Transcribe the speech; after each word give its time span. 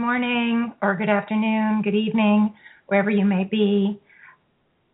Morning, 0.00 0.72
or 0.80 0.96
good 0.96 1.10
afternoon, 1.10 1.82
good 1.82 1.94
evening, 1.94 2.54
wherever 2.86 3.10
you 3.10 3.26
may 3.26 3.44
be. 3.44 4.00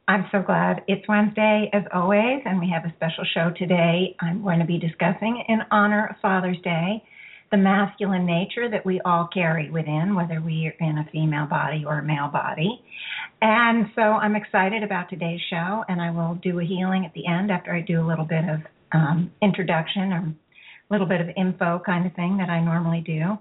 I'm 0.09 0.27
so 0.33 0.43
glad 0.43 0.83
it's 0.89 1.07
Wednesday, 1.09 1.71
as 1.73 1.85
always, 1.95 2.43
and 2.45 2.59
we 2.59 2.69
have 2.71 2.85
a 2.85 2.93
special 2.97 3.25
show 3.33 3.53
today. 3.57 4.17
I'm 4.21 4.43
going 4.43 4.59
to 4.59 4.65
be 4.65 4.79
discussing, 4.79 5.45
in 5.49 5.61
honor 5.71 6.09
of 6.11 6.17
Father's 6.21 6.61
Day, 6.65 7.05
the 7.53 7.57
masculine 7.57 8.27
nature 8.27 8.69
that 8.69 8.85
we 8.85 9.01
all 9.03 9.29
carry 9.33 9.71
within, 9.71 10.17
whether 10.17 10.41
we 10.41 10.67
are 10.67 10.85
in 10.85 10.99
a 10.99 11.09
female 11.13 11.47
body 11.47 11.85
or 11.87 12.01
a 12.01 12.05
male 12.05 12.29
body. 12.29 12.83
And 13.41 13.87
so 13.95 14.03
I'm 14.03 14.35
excited 14.35 14.83
about 14.83 15.09
today's 15.09 15.41
show, 15.49 15.85
and 15.89 16.03
I 16.03 16.11
will 16.11 16.35
do 16.43 16.59
a 16.59 16.65
healing 16.65 17.05
at 17.05 17.15
the 17.15 17.29
end 17.29 17.53
after 17.53 17.73
I 17.73 17.81
do 17.81 18.01
a 18.01 18.07
little 18.07 18.25
bit 18.25 18.43
of 18.49 18.61
um, 18.91 19.31
introduction 19.41 20.13
or 20.13 20.19
a 20.19 20.35
little 20.91 21.07
bit 21.07 21.21
of 21.21 21.29
info 21.37 21.81
kind 21.87 22.07
of 22.07 22.13
thing 22.15 22.39
that 22.39 22.51
I 22.51 22.61
normally 22.61 23.03
do. 23.07 23.39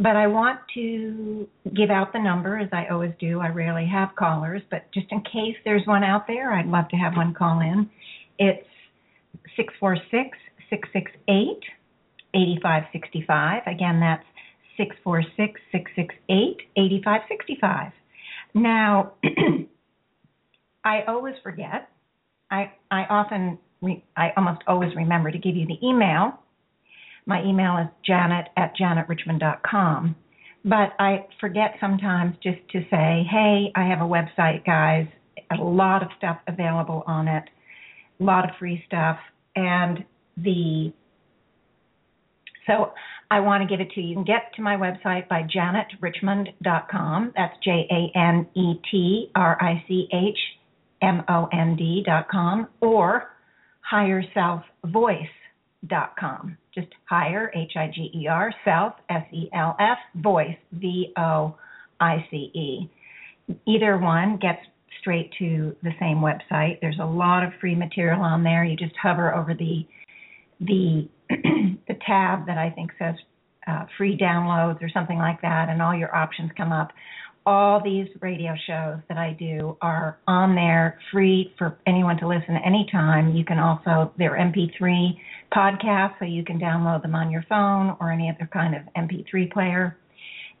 But 0.00 0.14
I 0.14 0.28
want 0.28 0.60
to 0.74 1.48
give 1.74 1.90
out 1.90 2.12
the 2.12 2.20
number 2.20 2.56
as 2.56 2.68
I 2.72 2.86
always 2.86 3.12
do. 3.18 3.40
I 3.40 3.48
rarely 3.48 3.84
have 3.86 4.10
callers, 4.16 4.62
but 4.70 4.84
just 4.94 5.08
in 5.10 5.20
case 5.22 5.56
there's 5.64 5.84
one 5.86 6.04
out 6.04 6.28
there, 6.28 6.52
I'd 6.52 6.66
love 6.66 6.88
to 6.90 6.96
have 6.96 7.16
one 7.16 7.34
call 7.34 7.60
in. 7.60 7.90
It's 8.38 8.64
646 9.56 10.38
668 10.70 11.58
8565. 12.32 13.62
Again, 13.66 13.98
that's 13.98 14.24
646 14.76 15.60
668 15.72 16.56
8565. 16.76 17.92
Now, 18.54 19.14
I 20.84 21.02
always 21.08 21.34
forget. 21.42 21.90
I 22.52 22.70
I 22.92 23.04
often 23.10 23.58
re, 23.82 24.04
I 24.16 24.30
almost 24.36 24.62
always 24.68 24.94
remember 24.94 25.32
to 25.32 25.38
give 25.38 25.56
you 25.56 25.66
the 25.66 25.84
email 25.84 26.38
my 27.28 27.44
email 27.44 27.76
is 27.76 27.88
janet 28.04 28.48
at 28.56 28.72
janetrichmond.com. 28.76 30.16
But 30.64 30.94
I 30.98 31.26
forget 31.40 31.74
sometimes 31.78 32.34
just 32.42 32.58
to 32.72 32.80
say, 32.90 33.26
hey, 33.30 33.70
I 33.76 33.84
have 33.86 34.00
a 34.00 34.04
website, 34.04 34.64
guys, 34.64 35.06
a 35.52 35.62
lot 35.62 36.02
of 36.02 36.08
stuff 36.16 36.38
available 36.48 37.04
on 37.06 37.28
it, 37.28 37.44
a 38.18 38.24
lot 38.24 38.44
of 38.44 38.56
free 38.58 38.82
stuff. 38.86 39.18
And 39.54 40.04
the 40.36 40.92
so 42.66 42.92
I 43.30 43.40
want 43.40 43.62
to 43.62 43.68
give 43.68 43.80
it 43.80 43.92
to 43.92 44.00
you. 44.00 44.08
You 44.08 44.14
can 44.14 44.24
get 44.24 44.54
to 44.56 44.62
my 44.62 44.76
website 44.76 45.28
by 45.28 45.42
janetrichmond.com. 45.42 47.32
That's 47.36 47.54
J 47.62 47.86
A 47.90 48.18
N 48.18 48.46
E 48.54 48.74
T 48.90 49.30
R 49.34 49.58
I 49.60 49.84
C 49.86 50.08
H 50.12 50.38
M 51.02 51.22
O 51.28 51.48
N 51.52 51.76
D.com 51.76 52.68
or 52.80 53.30
higherselfvoice.com 55.86 56.56
just 56.74 56.88
higher, 57.08 57.50
H 57.54 57.72
I 57.76 57.90
G 57.92 58.10
E 58.14 58.28
R, 58.28 58.52
self, 58.64 58.94
S 59.08 59.24
E 59.32 59.48
L 59.52 59.76
F, 59.78 59.98
voice, 60.16 60.56
V 60.72 61.12
O 61.16 61.56
I 62.00 62.26
C 62.30 62.36
E. 62.54 62.90
Either 63.66 63.98
one 63.98 64.38
gets 64.38 64.60
straight 65.00 65.32
to 65.38 65.74
the 65.82 65.92
same 65.98 66.18
website. 66.18 66.80
There's 66.80 66.98
a 67.00 67.06
lot 67.06 67.44
of 67.44 67.52
free 67.60 67.74
material 67.74 68.20
on 68.20 68.42
there. 68.42 68.64
You 68.64 68.76
just 68.76 68.94
hover 69.00 69.34
over 69.34 69.54
the 69.54 69.86
the 70.60 71.08
the 71.28 71.94
tab 72.06 72.46
that 72.46 72.58
I 72.58 72.70
think 72.70 72.90
says 72.98 73.14
uh, 73.66 73.86
free 73.96 74.16
downloads 74.16 74.82
or 74.82 74.88
something 74.88 75.18
like 75.18 75.42
that, 75.42 75.68
and 75.68 75.82
all 75.82 75.94
your 75.94 76.14
options 76.14 76.50
come 76.56 76.72
up 76.72 76.92
all 77.48 77.80
these 77.82 78.06
radio 78.20 78.52
shows 78.66 78.98
that 79.08 79.16
I 79.16 79.34
do 79.38 79.78
are 79.80 80.18
on 80.28 80.54
there 80.54 80.98
free 81.10 81.54
for 81.56 81.78
anyone 81.86 82.18
to 82.18 82.28
listen 82.28 82.58
anytime. 82.62 83.34
You 83.34 83.42
can 83.42 83.58
also, 83.58 84.12
they're 84.18 84.36
MP3 84.36 85.16
podcasts, 85.50 86.18
so 86.18 86.26
you 86.26 86.44
can 86.44 86.60
download 86.60 87.00
them 87.00 87.14
on 87.14 87.30
your 87.30 87.42
phone 87.48 87.96
or 88.00 88.12
any 88.12 88.28
other 88.28 88.46
kind 88.52 88.74
of 88.74 88.82
MP3 88.94 89.50
player 89.50 89.96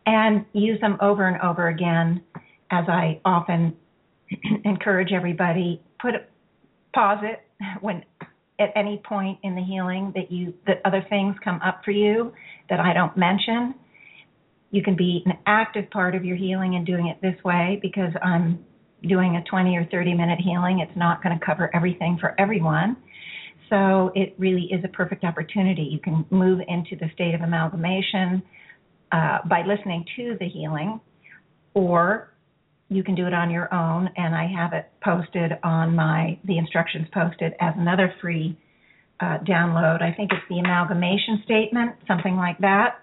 and 0.06 0.46
use 0.54 0.80
them 0.80 0.96
over 1.02 1.28
and 1.28 1.38
over 1.42 1.68
again. 1.68 2.22
As 2.70 2.86
I 2.88 3.20
often 3.22 3.76
encourage 4.64 5.12
everybody, 5.12 5.82
put 6.00 6.14
pause 6.94 7.22
it 7.22 7.42
when 7.82 8.02
at 8.58 8.72
any 8.74 9.02
point 9.06 9.38
in 9.42 9.54
the 9.54 9.62
healing 9.62 10.10
that 10.14 10.32
you 10.32 10.54
that 10.66 10.80
other 10.86 11.04
things 11.10 11.36
come 11.44 11.60
up 11.62 11.82
for 11.84 11.90
you 11.90 12.32
that 12.70 12.80
I 12.80 12.94
don't 12.94 13.14
mention 13.14 13.74
you 14.70 14.82
can 14.82 14.96
be 14.96 15.22
an 15.26 15.32
active 15.46 15.90
part 15.90 16.14
of 16.14 16.24
your 16.24 16.36
healing 16.36 16.74
and 16.74 16.86
doing 16.86 17.08
it 17.08 17.20
this 17.22 17.42
way 17.44 17.78
because 17.80 18.12
I'm 18.22 18.64
doing 19.06 19.36
a 19.36 19.44
20 19.48 19.76
or 19.76 19.86
30 19.90 20.14
minute 20.14 20.38
healing. 20.42 20.80
It's 20.80 20.96
not 20.96 21.22
going 21.22 21.38
to 21.38 21.44
cover 21.44 21.70
everything 21.74 22.18
for 22.20 22.38
everyone. 22.38 22.96
So 23.70 24.12
it 24.14 24.34
really 24.38 24.68
is 24.72 24.82
a 24.84 24.88
perfect 24.88 25.24
opportunity. 25.24 25.82
You 25.82 25.98
can 25.98 26.24
move 26.30 26.60
into 26.66 26.96
the 26.96 27.10
state 27.14 27.34
of 27.34 27.42
amalgamation 27.42 28.42
uh, 29.12 29.38
by 29.48 29.62
listening 29.66 30.04
to 30.16 30.36
the 30.40 30.48
healing, 30.48 31.00
or 31.74 32.32
you 32.88 33.02
can 33.02 33.14
do 33.14 33.26
it 33.26 33.34
on 33.34 33.50
your 33.50 33.72
own. 33.72 34.08
And 34.16 34.34
I 34.34 34.46
have 34.54 34.72
it 34.72 34.90
posted 35.04 35.52
on 35.62 35.94
my 35.94 36.38
the 36.44 36.58
instructions 36.58 37.08
posted 37.12 37.52
as 37.60 37.74
another 37.76 38.12
free 38.20 38.58
uh, 39.20 39.38
download. 39.46 40.02
I 40.02 40.12
think 40.14 40.32
it's 40.32 40.44
the 40.48 40.58
amalgamation 40.58 41.42
statement, 41.44 41.96
something 42.06 42.36
like 42.36 42.58
that. 42.58 43.00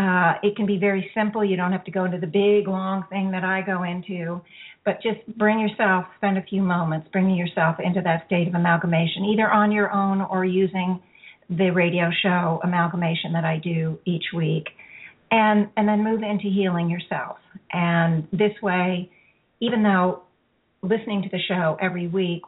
Uh, 0.00 0.32
it 0.42 0.56
can 0.56 0.64
be 0.64 0.78
very 0.78 1.10
simple. 1.14 1.44
You 1.44 1.56
don't 1.56 1.72
have 1.72 1.84
to 1.84 1.90
go 1.90 2.04
into 2.06 2.18
the 2.18 2.26
big, 2.26 2.66
long 2.66 3.04
thing 3.10 3.30
that 3.32 3.44
I 3.44 3.60
go 3.60 3.82
into, 3.82 4.40
but 4.82 5.02
just 5.02 5.20
bring 5.36 5.60
yourself, 5.60 6.06
spend 6.16 6.38
a 6.38 6.42
few 6.42 6.62
moments, 6.62 7.06
bringing 7.12 7.36
yourself 7.36 7.76
into 7.78 8.00
that 8.02 8.24
state 8.24 8.48
of 8.48 8.54
amalgamation, 8.54 9.26
either 9.26 9.50
on 9.50 9.70
your 9.70 9.92
own 9.92 10.22
or 10.22 10.42
using 10.46 11.02
the 11.50 11.68
radio 11.68 12.08
show 12.22 12.60
amalgamation 12.64 13.34
that 13.34 13.44
I 13.44 13.58
do 13.58 13.98
each 14.06 14.24
week, 14.34 14.68
and 15.30 15.68
and 15.76 15.86
then 15.86 16.02
move 16.02 16.22
into 16.22 16.48
healing 16.48 16.88
yourself. 16.88 17.36
And 17.70 18.26
this 18.32 18.54
way, 18.62 19.10
even 19.60 19.82
though 19.82 20.22
listening 20.80 21.20
to 21.24 21.28
the 21.28 21.40
show 21.46 21.76
every 21.78 22.08
week, 22.08 22.40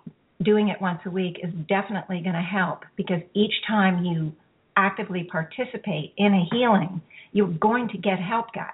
doing 0.43 0.69
it 0.69 0.81
once 0.81 1.01
a 1.05 1.11
week 1.11 1.37
is 1.43 1.53
definitely 1.69 2.23
going 2.23 2.35
to 2.35 2.41
help 2.41 2.85
because 2.97 3.21
each 3.35 3.53
time 3.69 4.07
you 4.07 4.33
actively 4.77 5.25
participate 5.25 6.15
in 6.17 6.35
a 6.35 6.55
healing 6.55 7.01
you're 7.33 7.49
going 7.49 7.89
to 7.89 7.99
get 7.99 8.19
help, 8.19 8.53
guys. 8.55 8.69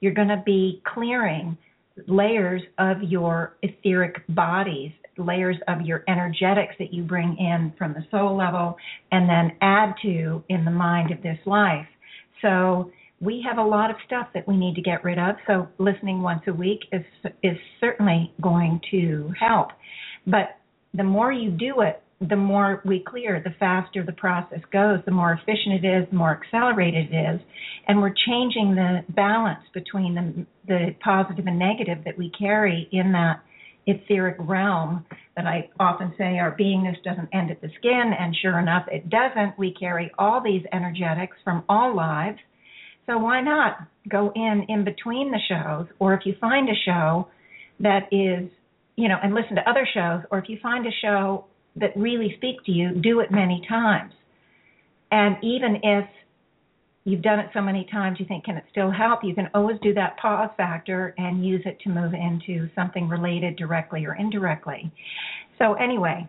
You're 0.00 0.14
going 0.14 0.28
to 0.28 0.42
be 0.44 0.82
clearing 0.92 1.56
layers 2.08 2.62
of 2.78 3.02
your 3.02 3.56
etheric 3.62 4.16
bodies, 4.30 4.90
layers 5.16 5.56
of 5.68 5.82
your 5.82 6.02
energetics 6.08 6.74
that 6.78 6.92
you 6.92 7.04
bring 7.04 7.36
in 7.38 7.72
from 7.78 7.92
the 7.92 8.04
soul 8.10 8.36
level, 8.36 8.76
and 9.12 9.28
then 9.28 9.56
add 9.60 9.94
to 10.02 10.42
in 10.48 10.64
the 10.64 10.70
mind 10.70 11.12
of 11.12 11.22
this 11.22 11.38
life. 11.46 11.86
So 12.42 12.90
we 13.20 13.44
have 13.48 13.58
a 13.58 13.62
lot 13.62 13.90
of 13.90 13.96
stuff 14.06 14.28
that 14.34 14.48
we 14.48 14.56
need 14.56 14.74
to 14.74 14.82
get 14.82 15.04
rid 15.04 15.18
of. 15.18 15.36
So 15.46 15.68
listening 15.78 16.20
once 16.20 16.42
a 16.48 16.52
week 16.52 16.80
is 16.90 17.04
is 17.42 17.56
certainly 17.80 18.32
going 18.42 18.80
to 18.90 19.32
help. 19.38 19.68
But 20.26 20.56
the 20.94 21.04
more 21.04 21.32
you 21.32 21.50
do 21.50 21.80
it, 21.82 22.02
the 22.28 22.36
more 22.36 22.80
we 22.84 23.02
clear, 23.06 23.40
the 23.44 23.54
faster 23.58 24.04
the 24.04 24.12
process 24.12 24.60
goes, 24.72 25.00
the 25.04 25.10
more 25.10 25.32
efficient 25.32 25.84
it 25.84 25.86
is, 25.86 26.08
the 26.10 26.16
more 26.16 26.40
accelerated 26.42 27.12
it 27.12 27.34
is, 27.34 27.40
and 27.88 28.00
we're 28.00 28.14
changing 28.26 28.74
the 28.74 29.00
balance 29.10 29.64
between 29.72 30.14
the, 30.14 30.46
the 30.66 30.94
positive 31.02 31.46
and 31.46 31.58
negative 31.58 31.98
that 32.04 32.16
we 32.16 32.30
carry 32.38 32.88
in 32.92 33.12
that 33.12 33.42
etheric 33.86 34.36
realm 34.38 35.04
that 35.36 35.46
I 35.46 35.68
often 35.78 36.14
say 36.16 36.38
our 36.38 36.56
beingness 36.56 37.02
doesn't 37.04 37.28
end 37.32 37.50
at 37.50 37.60
the 37.60 37.68
skin, 37.78 38.12
and 38.18 38.34
sure 38.40 38.58
enough, 38.58 38.86
it 38.90 39.10
doesn't. 39.10 39.58
We 39.58 39.74
carry 39.74 40.10
all 40.18 40.42
these 40.42 40.62
energetics 40.72 41.36
from 41.44 41.64
all 41.68 41.94
lives. 41.94 42.38
So 43.06 43.18
why 43.18 43.42
not 43.42 43.78
go 44.08 44.32
in 44.34 44.64
in 44.68 44.84
between 44.84 45.30
the 45.30 45.40
shows, 45.48 45.86
or 45.98 46.14
if 46.14 46.20
you 46.24 46.34
find 46.40 46.68
a 46.68 46.74
show 46.86 47.28
that 47.80 48.08
is, 48.12 48.50
you 48.96 49.08
know, 49.08 49.16
and 49.22 49.34
listen 49.34 49.56
to 49.56 49.68
other 49.68 49.86
shows, 49.92 50.22
or 50.30 50.38
if 50.38 50.48
you 50.48 50.58
find 50.62 50.86
a 50.86 50.90
show 51.02 51.46
that 51.76 51.96
really 51.96 52.34
speak 52.36 52.64
to 52.66 52.72
you, 52.72 52.94
do 52.94 53.20
it 53.20 53.30
many 53.30 53.62
times. 53.68 54.12
And 55.10 55.36
even 55.42 55.78
if 55.82 56.06
you've 57.04 57.22
done 57.22 57.38
it 57.38 57.50
so 57.52 57.60
many 57.60 57.86
times 57.90 58.18
you 58.18 58.26
think, 58.26 58.44
can 58.44 58.56
it 58.56 58.64
still 58.70 58.90
help? 58.90 59.20
You 59.22 59.34
can 59.34 59.48
always 59.54 59.78
do 59.82 59.92
that 59.94 60.16
pause 60.18 60.50
factor 60.56 61.14
and 61.18 61.44
use 61.44 61.62
it 61.66 61.78
to 61.80 61.90
move 61.90 62.14
into 62.14 62.68
something 62.74 63.08
related 63.08 63.56
directly 63.56 64.06
or 64.06 64.14
indirectly. 64.14 64.90
So, 65.58 65.74
anyway, 65.74 66.28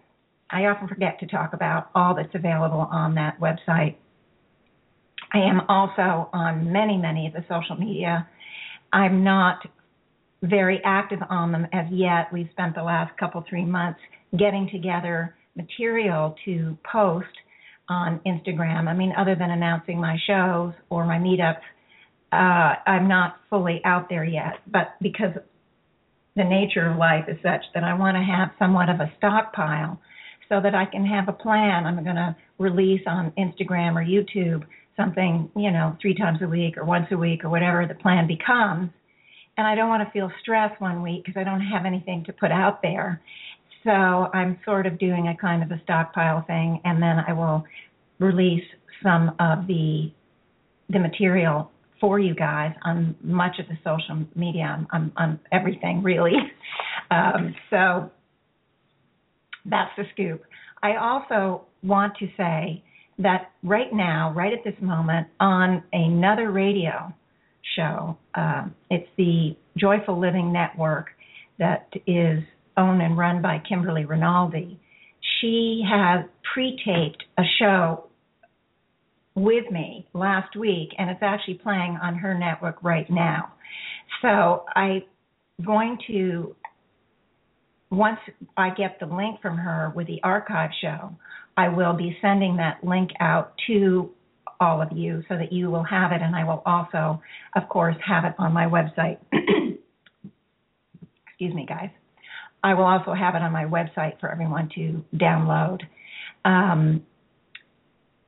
I 0.49 0.65
often 0.65 0.87
forget 0.87 1.19
to 1.19 1.27
talk 1.27 1.53
about 1.53 1.89
all 1.95 2.15
that's 2.15 2.33
available 2.35 2.87
on 2.91 3.15
that 3.15 3.39
website. 3.39 3.95
I 5.33 5.39
am 5.39 5.61
also 5.67 6.29
on 6.33 6.71
many, 6.71 6.97
many 6.97 7.27
of 7.27 7.33
the 7.33 7.43
social 7.49 7.75
media. 7.75 8.27
I'm 8.93 9.23
not 9.23 9.65
very 10.43 10.81
active 10.85 11.19
on 11.29 11.51
them 11.51 11.67
as 11.73 11.87
yet. 11.91 12.31
We've 12.31 12.49
spent 12.51 12.75
the 12.75 12.83
last 12.83 13.17
couple, 13.17 13.43
three 13.49 13.65
months 13.65 13.99
getting 14.37 14.69
together 14.71 15.35
material 15.55 16.35
to 16.45 16.77
post 16.91 17.27
on 17.87 18.19
Instagram. 18.25 18.87
I 18.87 18.93
mean, 18.93 19.13
other 19.17 19.35
than 19.35 19.51
announcing 19.51 19.99
my 19.99 20.17
shows 20.27 20.73
or 20.89 21.05
my 21.05 21.17
meetups, 21.17 21.61
uh, 22.31 22.75
I'm 22.89 23.07
not 23.07 23.37
fully 23.49 23.81
out 23.85 24.09
there 24.09 24.25
yet. 24.25 24.55
But 24.67 24.95
because 25.01 25.33
the 26.35 26.43
nature 26.43 26.89
of 26.89 26.97
life 26.97 27.25
is 27.27 27.37
such 27.41 27.61
that 27.73 27.83
I 27.83 27.93
want 27.93 28.15
to 28.17 28.23
have 28.23 28.49
somewhat 28.59 28.89
of 28.89 28.99
a 28.99 29.11
stockpile 29.17 29.99
so 30.49 30.59
that 30.61 30.75
I 30.75 30.85
can 30.85 31.05
have 31.05 31.29
a 31.29 31.33
plan. 31.33 31.85
I'm 31.85 32.03
going 32.03 32.15
to 32.15 32.35
release 32.59 33.01
on 33.07 33.31
Instagram 33.37 33.95
or 33.95 34.03
YouTube 34.03 34.63
something, 34.97 35.49
you 35.55 35.71
know, 35.71 35.97
three 36.01 36.15
times 36.15 36.39
a 36.41 36.47
week 36.47 36.77
or 36.77 36.85
once 36.85 37.07
a 37.11 37.17
week 37.17 37.43
or 37.43 37.49
whatever 37.49 37.85
the 37.87 37.95
plan 37.95 38.27
becomes. 38.27 38.89
And 39.57 39.65
I 39.65 39.75
don't 39.75 39.89
want 39.89 40.05
to 40.05 40.11
feel 40.11 40.31
stressed 40.41 40.79
one 40.81 41.01
week 41.01 41.23
because 41.25 41.39
I 41.39 41.43
don't 41.43 41.61
have 41.61 41.85
anything 41.85 42.23
to 42.25 42.33
put 42.33 42.51
out 42.51 42.81
there. 42.81 43.21
So 43.85 43.91
I'm 43.91 44.59
sort 44.65 44.87
of 44.87 44.99
doing 44.99 45.27
a 45.27 45.37
kind 45.37 45.63
of 45.63 45.71
a 45.71 45.81
stockpile 45.83 46.43
thing, 46.47 46.81
and 46.83 47.01
then 47.01 47.17
I 47.25 47.33
will 47.33 47.63
release 48.19 48.63
some 49.01 49.35
of 49.39 49.67
the 49.67 50.11
the 50.89 50.99
material 50.99 51.71
for 52.01 52.19
you 52.19 52.35
guys 52.35 52.73
on 52.83 53.15
much 53.23 53.57
of 53.59 53.67
the 53.67 53.77
social 53.83 54.25
media, 54.35 54.85
on, 54.91 55.11
on 55.17 55.39
everything 55.51 56.03
really. 56.03 56.33
Um, 57.11 57.53
so 57.69 58.09
that's 59.63 59.91
the 59.95 60.05
scoop. 60.11 60.41
I 60.81 60.95
also 60.95 61.65
want 61.83 62.13
to 62.17 62.25
say 62.35 62.83
that 63.19 63.51
right 63.61 63.93
now, 63.93 64.33
right 64.35 64.51
at 64.51 64.63
this 64.63 64.73
moment, 64.81 65.27
on 65.39 65.83
another 65.93 66.49
radio 66.51 67.13
show, 67.75 68.17
uh, 68.33 68.65
it's 68.89 69.07
the 69.17 69.55
Joyful 69.77 70.19
Living 70.19 70.51
Network 70.51 71.09
that 71.59 71.89
is 72.07 72.39
owned 72.77 73.01
and 73.01 73.17
run 73.17 73.41
by 73.41 73.61
Kimberly 73.67 74.05
Rinaldi. 74.05 74.79
She 75.39 75.83
has 75.89 76.25
pre-taped 76.53 77.23
a 77.37 77.43
show 77.59 78.05
with 79.35 79.69
me 79.71 80.07
last 80.13 80.55
week, 80.55 80.89
and 80.97 81.09
it's 81.09 81.21
actually 81.21 81.55
playing 81.55 81.97
on 82.01 82.15
her 82.15 82.37
network 82.37 82.81
right 82.81 83.09
now. 83.09 83.51
So 84.21 84.65
I'm 84.75 85.03
going 85.65 85.97
to, 86.07 86.55
once 87.91 88.19
I 88.55 88.69
get 88.69 88.99
the 88.99 89.05
link 89.05 89.41
from 89.41 89.57
her 89.57 89.91
with 89.95 90.07
the 90.07 90.21
archive 90.23 90.71
show, 90.81 91.11
I 91.57 91.69
will 91.69 91.93
be 91.93 92.17
sending 92.21 92.57
that 92.57 92.83
link 92.83 93.11
out 93.19 93.53
to 93.67 94.11
all 94.59 94.81
of 94.81 94.89
you 94.93 95.23
so 95.27 95.37
that 95.37 95.51
you 95.51 95.69
will 95.69 95.83
have 95.83 96.11
it, 96.11 96.21
and 96.21 96.35
I 96.35 96.43
will 96.45 96.61
also, 96.65 97.21
of 97.55 97.67
course, 97.69 97.95
have 98.05 98.25
it 98.25 98.33
on 98.37 98.53
my 98.53 98.65
website. 98.65 99.17
Excuse 101.27 101.53
me, 101.53 101.65
guys. 101.67 101.89
I 102.65 102.73
will 102.73 102.85
also 102.85 103.13
have 103.13 103.35
it 103.35 103.43
on 103.43 103.51
my 103.51 103.65
website 103.65 104.19
for 104.19 104.31
everyone 104.31 104.69
to 104.73 105.05
download. 105.15 105.81
Um, 106.45 107.05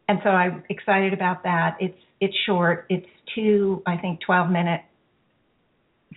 and 0.08 0.20
so 0.24 0.30
I'm 0.30 0.64
excited 0.70 1.12
about 1.12 1.42
that. 1.44 1.78
It's 1.80 1.98
it's 2.22 2.36
short. 2.46 2.86
It's 2.90 3.08
two, 3.34 3.82
I 3.88 3.98
think, 3.98 4.20
12 4.22 4.52
minute 4.52 4.82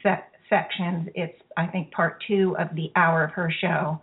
se- 0.02 0.24
sections. 0.50 1.08
It's 1.14 1.36
I 1.56 1.66
think 1.66 1.92
part 1.92 2.22
two 2.28 2.54
of 2.58 2.68
the 2.76 2.92
hour 2.94 3.24
of 3.24 3.30
her 3.30 3.50
show, 3.58 4.02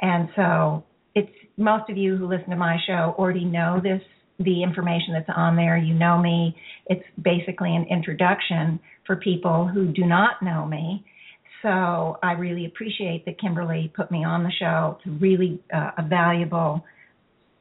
and 0.00 0.28
so 0.36 0.84
it's 1.16 1.32
most 1.56 1.90
of 1.90 1.96
you 1.96 2.16
who 2.16 2.28
listen 2.28 2.50
to 2.50 2.56
my 2.56 2.76
show 2.86 3.16
already 3.18 3.44
know 3.44 3.80
this 3.82 4.02
the 4.38 4.62
information 4.62 5.14
that's 5.14 5.28
on 5.36 5.56
there. 5.56 5.76
You 5.76 5.94
know 5.94 6.16
me. 6.16 6.56
It's 6.86 7.04
basically 7.20 7.74
an 7.74 7.86
introduction 7.90 8.78
for 9.04 9.16
people 9.16 9.66
who 9.66 9.88
do 9.88 10.04
not 10.06 10.44
know 10.44 10.64
me. 10.64 11.04
So 11.62 12.18
I 12.22 12.32
really 12.32 12.66
appreciate 12.66 13.24
that 13.26 13.40
Kimberly 13.40 13.92
put 13.96 14.10
me 14.10 14.24
on 14.24 14.44
the 14.44 14.52
show. 14.58 14.98
It's 14.98 15.20
really 15.20 15.60
uh, 15.74 15.90
a 15.98 16.02
valuable 16.02 16.84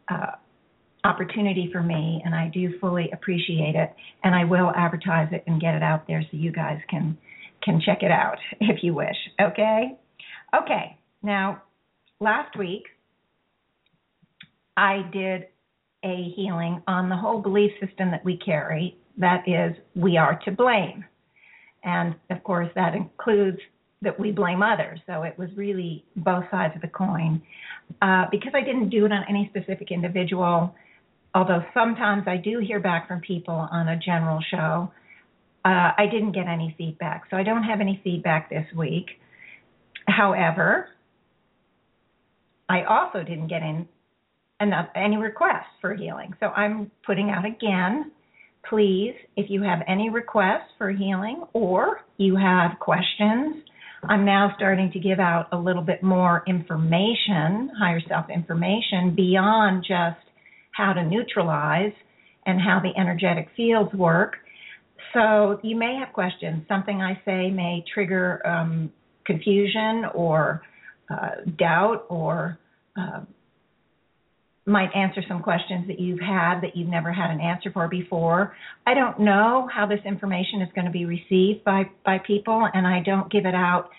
uh, 0.10 0.34
opportunity 1.04 1.70
for 1.72 1.82
me, 1.82 2.22
and 2.24 2.36
I 2.36 2.50
do 2.54 2.78
fully 2.80 3.10
appreciate 3.12 3.76
it. 3.76 3.94
And 4.24 4.36
I 4.36 4.44
will 4.44 4.72
advertise 4.76 5.30
it 5.32 5.44
and 5.48 5.60
get 5.60 5.74
it 5.74 5.82
out 5.82 6.08
there 6.08 6.22
so 6.22 6.38
you 6.38 6.52
guys 6.52 6.80
can 6.90 7.18
can 7.64 7.82
check 7.84 8.04
it 8.04 8.12
out 8.12 8.38
if 8.62 8.84
you 8.84 8.94
wish. 8.94 9.16
Okay. 9.42 9.98
Okay. 10.56 10.98
Now, 11.24 11.64
last 12.20 12.58
week 12.58 12.84
I 14.78 15.10
did 15.12 15.48
a 16.04 16.32
healing 16.36 16.82
on 16.88 17.10
the 17.10 17.16
whole 17.16 17.42
belief 17.42 17.72
system 17.86 18.12
that 18.12 18.24
we 18.24 18.38
carry. 18.38 18.96
That 19.18 19.44
is, 19.48 19.76
we 19.96 20.18
are 20.18 20.40
to 20.46 20.52
blame. 20.52 21.04
And 21.84 22.16
of 22.30 22.44
course, 22.44 22.70
that 22.76 22.94
includes 22.94 23.58
that 24.02 24.20
we 24.20 24.32
blame 24.32 24.62
others. 24.62 25.00
So 25.08 25.24
it 25.24 25.38
was 25.38 25.50
really 25.56 26.06
both 26.16 26.44
sides 26.52 26.76
of 26.76 26.82
the 26.82 26.88
coin. 26.88 27.42
Uh, 28.02 28.26
because 28.32 28.52
I 28.54 28.62
didn't 28.62 28.90
do 28.90 29.06
it 29.06 29.12
on 29.12 29.24
any 29.30 29.50
specific 29.50 29.92
individual, 29.92 30.76
although 31.34 31.64
sometimes 31.74 32.24
I 32.28 32.38
do 32.38 32.60
hear 32.60 32.80
back 32.80 33.08
from 33.08 33.22
people 33.22 33.56
on 33.56 33.88
a 33.88 33.98
general 33.98 34.40
show, 34.52 34.92
uh, 35.66 35.92
I 35.98 36.06
didn't 36.12 36.34
get 36.34 36.48
any 36.48 36.76
feedback. 36.78 37.24
So 37.30 37.38
I 37.38 37.44
don't 37.44 37.64
have 37.64 37.82
any 37.82 38.00
feedback 38.04 38.50
this 38.50 38.66
week. 38.76 39.06
However, 40.08 40.90
I 42.70 42.84
also 42.84 43.20
didn't 43.20 43.48
get 43.48 43.62
in 43.62 43.88
enough 44.60 44.88
any 44.96 45.18
requests 45.18 45.74
for 45.82 45.94
healing. 45.94 46.34
So 46.40 46.48
I'm 46.48 46.92
putting 47.06 47.30
out 47.30 47.46
again. 47.46 48.12
Please, 48.70 49.14
if 49.38 49.50
you 49.50 49.62
have 49.64 49.80
any 49.88 50.10
requests 50.10 50.72
for 50.78 50.92
healing 50.92 51.44
or 51.54 52.02
you 52.18 52.36
have 52.36 52.80
questions, 52.80 53.64
I'm 54.04 54.26
now 54.26 54.54
starting 54.56 54.92
to 54.92 55.00
give 55.00 55.20
out 55.20 55.48
a 55.52 55.58
little 55.58 55.82
bit 55.82 56.04
more 56.04 56.44
information, 56.48 57.72
higher 57.78 58.02
self 58.08 58.30
information, 58.30 59.16
beyond 59.16 59.84
just 59.88 60.20
how 60.72 60.94
to 60.94 61.04
neutralize 61.04 61.94
and 62.46 62.62
how 62.62 62.80
the 62.80 63.00
energetic 63.00 63.50
fields 63.56 63.94
work. 63.94 64.38
So 65.14 65.60
you 65.64 65.76
may 65.76 65.96
have 65.96 66.14
questions. 66.14 66.64
Something 66.68 67.02
I 67.02 67.20
say 67.26 67.50
may 67.50 67.84
trigger 67.94 68.46
um, 68.46 68.92
confusion 69.26 70.06
or 70.14 70.62
uh, 71.10 71.42
doubt 71.58 72.06
or 72.10 72.60
uh, 73.00 73.22
might 74.68 74.94
answer 74.94 75.22
some 75.28 75.42
questions 75.42 75.88
that 75.88 76.00
you've 76.00 76.20
had 76.20 76.60
that 76.62 76.76
you've 76.76 76.90
never 76.90 77.12
had 77.12 77.32
an 77.32 77.40
answer 77.40 77.72
for 77.72 77.88
before. 77.88 78.56
I 78.86 78.94
don't 78.94 79.20
know 79.20 79.70
how 79.74 79.88
this 79.88 80.02
information 80.06 80.62
is 80.62 80.70
going 80.76 80.86
to 80.86 80.92
be 80.92 81.06
received 81.06 81.64
by 81.64 81.90
by 82.06 82.20
people 82.20 82.68
and 82.74 82.86
I 82.86 83.02
don't 83.02 83.32
give 83.32 83.46
it 83.46 83.56
out 83.56 83.90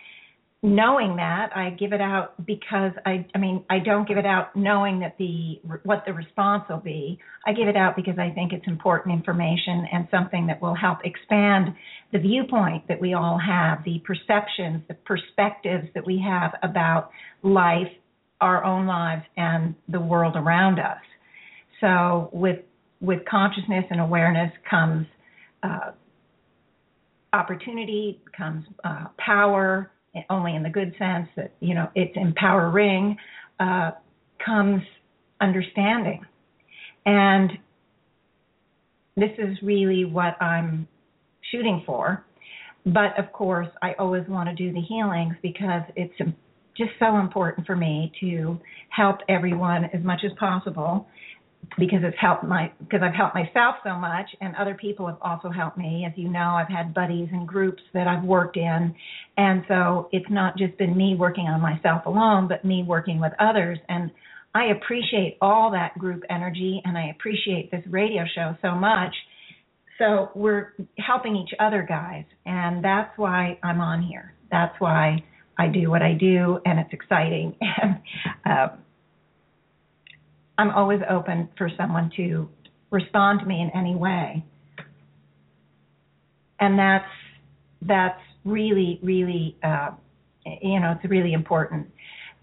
knowing 0.62 1.14
that 1.16 1.50
I 1.54 1.70
give 1.70 1.92
it 1.92 2.00
out 2.00 2.34
because 2.44 2.90
I 3.06 3.24
I 3.34 3.38
mean 3.38 3.64
I 3.70 3.78
don't 3.78 4.08
give 4.08 4.18
it 4.18 4.26
out 4.26 4.56
knowing 4.56 5.00
that 5.00 5.16
the 5.16 5.60
what 5.84 6.02
the 6.04 6.12
response 6.12 6.64
will 6.68 6.78
be. 6.80 7.18
I 7.46 7.52
give 7.52 7.68
it 7.68 7.76
out 7.76 7.94
because 7.94 8.18
I 8.18 8.30
think 8.30 8.52
it's 8.52 8.66
important 8.66 9.14
information 9.14 9.86
and 9.92 10.08
something 10.10 10.48
that 10.48 10.60
will 10.60 10.74
help 10.74 10.98
expand 11.04 11.74
the 12.12 12.18
viewpoint 12.18 12.88
that 12.88 13.00
we 13.00 13.14
all 13.14 13.38
have, 13.38 13.84
the 13.84 14.02
perceptions, 14.04 14.82
the 14.88 14.94
perspectives 14.94 15.86
that 15.94 16.04
we 16.04 16.22
have 16.26 16.52
about 16.62 17.10
life, 17.42 17.92
our 18.40 18.64
own 18.64 18.86
lives 18.86 19.24
and 19.36 19.74
the 19.88 20.00
world 20.00 20.36
around 20.36 20.78
us. 20.78 21.00
So 21.80 22.30
with 22.32 22.60
with 23.00 23.20
consciousness 23.30 23.84
and 23.90 24.00
awareness 24.00 24.52
comes 24.68 25.06
uh, 25.62 25.92
opportunity, 27.32 28.20
comes 28.36 28.64
uh, 28.82 29.06
power, 29.18 29.92
only 30.30 30.54
in 30.54 30.62
the 30.62 30.70
good 30.70 30.94
sense 30.98 31.28
that 31.36 31.52
you 31.60 31.74
know 31.74 31.88
it's 31.94 32.16
empowering 32.16 33.16
uh, 33.60 33.92
comes 34.44 34.82
understanding 35.40 36.24
and 37.06 37.52
this 39.16 39.30
is 39.38 39.56
really 39.62 40.04
what 40.04 40.40
i'm 40.42 40.86
shooting 41.50 41.82
for 41.86 42.24
but 42.86 43.18
of 43.18 43.32
course 43.32 43.68
i 43.82 43.92
always 43.98 44.26
want 44.28 44.48
to 44.48 44.54
do 44.54 44.72
the 44.72 44.80
healings 44.80 45.34
because 45.42 45.82
it's 45.96 46.14
just 46.78 46.90
so 46.98 47.18
important 47.18 47.66
for 47.66 47.76
me 47.76 48.12
to 48.20 48.58
help 48.90 49.18
everyone 49.28 49.84
as 49.92 50.02
much 50.02 50.20
as 50.24 50.30
possible 50.38 51.06
because 51.76 51.98
it's 52.02 52.16
helped 52.20 52.44
my 52.44 52.72
because 52.78 53.00
I've 53.02 53.14
helped 53.14 53.34
myself 53.34 53.76
so 53.84 53.94
much 53.94 54.26
and 54.40 54.54
other 54.56 54.74
people 54.74 55.06
have 55.06 55.18
also 55.20 55.50
helped 55.50 55.76
me. 55.76 56.06
As 56.06 56.12
you 56.16 56.28
know 56.28 56.54
I've 56.54 56.68
had 56.68 56.94
buddies 56.94 57.28
and 57.32 57.46
groups 57.46 57.82
that 57.94 58.06
I've 58.06 58.24
worked 58.24 58.56
in. 58.56 58.94
And 59.36 59.64
so 59.68 60.08
it's 60.12 60.30
not 60.30 60.56
just 60.56 60.78
been 60.78 60.96
me 60.96 61.16
working 61.18 61.44
on 61.44 61.60
myself 61.60 62.06
alone 62.06 62.48
but 62.48 62.64
me 62.64 62.84
working 62.86 63.20
with 63.20 63.32
others. 63.38 63.78
And 63.88 64.10
I 64.54 64.66
appreciate 64.66 65.36
all 65.40 65.70
that 65.72 65.98
group 65.98 66.22
energy 66.30 66.80
and 66.84 66.96
I 66.96 67.10
appreciate 67.10 67.70
this 67.70 67.82
radio 67.90 68.22
show 68.34 68.56
so 68.62 68.74
much. 68.74 69.14
So 69.98 70.30
we're 70.34 70.74
helping 70.96 71.36
each 71.36 71.50
other 71.58 71.84
guys. 71.86 72.24
And 72.46 72.84
that's 72.84 73.10
why 73.18 73.58
I'm 73.62 73.80
on 73.80 74.02
here. 74.02 74.32
That's 74.50 74.74
why 74.78 75.22
I 75.58 75.68
do 75.68 75.90
what 75.90 76.02
I 76.02 76.12
do 76.14 76.60
and 76.64 76.78
it's 76.78 76.92
exciting 76.92 77.56
and 77.82 78.00
uh, 78.46 78.68
I'm 80.56 80.70
always 80.70 81.00
open 81.08 81.48
for 81.56 81.70
someone 81.76 82.10
to 82.16 82.48
respond 82.90 83.40
to 83.40 83.46
me 83.46 83.60
in 83.60 83.70
any 83.78 83.94
way. 83.94 84.44
and 86.60 86.78
that's 86.78 87.08
that's 87.82 88.20
really 88.44 88.98
really 89.02 89.56
uh, 89.62 89.90
you 90.62 90.80
know 90.80 90.92
it's 90.92 91.10
really 91.10 91.32
important 91.32 91.86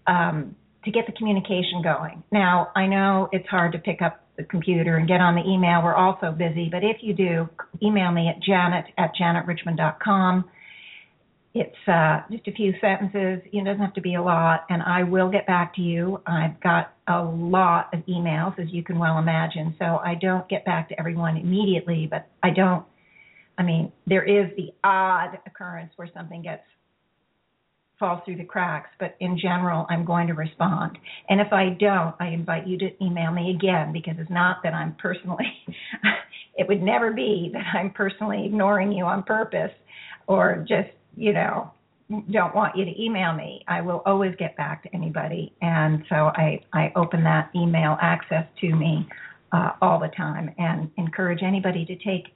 um, 0.06 0.54
to 0.84 0.90
get 0.90 1.06
the 1.06 1.12
communication 1.12 1.82
going. 1.82 2.22
Now 2.30 2.70
I 2.76 2.86
know 2.86 3.28
it's 3.32 3.48
hard 3.48 3.72
to 3.72 3.78
pick 3.78 4.02
up 4.02 4.22
the 4.36 4.44
computer 4.44 4.96
and 4.96 5.08
get 5.08 5.20
on 5.20 5.34
the 5.34 5.42
email. 5.42 5.82
We're 5.82 5.94
all 5.94 6.18
so 6.20 6.30
busy, 6.30 6.68
but 6.70 6.84
if 6.84 6.98
you 7.00 7.14
do, 7.14 7.48
email 7.82 8.12
me 8.12 8.28
at 8.28 8.42
janet 8.42 8.86
at 8.98 9.12
janetrichmond.com. 9.20 10.44
It's 11.58 11.88
uh, 11.88 12.20
just 12.30 12.46
a 12.48 12.52
few 12.52 12.74
sentences. 12.82 13.40
It 13.50 13.64
doesn't 13.64 13.80
have 13.80 13.94
to 13.94 14.02
be 14.02 14.16
a 14.16 14.22
lot, 14.22 14.66
and 14.68 14.82
I 14.82 15.04
will 15.04 15.30
get 15.30 15.46
back 15.46 15.74
to 15.76 15.80
you. 15.80 16.20
I've 16.26 16.60
got 16.60 16.92
a 17.08 17.22
lot 17.22 17.88
of 17.94 18.00
emails, 18.00 18.58
as 18.58 18.66
you 18.70 18.82
can 18.84 18.98
well 18.98 19.18
imagine, 19.18 19.74
so 19.78 19.84
I 20.04 20.16
don't 20.20 20.46
get 20.50 20.66
back 20.66 20.90
to 20.90 21.00
everyone 21.00 21.38
immediately, 21.38 22.08
but 22.10 22.28
I 22.42 22.50
don't. 22.50 22.84
I 23.56 23.62
mean, 23.62 23.90
there 24.06 24.22
is 24.22 24.54
the 24.58 24.74
odd 24.84 25.38
occurrence 25.46 25.92
where 25.96 26.10
something 26.14 26.42
gets 26.42 26.62
falls 27.98 28.20
through 28.26 28.36
the 28.36 28.44
cracks, 28.44 28.90
but 29.00 29.16
in 29.20 29.38
general, 29.38 29.86
I'm 29.88 30.04
going 30.04 30.26
to 30.26 30.34
respond. 30.34 30.98
And 31.30 31.40
if 31.40 31.54
I 31.54 31.70
don't, 31.80 32.14
I 32.20 32.28
invite 32.28 32.66
you 32.66 32.76
to 32.76 32.90
email 33.02 33.32
me 33.32 33.56
again 33.56 33.94
because 33.94 34.16
it's 34.18 34.30
not 34.30 34.58
that 34.62 34.74
I'm 34.74 34.94
personally, 35.00 35.50
it 36.54 36.68
would 36.68 36.82
never 36.82 37.14
be 37.14 37.48
that 37.54 37.64
I'm 37.74 37.92
personally 37.92 38.44
ignoring 38.44 38.92
you 38.92 39.06
on 39.06 39.22
purpose 39.22 39.72
or 40.26 40.62
just, 40.68 40.90
you 41.16 41.32
know, 41.32 41.72
don't 42.30 42.54
want 42.54 42.76
you 42.76 42.84
to 42.84 43.02
email 43.02 43.32
me. 43.32 43.64
I 43.66 43.80
will 43.80 44.02
always 44.06 44.34
get 44.38 44.56
back 44.56 44.84
to 44.84 44.94
anybody. 44.94 45.52
And 45.60 46.04
so 46.08 46.14
I, 46.14 46.60
I 46.72 46.92
open 46.94 47.24
that 47.24 47.50
email 47.54 47.96
access 48.00 48.44
to 48.60 48.74
me 48.74 49.08
uh, 49.52 49.72
all 49.82 49.98
the 49.98 50.10
time 50.16 50.54
and 50.58 50.90
encourage 50.96 51.42
anybody 51.42 51.84
to 51.86 51.96
take 51.96 52.26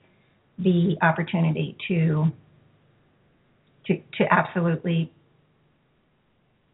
the 0.59 0.97
opportunity 1.01 1.77
to 1.87 2.27
to 3.87 3.95
to 4.17 4.25
absolutely 4.31 5.11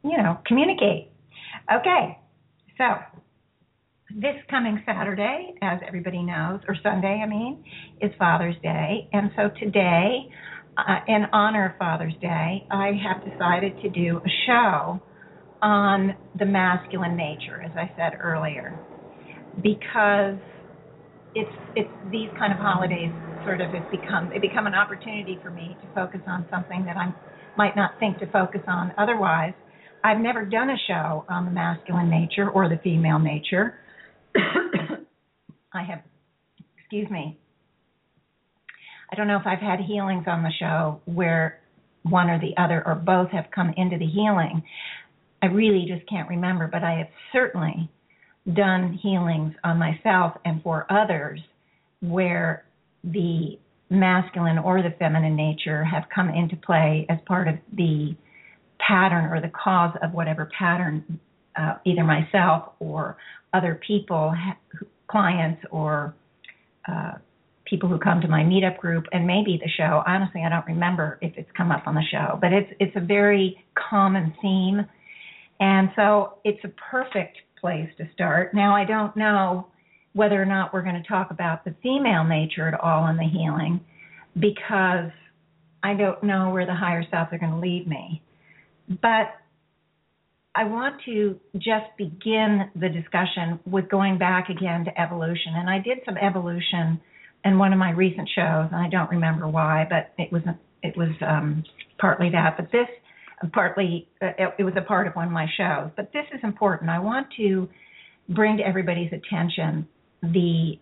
you 0.03 0.17
know, 0.17 0.37
communicate. 0.45 1.11
Okay, 1.73 2.17
so 2.77 2.85
this 4.15 4.35
coming 4.49 4.81
Saturday, 4.85 5.53
as 5.61 5.79
everybody 5.85 6.23
knows, 6.23 6.59
or 6.67 6.75
Sunday, 6.81 7.21
I 7.23 7.27
mean, 7.27 7.63
is 8.01 8.11
Father's 8.17 8.55
Day. 8.63 9.09
And 9.11 9.31
so 9.35 9.49
today, 9.59 10.29
uh, 10.77 10.99
in 11.07 11.25
honor 11.33 11.71
of 11.71 11.77
Father's 11.77 12.13
Day, 12.21 12.65
I 12.69 12.91
have 13.03 13.23
decided 13.23 13.81
to 13.81 13.89
do 13.89 14.17
a 14.17 14.29
show 14.45 15.01
on 15.61 16.15
the 16.37 16.45
masculine 16.45 17.17
nature, 17.17 17.61
as 17.63 17.71
I 17.75 17.91
said 17.97 18.19
earlier, 18.21 18.77
because 19.63 20.37
it's 21.35 21.49
it's 21.75 21.89
these 22.11 22.29
kind 22.37 22.53
of 22.53 22.59
holidays 22.59 23.11
sort 23.43 23.61
of 23.61 23.71
have 23.71 23.89
become 23.91 24.29
they 24.29 24.39
become 24.39 24.67
an 24.67 24.75
opportunity 24.75 25.39
for 25.41 25.49
me 25.49 25.75
to 25.81 25.87
focus 25.93 26.21
on 26.27 26.45
something 26.49 26.85
that 26.85 26.97
I 26.97 27.13
might 27.57 27.75
not 27.75 27.91
think 27.99 28.19
to 28.19 28.27
focus 28.31 28.61
on 28.67 28.93
otherwise 28.97 29.53
I've 30.03 30.19
never 30.19 30.45
done 30.45 30.69
a 30.69 30.77
show 30.87 31.25
on 31.27 31.45
the 31.45 31.51
masculine 31.51 32.09
nature 32.09 32.49
or 32.49 32.69
the 32.69 32.79
female 32.83 33.19
nature. 33.19 33.79
I 34.35 35.83
have, 35.83 35.99
excuse 36.77 37.09
me, 37.09 37.39
I 39.11 39.15
don't 39.15 39.27
know 39.27 39.37
if 39.37 39.47
I've 39.47 39.59
had 39.59 39.79
healings 39.79 40.25
on 40.27 40.43
the 40.43 40.51
show 40.59 41.01
where 41.05 41.59
one 42.03 42.29
or 42.29 42.39
the 42.39 42.53
other 42.61 42.85
or 42.85 42.95
both 42.95 43.29
have 43.31 43.45
come 43.53 43.73
into 43.77 43.97
the 43.97 44.05
healing. 44.05 44.63
I 45.41 45.47
really 45.47 45.85
just 45.87 46.07
can't 46.09 46.29
remember, 46.29 46.67
but 46.71 46.83
I 46.83 46.97
have 46.99 47.07
certainly 47.31 47.89
done 48.53 48.99
healings 49.01 49.53
on 49.63 49.77
myself 49.77 50.33
and 50.45 50.61
for 50.63 50.85
others 50.91 51.39
where 52.01 52.65
the 53.03 53.57
masculine 53.89 54.57
or 54.57 54.81
the 54.81 54.93
feminine 54.99 55.35
nature 55.35 55.83
have 55.83 56.03
come 56.13 56.29
into 56.29 56.55
play 56.57 57.05
as 57.09 57.17
part 57.25 57.47
of 57.47 57.55
the 57.73 58.15
pattern 58.79 59.25
or 59.25 59.41
the 59.41 59.51
cause 59.51 59.95
of 60.01 60.13
whatever 60.13 60.49
pattern 60.57 61.19
uh, 61.55 61.75
either 61.85 62.03
myself 62.03 62.73
or 62.79 63.17
other 63.53 63.79
people, 63.85 64.33
clients 65.07 65.61
or 65.71 66.13
uh, 66.87 67.13
people 67.69 67.89
who 67.89 67.99
come 67.99 68.21
to 68.21 68.27
my 68.27 68.43
meetup 68.43 68.77
group 68.77 69.05
and 69.11 69.27
maybe 69.27 69.59
the 69.61 69.69
show. 69.77 70.03
Honestly, 70.05 70.41
I 70.45 70.49
don't 70.49 70.65
remember 70.65 71.19
if 71.21 71.33
it's 71.37 71.49
come 71.55 71.71
up 71.71 71.87
on 71.87 71.95
the 71.95 72.03
show, 72.11 72.37
but 72.41 72.53
it's 72.53 72.71
it's 72.79 72.95
a 72.95 73.05
very 73.05 73.63
common 73.89 74.33
theme, 74.41 74.85
and 75.59 75.89
so 75.95 76.39
it's 76.43 76.63
a 76.63 76.71
perfect 76.91 77.37
place 77.59 77.89
to 77.97 78.07
start. 78.13 78.53
Now, 78.53 78.75
I 78.75 78.85
don't 78.85 79.15
know 79.15 79.67
whether 80.13 80.41
or 80.41 80.45
not 80.45 80.73
we're 80.73 80.83
going 80.83 81.01
to 81.01 81.07
talk 81.07 81.31
about 81.31 81.63
the 81.63 81.75
female 81.83 82.23
nature 82.23 82.67
at 82.67 82.79
all 82.79 83.07
in 83.07 83.17
the 83.17 83.23
healing 83.23 83.79
because 84.39 85.11
I 85.83 85.93
don't 85.93 86.21
know 86.23 86.49
where 86.49 86.65
the 86.65 86.75
higher 86.75 87.03
self 87.11 87.29
are 87.31 87.37
going 87.37 87.51
to 87.51 87.59
lead 87.59 87.87
me. 87.87 88.21
But 88.89 89.27
I 90.55 90.63
want 90.63 91.01
to 91.05 91.39
just 91.53 91.85
begin 91.97 92.71
the 92.75 92.89
discussion 92.89 93.59
with 93.65 93.89
going 93.89 94.17
back 94.17 94.49
again 94.49 94.85
to 94.85 95.01
evolution. 95.01 95.53
And 95.55 95.69
I 95.69 95.77
did 95.77 95.99
some 96.03 96.17
evolution 96.17 96.99
in 97.47 97.57
one 97.57 97.73
of 97.73 97.79
my 97.79 97.91
recent 97.91 98.29
shows, 98.35 98.67
and 98.71 98.75
I 98.75 98.89
don't 98.89 99.09
remember 99.09 99.47
why, 99.47 99.87
but 99.89 100.13
it 100.21 100.31
was 100.31 100.41
it 100.83 100.95
was 100.97 101.09
um, 101.21 101.63
partly 101.99 102.29
that. 102.31 102.55
But 102.57 102.71
this 102.71 102.87
partly 103.53 104.07
uh, 104.21 104.51
it 104.59 104.63
was 104.63 104.73
a 104.77 104.81
part 104.81 105.07
of 105.07 105.13
one 105.13 105.27
of 105.27 105.33
my 105.33 105.47
shows. 105.57 105.91
But 105.95 106.11
this 106.13 106.25
is 106.33 106.39
important. 106.43 106.89
I 106.89 106.99
want 106.99 107.27
to 107.37 107.67
bring 108.29 108.57
to 108.57 108.63
everybody's 108.63 109.11
attention 109.13 109.87
the 110.21 110.79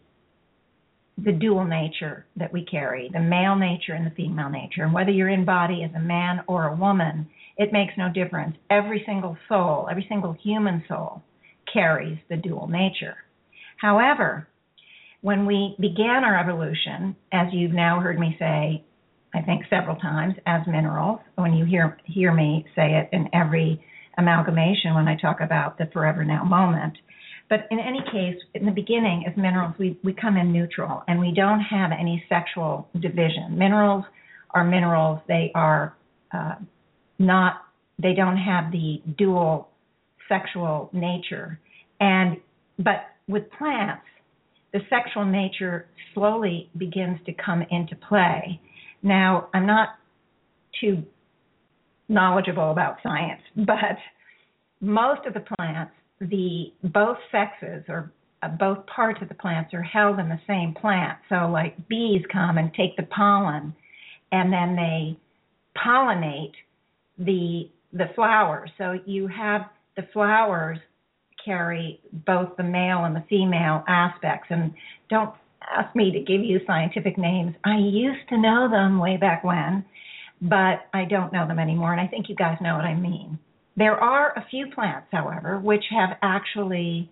the 1.18 1.32
dual 1.32 1.64
nature 1.64 2.26
that 2.36 2.52
we 2.52 2.66
carry, 2.66 3.10
the 3.14 3.22
male 3.22 3.56
nature 3.56 3.94
and 3.94 4.06
the 4.06 4.16
female 4.16 4.50
nature. 4.50 4.84
And 4.84 4.94
whether 4.94 5.12
you're 5.12 5.30
in 5.30 5.46
body 5.46 5.84
as 5.84 5.92
a 5.96 6.00
man 6.00 6.42
or 6.48 6.68
a 6.68 6.76
woman, 6.76 7.28
it 7.58 7.72
makes 7.72 7.94
no 7.98 8.10
difference. 8.12 8.58
Every 8.70 9.02
single 9.06 9.38
soul, 9.48 9.88
every 9.90 10.06
single 10.10 10.34
human 10.44 10.84
soul 10.90 11.22
carries 11.72 12.18
the 12.30 12.36
dual 12.36 12.68
nature. 12.68 13.16
However, 13.78 14.50
when 15.26 15.48
we 15.48 15.76
began 15.80 16.24
our 16.24 16.40
evolution, 16.40 17.16
as 17.34 17.48
you've 17.52 17.72
now 17.72 18.00
heard 18.00 18.20
me 18.20 18.36
say, 18.38 18.84
I 19.34 19.42
think 19.42 19.64
several 19.72 19.96
times, 19.96 20.36
as 20.46 20.62
minerals, 20.68 21.20
when 21.34 21.54
you 21.54 21.66
hear 21.66 21.98
hear 22.06 22.32
me 22.32 22.64
say 22.76 22.92
it 22.94 23.10
in 23.12 23.28
every 23.34 23.84
amalgamation 24.20 24.94
when 24.94 25.08
I 25.08 25.18
talk 25.20 25.42
about 25.42 25.80
the 25.80 25.90
forever 25.92 26.24
now 26.24 26.44
moment. 26.44 26.96
But 27.50 27.62
in 27.72 27.80
any 27.80 28.02
case, 28.12 28.40
in 28.54 28.68
the 28.68 28.72
beginning, 28.72 29.26
as 29.28 29.36
minerals, 29.36 29.74
we, 29.80 29.98
we 30.04 30.14
come 30.14 30.38
in 30.38 30.54
neutral 30.54 31.02
and 31.08 31.20
we 31.20 31.34
don't 31.36 31.60
have 31.60 31.90
any 31.92 32.24
sexual 32.30 32.88
division. 32.94 33.58
Minerals 33.58 34.06
are 34.52 34.64
minerals, 34.64 35.22
they 35.28 35.52
are 35.56 35.96
uh, 36.32 36.54
not 37.18 37.64
they 37.98 38.14
don't 38.14 38.38
have 38.38 38.72
the 38.72 39.02
dual 39.18 39.70
sexual 40.30 40.92
nature 40.94 41.60
and 42.00 42.38
but 42.78 43.08
with 43.28 43.50
plants 43.58 44.06
the 44.76 44.82
sexual 44.90 45.26
nature 45.26 45.88
slowly 46.14 46.70
begins 46.78 47.18
to 47.26 47.34
come 47.34 47.64
into 47.72 47.96
play 47.96 48.60
now 49.02 49.48
i'm 49.54 49.66
not 49.66 49.90
too 50.82 51.02
knowledgeable 52.10 52.72
about 52.72 52.98
science 53.02 53.42
but 53.56 53.98
most 54.82 55.26
of 55.26 55.34
the 55.34 55.44
plants 55.58 55.94
the 56.20 56.66
both 56.84 57.18
sexes 57.32 57.84
or 57.88 58.12
uh, 58.44 58.50
both 58.50 58.86
parts 58.86 59.20
of 59.22 59.30
the 59.30 59.36
plants 59.36 59.74
are 59.74 59.82
held 59.82 60.20
in 60.20 60.28
the 60.30 60.40
same 60.46 60.74
plant 60.80 61.18
so 61.30 61.50
like 61.50 61.76
bees 61.88 62.22
come 62.32 62.58
and 62.58 62.72
take 62.74 62.96
the 62.98 63.04
pollen 63.04 63.74
and 64.32 64.52
then 64.52 64.76
they 64.76 65.18
pollinate 65.78 66.54
the 67.18 67.70
the 67.96 68.10
flowers. 68.14 68.70
So 68.78 69.00
you 69.06 69.28
have 69.28 69.62
the 69.96 70.04
flowers 70.14 70.78
carry 71.46 72.02
both 72.26 72.58
the 72.58 72.64
male 72.64 73.06
and 73.06 73.16
the 73.16 73.24
female 73.30 73.84
aspects. 73.88 74.48
And 74.50 74.74
don't 75.10 75.34
ask 75.62 75.96
me 75.96 76.12
to 76.12 76.20
give 76.20 76.42
you 76.42 76.60
scientific 76.68 77.18
names. 77.18 77.56
I 77.64 77.78
used 77.78 78.28
to 78.30 78.38
know 78.38 78.68
them 78.70 79.00
way 79.00 79.18
back 79.18 79.44
when, 79.44 79.86
but 80.42 80.88
I 80.94 81.06
don't 81.06 81.32
know 81.32 81.48
them 81.48 81.60
anymore. 81.60 81.92
And 81.92 82.02
I 82.02 82.08
think 82.08 82.30
you 82.30 82.36
guys 82.36 82.58
know 82.62 82.76
what 82.76 82.86
I 82.86 82.96
mean. 82.96 83.40
There 83.78 83.96
are 83.96 84.32
a 84.38 84.46
few 84.50 84.68
plants, 84.74 85.08
however, 85.12 85.60
which 85.60 85.84
have 85.92 86.18
actually 86.22 87.12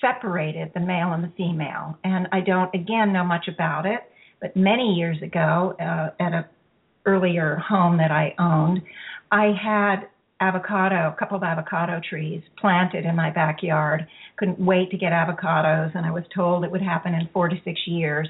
separated 0.00 0.72
the 0.74 0.80
male 0.80 1.12
and 1.12 1.22
the 1.22 1.32
female. 1.36 1.96
And 2.04 2.28
I 2.32 2.40
don't, 2.40 2.74
again, 2.74 3.12
know 3.12 3.24
much 3.24 3.46
about 3.48 3.86
it. 3.86 4.00
But 4.40 4.56
many 4.56 4.94
years 4.94 5.20
ago, 5.22 5.76
uh, 5.78 6.22
at 6.22 6.32
a 6.32 6.48
earlier 7.06 7.56
home 7.56 7.98
that 7.98 8.10
I 8.10 8.34
owned, 8.38 8.82
I 9.30 9.52
had 9.62 10.08
avocado, 10.40 11.12
a 11.14 11.16
couple 11.18 11.36
of 11.36 11.42
avocado 11.42 12.00
trees 12.08 12.42
planted 12.58 13.04
in 13.04 13.14
my 13.14 13.30
backyard. 13.30 14.06
Couldn't 14.36 14.58
wait 14.58 14.90
to 14.90 14.96
get 14.96 15.12
avocados, 15.12 15.94
and 15.94 16.06
I 16.06 16.10
was 16.10 16.24
told 16.34 16.64
it 16.64 16.70
would 16.70 16.82
happen 16.82 17.14
in 17.14 17.28
four 17.32 17.48
to 17.48 17.56
six 17.64 17.80
years. 17.86 18.28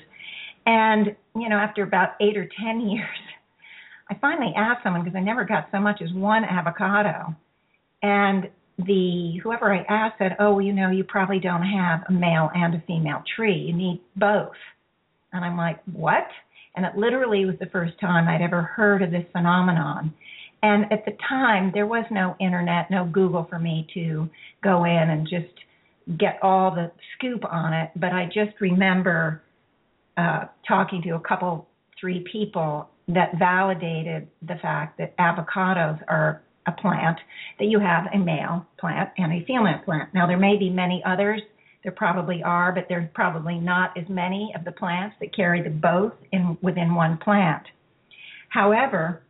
And, 0.66 1.16
you 1.36 1.48
know, 1.48 1.56
after 1.56 1.82
about 1.82 2.10
eight 2.20 2.36
or 2.36 2.48
10 2.62 2.80
years, 2.88 3.06
I 4.10 4.14
finally 4.20 4.52
asked 4.56 4.82
someone 4.82 5.04
because 5.04 5.16
I 5.16 5.20
never 5.20 5.44
got 5.44 5.68
so 5.70 5.78
much 5.78 6.02
as 6.02 6.12
one 6.12 6.44
avocado. 6.44 7.34
And 8.02 8.48
the 8.86 9.38
whoever 9.42 9.72
I 9.72 9.84
asked 9.88 10.18
said, 10.18 10.36
"Oh, 10.38 10.58
you 10.58 10.72
know, 10.72 10.90
you 10.90 11.04
probably 11.04 11.38
don't 11.38 11.62
have 11.62 12.02
a 12.08 12.12
male 12.12 12.50
and 12.54 12.74
a 12.74 12.82
female 12.86 13.22
tree. 13.36 13.54
You 13.54 13.74
need 13.74 14.00
both." 14.16 14.56
And 15.32 15.44
I'm 15.44 15.56
like, 15.56 15.80
"What?" 15.92 16.26
And 16.74 16.86
it 16.86 16.96
literally 16.96 17.44
was 17.44 17.56
the 17.60 17.66
first 17.66 17.98
time 18.00 18.26
I'd 18.26 18.42
ever 18.42 18.62
heard 18.62 19.02
of 19.02 19.10
this 19.10 19.26
phenomenon. 19.32 20.14
And 20.62 20.92
at 20.92 21.04
the 21.04 21.12
time, 21.28 21.70
there 21.72 21.86
was 21.86 22.04
no 22.10 22.36
internet, 22.38 22.90
no 22.90 23.04
Google 23.06 23.46
for 23.48 23.58
me 23.58 23.86
to 23.94 24.28
go 24.62 24.84
in 24.84 25.10
and 25.10 25.26
just 25.26 25.54
get 26.18 26.38
all 26.42 26.70
the 26.74 26.90
scoop 27.16 27.44
on 27.50 27.72
it. 27.72 27.90
But 27.96 28.12
I 28.12 28.26
just 28.26 28.60
remember 28.60 29.42
uh, 30.16 30.46
talking 30.66 31.02
to 31.02 31.10
a 31.14 31.20
couple, 31.20 31.68
three 31.98 32.24
people 32.30 32.88
that 33.08 33.38
validated 33.38 34.28
the 34.42 34.56
fact 34.60 34.98
that 34.98 35.16
avocados 35.16 36.00
are 36.08 36.42
a 36.66 36.72
plant, 36.72 37.18
that 37.58 37.66
you 37.66 37.80
have 37.80 38.04
a 38.12 38.18
male 38.18 38.66
plant 38.78 39.10
and 39.16 39.32
a 39.32 39.44
female 39.46 39.80
plant. 39.84 40.12
Now, 40.14 40.26
there 40.26 40.38
may 40.38 40.56
be 40.56 40.70
many 40.70 41.02
others. 41.06 41.40
There 41.82 41.92
probably 41.92 42.42
are, 42.42 42.72
but 42.72 42.86
there's 42.88 43.08
probably 43.14 43.58
not 43.58 43.96
as 43.96 44.04
many 44.08 44.52
of 44.54 44.64
the 44.64 44.72
plants 44.72 45.16
that 45.20 45.34
carry 45.34 45.62
the 45.62 45.70
both 45.70 46.12
in 46.32 46.58
within 46.60 46.94
one 46.94 47.16
plant. 47.16 47.62
However, 48.50 49.22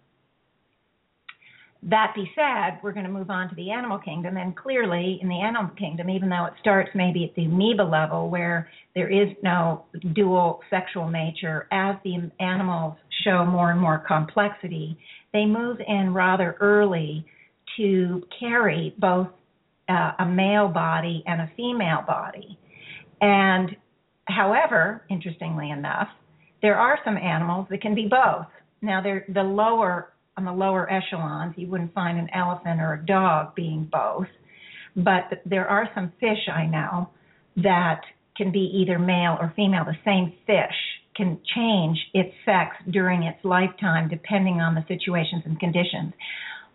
that 1.83 2.13
be 2.15 2.31
said, 2.35 2.79
we're 2.83 2.93
going 2.93 3.07
to 3.07 3.13
move 3.13 3.31
on 3.31 3.49
to 3.49 3.55
the 3.55 3.71
animal 3.71 3.99
kingdom, 3.99 4.37
and 4.37 4.55
clearly 4.55 5.19
in 5.23 5.29
the 5.29 5.41
animal 5.41 5.71
kingdom, 5.79 6.11
even 6.11 6.29
though 6.29 6.45
it 6.45 6.53
starts 6.61 6.91
maybe 6.95 7.25
at 7.25 7.35
the 7.37 7.47
amoeba 7.47 7.83
level 7.83 8.29
where 8.29 8.69
there 8.95 9.11
is 9.11 9.35
no 9.43 9.85
dual 10.13 10.61
sexual 10.69 11.09
nature, 11.09 11.67
as 11.73 11.97
the 12.05 12.31
animals 12.39 12.97
show 13.25 13.47
more 13.47 13.71
and 13.71 13.81
more 13.81 14.05
complexity, 14.07 14.99
they 15.33 15.47
move 15.47 15.79
in 15.87 16.13
rather 16.13 16.57
early 16.61 17.25
to 17.77 18.23
carry 18.39 18.95
both 18.99 19.29
uh, 19.89 20.13
a 20.19 20.27
male 20.27 20.69
body 20.69 21.23
and 21.27 21.41
a 21.41 21.51
female 21.57 22.03
body. 22.07 22.59
And 23.23 23.75
however, 24.27 25.03
interestingly 25.09 25.71
enough, 25.71 26.09
there 26.63 26.77
are 26.77 26.99
some 27.05 27.17
animals 27.17 27.69
that 27.71 27.81
can 27.81 27.95
be 27.95 28.07
both. 28.07 28.47
Now, 28.83 29.03
they're 29.03 29.25
the 29.33 29.43
lower 29.43 30.10
on 30.37 30.45
the 30.45 30.53
lower 30.53 30.91
echelons, 30.91 31.55
you 31.57 31.69
wouldn't 31.69 31.93
find 31.95 32.19
an 32.19 32.29
elephant 32.35 32.81
or 32.81 32.95
a 32.95 33.07
dog 33.07 33.55
being 33.55 33.89
both. 33.91 34.29
But 34.97 35.43
there 35.47 35.69
are 35.69 35.89
some 35.95 36.13
fish 36.21 36.49
I 36.53 36.67
know 36.67 37.11
that 37.57 38.01
can 38.37 38.53
be 38.53 38.71
either 38.83 38.99
male 38.99 39.37
or 39.41 39.53
female. 39.55 39.85
The 39.85 39.97
same 40.05 40.33
fish 40.47 40.77
can 41.17 41.39
change 41.55 41.99
its 42.15 42.33
sex 42.45 42.77
during 42.91 43.25
its 43.25 43.39
lifetime 43.45 44.09
depending 44.09 44.61
on 44.61 44.75
the 44.75 44.85
situations 44.89 45.43
and 45.45 45.59
conditions, 45.61 46.13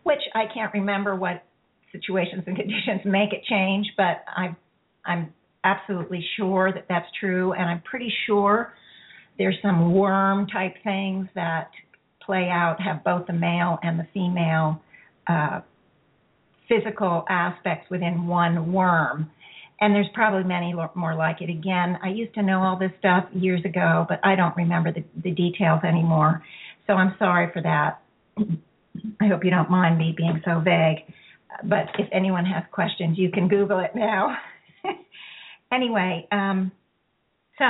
which 0.03 0.21
I 0.35 0.45
can't 0.53 0.73
remember 0.73 1.15
what 1.15 1.43
situations 1.91 2.43
and 2.45 2.55
conditions 2.55 3.01
make 3.05 3.33
it 3.33 3.43
change, 3.49 3.87
but 3.97 4.23
I, 4.27 4.55
I'm 5.05 5.33
absolutely 5.63 6.23
sure 6.37 6.71
that 6.71 6.85
that's 6.87 7.07
true, 7.19 7.53
and 7.53 7.63
I'm 7.63 7.81
pretty 7.81 8.11
sure 8.27 8.73
there's 9.37 9.57
some 9.61 9.93
worm 9.93 10.47
type 10.47 10.75
things 10.83 11.27
that 11.35 11.69
play 12.25 12.49
out, 12.49 12.81
have 12.81 13.03
both 13.03 13.27
the 13.27 13.33
male 13.33 13.77
and 13.83 13.99
the 13.99 14.07
female 14.13 14.81
uh, 15.27 15.61
physical 16.67 17.25
aspects 17.29 17.89
within 17.89 18.27
one 18.27 18.71
worm. 18.71 19.31
And 19.81 19.93
there's 19.93 20.07
probably 20.13 20.43
many 20.43 20.73
more 20.95 21.15
like 21.15 21.41
it. 21.41 21.49
Again, 21.49 21.99
I 22.01 22.09
used 22.09 22.33
to 22.35 22.41
know 22.41 22.61
all 22.61 22.77
this 22.77 22.91
stuff 22.99 23.25
years 23.33 23.63
ago, 23.65 24.05
but 24.07 24.19
I 24.23 24.35
don't 24.35 24.55
remember 24.55 24.91
the, 24.91 25.03
the 25.21 25.31
details 25.31 25.81
anymore. 25.83 26.43
So 26.87 26.93
I'm 26.93 27.15
sorry 27.19 27.51
for 27.51 27.61
that. 27.61 28.01
I 29.21 29.27
hope 29.27 29.43
you 29.43 29.51
don't 29.51 29.69
mind 29.69 29.97
me 29.97 30.13
being 30.15 30.41
so 30.45 30.59
vague. 30.59 30.99
But 31.63 31.87
if 31.99 32.07
anyone 32.11 32.45
has 32.45 32.63
questions, 32.71 33.17
you 33.17 33.29
can 33.31 33.47
Google 33.47 33.79
it 33.79 33.91
now. 33.95 34.37
anyway, 35.71 36.27
um, 36.31 36.71
so 37.57 37.65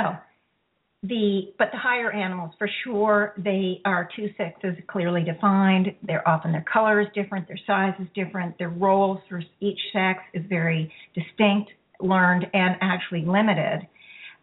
the 1.02 1.52
but 1.58 1.68
the 1.72 1.78
higher 1.78 2.10
animals 2.10 2.52
for 2.58 2.68
sure 2.84 3.34
they 3.36 3.80
are 3.84 4.08
two 4.16 4.28
sexes 4.36 4.76
clearly 4.88 5.22
defined. 5.22 5.88
They're 6.02 6.26
often 6.26 6.52
their 6.52 6.64
color 6.70 7.00
is 7.00 7.08
different 7.14 7.46
their 7.46 7.60
size 7.66 7.94
is 8.00 8.08
different 8.14 8.58
their 8.58 8.70
roles 8.70 9.20
for 9.28 9.42
each 9.60 9.78
sex 9.92 10.20
is 10.34 10.42
very 10.48 10.92
distinct 11.14 11.70
learned 12.00 12.46
and 12.52 12.76
actually 12.80 13.24
limited. 13.24 13.86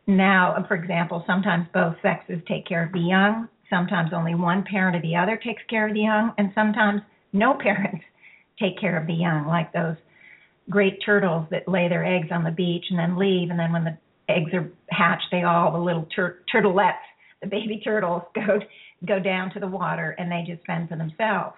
Now 0.06 0.63
for 0.67 0.75
example 0.75 1.23
sometimes 1.25 1.67
both 1.73 1.95
sexes 2.01 2.39
take 2.47 2.67
care 2.67 2.86
of 2.86 2.93
the 2.93 2.99
young 2.99 3.49
sometimes 3.69 4.12
only 4.13 4.36
one 4.36 4.63
parent 4.63 4.95
or 4.95 5.01
the 5.01 5.15
other 5.15 5.38
takes 5.38 5.63
care 5.69 5.88
of 5.88 5.93
the 5.93 6.01
young 6.01 6.34
and 6.38 6.51
sometimes 6.54 7.01
no 7.34 7.54
parents 7.60 8.04
take 8.60 8.80
care 8.80 8.97
of 8.97 9.08
the 9.08 9.13
young 9.13 9.47
like 9.47 9.73
those 9.73 9.95
great 10.69 10.99
turtles 11.04 11.45
that 11.51 11.67
lay 11.67 11.89
their 11.89 12.06
eggs 12.06 12.28
on 12.32 12.43
the 12.43 12.51
beach 12.51 12.86
and 12.89 12.99
then 12.99 13.17
leave 13.17 13.49
and 13.49 13.60
then 13.60 13.73
when 13.73 13.84
the 13.84 13.97
eggs 14.29 14.51
are 14.53 14.71
hatched, 14.89 15.25
they 15.31 15.43
all 15.43 15.71
the 15.71 15.79
little 15.79 16.07
tur- 16.15 16.39
the 17.43 17.47
baby 17.49 17.81
turtles 17.83 18.23
go 18.36 18.59
go 19.05 19.19
down 19.19 19.51
to 19.53 19.59
the 19.59 19.67
water 19.67 20.15
and 20.17 20.31
they 20.31 20.43
just 20.47 20.65
fend 20.65 20.89
for 20.89 20.95
themselves. 20.95 21.55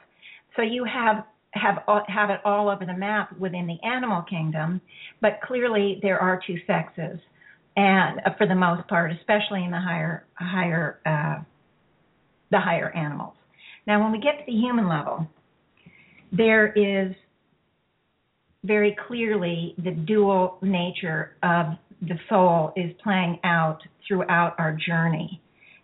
So 0.55 0.61
you 0.61 0.83
have 0.85 1.25
have 1.51 1.83
have 2.07 2.29
it 2.29 2.39
all 2.43 2.69
over 2.69 2.85
the 2.85 2.93
map 2.93 3.37
within 3.37 3.67
the 3.67 3.77
animal 3.87 4.23
kingdom, 4.23 4.81
but 5.21 5.39
clearly 5.43 5.99
there 6.01 6.19
are 6.19 6.39
two 6.45 6.57
sexes, 6.67 7.19
and 7.77 8.19
uh, 8.25 8.31
for 8.37 8.47
the 8.47 8.55
most 8.55 8.87
part, 8.87 9.11
especially 9.11 9.63
in 9.63 9.71
the 9.71 9.79
higher 9.79 10.25
higher 10.35 10.99
uh, 11.05 11.43
the 12.51 12.59
higher 12.59 12.89
animals. 12.91 13.35
Now, 13.87 14.01
when 14.01 14.11
we 14.11 14.19
get 14.19 14.39
to 14.39 14.43
the 14.45 14.57
human 14.57 14.89
level, 14.89 15.27
there 16.31 16.73
is 16.73 17.13
very 18.63 18.97
clearly 19.07 19.75
the 19.77 19.91
dual 19.91 20.57
nature 20.61 21.35
of 21.43 21.77
the 22.01 22.17
soul 22.29 22.73
is 22.75 22.91
playing 23.03 23.39
out 23.43 23.79
throughout 24.07 24.55
our 24.57 24.77
journey. 24.87 25.41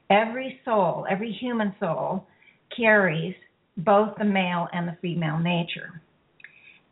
Every 0.09 0.59
soul, 0.65 1.05
every 1.09 1.31
human 1.31 1.73
soul, 1.79 2.27
carries 2.75 3.35
both 3.77 4.15
the 4.17 4.25
male 4.25 4.67
and 4.73 4.87
the 4.87 4.97
female 5.01 5.39
nature. 5.39 6.01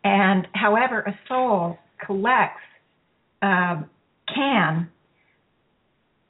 And 0.04 0.48
however, 0.54 1.02
a 1.02 1.18
soul 1.28 1.78
collects, 2.06 2.62
um, 3.42 3.90
can, 4.34 4.90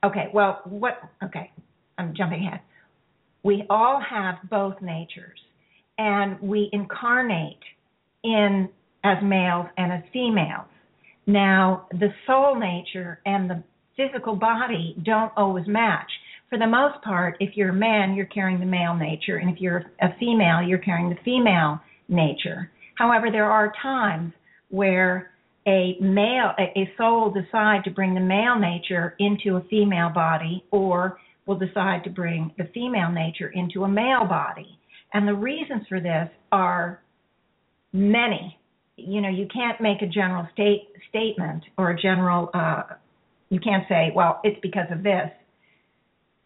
okay, 0.04 0.30
well, 0.34 0.62
what, 0.66 1.00
okay, 1.24 1.52
I'm 1.98 2.14
jumping 2.16 2.46
ahead. 2.46 2.62
We 3.44 3.66
all 3.70 4.02
have 4.08 4.36
both 4.50 4.76
natures, 4.82 5.40
and 5.98 6.40
we 6.40 6.70
incarnate 6.72 7.60
in 8.24 8.70
as 9.04 9.18
males 9.24 9.68
and 9.78 9.92
as 9.92 10.02
females. 10.12 10.68
Now, 11.30 11.86
the 11.92 12.12
soul 12.26 12.60
nature 12.60 13.22
and 13.24 13.48
the 13.48 13.64
physical 13.96 14.36
body 14.36 14.96
don't 15.06 15.32
always 15.38 15.68
match. 15.68 16.10
For 16.50 16.58
the 16.58 16.66
most 16.66 17.04
part, 17.04 17.38
if 17.40 17.56
you're 17.56 17.70
a 17.70 17.74
man, 17.74 18.16
you're 18.16 18.26
carrying 18.26 18.60
the 18.60 18.66
male 18.66 18.96
nature, 18.96 19.38
and 19.38 19.48
if 19.48 19.62
you're 19.62 19.84
a 20.02 20.08
female, 20.20 20.64
you're 20.64 20.80
carrying 20.80 21.10
the 21.10 21.22
female 21.24 21.82
nature. 22.08 22.72
However, 22.96 23.28
there 23.32 23.46
are 23.46 23.72
times 23.80 24.34
where 24.70 25.30
a 25.68 25.98
male, 26.02 26.54
a 26.58 26.92
soul 26.98 27.32
decide 27.32 27.84
to 27.84 27.92
bring 27.92 28.16
the 28.16 28.20
male 28.20 28.58
nature 28.58 29.14
into 29.20 29.58
a 29.58 29.64
female 29.70 30.10
body, 30.10 30.66
or 30.72 31.20
will 31.46 31.60
decide 31.60 32.04
to 32.06 32.10
bring 32.10 32.52
the 32.58 32.68
female 32.74 33.12
nature 33.12 33.50
into 33.50 33.84
a 33.84 33.88
male 33.88 34.26
body. 34.26 34.80
And 35.14 35.28
the 35.28 35.36
reasons 35.36 35.84
for 35.88 36.00
this 36.00 36.30
are 36.52 37.02
many 37.94 38.59
you 39.08 39.22
know 39.22 39.30
you 39.30 39.48
can't 39.54 39.80
make 39.82 40.02
a 40.02 40.08
general 40.08 40.48
state 40.54 40.90
statement 41.10 41.64
or 41.78 41.92
a 41.92 42.00
general 42.00 42.50
uh 42.54 42.84
you 43.50 43.60
can't 43.60 43.84
say 43.90 44.12
well 44.16 44.40
it's 44.44 44.60
because 44.62 44.88
of 44.92 45.04
this. 45.04 45.30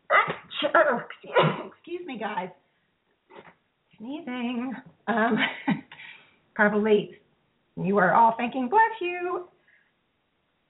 Excuse 1.67 2.05
me 2.05 2.17
guys. 2.19 2.49
Sneezing. 3.97 4.73
Um 5.07 5.37
probably 6.55 7.17
you 7.75 7.97
are 7.97 8.13
all 8.13 8.35
thinking 8.37 8.69
bless 8.69 8.81
you. 9.01 9.47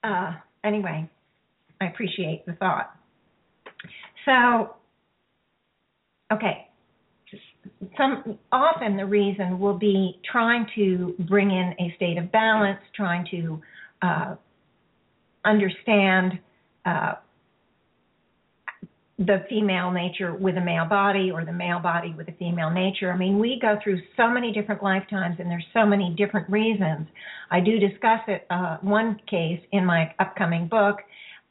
Uh 0.02 0.32
anyway 0.64 1.08
i 1.80 1.86
appreciate 1.86 2.44
the 2.46 2.52
thought. 2.54 2.94
So 4.24 4.74
okay 6.32 6.68
some 7.96 8.38
often 8.52 8.96
the 8.96 9.06
reason 9.06 9.58
will 9.58 9.78
be 9.78 10.20
trying 10.30 10.66
to 10.74 11.14
bring 11.20 11.50
in 11.50 11.74
a 11.78 11.94
state 11.96 12.18
of 12.18 12.30
balance, 12.32 12.80
trying 12.94 13.26
to 13.30 13.60
uh, 14.02 14.34
understand 15.44 16.38
uh, 16.84 17.14
the 19.18 19.44
female 19.48 19.92
nature 19.92 20.34
with 20.34 20.56
a 20.56 20.60
male 20.60 20.86
body 20.86 21.30
or 21.30 21.44
the 21.44 21.52
male 21.52 21.78
body 21.78 22.12
with 22.16 22.28
a 22.28 22.32
female 22.32 22.70
nature. 22.70 23.12
I 23.12 23.16
mean, 23.16 23.38
we 23.38 23.58
go 23.60 23.78
through 23.82 24.00
so 24.16 24.28
many 24.28 24.52
different 24.52 24.82
lifetimes 24.82 25.36
and 25.38 25.48
there's 25.48 25.66
so 25.72 25.86
many 25.86 26.14
different 26.16 26.50
reasons. 26.50 27.06
I 27.50 27.60
do 27.60 27.78
discuss 27.78 28.20
it 28.26 28.44
uh, 28.50 28.78
one 28.80 29.20
case 29.30 29.60
in 29.70 29.84
my 29.84 30.12
upcoming 30.18 30.66
book 30.66 30.98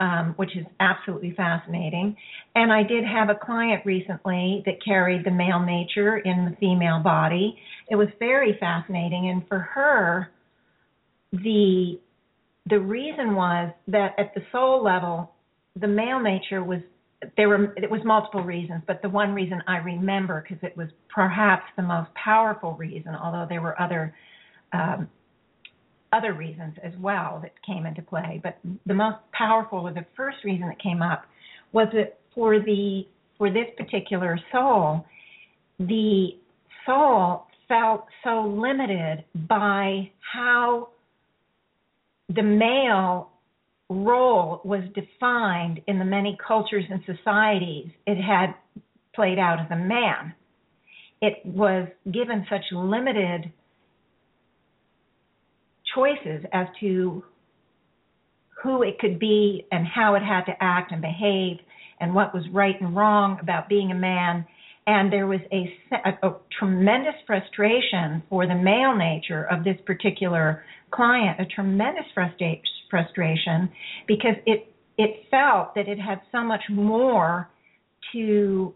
um, 0.04 0.34
which 0.36 0.58
is 0.58 0.66
absolutely 0.82 1.34
fascinating. 1.36 2.16
And 2.56 2.74
I 2.74 2.84
did 2.84 3.06
have 3.06 3.30
a 3.30 3.36
client 3.36 3.86
recently 3.86 4.62
that 4.66 4.84
carried 4.84 5.24
the 5.24 5.32
male 5.32 5.62
nature 5.62 6.18
in 6.18 6.44
the 6.44 6.58
female 6.60 7.00
body. 7.00 7.56
It 7.90 7.96
was 7.96 8.10
very 8.20 8.58
fascinating, 8.60 9.30
and 9.30 9.48
for 9.48 9.60
her, 9.60 10.30
the 11.32 12.00
the 12.70 12.80
reason 12.80 13.36
was 13.36 13.74
that 13.88 14.16
at 14.18 14.34
the 14.36 14.42
soul 14.52 14.84
level, 14.84 15.32
the 15.80 15.88
male 15.88 16.20
nature 16.20 16.62
was 16.64 16.80
there 17.38 17.48
were 17.48 17.74
it 17.78 17.90
was 17.90 18.02
multiple 18.04 18.44
reasons, 18.44 18.82
but 18.86 19.02
the 19.02 19.10
one 19.10 19.34
reason 19.34 19.64
I 19.68 19.78
remember 19.78 20.44
because 20.44 20.62
it 20.64 20.76
was 20.76 20.90
perhaps 21.16 21.64
the 21.78 21.84
most 21.84 22.10
powerful 22.22 22.74
reason, 22.74 23.16
although 23.16 23.46
there 23.48 23.62
were 23.62 23.82
other 23.82 24.14
um, 24.74 25.08
other 26.14 26.34
reasons 26.34 26.76
as 26.84 26.94
well 27.00 27.40
that 27.42 27.52
came 27.66 27.86
into 27.86 28.02
play. 28.02 28.40
But 28.44 28.60
the 28.86 28.94
most 28.94 29.18
powerful, 29.32 29.80
or 29.80 29.94
the 29.94 30.06
first 30.16 30.38
reason 30.44 30.68
that 30.68 30.82
came 30.82 31.02
up, 31.02 31.24
was 31.72 31.88
that 31.94 32.20
for 32.36 32.60
the 32.60 33.04
for 33.38 33.52
this 33.52 33.68
particular 33.78 34.40
soul, 34.52 35.06
the 35.80 36.30
soul 36.86 37.48
felt 37.68 38.06
so 38.24 38.42
limited 38.42 39.24
by 39.48 40.12
how 40.34 40.90
the 42.30 42.44
male 42.44 43.32
role 43.90 44.62
was 44.64 44.84
defined 44.94 45.82
in 45.88 46.00
the 46.00 46.06
many 46.06 46.38
cultures 46.46 46.86
and 46.90 47.02
societies 47.06 47.90
it 48.08 48.22
had 48.22 48.54
played 49.14 49.40
out 49.40 49.60
as 49.60 49.68
a 49.72 49.76
man. 49.76 50.34
It 51.22 51.46
was 51.46 51.88
given 52.12 52.46
such 52.50 52.64
limited 52.72 53.52
choices 55.96 56.46
as 56.54 56.68
to 56.80 57.24
who 58.64 58.84
it 58.84 58.98
could 59.00 59.20
be 59.20 59.66
and 59.72 59.86
how 59.86 60.16
it 60.16 60.22
had 60.22 60.44
to 60.46 60.54
act 60.62 60.92
and 60.92 61.02
behave 61.02 61.58
and 62.00 62.14
what 62.14 62.34
was 62.34 62.44
right 62.52 62.80
and 62.80 62.96
wrong 62.96 63.38
about 63.42 63.68
being 63.68 63.92
a 63.92 63.96
man. 63.96 64.46
And 64.88 65.12
there 65.12 65.28
was 65.28 65.40
a, 65.52 65.74
a, 66.06 66.28
a 66.28 66.36
tremendous 66.58 67.16
frustration 67.26 68.24
for 68.30 68.48
the 68.48 68.56
male 68.56 68.96
nature 68.96 69.46
of 69.52 69.64
this 69.64 69.78
particular 69.86 70.64
client, 70.92 71.40
a 71.40 71.46
tremendous 71.46 72.06
frustra- 72.14 72.56
frustration 72.90 73.70
because 74.08 74.36
it 74.46 74.70
it 74.98 75.26
felt 75.32 75.74
that 75.74 75.88
it 75.88 75.98
had 75.98 76.22
so 76.32 76.44
much 76.44 76.62
more 76.70 77.50
to 78.12 78.74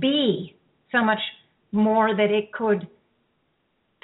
be, 0.00 0.56
so 0.90 1.04
much 1.04 1.20
more 1.70 2.16
that 2.16 2.30
it 2.30 2.52
could 2.52 2.88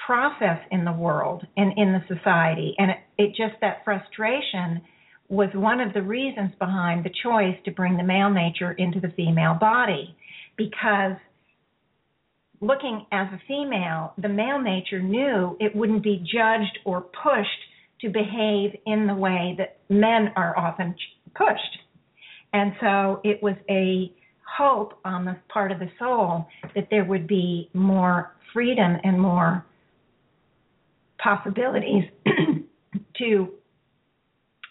process 0.07 0.59
in 0.71 0.85
the 0.85 0.91
world 0.91 1.45
and 1.57 1.77
in 1.77 1.91
the 1.91 2.15
society. 2.15 2.73
And 2.77 2.91
it, 2.91 2.97
it 3.17 3.27
just 3.31 3.59
that 3.59 3.83
frustration 3.83 4.81
was 5.27 5.49
one 5.53 5.81
of 5.81 5.93
the 5.93 6.01
reasons 6.01 6.51
behind 6.57 7.03
the 7.03 7.11
choice 7.21 7.57
to 7.65 7.71
bring 7.71 7.97
the 7.97 8.03
male 8.03 8.29
nature 8.29 8.71
into 8.71 9.01
the 9.01 9.09
female 9.17 9.53
body. 9.59 10.15
Because 10.55 11.17
looking 12.61 13.05
as 13.11 13.27
a 13.33 13.41
female, 13.49 14.13
the 14.17 14.29
male 14.29 14.61
nature 14.61 15.01
knew 15.01 15.57
it 15.59 15.75
wouldn't 15.75 16.03
be 16.03 16.19
judged 16.19 16.79
or 16.85 17.01
pushed 17.01 17.49
to 17.99 18.07
behave 18.07 18.71
in 18.85 19.07
the 19.07 19.13
way 19.13 19.55
that 19.57 19.77
men 19.89 20.29
are 20.37 20.57
often 20.57 20.95
pushed. 21.35 21.77
And 22.53 22.71
so 22.79 23.19
it 23.25 23.43
was 23.43 23.55
a 23.69 24.09
hope 24.57 24.97
on 25.03 25.25
the 25.25 25.35
part 25.49 25.73
of 25.73 25.79
the 25.79 25.89
soul 25.99 26.47
that 26.75 26.87
there 26.89 27.03
would 27.03 27.27
be 27.27 27.69
more 27.73 28.31
freedom 28.53 28.95
and 29.03 29.19
more 29.19 29.65
possibilities 31.27 32.03
to 33.17 33.49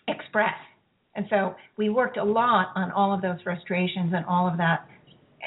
express. 0.09 0.55
And 1.14 1.27
so 1.29 1.55
we 1.77 1.90
worked 1.90 2.16
a 2.16 2.25
lot 2.25 2.69
on 2.75 2.90
all 2.92 3.12
of 3.12 3.21
those 3.21 3.37
frustrations 3.45 4.12
and 4.14 4.25
all 4.25 4.49
of 4.49 4.57
that, 4.57 4.87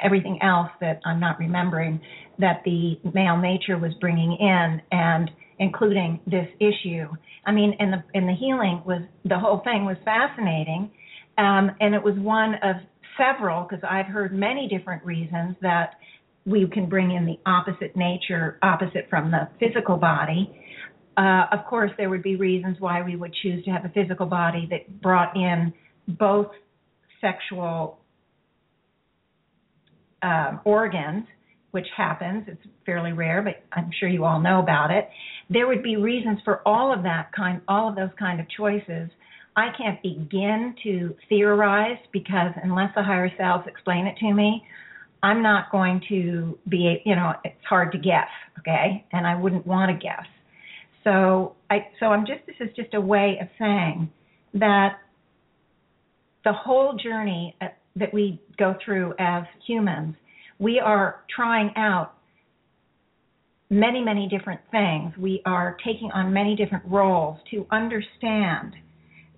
everything 0.04 0.40
else 0.44 0.70
that 0.82 1.00
I'm 1.06 1.20
not 1.20 1.40
remembering 1.40 2.00
that 2.38 2.62
the 2.64 3.00
male 3.14 3.38
nature 3.38 3.78
was 3.80 3.92
bringing 4.00 4.38
in, 4.40 4.82
and 4.92 5.32
including 5.58 6.20
this 6.28 6.48
issue. 6.60 7.08
I 7.46 7.52
mean, 7.52 7.76
in 7.80 7.92
the 7.92 8.04
in 8.14 8.28
the 8.28 8.34
healing 8.34 8.84
was 8.86 9.02
the 9.26 9.38
whole 9.38 9.62
thing 9.64 9.86
was 9.86 9.98
fascinating, 10.06 10.92
um, 11.38 11.72
and 11.80 11.96
it 11.96 12.04
was 12.04 12.16
one 12.18 12.54
of 12.64 12.76
several 13.18 13.64
because 13.64 13.84
I've 13.90 14.06
heard 14.06 14.34
many 14.34 14.68
different 14.68 15.04
reasons 15.04 15.56
that 15.62 15.96
we 16.46 16.68
can 16.72 16.88
bring 16.88 17.12
in 17.12 17.26
the 17.26 17.38
opposite 17.46 17.96
nature, 17.96 18.58
opposite 18.64 19.08
from 19.10 19.32
the 19.32 19.50
physical 19.60 19.98
body. 19.98 20.56
Uh, 21.20 21.48
of 21.52 21.66
course, 21.66 21.92
there 21.98 22.10
would 22.10 22.24
be 22.24 22.38
reasons 22.38 22.78
why 22.80 23.02
we 23.02 23.18
would 23.18 23.34
choose 23.44 23.64
to 23.66 23.72
have 23.72 23.84
a 23.84 23.90
physical 23.90 24.26
body 24.26 24.70
that 24.72 25.02
brought 25.02 25.36
in 25.36 25.74
both 26.08 26.48
sexual 27.20 28.00
um, 30.24 30.62
organs, 30.64 31.26
which 31.72 31.88
happens. 31.98 32.46
It's 32.48 32.62
fairly 32.86 33.12
rare, 33.12 33.42
but 33.42 33.62
I'm 33.78 33.90
sure 34.00 34.08
you 34.08 34.24
all 34.24 34.40
know 34.40 34.60
about 34.60 34.92
it. 34.92 35.10
There 35.50 35.68
would 35.68 35.84
be 35.84 35.98
reasons 35.98 36.40
for 36.46 36.66
all 36.66 36.94
of 36.94 37.04
that 37.04 37.32
kind, 37.36 37.60
all 37.68 37.90
of 37.90 37.98
those 37.98 38.12
kind 38.18 38.40
of 38.40 38.46
choices. 38.56 39.10
I 39.58 39.72
can't 39.78 40.02
begin 40.02 40.74
to 40.84 41.14
theorize 41.28 41.98
because 42.14 42.54
unless 42.64 42.92
the 42.96 43.04
higher 43.04 43.30
selves 43.38 43.68
explain 43.68 44.08
it 44.08 44.16
to 44.20 44.34
me, 44.34 44.64
I'm 45.22 45.44
not 45.44 45.70
going 45.70 46.02
to 46.08 46.58
be, 46.70 47.02
you 47.06 47.18
know, 47.18 47.34
it's 47.44 47.66
hard 47.68 47.92
to 47.92 47.98
guess, 47.98 48.30
okay? 48.60 49.06
And 49.12 49.28
I 49.28 49.36
wouldn't 49.36 49.68
want 49.68 49.92
to 49.92 49.98
guess. 50.02 50.26
So 51.04 51.56
I 51.70 51.88
so 52.00 52.08
I'm 52.08 52.26
just 52.26 52.46
this 52.46 52.56
is 52.60 52.76
just 52.76 52.94
a 52.94 53.02
way 53.02 53.38
of 53.42 53.48
saying 53.58 54.12
that 54.56 54.98
the 56.44 56.54
whole 56.54 56.98
journey 57.02 57.56
uh, 57.62 57.68
that 57.96 58.14
we 58.14 58.42
go 58.58 58.76
through 58.84 59.14
as 59.20 59.44
humans, 59.66 60.16
we 60.58 60.80
are 60.80 61.22
trying 61.34 61.72
out 61.76 62.14
many 63.70 64.04
many 64.04 64.28
different 64.28 64.62
things. 64.72 65.14
We 65.18 65.42
are 65.46 65.78
taking 65.86 66.12
on 66.14 66.34
many 66.34 66.56
different 66.56 66.86
roles 66.86 67.38
to 67.52 67.66
understand 67.72 68.74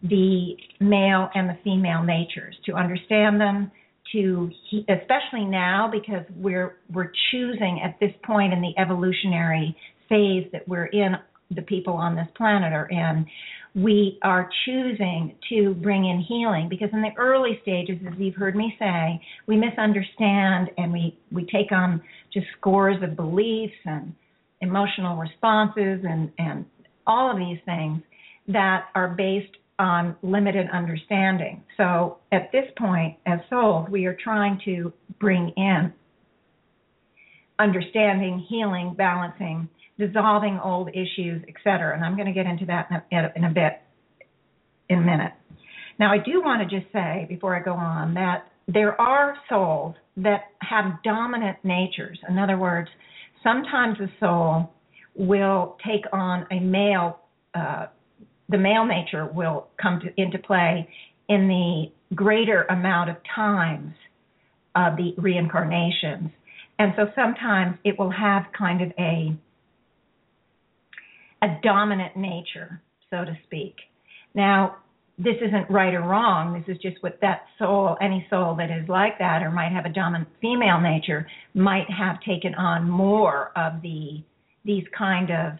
the 0.03 0.55
male 0.79 1.29
and 1.35 1.47
the 1.47 1.57
female 1.63 2.03
natures, 2.03 2.55
to 2.65 2.73
understand 2.73 3.39
them, 3.39 3.71
to 4.13 4.49
especially 4.89 5.45
now 5.45 5.89
because 5.91 6.25
we're 6.35 6.77
we're 6.91 7.11
choosing 7.31 7.81
at 7.83 7.99
this 7.99 8.11
point 8.23 8.51
in 8.51 8.61
the 8.61 8.73
evolutionary 8.81 9.75
phase 10.09 10.47
that 10.51 10.67
we're 10.67 10.87
in 10.87 11.15
the 11.55 11.61
people 11.61 11.93
on 11.93 12.15
this 12.15 12.27
planet 12.35 12.73
are 12.73 12.87
in, 12.89 13.25
we 13.73 14.19
are 14.21 14.49
choosing 14.65 15.35
to 15.49 15.73
bring 15.75 16.05
in 16.05 16.19
healing 16.19 16.67
because 16.69 16.89
in 16.91 17.01
the 17.01 17.11
early 17.17 17.59
stages, 17.61 17.97
as 18.05 18.13
you've 18.17 18.35
heard 18.35 18.55
me 18.55 18.75
say, 18.77 19.21
we 19.47 19.55
misunderstand 19.55 20.69
and 20.77 20.91
we, 20.91 21.17
we 21.31 21.45
take 21.45 21.71
on 21.71 22.01
just 22.33 22.47
scores 22.57 23.01
of 23.01 23.15
beliefs 23.15 23.73
and 23.85 24.13
emotional 24.59 25.15
responses 25.17 26.01
and, 26.03 26.31
and 26.37 26.65
all 27.07 27.31
of 27.31 27.37
these 27.37 27.59
things 27.65 28.01
that 28.47 28.85
are 28.95 29.09
based 29.09 29.55
on 29.79 30.15
limited 30.21 30.67
understanding. 30.71 31.63
So 31.77 32.19
at 32.31 32.51
this 32.51 32.65
point, 32.77 33.17
as 33.25 33.39
souls, 33.49 33.87
we 33.89 34.05
are 34.05 34.17
trying 34.21 34.59
to 34.65 34.93
bring 35.19 35.53
in 35.55 35.93
understanding, 37.57 38.45
healing, 38.49 38.93
balancing, 38.97 39.69
dissolving 40.07 40.59
old 40.63 40.89
issues, 40.89 41.43
etc. 41.47 41.93
And 41.95 42.03
I'm 42.03 42.15
going 42.15 42.27
to 42.27 42.33
get 42.33 42.45
into 42.45 42.65
that 42.65 42.89
in 43.11 43.17
a, 43.19 43.31
in 43.35 43.43
a 43.43 43.49
bit, 43.49 43.81
in 44.89 44.99
a 44.99 45.01
minute. 45.01 45.33
Now, 45.99 46.11
I 46.11 46.17
do 46.17 46.41
want 46.41 46.67
to 46.67 46.79
just 46.79 46.91
say 46.91 47.27
before 47.29 47.55
I 47.55 47.61
go 47.61 47.73
on 47.73 48.15
that 48.15 48.47
there 48.67 48.99
are 48.99 49.35
souls 49.47 49.95
that 50.17 50.45
have 50.61 51.03
dominant 51.03 51.57
natures. 51.63 52.17
In 52.27 52.37
other 52.39 52.57
words, 52.57 52.89
sometimes 53.43 53.97
a 53.99 54.07
soul 54.19 54.73
will 55.15 55.77
take 55.85 56.05
on 56.11 56.47
a 56.51 56.59
male, 56.59 57.19
uh, 57.53 57.87
the 58.49 58.57
male 58.57 58.85
nature 58.85 59.29
will 59.31 59.67
come 59.81 59.99
to, 59.99 60.21
into 60.21 60.39
play 60.39 60.89
in 61.29 61.47
the 61.47 62.15
greater 62.15 62.63
amount 62.63 63.09
of 63.09 63.17
times 63.35 63.93
of 64.75 64.95
the 64.97 65.13
reincarnations. 65.17 66.31
And 66.79 66.93
so 66.95 67.05
sometimes 67.15 67.77
it 67.83 67.99
will 67.99 68.09
have 68.09 68.43
kind 68.57 68.81
of 68.81 68.91
a 68.97 69.37
a 71.41 71.47
dominant 71.63 72.15
nature, 72.15 72.81
so 73.09 73.25
to 73.25 73.37
speak. 73.45 73.75
Now, 74.33 74.77
this 75.17 75.35
isn't 75.41 75.69
right 75.69 75.93
or 75.93 76.01
wrong. 76.01 76.53
This 76.53 76.75
is 76.75 76.81
just 76.81 77.01
what 77.03 77.19
that 77.21 77.43
soul, 77.59 77.97
any 78.01 78.25
soul 78.29 78.55
that 78.55 78.71
is 78.71 78.87
like 78.89 79.19
that 79.19 79.43
or 79.43 79.51
might 79.51 79.71
have 79.71 79.85
a 79.85 79.89
dominant 79.89 80.29
female 80.41 80.79
nature, 80.79 81.27
might 81.53 81.89
have 81.89 82.21
taken 82.21 82.55
on 82.55 82.89
more 82.89 83.51
of 83.55 83.81
the 83.81 84.23
these 84.63 84.83
kind 84.95 85.31
of 85.31 85.53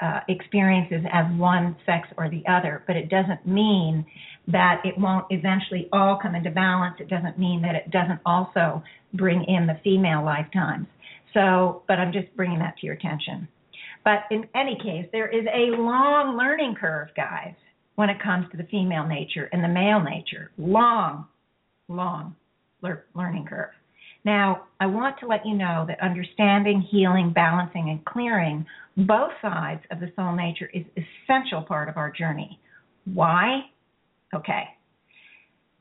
uh, 0.00 0.20
experiences 0.28 1.04
as 1.12 1.26
one 1.36 1.76
sex 1.86 2.08
or 2.16 2.28
the 2.28 2.42
other. 2.50 2.82
But 2.86 2.96
it 2.96 3.08
doesn't 3.08 3.46
mean 3.46 4.04
that 4.48 4.80
it 4.84 4.96
won't 4.98 5.26
eventually 5.30 5.88
all 5.92 6.18
come 6.20 6.34
into 6.34 6.50
balance. 6.50 6.96
It 7.00 7.08
doesn't 7.08 7.38
mean 7.38 7.62
that 7.62 7.74
it 7.74 7.90
doesn't 7.90 8.20
also 8.26 8.82
bring 9.14 9.44
in 9.44 9.66
the 9.66 9.78
female 9.84 10.24
lifetimes. 10.24 10.86
So, 11.34 11.82
but 11.86 11.98
I'm 11.98 12.12
just 12.12 12.34
bringing 12.36 12.58
that 12.60 12.76
to 12.78 12.86
your 12.86 12.94
attention. 12.94 13.48
But 14.08 14.34
in 14.34 14.48
any 14.54 14.74
case, 14.82 15.06
there 15.12 15.28
is 15.28 15.44
a 15.52 15.76
long 15.78 16.34
learning 16.38 16.76
curve, 16.80 17.08
guys, 17.14 17.52
when 17.96 18.08
it 18.08 18.22
comes 18.22 18.46
to 18.50 18.56
the 18.56 18.66
female 18.70 19.06
nature 19.06 19.50
and 19.52 19.62
the 19.62 19.68
male 19.68 20.02
nature. 20.02 20.50
Long, 20.56 21.26
long 21.88 22.34
learning 22.80 23.44
curve. 23.46 23.68
Now, 24.24 24.62
I 24.80 24.86
want 24.86 25.16
to 25.20 25.26
let 25.26 25.44
you 25.44 25.54
know 25.54 25.84
that 25.88 26.00
understanding, 26.00 26.80
healing, 26.90 27.34
balancing, 27.34 27.90
and 27.90 28.02
clearing 28.06 28.64
both 28.96 29.32
sides 29.42 29.82
of 29.90 30.00
the 30.00 30.10
soul 30.16 30.34
nature 30.34 30.70
is 30.72 30.86
essential 30.96 31.60
part 31.60 31.90
of 31.90 31.98
our 31.98 32.10
journey. 32.10 32.58
Why? 33.12 33.60
Okay. 34.34 34.68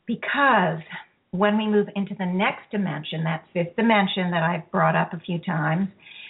Because 0.06 0.82
when 1.32 1.58
we 1.58 1.66
move 1.66 1.88
into 1.96 2.14
the 2.20 2.26
next 2.26 2.72
dimension, 2.72 3.24
that 3.24 3.46
fifth 3.54 3.78
dimension 3.78 4.32
that 4.32 4.44
I've 4.44 4.70
brought 4.70 4.98
up 4.98 5.14
a 5.14 5.20
few 5.22 5.40
times, 5.40 5.88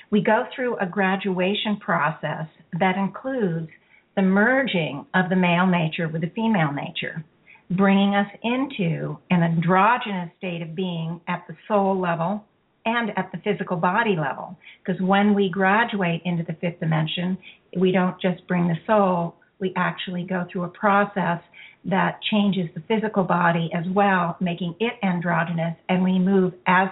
we 0.10 0.22
go 0.22 0.46
through 0.56 0.78
a 0.78 0.86
graduation 0.86 1.78
process 1.80 2.48
that 2.80 2.98
includes 2.98 3.70
the 4.16 4.22
merging 4.22 5.06
of 5.14 5.30
the 5.30 5.36
male 5.36 5.68
nature 5.68 6.08
with 6.08 6.22
the 6.22 6.32
female 6.36 6.72
nature, 6.72 7.24
bringing 7.72 8.16
us 8.16 8.28
into 8.44 9.18
an 9.30 9.44
androgynous 9.44 10.30
state 10.38 10.62
of 10.62 10.76
being 10.76 11.22
at 11.28 11.44
the 11.48 11.56
soul 11.68 12.00
level 12.00 12.44
and 12.86 13.12
at 13.18 13.30
the 13.32 13.38
physical 13.40 13.78
body 13.78 14.16
level. 14.16 14.58
Because 14.84 15.00
when 15.02 15.34
we 15.34 15.50
graduate 15.50 16.22
into 16.24 16.44
the 16.44 16.54
fifth 16.54 16.80
dimension, 16.80 17.38
we 17.78 17.92
don't 17.92 18.20
just 18.22 18.48
bring 18.48 18.68
the 18.68 18.78
soul, 18.88 19.36
we 19.60 19.74
actually 19.76 20.24
go 20.24 20.46
through 20.52 20.64
a 20.64 20.70
process 20.70 21.42
that 21.86 22.20
changes 22.32 22.70
the 22.76 22.82
physical 22.88 23.24
body 23.24 23.70
as 23.74 23.86
well, 23.94 24.38
making 24.40 24.76
it 24.80 24.94
androgynous, 25.04 25.76
and 25.90 26.04
we 26.04 26.18
move 26.18 26.54
as 26.66 26.90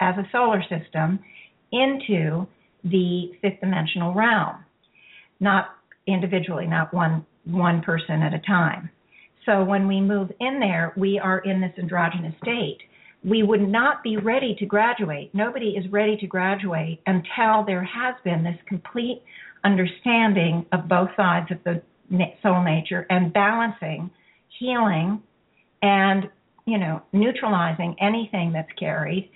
as 0.00 0.14
a 0.16 0.26
solar 0.32 0.62
system 0.62 1.18
into 1.72 2.46
the 2.84 3.32
fifth 3.42 3.60
dimensional 3.60 4.14
realm, 4.14 4.64
not 5.38 5.68
individually, 6.06 6.66
not 6.66 6.92
one 6.92 7.24
one 7.44 7.82
person 7.82 8.22
at 8.22 8.34
a 8.34 8.38
time. 8.40 8.90
So 9.46 9.64
when 9.64 9.88
we 9.88 10.00
move 10.00 10.30
in 10.40 10.60
there, 10.60 10.92
we 10.96 11.18
are 11.18 11.38
in 11.38 11.60
this 11.60 11.72
androgynous 11.78 12.34
state. 12.42 12.78
We 13.24 13.42
would 13.42 13.66
not 13.66 14.02
be 14.02 14.16
ready 14.16 14.54
to 14.58 14.66
graduate. 14.66 15.30
Nobody 15.34 15.70
is 15.70 15.90
ready 15.90 16.16
to 16.18 16.26
graduate 16.26 17.00
until 17.06 17.64
there 17.64 17.84
has 17.84 18.14
been 18.24 18.44
this 18.44 18.58
complete 18.66 19.22
understanding 19.64 20.66
of 20.72 20.88
both 20.88 21.08
sides 21.16 21.50
of 21.50 21.58
the 21.64 21.82
soul 22.42 22.62
nature 22.62 23.06
and 23.10 23.32
balancing, 23.32 24.10
healing, 24.58 25.22
and 25.82 26.28
you 26.66 26.78
know 26.78 27.02
neutralizing 27.12 27.96
anything 28.00 28.52
that's 28.52 28.72
carried 28.78 29.30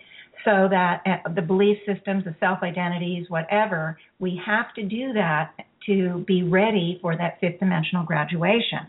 so 0.44 0.68
that 0.70 1.02
uh, 1.06 1.28
the 1.34 1.42
belief 1.42 1.78
systems, 1.86 2.24
the 2.24 2.34
self 2.38 2.62
identities, 2.62 3.26
whatever, 3.28 3.98
we 4.18 4.40
have 4.44 4.72
to 4.74 4.82
do 4.82 5.12
that 5.12 5.52
to 5.86 6.24
be 6.26 6.42
ready 6.42 6.98
for 7.02 7.16
that 7.16 7.38
fifth 7.40 7.60
dimensional 7.60 8.04
graduation. 8.04 8.86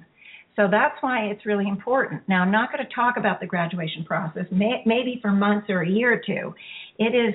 So 0.56 0.68
that's 0.72 0.96
why 1.02 1.26
it's 1.26 1.46
really 1.46 1.68
important. 1.68 2.22
Now, 2.28 2.41
I'm 2.41 2.52
not 2.52 2.72
going 2.72 2.86
to 2.86 2.94
talk 2.94 3.18
about 3.18 3.41
the 3.41 3.46
graduation 3.46 4.06
process, 4.06 4.46
may, 4.52 4.82
maybe 4.86 5.20
for 5.22 5.32
months 5.32 5.68
or 5.70 5.82
a 5.82 5.89
year 5.89 6.13
or 6.13 6.22
two. 6.26 6.54
It 6.98 7.13
is, 7.13 7.34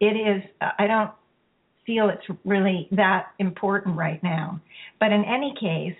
it 0.00 0.04
is, 0.14 0.42
I 0.60 0.86
don't 0.86 1.10
feel 1.86 2.10
it's 2.10 2.38
really 2.44 2.86
that 2.92 3.28
important 3.38 3.96
right 3.96 4.22
now. 4.22 4.60
But 5.00 5.12
in 5.12 5.24
any 5.24 5.54
case, 5.58 5.96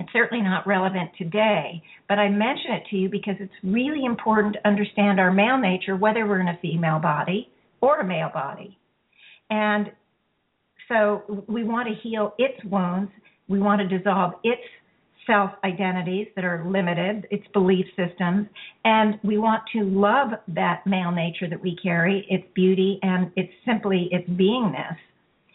it's 0.00 0.12
certainly 0.12 0.42
not 0.42 0.66
relevant 0.66 1.10
today, 1.18 1.82
but 2.08 2.18
I 2.18 2.28
mention 2.28 2.72
it 2.72 2.84
to 2.90 2.96
you 2.96 3.08
because 3.08 3.36
it's 3.40 3.52
really 3.62 4.04
important 4.04 4.54
to 4.54 4.68
understand 4.68 5.20
our 5.20 5.32
male 5.32 5.58
nature, 5.58 5.96
whether 5.96 6.26
we're 6.26 6.40
in 6.40 6.48
a 6.48 6.58
female 6.60 6.98
body 6.98 7.50
or 7.80 8.00
a 8.00 8.04
male 8.04 8.30
body. 8.32 8.78
And 9.50 9.92
so 10.88 11.44
we 11.48 11.64
want 11.64 11.88
to 11.88 11.94
heal 12.02 12.34
its 12.38 12.62
wounds. 12.64 13.10
We 13.48 13.60
want 13.60 13.80
to 13.80 13.98
dissolve 13.98 14.32
its 14.42 14.62
self 15.26 15.50
identities 15.62 16.26
that 16.34 16.44
are 16.44 16.64
limited, 16.66 17.26
its 17.30 17.44
belief 17.52 17.86
systems, 17.96 18.46
and 18.84 19.18
we 19.22 19.36
want 19.36 19.62
to 19.74 19.84
love 19.84 20.30
that 20.48 20.86
male 20.86 21.10
nature 21.10 21.48
that 21.48 21.62
we 21.62 21.76
carry, 21.82 22.26
its 22.30 22.44
beauty, 22.54 22.98
and 23.02 23.30
it's 23.36 23.52
simply 23.66 24.08
its 24.10 24.28
beingness. 24.30 24.96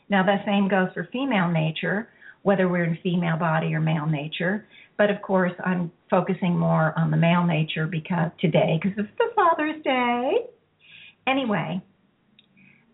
Now, 0.09 0.23
the 0.23 0.37
same 0.45 0.67
goes 0.67 0.89
for 0.93 1.09
female 1.11 1.49
nature 1.49 2.09
whether 2.43 2.69
we're 2.69 2.83
in 2.83 2.97
female 3.01 3.37
body 3.37 3.73
or 3.73 3.81
male 3.81 4.05
nature. 4.05 4.67
But 4.97 5.09
of 5.09 5.21
course, 5.21 5.53
I'm 5.65 5.91
focusing 6.09 6.57
more 6.57 6.97
on 6.97 7.09
the 7.09 7.17
male 7.17 7.45
nature 7.45 7.87
because 7.87 8.31
today, 8.39 8.79
because 8.81 8.97
it's 8.97 9.17
the 9.17 9.29
Father's 9.35 9.81
Day. 9.83 10.31
Anyway, 11.27 11.81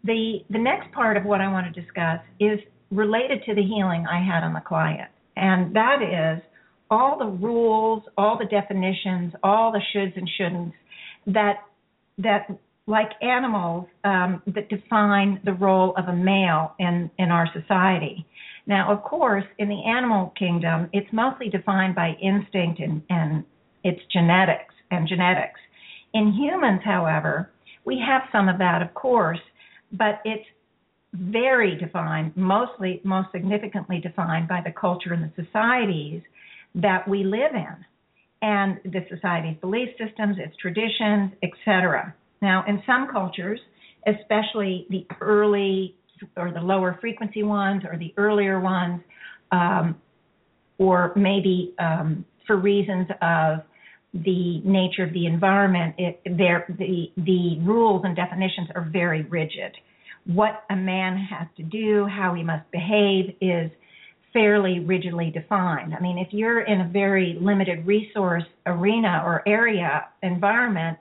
the 0.04 0.40
the 0.50 0.60
next 0.60 0.92
part 0.94 1.18
of 1.18 1.26
what 1.26 1.42
I 1.42 1.52
want 1.52 1.74
to 1.74 1.82
discuss 1.82 2.20
is 2.40 2.60
related 2.90 3.44
to 3.46 3.56
the 3.56 3.62
healing 3.64 4.06
I 4.08 4.24
had 4.24 4.44
on 4.44 4.54
the 4.54 4.62
client, 4.62 5.10
and 5.36 5.76
that 5.76 6.02
is 6.02 6.42
all 6.90 7.20
the 7.20 7.26
rules, 7.26 8.04
all 8.18 8.38
the 8.38 8.46
definitions, 8.46 9.34
all 9.44 9.72
the 9.72 9.82
shoulds 9.94 10.16
and 10.16 10.30
shouldn'ts 10.40 10.74
that 11.28 11.58
that 12.18 12.48
like 12.88 13.12
animals 13.22 13.88
um, 14.04 14.42
that 14.48 14.70
define 14.70 15.40
the 15.46 15.54
role 15.54 15.94
of 15.98 16.06
a 16.06 16.16
male 16.16 16.74
in 16.80 17.12
in 17.18 17.30
our 17.30 17.48
society. 17.54 18.26
Now, 18.70 18.94
of 18.94 19.02
course, 19.02 19.46
in 19.58 19.68
the 19.68 19.84
animal 19.84 20.32
kingdom, 20.38 20.90
it's 20.94 21.12
mostly 21.12 21.50
defined 21.50 21.96
by 21.96 22.16
instinct 22.22 22.80
and, 22.80 23.02
and 23.10 23.44
its 23.84 24.00
genetics 24.14 24.76
and 24.92 25.08
genetics. 25.08 25.60
In 26.14 26.32
humans, 26.32 26.82
however, 26.86 27.50
we 27.84 28.00
have 28.08 28.22
some 28.32 28.48
of 28.48 28.60
that, 28.60 28.84
of 28.84 28.94
course, 28.94 29.40
but 29.92 30.22
it's 30.24 30.46
very 31.14 31.76
defined, 31.78 32.38
mostly, 32.38 33.02
most 33.04 33.32
significantly 33.32 34.00
defined 34.00 34.48
by 34.48 34.62
the 34.64 34.72
culture 34.72 35.14
and 35.14 35.24
the 35.24 35.44
societies 35.44 36.22
that 36.76 37.08
we 37.08 37.24
live 37.24 37.56
in, 37.56 37.76
and 38.44 38.80
the 38.86 39.04
society's 39.10 39.58
belief 39.62 39.90
systems, 39.98 40.38
its 40.38 40.56
traditions, 40.58 41.32
etc. 41.42 42.14
Now, 42.40 42.64
in 42.68 42.84
some 42.86 43.08
cultures, 43.12 43.60
especially 44.06 44.86
the 44.92 45.08
early 45.22 45.96
or 46.36 46.52
the 46.52 46.62
lower 46.62 46.98
frequency 47.02 47.44
ones 47.44 47.84
or 47.90 47.98
the 47.98 48.14
earlier 48.18 48.60
ones, 48.60 49.02
um, 49.52 49.96
or 50.78 51.12
maybe 51.16 51.74
um, 51.80 52.26
for 52.46 52.58
reasons 52.58 53.08
of 53.22 53.60
the 54.14 54.60
nature 54.64 55.04
of 55.04 55.14
the 55.14 55.26
environment, 55.26 55.96
it, 55.98 56.22
the 56.26 57.12
the 57.18 57.60
rules 57.62 58.02
and 58.06 58.16
definitions 58.16 58.70
are 58.76 58.90
very 58.92 59.22
rigid. 59.24 59.76
What 60.26 60.64
a 60.70 60.76
man 60.76 61.18
has 61.18 61.48
to 61.58 61.64
do, 61.64 62.06
how 62.06 62.34
he 62.34 62.44
must 62.44 62.70
behave, 62.72 63.36
is 63.40 63.72
fairly 64.34 64.80
rigidly 64.80 65.32
defined. 65.32 65.94
I 65.94 66.00
mean, 66.00 66.18
if 66.18 66.28
you're 66.32 66.62
in 66.62 66.82
a 66.82 66.88
very 66.88 67.38
limited 67.40 67.86
resource 67.86 68.44
arena 68.66 69.24
or 69.26 69.48
area 69.48 70.06
environment, 70.22 70.98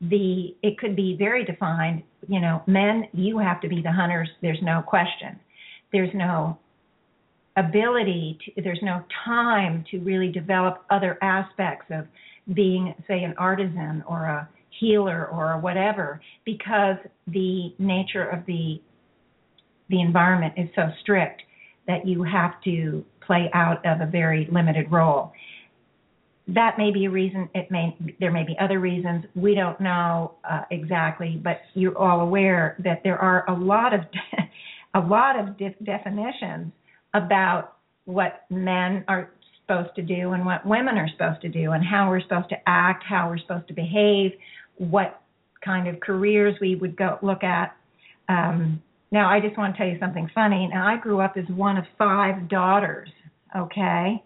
the 0.00 0.54
it 0.62 0.78
could 0.78 0.94
be 0.94 1.16
very 1.18 1.44
defined 1.44 2.02
you 2.28 2.40
know 2.40 2.62
men 2.66 3.08
you 3.12 3.38
have 3.38 3.60
to 3.60 3.68
be 3.68 3.80
the 3.80 3.92
hunters 3.92 4.28
there's 4.42 4.62
no 4.62 4.82
question. 4.86 5.38
There's 5.92 6.12
no 6.14 6.58
ability 7.56 8.38
to 8.44 8.62
there's 8.62 8.82
no 8.82 9.02
time 9.24 9.84
to 9.90 9.98
really 10.00 10.30
develop 10.30 10.84
other 10.90 11.18
aspects 11.22 11.86
of 11.90 12.06
being 12.54 12.94
say 13.08 13.24
an 13.24 13.34
artisan 13.38 14.04
or 14.06 14.24
a 14.24 14.48
healer 14.78 15.26
or 15.28 15.58
whatever 15.58 16.20
because 16.44 16.96
the 17.28 17.72
nature 17.78 18.24
of 18.24 18.44
the 18.46 18.80
the 19.88 20.00
environment 20.00 20.52
is 20.56 20.68
so 20.74 20.90
strict 21.00 21.42
that 21.86 22.06
you 22.06 22.22
have 22.22 22.60
to 22.62 23.04
play 23.20 23.48
out 23.54 23.84
of 23.86 24.00
a 24.00 24.06
very 24.06 24.48
limited 24.52 24.90
role 24.90 25.32
that 26.48 26.78
may 26.78 26.92
be 26.92 27.06
a 27.06 27.10
reason. 27.10 27.48
It 27.54 27.70
may 27.70 27.96
there 28.20 28.30
may 28.30 28.44
be 28.44 28.56
other 28.60 28.78
reasons. 28.78 29.24
We 29.34 29.54
don't 29.54 29.80
know 29.80 30.34
uh, 30.48 30.62
exactly, 30.70 31.40
but 31.42 31.60
you're 31.74 31.96
all 31.98 32.20
aware 32.20 32.76
that 32.84 33.02
there 33.02 33.18
are 33.18 33.44
a 33.48 33.54
lot 33.54 33.92
of 33.92 34.00
a 34.94 35.00
lot 35.00 35.38
of 35.38 35.56
de- 35.58 35.76
definitions 35.82 36.72
about 37.14 37.76
what 38.04 38.44
men 38.50 39.04
are 39.08 39.30
supposed 39.60 39.94
to 39.96 40.02
do 40.02 40.32
and 40.32 40.46
what 40.46 40.64
women 40.64 40.96
are 40.96 41.08
supposed 41.08 41.40
to 41.42 41.48
do 41.48 41.72
and 41.72 41.84
how 41.84 42.08
we're 42.08 42.20
supposed 42.20 42.48
to 42.48 42.56
act, 42.66 43.02
how 43.04 43.28
we're 43.28 43.38
supposed 43.38 43.66
to 43.66 43.74
behave, 43.74 44.32
what 44.76 45.20
kind 45.64 45.88
of 45.88 45.98
careers 46.00 46.54
we 46.60 46.76
would 46.76 46.96
go 46.96 47.18
look 47.22 47.42
at. 47.42 47.76
Um, 48.28 48.80
now, 49.10 49.28
I 49.28 49.40
just 49.40 49.56
want 49.58 49.74
to 49.74 49.78
tell 49.78 49.88
you 49.88 49.98
something 49.98 50.30
funny. 50.34 50.68
Now, 50.72 50.86
I 50.86 50.96
grew 50.96 51.20
up 51.20 51.36
as 51.36 51.44
one 51.48 51.76
of 51.76 51.84
five 51.98 52.48
daughters. 52.48 53.08
Okay, 53.56 54.22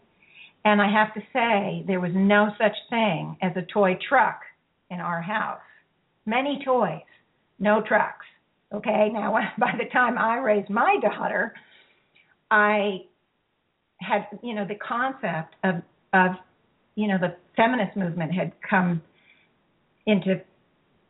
and 0.65 0.81
I 0.81 0.91
have 0.93 1.15
to 1.15 1.21
say, 1.33 1.85
there 1.87 2.01
was 2.01 2.13
no 2.15 2.51
such 2.59 2.77
thing 2.91 3.37
as 3.43 3.53
a 3.57 3.63
toy 3.73 3.99
truck 4.09 4.41
in 4.91 5.01
our 5.01 5.23
house. 5.23 5.61
Many 6.27 6.63
toys, 6.65 7.01
no 7.59 7.83
trucks. 7.87 8.27
Okay, 8.73 9.09
now 9.13 9.33
by 9.59 9.73
the 9.79 9.89
time 9.91 10.19
I 10.19 10.39
raised 10.39 10.71
my 10.71 10.97
daughter, 11.01 11.55
I 12.51 13.05
had, 14.01 14.27
you 14.43 14.55
know, 14.55 14.67
the 14.67 14.77
concept 14.77 15.55
of, 15.65 15.77
of, 16.13 16.37
you 16.95 17.09
know, 17.09 17.17
the 17.19 17.37
feminist 17.57 17.97
movement 17.97 18.33
had 18.33 18.53
come 18.69 19.03
into, 20.07 20.41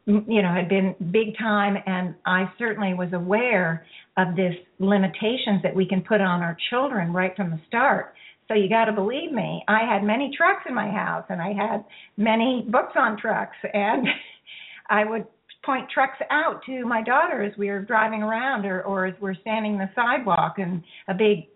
you 0.06 0.42
know, 0.42 0.52
had 0.54 0.68
been 0.68 0.94
big 1.10 1.36
time, 1.38 1.76
and 1.86 2.14
I 2.26 2.50
certainly 2.58 2.94
was 2.94 3.12
aware 3.12 3.86
of 4.16 4.36
this 4.36 4.54
limitations 4.78 5.62
that 5.62 5.74
we 5.74 5.86
can 5.86 6.02
put 6.02 6.20
on 6.20 6.42
our 6.42 6.56
children 6.70 7.12
right 7.12 7.34
from 7.36 7.50
the 7.50 7.60
start 7.66 8.14
so 8.50 8.56
you 8.56 8.68
got 8.68 8.86
to 8.86 8.92
believe 8.92 9.30
me. 9.30 9.62
I 9.68 9.84
had 9.88 10.02
many 10.02 10.32
trucks 10.36 10.64
in 10.68 10.74
my 10.74 10.90
house, 10.90 11.24
and 11.28 11.40
I 11.40 11.52
had 11.52 11.84
many 12.16 12.66
books 12.68 12.94
on 12.96 13.16
trucks, 13.16 13.56
and 13.72 14.08
I 14.90 15.04
would 15.04 15.24
point 15.64 15.88
trucks 15.94 16.18
out 16.30 16.60
to 16.66 16.84
my 16.84 17.00
daughter 17.02 17.42
as 17.42 17.56
we 17.56 17.68
were 17.68 17.80
driving 17.80 18.22
around, 18.22 18.66
or, 18.66 18.82
or 18.82 19.06
as 19.06 19.14
we're 19.20 19.36
standing 19.36 19.78
the 19.78 19.88
sidewalk, 19.94 20.54
and 20.58 20.82
a 21.06 21.14
big, 21.14 21.46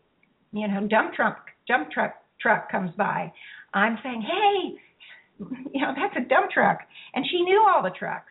you 0.52 0.68
know, 0.68 0.86
dump 0.86 1.14
truck 1.14 1.48
dump 1.66 1.90
truck 1.90 2.14
truck 2.40 2.70
comes 2.70 2.90
by. 2.96 3.32
I'm 3.72 3.98
saying, 4.02 4.22
hey, 4.22 5.44
you 5.72 5.80
know, 5.80 5.94
that's 5.96 6.14
a 6.16 6.28
dump 6.28 6.50
truck. 6.52 6.78
And 7.14 7.24
she 7.28 7.42
knew 7.42 7.66
all 7.68 7.82
the 7.82 7.90
trucks. 7.90 8.30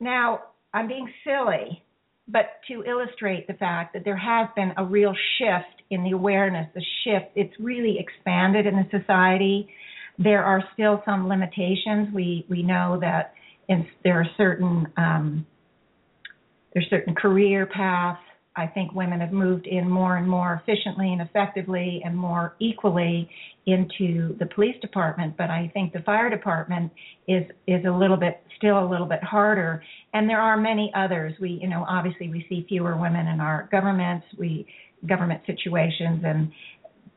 Now, 0.00 0.40
I'm 0.72 0.88
being 0.88 1.08
silly, 1.24 1.82
but 2.32 2.60
to 2.68 2.82
illustrate 2.84 3.46
the 3.46 3.54
fact 3.54 3.92
that 3.92 4.04
there 4.04 4.16
has 4.16 4.48
been 4.56 4.72
a 4.78 4.84
real 4.84 5.14
shift 5.38 5.82
in 5.90 6.02
the 6.02 6.12
awareness, 6.12 6.66
the 6.74 6.84
shift, 7.04 7.26
it's 7.36 7.52
really 7.60 7.98
expanded 7.98 8.66
in 8.66 8.74
the 8.76 8.98
society. 8.98 9.68
There 10.18 10.42
are 10.42 10.64
still 10.72 11.02
some 11.04 11.28
limitations. 11.28 12.08
We 12.14 12.46
we 12.48 12.62
know 12.62 12.98
that 13.00 13.34
in, 13.68 13.86
there 14.02 14.20
are 14.20 14.26
certain 14.36 14.86
um, 14.96 15.46
there's 16.72 16.88
certain 16.88 17.14
career 17.14 17.66
paths 17.66 18.20
I 18.54 18.66
think 18.66 18.92
women 18.92 19.20
have 19.20 19.32
moved 19.32 19.66
in 19.66 19.88
more 19.88 20.16
and 20.18 20.28
more 20.28 20.62
efficiently 20.62 21.10
and 21.12 21.22
effectively 21.22 22.02
and 22.04 22.16
more 22.16 22.54
equally 22.58 23.30
into 23.66 24.36
the 24.38 24.46
police 24.54 24.78
department, 24.80 25.36
but 25.38 25.48
I 25.48 25.70
think 25.72 25.92
the 25.92 26.00
fire 26.00 26.28
department 26.28 26.92
is 27.28 27.44
is 27.66 27.84
a 27.86 27.90
little 27.90 28.16
bit 28.16 28.42
still 28.56 28.84
a 28.84 28.88
little 28.88 29.06
bit 29.06 29.22
harder. 29.22 29.82
And 30.12 30.28
there 30.28 30.40
are 30.40 30.56
many 30.56 30.92
others. 30.94 31.32
We 31.40 31.58
you 31.62 31.68
know 31.68 31.86
obviously 31.88 32.28
we 32.28 32.44
see 32.48 32.66
fewer 32.68 32.96
women 32.96 33.26
in 33.28 33.40
our 33.40 33.68
governments, 33.72 34.26
we 34.38 34.66
government 35.08 35.40
situations 35.46 36.22
and 36.24 36.52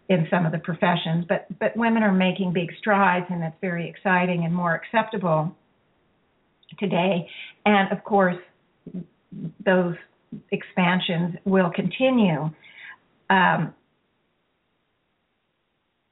in 0.07 0.27
some 0.29 0.45
of 0.45 0.51
the 0.51 0.59
professions, 0.59 1.25
but 1.27 1.47
but 1.59 1.75
women 1.75 2.01
are 2.03 2.13
making 2.13 2.53
big 2.53 2.69
strides 2.79 3.25
and 3.29 3.41
that's 3.41 3.57
very 3.59 3.89
exciting 3.89 4.45
and 4.45 4.53
more 4.53 4.73
acceptable 4.73 5.53
today. 6.79 7.27
And 7.65 7.91
of 7.91 8.03
course 8.05 8.37
those 9.65 9.95
expansions 10.51 11.35
will 11.45 11.71
continue. 11.73 12.49
Um, 13.29 13.73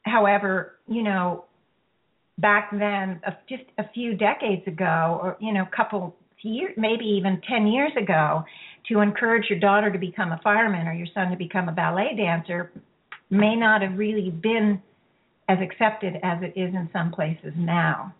however, 0.03 0.79
you 0.87 1.03
know, 1.03 1.45
back 2.37 2.71
then, 2.71 3.21
just 3.47 3.63
a 3.77 3.83
few 3.93 4.15
decades 4.15 4.65
ago, 4.67 5.19
or 5.21 5.37
you 5.39 5.53
know, 5.53 5.63
a 5.63 5.75
couple 5.75 6.15
years, 6.41 6.73
maybe 6.77 7.05
even 7.05 7.41
ten 7.47 7.67
years 7.67 7.91
ago, 8.01 8.43
to 8.89 8.99
encourage 8.99 9.49
your 9.49 9.59
daughter 9.59 9.91
to 9.91 9.99
become 9.99 10.31
a 10.31 10.39
fireman 10.43 10.87
or 10.87 10.93
your 10.93 11.07
son 11.13 11.31
to 11.31 11.37
become 11.37 11.69
a 11.69 11.71
ballet 11.71 12.15
dancer 12.17 12.71
may 13.29 13.55
not 13.55 13.81
have 13.81 13.97
really 13.97 14.29
been 14.29 14.81
as 15.49 15.57
accepted 15.61 16.15
as 16.23 16.39
it 16.41 16.59
is 16.59 16.73
in 16.73 16.89
some 16.93 17.11
places 17.11 17.53
now. 17.57 18.13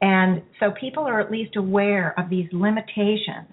And 0.00 0.42
so 0.58 0.72
people 0.78 1.04
are 1.04 1.20
at 1.20 1.30
least 1.30 1.56
aware 1.56 2.14
of 2.18 2.30
these 2.30 2.48
limitations 2.52 3.48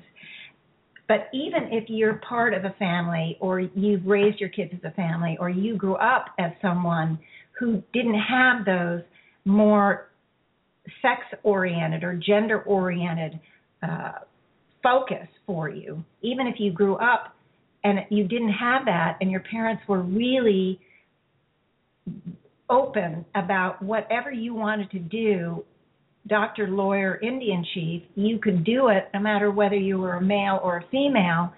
but 1.07 1.29
even 1.33 1.69
if 1.71 1.85
you're 1.87 2.15
part 2.27 2.53
of 2.53 2.65
a 2.65 2.75
family 2.77 3.37
or 3.39 3.61
you've 3.61 4.05
raised 4.05 4.39
your 4.39 4.49
kids 4.49 4.71
as 4.73 4.79
a 4.83 4.93
family 4.95 5.37
or 5.39 5.49
you 5.49 5.77
grew 5.77 5.95
up 5.95 6.25
as 6.37 6.51
someone 6.61 7.17
who 7.57 7.81
didn't 7.93 8.19
have 8.19 8.65
those 8.65 9.01
more 9.45 10.09
sex 11.01 11.21
oriented 11.43 12.03
or 12.03 12.13
gender 12.15 12.61
oriented 12.61 13.39
uh, 13.83 14.13
focus 14.83 15.27
for 15.45 15.69
you, 15.69 16.03
even 16.21 16.47
if 16.47 16.55
you 16.59 16.71
grew 16.71 16.95
up 16.95 17.35
and 17.83 17.99
you 18.09 18.27
didn't 18.27 18.51
have 18.51 18.85
that 18.85 19.17
and 19.21 19.31
your 19.31 19.41
parents 19.41 19.81
were 19.87 20.01
really 20.01 20.79
open 22.69 23.25
about 23.35 23.81
whatever 23.81 24.31
you 24.31 24.53
wanted 24.53 24.91
to 24.91 24.99
do 24.99 25.63
doctor, 26.27 26.67
lawyer, 26.67 27.19
Indian 27.21 27.65
chief, 27.73 28.03
you 28.15 28.39
could 28.39 28.63
do 28.63 28.89
it 28.89 29.09
no 29.13 29.19
matter 29.19 29.51
whether 29.51 29.75
you 29.75 29.97
were 29.97 30.13
a 30.13 30.21
male 30.21 30.59
or 30.63 30.77
a 30.77 30.85
female. 30.91 31.53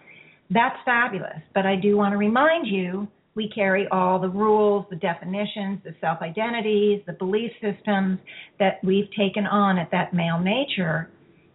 That's 0.49 0.75
fabulous. 0.86 1.41
But 1.53 1.65
I 1.65 1.75
do 1.75 1.97
want 1.97 2.13
to 2.13 2.17
remind 2.17 2.67
you 2.67 3.08
we 3.36 3.49
carry 3.49 3.88
all 3.91 4.19
the 4.19 4.29
rules, 4.29 4.86
the 4.89 4.95
definitions, 4.95 5.79
the 5.84 5.95
self 6.01 6.21
identities, 6.21 7.01
the 7.05 7.13
belief 7.13 7.51
systems 7.62 8.19
that 8.60 8.79
we've 8.84 9.10
taken 9.17 9.45
on 9.45 9.77
at 9.77 9.91
that 9.91 10.13
male 10.13 10.39
nature, 10.39 11.10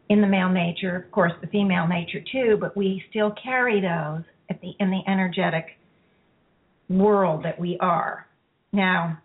in 0.09 0.21
the 0.21 0.27
male 0.27 0.51
nature, 0.51 0.97
of 0.97 1.11
course, 1.11 1.33
the 1.41 1.47
female 1.49 1.87
nature 1.87 2.21
too, 2.33 2.57
but 2.61 2.77
we 2.77 3.03
still 3.11 3.35
carry 3.43 3.81
those 3.81 4.23
the 4.61 4.73
in 4.79 4.91
the 4.91 5.01
energetic 5.11 5.67
world 6.89 7.45
that 7.45 7.59
we 7.59 7.79
are. 7.81 8.27
Now, 8.73 9.19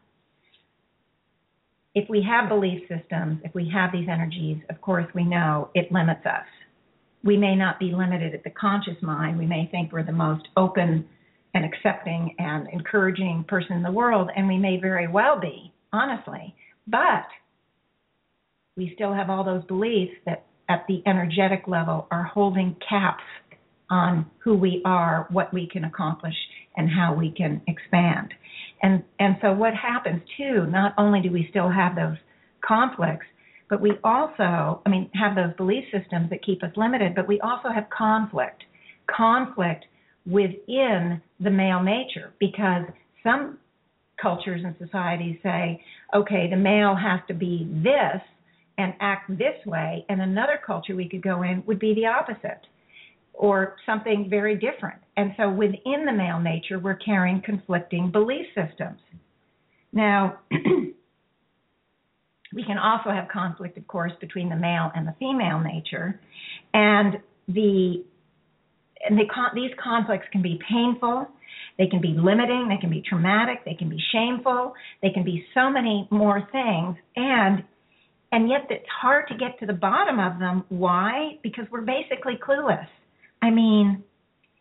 if 1.95 2.09
we 2.09 2.21
have 2.27 2.49
belief 2.49 2.81
systems, 2.87 3.41
if 3.43 3.53
we 3.53 3.69
have 3.73 3.91
these 3.91 4.07
energies, 4.09 4.57
of 4.69 4.79
course 4.81 5.07
we 5.13 5.23
know 5.23 5.69
it 5.73 5.91
limits 5.91 6.25
us. 6.25 6.45
We 7.23 7.35
may 7.35 7.55
not 7.55 7.79
be 7.79 7.91
limited 7.91 8.33
at 8.33 8.43
the 8.43 8.51
conscious 8.51 9.01
mind. 9.01 9.37
We 9.37 9.45
may 9.45 9.67
think 9.71 9.91
we're 9.91 10.03
the 10.03 10.11
most 10.11 10.47
open 10.55 11.07
and 11.53 11.65
accepting 11.65 12.35
and 12.37 12.67
encouraging 12.71 13.45
person 13.47 13.73
in 13.73 13.83
the 13.83 13.91
world, 13.91 14.29
and 14.35 14.47
we 14.47 14.57
may 14.57 14.79
very 14.79 15.07
well 15.07 15.39
be, 15.39 15.73
honestly. 15.91 16.55
But 16.87 17.25
we 18.77 18.91
still 18.95 19.13
have 19.13 19.29
all 19.29 19.43
those 19.43 19.65
beliefs 19.65 20.13
that 20.25 20.45
at 20.69 20.85
the 20.87 21.01
energetic 21.07 21.67
level 21.67 22.07
are 22.11 22.23
holding 22.23 22.75
caps 22.87 23.23
on 23.89 24.25
who 24.37 24.55
we 24.55 24.81
are, 24.85 25.27
what 25.31 25.51
we 25.53 25.67
can 25.67 25.83
accomplish, 25.83 26.35
and 26.77 26.89
how 26.89 27.13
we 27.13 27.31
can 27.31 27.61
expand. 27.67 28.33
And 28.81 29.03
and 29.19 29.35
so 29.41 29.53
what 29.53 29.73
happens 29.73 30.21
too, 30.37 30.65
not 30.67 30.93
only 30.97 31.21
do 31.21 31.31
we 31.31 31.47
still 31.49 31.69
have 31.69 31.95
those 31.95 32.17
conflicts, 32.65 33.25
but 33.69 33.81
we 33.81 33.91
also, 34.03 34.81
I 34.85 34.89
mean, 34.89 35.09
have 35.13 35.35
those 35.35 35.55
belief 35.57 35.83
systems 35.91 36.29
that 36.31 36.43
keep 36.43 36.63
us 36.63 36.71
limited, 36.75 37.13
but 37.15 37.27
we 37.27 37.39
also 37.41 37.69
have 37.69 37.89
conflict. 37.89 38.63
Conflict 39.15 39.85
within 40.25 41.21
the 41.39 41.49
male 41.49 41.81
nature 41.81 42.33
because 42.39 42.83
some 43.23 43.57
cultures 44.21 44.61
and 44.63 44.75
societies 44.83 45.37
say, 45.43 45.81
okay, 46.13 46.47
the 46.49 46.57
male 46.57 46.95
has 46.95 47.19
to 47.27 47.33
be 47.33 47.67
this 47.71 48.21
and 48.77 48.93
act 49.01 49.29
this 49.37 49.65
way, 49.65 50.05
and 50.07 50.21
another 50.21 50.59
culture 50.65 50.95
we 50.95 51.09
could 51.09 51.21
go 51.21 51.43
in 51.43 51.63
would 51.65 51.79
be 51.79 51.93
the 51.93 52.05
opposite 52.05 52.65
or 53.39 53.77
something 53.85 54.27
very 54.29 54.55
different. 54.55 54.99
And 55.15 55.31
so 55.37 55.49
within 55.49 56.05
the 56.05 56.11
male 56.11 56.41
nature, 56.41 56.77
we're 56.77 56.97
carrying 56.97 57.41
conflicting 57.41 58.11
belief 58.11 58.45
systems. 58.47 58.99
Now, 59.93 60.39
we 60.51 60.93
can 62.65 62.77
also 62.77 63.11
have 63.11 63.29
conflict, 63.29 63.77
of 63.77 63.87
course, 63.87 64.11
between 64.19 64.49
the 64.49 64.57
male 64.57 64.91
and 64.93 65.07
the 65.07 65.15
female 65.19 65.61
nature, 65.61 66.19
and 66.73 67.19
the 67.47 68.03
and 69.07 69.17
the, 69.17 69.23
these 69.55 69.71
conflicts 69.81 70.27
can 70.33 70.41
be 70.41 70.59
painful, 70.69 71.25
they 71.77 71.87
can 71.87 72.01
be 72.01 72.13
limiting, 72.19 72.67
they 72.67 72.75
can 72.75 72.89
be 72.89 73.01
traumatic, 73.07 73.63
they 73.63 73.73
can 73.73 73.87
be 73.87 73.99
shameful, 74.11 74.73
they 75.01 75.11
can 75.11 75.23
be 75.23 75.45
so 75.53 75.69
many 75.69 76.09
more 76.11 76.45
things, 76.51 76.97
and 77.15 77.63
and 78.33 78.49
yet 78.49 78.67
it's 78.69 78.85
hard 79.01 79.29
to 79.29 79.37
get 79.37 79.57
to 79.61 79.65
the 79.65 79.73
bottom 79.73 80.19
of 80.19 80.39
them. 80.39 80.65
Why? 80.67 81.39
Because 81.41 81.65
we're 81.71 81.81
basically 81.81 82.37
clueless. 82.45 82.85
I 83.41 83.49
mean, 83.49 84.03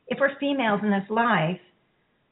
if 0.07 0.19
we're 0.21 0.39
females 0.39 0.81
in 0.83 0.91
this 0.91 1.09
life, 1.11 1.61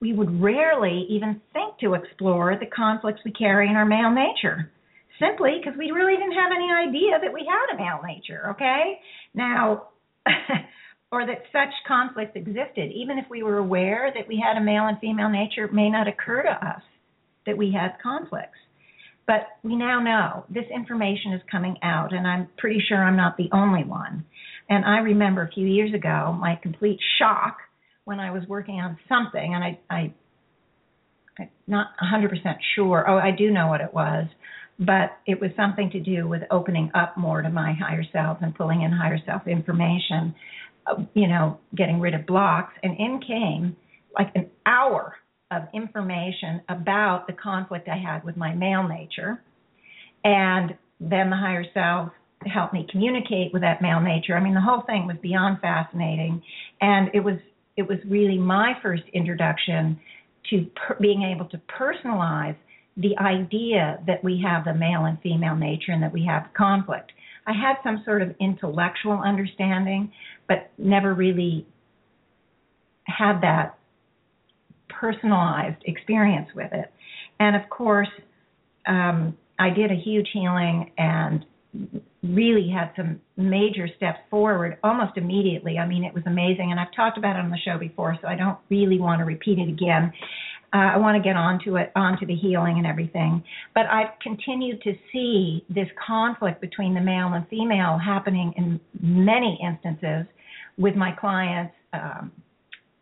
we 0.00 0.12
would 0.12 0.40
rarely 0.40 1.06
even 1.08 1.40
think 1.52 1.78
to 1.80 1.94
explore 1.94 2.56
the 2.58 2.66
conflicts 2.66 3.20
we 3.24 3.32
carry 3.32 3.68
in 3.68 3.76
our 3.76 3.86
male 3.86 4.10
nature. 4.10 4.70
Simply 5.18 5.58
because 5.58 5.78
we 5.78 5.90
really 5.90 6.16
didn't 6.16 6.36
have 6.36 6.52
any 6.54 6.70
idea 6.70 7.18
that 7.20 7.32
we 7.32 7.48
had 7.48 7.74
a 7.74 7.78
male 7.78 8.00
nature, 8.06 8.50
okay? 8.50 9.00
Now, 9.34 9.88
or 11.12 11.26
that 11.26 11.42
such 11.52 11.72
conflicts 11.88 12.36
existed. 12.36 12.90
Even 12.94 13.18
if 13.18 13.24
we 13.30 13.42
were 13.42 13.58
aware 13.58 14.12
that 14.14 14.28
we 14.28 14.42
had 14.44 14.60
a 14.60 14.64
male 14.64 14.86
and 14.86 14.98
female 14.98 15.30
nature, 15.30 15.64
it 15.64 15.72
may 15.72 15.88
not 15.88 16.08
occur 16.08 16.42
to 16.42 16.50
us 16.50 16.82
that 17.46 17.56
we 17.56 17.72
had 17.72 17.96
conflicts. 18.02 18.58
But 19.26 19.46
we 19.62 19.74
now 19.76 20.00
know 20.00 20.44
this 20.50 20.66
information 20.72 21.32
is 21.32 21.40
coming 21.50 21.76
out, 21.82 22.12
and 22.12 22.26
I'm 22.26 22.48
pretty 22.58 22.80
sure 22.86 23.02
I'm 23.02 23.16
not 23.16 23.36
the 23.36 23.48
only 23.52 23.84
one. 23.84 24.24
And 24.68 24.84
I 24.84 24.98
remember 24.98 25.42
a 25.42 25.52
few 25.52 25.66
years 25.66 25.94
ago 25.94 26.36
my 26.38 26.58
complete 26.62 26.98
shock 27.18 27.58
when 28.04 28.20
I 28.20 28.30
was 28.30 28.42
working 28.48 28.76
on 28.76 28.98
something, 29.08 29.54
and 29.54 29.64
I, 29.64 29.78
I 29.90 30.14
I'm 31.38 31.48
not 31.66 31.88
100% 32.02 32.30
sure. 32.74 33.08
Oh, 33.08 33.18
I 33.18 33.30
do 33.30 33.50
know 33.50 33.68
what 33.68 33.80
it 33.80 33.92
was, 33.92 34.26
but 34.78 35.18
it 35.26 35.40
was 35.40 35.50
something 35.56 35.90
to 35.90 36.00
do 36.00 36.28
with 36.28 36.42
opening 36.50 36.90
up 36.94 37.16
more 37.16 37.42
to 37.42 37.50
my 37.50 37.72
higher 37.72 38.04
self 38.12 38.38
and 38.40 38.54
pulling 38.54 38.82
in 38.82 38.92
higher 38.92 39.18
self 39.26 39.46
information, 39.46 40.34
uh, 40.86 41.02
you 41.14 41.28
know, 41.28 41.58
getting 41.74 42.00
rid 42.00 42.14
of 42.14 42.26
blocks. 42.26 42.72
And 42.82 42.98
in 42.98 43.20
came 43.26 43.76
like 44.18 44.32
an 44.34 44.50
hour 44.66 45.16
of 45.50 45.62
information 45.74 46.62
about 46.68 47.26
the 47.26 47.32
conflict 47.32 47.88
I 47.88 47.98
had 47.98 48.24
with 48.24 48.36
my 48.36 48.54
male 48.54 48.86
nature. 48.86 49.42
And 50.24 50.76
then 51.00 51.30
the 51.30 51.36
higher 51.36 51.64
self 51.72 52.10
help 52.44 52.72
me 52.72 52.86
communicate 52.90 53.52
with 53.52 53.62
that 53.62 53.80
male 53.80 54.00
nature. 54.00 54.36
I 54.36 54.40
mean, 54.40 54.54
the 54.54 54.60
whole 54.60 54.82
thing 54.82 55.06
was 55.06 55.16
beyond 55.22 55.60
fascinating, 55.60 56.42
and 56.80 57.10
it 57.14 57.20
was 57.20 57.36
it 57.76 57.86
was 57.86 57.98
really 58.06 58.38
my 58.38 58.72
first 58.82 59.02
introduction 59.12 59.98
to 60.50 60.66
per- 60.74 60.96
being 61.00 61.22
able 61.22 61.46
to 61.46 61.60
personalize 61.78 62.56
the 62.96 63.16
idea 63.18 63.98
that 64.06 64.24
we 64.24 64.42
have 64.42 64.64
the 64.64 64.72
male 64.72 65.04
and 65.04 65.20
female 65.20 65.54
nature 65.54 65.92
and 65.92 66.02
that 66.02 66.12
we 66.12 66.24
have 66.24 66.46
conflict. 66.56 67.12
I 67.46 67.52
had 67.52 67.76
some 67.84 68.02
sort 68.04 68.22
of 68.22 68.34
intellectual 68.40 69.20
understanding, 69.20 70.12
but 70.48 70.70
never 70.78 71.14
really 71.14 71.66
had 73.04 73.40
that 73.42 73.78
personalized 74.88 75.82
experience 75.84 76.48
with 76.54 76.72
it. 76.72 76.90
And 77.38 77.54
of 77.54 77.68
course, 77.68 78.08
um, 78.86 79.36
I 79.58 79.70
did 79.70 79.90
a 79.90 79.94
huge 79.94 80.28
healing 80.32 80.90
and 80.96 81.44
really 82.22 82.68
had 82.68 82.92
some 82.96 83.20
major 83.36 83.88
steps 83.96 84.18
forward 84.30 84.78
almost 84.82 85.16
immediately. 85.16 85.78
I 85.78 85.86
mean, 85.86 86.04
it 86.04 86.14
was 86.14 86.24
amazing, 86.26 86.70
and 86.70 86.80
I've 86.80 86.94
talked 86.94 87.18
about 87.18 87.36
it 87.36 87.40
on 87.40 87.50
the 87.50 87.58
show 87.64 87.78
before, 87.78 88.16
so 88.20 88.28
I 88.28 88.36
don't 88.36 88.58
really 88.70 88.98
want 88.98 89.20
to 89.20 89.24
repeat 89.24 89.58
it 89.58 89.68
again. 89.68 90.12
Uh, 90.72 90.94
I 90.94 90.96
want 90.98 91.16
to 91.16 91.22
get 91.22 91.36
onto 91.36 91.76
it, 91.76 91.92
onto 91.94 92.26
the 92.26 92.34
healing 92.34 92.76
and 92.78 92.86
everything. 92.86 93.42
But 93.74 93.86
I've 93.86 94.18
continued 94.20 94.82
to 94.82 94.94
see 95.12 95.64
this 95.68 95.86
conflict 96.06 96.60
between 96.60 96.94
the 96.94 97.00
male 97.00 97.32
and 97.34 97.46
female 97.48 97.98
happening 98.04 98.52
in 98.56 98.80
many 99.00 99.58
instances 99.64 100.26
with 100.76 100.96
my 100.96 101.12
clients. 101.12 101.72
Um, 101.92 102.32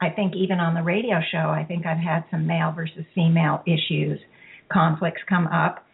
I 0.00 0.10
think 0.10 0.34
even 0.36 0.60
on 0.60 0.74
the 0.74 0.82
radio 0.82 1.20
show, 1.32 1.48
I 1.48 1.64
think 1.66 1.86
I've 1.86 1.98
had 1.98 2.24
some 2.30 2.46
male 2.46 2.72
versus 2.72 3.04
female 3.14 3.62
issues, 3.66 4.20
conflicts 4.70 5.22
come 5.28 5.46
up, 5.46 5.84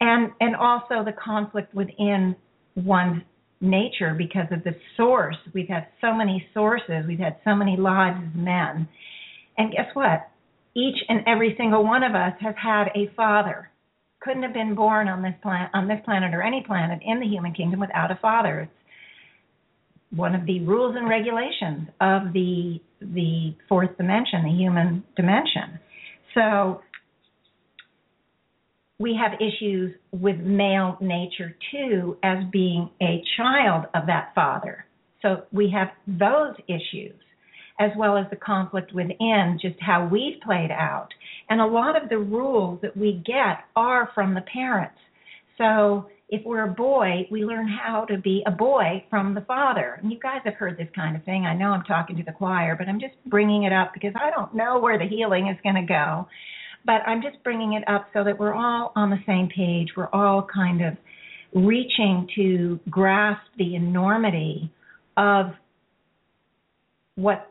and 0.00 0.30
and 0.40 0.56
also 0.56 1.04
the 1.04 1.12
conflict 1.12 1.74
within 1.74 2.34
one's 2.74 3.22
nature 3.60 4.14
because 4.16 4.46
of 4.50 4.64
the 4.64 4.74
source. 4.96 5.36
We've 5.52 5.68
had 5.68 5.88
so 6.00 6.14
many 6.14 6.46
sources, 6.54 7.04
we've 7.06 7.18
had 7.18 7.36
so 7.44 7.54
many 7.54 7.76
lives 7.76 8.18
as 8.26 8.34
men, 8.34 8.88
and 9.58 9.72
guess 9.72 9.86
what? 9.94 10.28
Each 10.74 10.96
and 11.08 11.20
every 11.26 11.54
single 11.58 11.84
one 11.84 12.02
of 12.02 12.14
us 12.14 12.32
has 12.40 12.54
had 12.62 12.88
a 12.94 13.12
father. 13.16 13.70
Couldn't 14.20 14.42
have 14.42 14.54
been 14.54 14.74
born 14.74 15.08
on 15.08 15.22
this 15.22 15.34
planet, 15.42 15.70
on 15.74 15.88
this 15.88 16.00
planet 16.04 16.34
or 16.34 16.42
any 16.42 16.62
planet 16.66 17.00
in 17.04 17.20
the 17.20 17.26
human 17.26 17.52
kingdom 17.52 17.80
without 17.80 18.10
a 18.10 18.18
father. 18.20 18.60
It's 18.60 18.72
one 20.16 20.34
of 20.34 20.46
the 20.46 20.60
rules 20.60 20.96
and 20.96 21.08
regulations 21.08 21.88
of 22.00 22.32
the 22.32 22.80
the 23.00 23.54
fourth 23.68 23.96
dimension, 23.96 24.42
the 24.44 24.50
human 24.50 25.02
dimension. 25.16 25.78
So 26.34 26.82
we 29.00 29.18
have 29.18 29.40
issues 29.40 29.94
with 30.12 30.36
male 30.40 30.98
nature 31.00 31.56
too 31.72 32.18
as 32.22 32.44
being 32.52 32.90
a 33.00 33.22
child 33.38 33.86
of 33.94 34.06
that 34.06 34.30
father. 34.34 34.84
So 35.22 35.44
we 35.52 35.72
have 35.74 35.88
those 36.06 36.54
issues 36.68 37.16
as 37.80 37.90
well 37.96 38.18
as 38.18 38.26
the 38.28 38.36
conflict 38.36 38.92
within 38.92 39.58
just 39.60 39.76
how 39.80 40.06
we've 40.06 40.38
played 40.42 40.70
out. 40.70 41.08
And 41.48 41.62
a 41.62 41.66
lot 41.66 42.00
of 42.00 42.10
the 42.10 42.18
rules 42.18 42.78
that 42.82 42.94
we 42.94 43.22
get 43.24 43.64
are 43.74 44.10
from 44.14 44.34
the 44.34 44.42
parents. 44.52 44.98
So 45.56 46.10
if 46.28 46.44
we're 46.44 46.64
a 46.64 46.74
boy, 46.74 47.26
we 47.30 47.42
learn 47.42 47.68
how 47.68 48.04
to 48.04 48.18
be 48.18 48.42
a 48.46 48.50
boy 48.50 49.02
from 49.08 49.34
the 49.34 49.40
father. 49.40 49.98
And 50.02 50.12
you 50.12 50.18
guys 50.20 50.42
have 50.44 50.54
heard 50.54 50.76
this 50.76 50.88
kind 50.94 51.16
of 51.16 51.24
thing. 51.24 51.46
I 51.46 51.54
know 51.54 51.70
I'm 51.70 51.84
talking 51.84 52.18
to 52.18 52.22
the 52.22 52.32
choir, 52.32 52.76
but 52.76 52.86
I'm 52.86 53.00
just 53.00 53.14
bringing 53.26 53.62
it 53.62 53.72
up 53.72 53.92
because 53.94 54.12
I 54.14 54.30
don't 54.30 54.54
know 54.54 54.78
where 54.78 54.98
the 54.98 55.08
healing 55.08 55.48
is 55.48 55.56
going 55.62 55.76
to 55.76 55.86
go. 55.86 56.28
But 56.84 57.02
I'm 57.06 57.22
just 57.22 57.42
bringing 57.44 57.74
it 57.74 57.84
up 57.88 58.06
so 58.12 58.24
that 58.24 58.38
we're 58.38 58.54
all 58.54 58.92
on 58.96 59.10
the 59.10 59.18
same 59.26 59.48
page. 59.54 59.88
We're 59.96 60.08
all 60.12 60.46
kind 60.52 60.82
of 60.82 60.96
reaching 61.54 62.28
to 62.36 62.80
grasp 62.88 63.42
the 63.58 63.74
enormity 63.74 64.70
of 65.16 65.52
what 67.16 67.46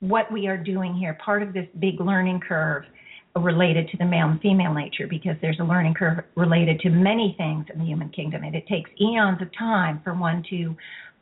what 0.00 0.32
we 0.32 0.46
are 0.46 0.56
doing 0.56 0.94
here, 0.94 1.18
part 1.22 1.42
of 1.42 1.52
this 1.52 1.66
big 1.78 2.00
learning 2.00 2.40
curve 2.40 2.84
related 3.36 3.88
to 3.88 3.96
the 3.98 4.04
male 4.04 4.28
and 4.28 4.40
female 4.40 4.74
nature 4.74 5.06
because 5.08 5.36
there's 5.40 5.58
a 5.60 5.64
learning 5.64 5.94
curve 5.94 6.24
related 6.36 6.80
to 6.80 6.90
many 6.90 7.34
things 7.38 7.64
in 7.72 7.78
the 7.78 7.84
human 7.84 8.08
kingdom 8.08 8.42
and 8.42 8.56
it 8.56 8.66
takes 8.66 8.90
eons 9.00 9.40
of 9.40 9.48
time 9.56 10.00
for 10.02 10.14
one 10.14 10.42
to 10.50 10.74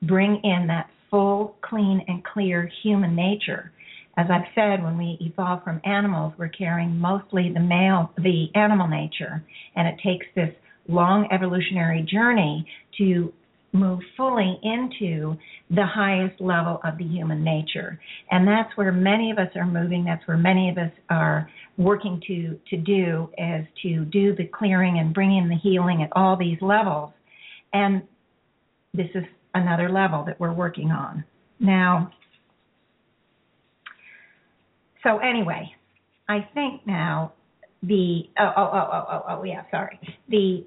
bring 0.02 0.40
in 0.42 0.66
that 0.66 0.88
full 1.10 1.56
clean 1.60 2.02
and 2.08 2.24
clear 2.24 2.70
human 2.82 3.14
nature 3.14 3.72
as 4.18 4.26
i've 4.30 4.48
said 4.54 4.82
when 4.82 4.98
we 4.98 5.16
evolve 5.20 5.62
from 5.64 5.80
animals 5.84 6.34
we're 6.36 6.48
carrying 6.48 6.98
mostly 6.98 7.50
the 7.54 7.60
male 7.60 8.10
the 8.18 8.48
animal 8.54 8.86
nature 8.86 9.42
and 9.76 9.88
it 9.88 9.94
takes 10.04 10.26
this 10.34 10.50
long 10.88 11.28
evolutionary 11.30 12.02
journey 12.02 12.66
to 12.96 13.32
move 13.72 14.00
fully 14.16 14.58
into 14.62 15.36
the 15.70 15.84
highest 15.84 16.40
level 16.40 16.80
of 16.84 16.96
the 16.98 17.04
human 17.04 17.44
nature. 17.44 18.00
And 18.30 18.46
that's 18.46 18.74
where 18.76 18.92
many 18.92 19.30
of 19.30 19.38
us 19.38 19.50
are 19.54 19.66
moving, 19.66 20.04
that's 20.04 20.26
where 20.26 20.38
many 20.38 20.70
of 20.70 20.78
us 20.78 20.92
are 21.10 21.50
working 21.76 22.20
to 22.26 22.58
to 22.70 22.76
do 22.76 23.28
is 23.36 23.66
to 23.82 24.04
do 24.06 24.34
the 24.34 24.44
clearing 24.46 24.98
and 24.98 25.14
bring 25.14 25.36
in 25.36 25.48
the 25.48 25.56
healing 25.56 26.02
at 26.02 26.10
all 26.12 26.36
these 26.36 26.58
levels. 26.60 27.12
And 27.72 28.02
this 28.94 29.08
is 29.14 29.24
another 29.54 29.90
level 29.90 30.24
that 30.24 30.40
we're 30.40 30.52
working 30.52 30.90
on. 30.90 31.24
Now 31.60 32.10
so 35.02 35.18
anyway, 35.18 35.70
I 36.28 36.48
think 36.54 36.86
now 36.86 37.32
the 37.82 38.22
oh 38.38 38.52
oh 38.56 38.70
oh 38.72 38.90
oh 38.92 39.04
oh, 39.10 39.22
oh 39.28 39.44
yeah, 39.44 39.62
sorry. 39.70 39.98
The 40.28 40.66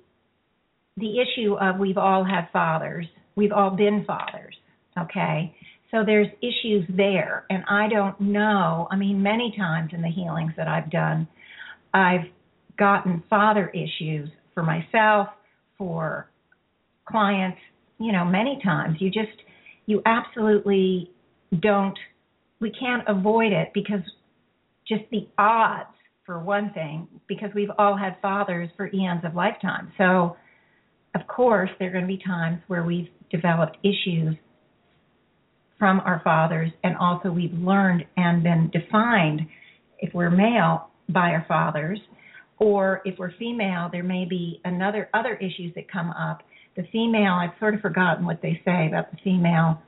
the 0.97 1.19
issue 1.19 1.55
of 1.55 1.79
we've 1.79 1.97
all 1.97 2.23
had 2.23 2.49
fathers, 2.51 3.05
we've 3.35 3.51
all 3.51 3.71
been 3.71 4.03
fathers, 4.05 4.55
okay? 4.97 5.55
So 5.89 6.03
there's 6.05 6.27
issues 6.41 6.85
there, 6.95 7.45
and 7.49 7.63
I 7.69 7.89
don't 7.89 8.19
know. 8.19 8.87
I 8.89 8.95
mean, 8.95 9.21
many 9.21 9.53
times 9.57 9.91
in 9.93 10.01
the 10.01 10.09
healings 10.09 10.53
that 10.57 10.67
I've 10.67 10.89
done, 10.89 11.27
I've 11.93 12.27
gotten 12.77 13.23
father 13.29 13.69
issues 13.69 14.29
for 14.53 14.63
myself, 14.63 15.27
for 15.77 16.29
clients, 17.05 17.57
you 17.99 18.11
know, 18.11 18.23
many 18.23 18.59
times. 18.63 18.97
You 18.99 19.09
just, 19.09 19.37
you 19.85 20.01
absolutely 20.05 21.11
don't, 21.59 21.97
we 22.61 22.71
can't 22.71 23.03
avoid 23.07 23.51
it 23.51 23.71
because 23.73 24.01
just 24.91 25.09
the 25.11 25.27
odds, 25.37 25.89
for 26.25 26.39
one 26.39 26.71
thing, 26.73 27.07
because 27.27 27.49
we've 27.55 27.71
all 27.77 27.97
had 27.97 28.15
fathers 28.21 28.69
for 28.77 28.87
eons 28.93 29.21
of 29.25 29.33
lifetime. 29.35 29.91
So, 29.97 30.37
of 31.15 31.27
course, 31.27 31.69
there 31.79 31.89
are 31.89 31.91
going 31.91 32.03
to 32.03 32.07
be 32.07 32.21
times 32.23 32.61
where 32.67 32.83
we've 32.83 33.09
developed 33.31 33.77
issues 33.83 34.35
from 35.79 35.99
our 36.01 36.21
fathers, 36.23 36.71
and 36.83 36.95
also 36.97 37.31
we've 37.31 37.53
learned 37.53 38.05
and 38.17 38.43
been 38.43 38.69
defined, 38.71 39.41
if 39.99 40.13
we're 40.13 40.29
male, 40.29 40.89
by 41.09 41.31
our 41.31 41.45
fathers, 41.47 41.99
or 42.59 43.01
if 43.03 43.17
we're 43.17 43.33
female, 43.39 43.89
there 43.91 44.03
may 44.03 44.25
be 44.29 44.61
another 44.63 45.09
other 45.13 45.35
issues 45.35 45.73
that 45.75 45.91
come 45.91 46.11
up. 46.11 46.43
The 46.77 46.83
female, 46.91 47.33
I've 47.33 47.57
sort 47.59 47.73
of 47.73 47.81
forgotten 47.81 48.25
what 48.25 48.41
they 48.41 48.61
say 48.63 48.87
about 48.87 49.11
the 49.11 49.17
female 49.23 49.81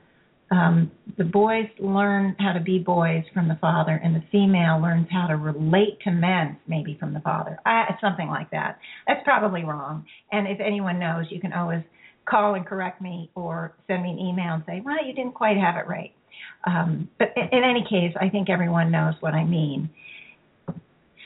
um, 0.50 0.90
the 1.16 1.24
boys 1.24 1.66
learn 1.78 2.36
how 2.38 2.52
to 2.52 2.60
be 2.60 2.78
boys 2.78 3.24
from 3.32 3.48
the 3.48 3.56
father, 3.60 4.00
and 4.02 4.14
the 4.14 4.22
female 4.30 4.80
learns 4.80 5.06
how 5.10 5.26
to 5.26 5.36
relate 5.36 5.98
to 6.04 6.10
men, 6.10 6.56
maybe 6.66 6.96
from 6.98 7.14
the 7.14 7.20
father. 7.20 7.58
I, 7.64 7.96
something 8.00 8.28
like 8.28 8.50
that. 8.50 8.78
That's 9.06 9.22
probably 9.24 9.64
wrong. 9.64 10.04
And 10.32 10.46
if 10.46 10.60
anyone 10.60 10.98
knows, 10.98 11.26
you 11.30 11.40
can 11.40 11.52
always 11.52 11.82
call 12.28 12.54
and 12.54 12.66
correct 12.66 13.00
me 13.00 13.30
or 13.34 13.74
send 13.86 14.02
me 14.02 14.10
an 14.10 14.18
email 14.18 14.54
and 14.54 14.62
say, 14.66 14.82
well, 14.84 15.04
you 15.04 15.12
didn't 15.14 15.34
quite 15.34 15.56
have 15.56 15.76
it 15.76 15.86
right. 15.86 16.12
Um, 16.66 17.08
but 17.18 17.28
in, 17.36 17.58
in 17.58 17.64
any 17.64 17.84
case, 17.88 18.14
I 18.20 18.28
think 18.28 18.48
everyone 18.50 18.90
knows 18.90 19.14
what 19.20 19.34
I 19.34 19.44
mean. 19.44 19.90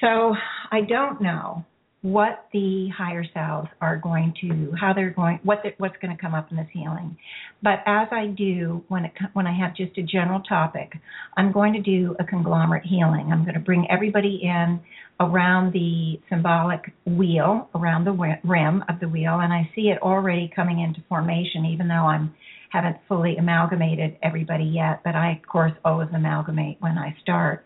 So 0.00 0.34
I 0.70 0.82
don't 0.82 1.20
know 1.20 1.64
what 2.02 2.46
the 2.52 2.88
higher 2.96 3.24
selves 3.34 3.68
are 3.80 3.96
going 3.96 4.32
to 4.40 4.72
how 4.80 4.92
they're 4.92 5.10
going 5.10 5.40
what 5.42 5.58
the, 5.64 5.70
what's 5.78 5.96
going 6.00 6.14
to 6.14 6.20
come 6.20 6.32
up 6.32 6.48
in 6.52 6.56
this 6.56 6.68
healing 6.72 7.16
but 7.60 7.80
as 7.86 8.06
i 8.12 8.26
do 8.26 8.84
when 8.86 9.04
it 9.04 9.12
when 9.32 9.48
i 9.48 9.52
have 9.52 9.74
just 9.74 9.98
a 9.98 10.02
general 10.02 10.40
topic 10.48 10.92
i'm 11.36 11.50
going 11.50 11.72
to 11.72 11.82
do 11.82 12.14
a 12.20 12.24
conglomerate 12.24 12.84
healing. 12.84 13.30
I'm 13.32 13.42
going 13.42 13.54
to 13.54 13.60
bring 13.60 13.86
everybody 13.90 14.40
in 14.44 14.80
around 15.18 15.72
the 15.72 16.20
symbolic 16.28 16.92
wheel 17.04 17.68
around 17.74 18.04
the 18.04 18.12
rim 18.44 18.84
of 18.88 19.00
the 19.00 19.08
wheel 19.08 19.40
and 19.40 19.52
i 19.52 19.68
see 19.74 19.88
it 19.88 20.00
already 20.00 20.48
coming 20.54 20.78
into 20.80 21.00
formation 21.08 21.64
even 21.64 21.88
though 21.88 22.06
i'm 22.06 22.32
haven't 22.70 22.96
fully 23.08 23.36
amalgamated 23.38 24.16
everybody 24.22 24.64
yet 24.64 25.00
but 25.04 25.16
i 25.16 25.32
of 25.32 25.48
course 25.50 25.72
always 25.84 26.08
amalgamate 26.14 26.76
when 26.80 26.96
i 26.96 27.16
start. 27.20 27.64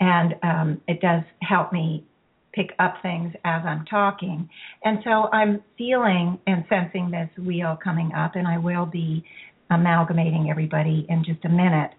And 0.00 0.34
um, 0.42 0.80
it 0.88 1.00
does 1.00 1.22
help 1.42 1.72
me 1.72 2.04
pick 2.52 2.70
up 2.78 2.96
things 3.02 3.32
as 3.44 3.62
I'm 3.64 3.84
talking. 3.86 4.48
And 4.84 4.98
so 5.04 5.28
I'm 5.32 5.62
feeling 5.78 6.38
and 6.46 6.64
sensing 6.68 7.10
this 7.10 7.30
wheel 7.44 7.78
coming 7.82 8.12
up, 8.16 8.32
and 8.34 8.46
I 8.46 8.58
will 8.58 8.86
be 8.86 9.24
amalgamating 9.70 10.48
everybody 10.50 11.06
in 11.08 11.24
just 11.24 11.44
a 11.44 11.48
minute. 11.48 11.92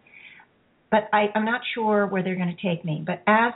But 0.91 1.09
I, 1.11 1.25
I'm 1.33 1.45
not 1.45 1.61
sure 1.73 2.05
where 2.05 2.21
they're 2.21 2.35
going 2.35 2.55
to 2.55 2.67
take 2.67 2.85
me. 2.85 3.03
But 3.05 3.23
as 3.27 3.53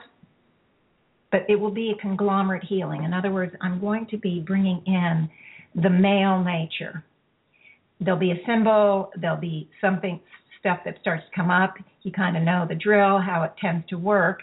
but 1.32 1.42
it 1.50 1.58
will 1.58 1.72
be 1.72 1.92
a 1.92 2.02
conglomerate 2.02 2.64
healing. 2.64 3.04
In 3.04 3.14
other 3.14 3.32
words, 3.32 3.54
I'm 3.62 3.82
going 3.82 4.08
to 4.12 4.18
be 4.18 4.40
bringing 4.40 4.82
in 4.86 5.30
the 5.76 5.90
male 5.90 6.42
nature. 6.42 7.04
There'll 8.00 8.20
be 8.20 8.32
a 8.32 8.40
symbol, 8.48 9.12
there'll 9.20 9.36
be 9.36 9.70
something, 9.82 10.22
stuff 10.60 10.80
that 10.86 10.96
starts 11.02 11.24
to 11.30 11.36
come 11.36 11.50
up. 11.50 11.76
You 12.04 12.12
kind 12.12 12.38
of 12.38 12.44
know 12.44 12.66
the 12.68 12.76
drill, 12.76 13.20
how 13.20 13.44
it 13.44 13.54
tends 13.60 13.88
to 13.90 13.98
work. 13.98 14.42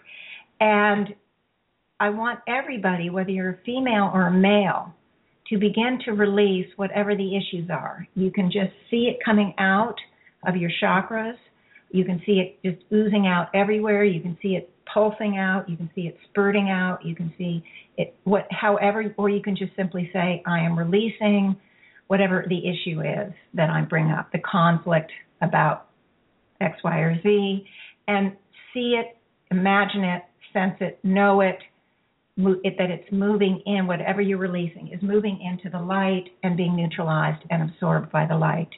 And 0.61 1.15
I 2.01 2.11
want 2.11 2.41
everybody, 2.49 3.11
whether 3.11 3.31
you're 3.31 3.51
a 3.51 3.59
female 3.65 4.11
or 4.13 4.27
a 4.27 4.33
male, 4.33 4.95
to 5.49 5.59
begin 5.59 5.99
to 6.07 6.13
release 6.13 6.67
whatever 6.77 7.15
the 7.15 7.37
issues 7.37 7.71
are. 7.71 8.07
You 8.15 8.31
can 8.31 8.47
just 8.47 8.73
see 8.91 9.13
it 9.13 9.19
coming 9.25 9.55
out 9.59 9.97
of 10.47 10.57
your 10.57 10.71
chakras. 10.83 11.37
You 11.91 12.05
can 12.05 12.21
see 12.27 12.41
it 12.41 12.59
just 12.65 12.83
oozing 12.93 13.27
out 13.27 13.49
everywhere. 13.55 14.05
You 14.05 14.21
can 14.21 14.37
see 14.43 14.57
it 14.57 14.71
pulsing 14.93 15.37
out, 15.39 15.69
you 15.69 15.77
can 15.77 15.91
see 15.95 16.03
it 16.03 16.17
spurting 16.29 16.69
out, 16.69 17.05
you 17.05 17.15
can 17.15 17.33
see 17.39 17.65
it 17.97 18.15
what 18.25 18.47
however 18.51 19.15
or 19.17 19.31
you 19.31 19.43
can 19.43 19.57
just 19.57 19.75
simply 19.77 20.11
say 20.13 20.43
I 20.47 20.61
am 20.61 20.79
releasing 20.79 21.57
whatever 22.09 22.45
the 22.49 22.59
issue 22.59 23.01
is 23.01 23.33
that 23.55 23.71
I 23.71 23.81
bring 23.83 24.11
up, 24.11 24.31
the 24.33 24.41
conflict 24.41 25.11
about 25.41 25.87
X, 26.61 26.77
Y, 26.85 26.99
or 26.99 27.21
Z, 27.23 27.67
and 28.09 28.37
see 28.73 29.01
it, 29.01 29.17
imagine 29.51 30.05
it, 30.05 30.23
sense 30.53 30.75
it, 30.81 30.99
know 31.03 31.41
it, 31.41 31.59
it, 32.37 32.75
that 32.79 32.91
it's 32.91 33.11
moving 33.13 33.63
in, 33.67 33.87
whatever 33.87 34.21
you're 34.21 34.39
releasing 34.39 34.89
is 34.89 35.01
moving 35.03 35.41
into 35.41 35.71
the 35.71 35.83
light 35.83 36.25
and 36.43 36.57
being 36.57 36.75
neutralized 36.75 37.43
and 37.51 37.71
absorbed 37.71 38.11
by 38.11 38.27
the 38.27 38.37
light. 38.37 38.71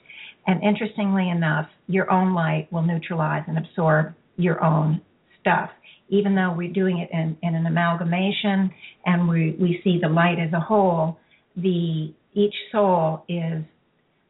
And 0.46 0.62
interestingly 0.62 1.30
enough, 1.30 1.66
your 1.88 2.11
own 2.11 2.34
light 2.34 2.68
will 2.70 2.82
neutralize 2.82 3.44
and 3.48 3.59
absorb 3.59 4.14
your 4.36 4.62
own 4.62 5.00
stuff. 5.40 5.70
Even 6.09 6.34
though 6.34 6.52
we're 6.57 6.72
doing 6.72 6.98
it 6.98 7.09
in, 7.12 7.36
in 7.42 7.54
an 7.54 7.66
amalgamation 7.66 8.70
and 9.07 9.28
we, 9.28 9.57
we 9.59 9.80
see 9.82 9.98
the 10.00 10.09
light 10.09 10.38
as 10.38 10.52
a 10.52 10.61
whole, 10.61 11.18
the 11.57 12.12
each 12.34 12.54
soul 12.70 13.24
is 13.28 13.64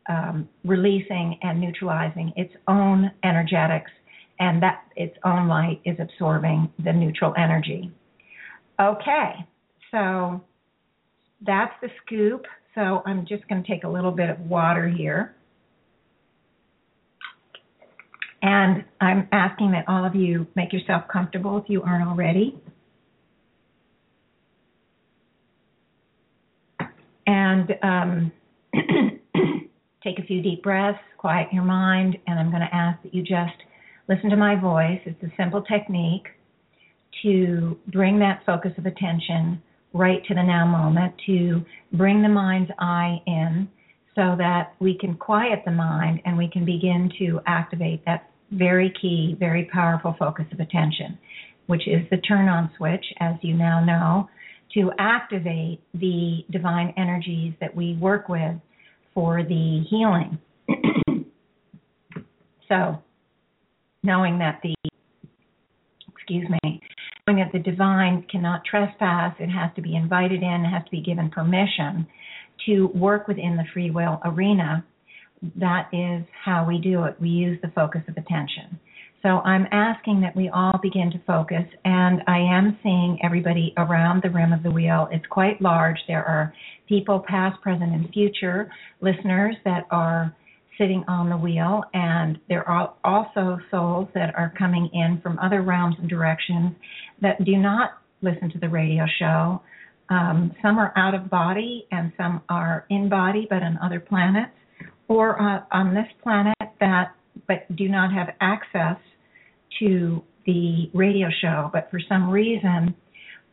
um, 0.09 0.49
releasing 0.65 1.37
and 1.43 1.61
neutralizing 1.61 2.33
its 2.37 2.53
own 2.69 3.11
energetics, 3.25 3.91
and 4.39 4.63
that 4.63 4.85
its 4.95 5.17
own 5.25 5.49
light 5.49 5.81
is 5.85 5.97
absorbing 5.99 6.71
the 6.85 6.93
neutral 6.93 7.35
energy. 7.37 7.91
Okay, 8.79 9.47
so 9.91 10.43
that's 11.41 11.73
the 11.81 11.89
scoop. 12.05 12.45
So 12.75 13.03
I'm 13.07 13.25
just 13.27 13.49
going 13.49 13.63
to 13.63 13.69
take 13.69 13.85
a 13.85 13.89
little 13.89 14.11
bit 14.11 14.29
of 14.29 14.39
water 14.41 14.87
here. 14.87 15.35
And 18.43 18.85
I'm 19.01 19.29
asking 19.33 19.73
that 19.73 19.87
all 19.89 20.05
of 20.05 20.15
you 20.15 20.47
make 20.55 20.73
yourself 20.75 21.05
comfortable 21.11 21.57
if 21.57 21.65
you 21.69 21.83
aren't 21.83 22.07
already. 22.07 22.61
And 27.27 27.75
um, 27.83 28.33
take 30.05 30.19
a 30.19 30.23
few 30.23 30.43
deep 30.43 30.63
breaths, 30.63 30.99
quiet 31.17 31.49
your 31.51 31.65
mind, 31.65 32.19
and 32.27 32.39
I'm 32.39 32.51
going 32.51 32.61
to 32.61 32.75
ask 32.75 33.03
that 33.03 33.15
you 33.15 33.23
just 33.23 33.57
listen 34.07 34.29
to 34.31 34.37
my 34.37 34.55
voice. 34.55 35.01
It's 35.07 35.21
a 35.23 35.33
simple 35.37 35.63
technique 35.63 36.27
to 37.23 37.79
bring 37.93 38.19
that 38.21 38.43
focus 38.45 38.73
of 38.79 38.87
attention 38.87 39.63
right 39.93 40.25
to 40.27 40.35
the 40.35 40.43
now 40.43 40.67
moment, 40.67 41.15
to 41.27 41.65
bring 41.93 42.23
the 42.23 42.29
mind's 42.29 42.71
eye 42.79 43.21
in 43.27 43.69
so 44.15 44.35
that 44.39 44.75
we 44.81 44.97
can 44.99 45.15
quiet 45.15 45.61
the 45.65 45.71
mind 45.71 46.21
and 46.25 46.37
we 46.37 46.49
can 46.49 46.65
begin 46.65 47.11
to 47.19 47.41
activate 47.47 48.05
that 48.05 48.31
very 48.51 48.93
key, 49.01 49.37
very 49.39 49.69
powerful 49.73 50.15
focus 50.19 50.47
of 50.53 50.61
attention, 50.61 51.19
which 51.67 51.87
is 51.87 52.01
the 52.11 52.17
turn 52.19 52.49
on 52.49 52.71
switch, 52.77 53.05
as 53.21 53.35
you 53.43 53.55
now 53.55 53.85
know, 53.85 54.29
to 54.75 54.91
activate 54.99 55.81
the 55.95 56.45
divine 56.51 56.93
energies 56.97 57.55
that 57.61 57.75
we 57.75 57.95
work 58.01 58.29
with 58.29 58.55
for 59.15 59.43
the 59.43 59.85
healing. 59.89 60.39
so, 62.69 63.03
knowing 64.03 64.39
that 64.39 64.61
the, 64.63 64.75
excuse 66.09 66.49
me, 66.63 66.81
that 67.35 67.51
the 67.53 67.59
divine 67.59 68.25
cannot 68.31 68.65
trespass, 68.65 69.35
it 69.41 69.49
has 69.49 69.73
to 69.75 69.83
be 69.83 69.97
invited 69.97 70.45
in, 70.45 70.65
it 70.65 70.71
has 70.71 70.85
to 70.85 70.91
be 70.93 71.01
given 71.01 71.29
permission 71.29 72.07
to 72.65 72.87
work 72.95 73.27
within 73.27 73.57
the 73.57 73.65
free 73.75 73.91
will 73.91 74.21
arena. 74.25 74.85
That 75.57 75.89
is 75.93 76.25
how 76.45 76.65
we 76.65 76.79
do 76.79 77.03
it. 77.03 77.17
We 77.21 77.29
use 77.29 77.59
the 77.63 77.73
focus 77.75 78.03
of 78.07 78.17
attention. 78.17 78.79
So 79.23 79.41
I'm 79.41 79.67
asking 79.73 80.21
that 80.21 80.37
we 80.37 80.51
all 80.51 80.79
begin 80.81 81.11
to 81.11 81.19
focus, 81.27 81.65
and 81.85 82.23
I 82.29 82.39
am 82.39 82.79
seeing 82.85 83.19
everybody 83.25 83.75
around 83.77 84.23
the 84.23 84.31
rim 84.31 84.53
of 84.53 84.63
the 84.63 84.71
wheel. 84.71 85.09
It's 85.11 85.27
quite 85.27 85.61
large. 85.61 85.99
There 86.07 86.25
are 86.25 86.55
people, 86.89 87.25
past, 87.27 87.61
present, 87.61 87.93
and 87.93 88.09
future, 88.11 88.71
listeners 89.01 89.57
that 89.65 89.89
are 89.91 90.33
sitting 90.79 91.05
on 91.09 91.29
the 91.29 91.37
wheel, 91.37 91.83
and 91.95 92.39
there 92.49 92.69
are 92.69 92.95
also 93.05 93.59
souls 93.71 94.09
that 94.15 94.35
are 94.35 94.53
coming 94.59 94.89
in 94.93 95.21
from 95.23 95.39
other 95.39 95.63
realms 95.63 95.97
and 95.99 96.09
directions 96.09 96.73
that 97.23 97.43
do 97.45 97.57
not 97.57 97.99
listen 98.23 98.51
to 98.51 98.59
the 98.59 98.69
radio 98.69 99.05
show. 99.19 99.63
Um, 100.09 100.55
some 100.63 100.79
are 100.79 100.93
out 100.97 101.15
of 101.15 101.29
body, 101.31 101.87
and 101.91 102.13
some 102.17 102.43
are 102.49 102.87
in 102.91 103.09
body, 103.09 103.47
but 103.49 103.63
on 103.63 103.79
other 103.83 104.01
planets, 104.01 104.53
or 105.09 105.41
uh, 105.41 105.63
on 105.73 105.95
this 105.95 106.07
planet 106.23 106.57
that 106.81 107.13
but 107.47 107.75
do 107.77 107.89
not 107.89 108.13
have 108.13 108.29
access 108.41 108.97
to 109.79 110.23
the 110.47 110.91
radio 110.95 111.29
show, 111.41 111.71
but 111.73 111.91
for 111.91 112.01
some 112.09 112.31
reason, 112.31 112.95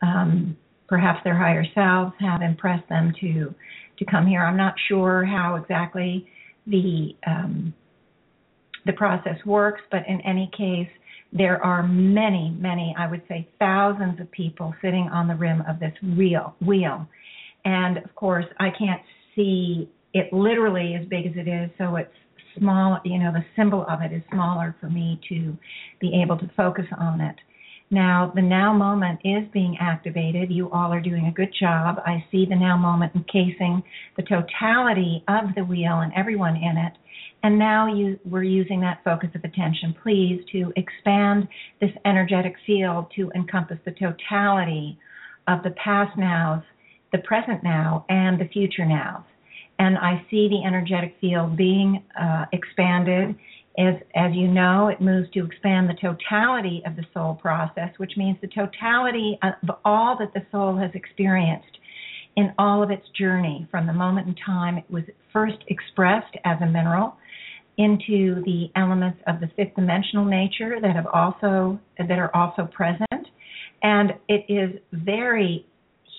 um, 0.02 0.56
perhaps 0.88 1.20
their 1.24 1.36
higher 1.36 1.64
selves 1.74 2.12
have 2.20 2.40
impressed 2.42 2.88
them 2.88 3.12
to 3.20 3.54
to 3.98 4.04
come 4.04 4.26
here. 4.26 4.40
I'm 4.42 4.56
not 4.56 4.74
sure 4.88 5.24
how 5.24 5.54
exactly 5.54 6.26
the 6.66 7.16
um, 7.26 7.74
the 8.86 8.92
process 8.92 9.36
works, 9.46 9.80
but 9.90 10.06
in 10.06 10.20
any 10.22 10.50
case, 10.56 10.88
there 11.32 11.62
are 11.64 11.82
many, 11.82 12.54
many, 12.60 12.94
I 12.98 13.10
would 13.10 13.22
say 13.28 13.48
thousands 13.58 14.20
of 14.20 14.30
people 14.30 14.74
sitting 14.82 15.08
on 15.12 15.26
the 15.26 15.34
rim 15.34 15.62
of 15.68 15.80
this 15.80 15.94
wheel 16.16 16.54
wheel. 16.64 17.06
And 17.64 17.98
of 17.98 18.14
course 18.14 18.46
I 18.60 18.68
can't 18.78 19.00
see 19.34 19.88
it 20.12 20.32
literally 20.32 20.94
as 21.00 21.06
big 21.08 21.26
as 21.26 21.32
it 21.34 21.48
is, 21.48 21.70
so 21.76 21.96
it's 21.96 22.12
small, 22.56 23.00
you 23.04 23.18
know, 23.18 23.32
the 23.32 23.44
symbol 23.56 23.84
of 23.88 24.00
it 24.00 24.12
is 24.12 24.22
smaller 24.30 24.76
for 24.80 24.88
me 24.88 25.20
to 25.28 25.56
be 26.00 26.22
able 26.22 26.38
to 26.38 26.48
focus 26.56 26.86
on 26.98 27.20
it. 27.20 27.36
Now, 27.90 28.32
the 28.34 28.42
now 28.42 28.72
moment 28.72 29.20
is 29.24 29.44
being 29.52 29.76
activated. 29.80 30.50
You 30.50 30.70
all 30.70 30.92
are 30.92 31.00
doing 31.00 31.26
a 31.26 31.32
good 31.32 31.54
job. 31.58 32.00
I 32.04 32.24
see 32.30 32.46
the 32.48 32.56
now 32.56 32.76
moment 32.76 33.14
encasing 33.14 33.82
the 34.16 34.22
totality 34.22 35.22
of 35.28 35.54
the 35.54 35.64
wheel 35.64 36.00
and 36.00 36.12
everyone 36.16 36.56
in 36.56 36.76
it. 36.76 36.92
And 37.42 37.58
now 37.58 37.94
you, 37.94 38.18
we're 38.24 38.42
using 38.42 38.80
that 38.80 39.04
focus 39.04 39.28
of 39.34 39.44
attention, 39.44 39.94
please, 40.02 40.42
to 40.52 40.72
expand 40.76 41.46
this 41.80 41.90
energetic 42.06 42.54
field 42.66 43.12
to 43.16 43.30
encompass 43.34 43.78
the 43.84 43.92
totality 43.92 44.98
of 45.46 45.62
the 45.62 45.72
past 45.72 46.16
nows, 46.18 46.62
the 47.12 47.18
present 47.18 47.62
now, 47.62 48.06
and 48.08 48.40
the 48.40 48.48
future 48.48 48.86
nows 48.86 49.24
and 49.78 49.98
I 49.98 50.24
see 50.30 50.48
the 50.48 50.66
energetic 50.66 51.16
field 51.20 51.56
being 51.56 52.02
uh, 52.20 52.44
expanded. 52.52 53.34
As, 53.76 53.94
as 54.14 54.32
you 54.34 54.46
know, 54.46 54.88
it 54.88 55.00
moves 55.00 55.28
to 55.32 55.44
expand 55.44 55.88
the 55.88 55.94
totality 55.94 56.82
of 56.86 56.94
the 56.94 57.04
soul 57.12 57.34
process, 57.34 57.90
which 57.96 58.12
means 58.16 58.38
the 58.40 58.48
totality 58.48 59.38
of 59.42 59.70
all 59.84 60.16
that 60.18 60.32
the 60.32 60.46
soul 60.52 60.76
has 60.76 60.90
experienced 60.94 61.78
in 62.36 62.52
all 62.58 62.82
of 62.82 62.90
its 62.90 63.06
journey 63.18 63.66
from 63.70 63.86
the 63.86 63.92
moment 63.92 64.28
in 64.28 64.34
time 64.44 64.76
it 64.76 64.84
was 64.90 65.04
first 65.32 65.58
expressed 65.68 66.34
as 66.44 66.56
a 66.62 66.66
mineral 66.66 67.16
into 67.78 68.42
the 68.44 68.66
elements 68.76 69.18
of 69.26 69.40
the 69.40 69.48
fifth 69.56 69.74
dimensional 69.74 70.24
nature 70.24 70.78
that 70.80 70.94
have 70.94 71.06
also 71.12 71.78
that 71.98 72.18
are 72.18 72.34
also 72.34 72.68
present 72.72 73.26
and 73.84 74.14
it 74.28 74.46
is 74.48 74.80
very 74.92 75.66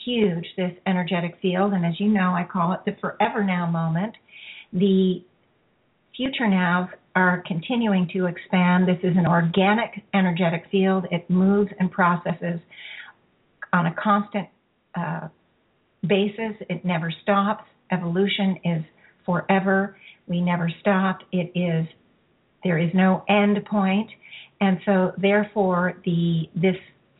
huge, 0.06 0.46
this 0.56 0.72
energetic 0.86 1.36
field. 1.42 1.74
And 1.74 1.86
as 1.86 2.00
you 2.00 2.08
know, 2.08 2.34
I 2.34 2.46
call 2.50 2.74
it 2.74 2.82
the 2.86 2.96
forever 3.02 3.44
now 3.44 3.70
moment. 3.70 4.16
The 4.72 5.24
future 6.16 6.48
nows 6.48 6.90
are 7.16 7.44
continuing 7.48 8.10
to 8.14 8.26
expand. 8.26 8.88
This 8.88 9.00
is 9.04 9.16
an 9.18 9.26
organic 9.26 10.04
energetic 10.14 10.66
field. 10.72 11.06
It 11.12 11.30
moves 11.30 11.72
and 11.80 11.92
processes 11.92 12.60
on 13.74 13.88
a 13.88 13.96
constant 14.02 14.48
uh, 14.96 15.28
basis. 16.08 16.56
It 16.70 16.84
never 16.86 17.14
stops. 17.24 17.64
Evolution 17.92 18.58
is 18.64 18.84
forever. 19.26 19.98
We 20.28 20.42
never 20.42 20.70
stop. 20.82 21.20
It 21.32 21.52
is 21.56 21.88
there 22.64 22.80
is 22.80 22.90
no 22.94 23.24
end 23.30 23.64
point. 23.66 24.10
and 24.60 24.80
so 24.86 25.14
therefore 25.18 26.02
the 26.04 26.50
this 26.56 26.76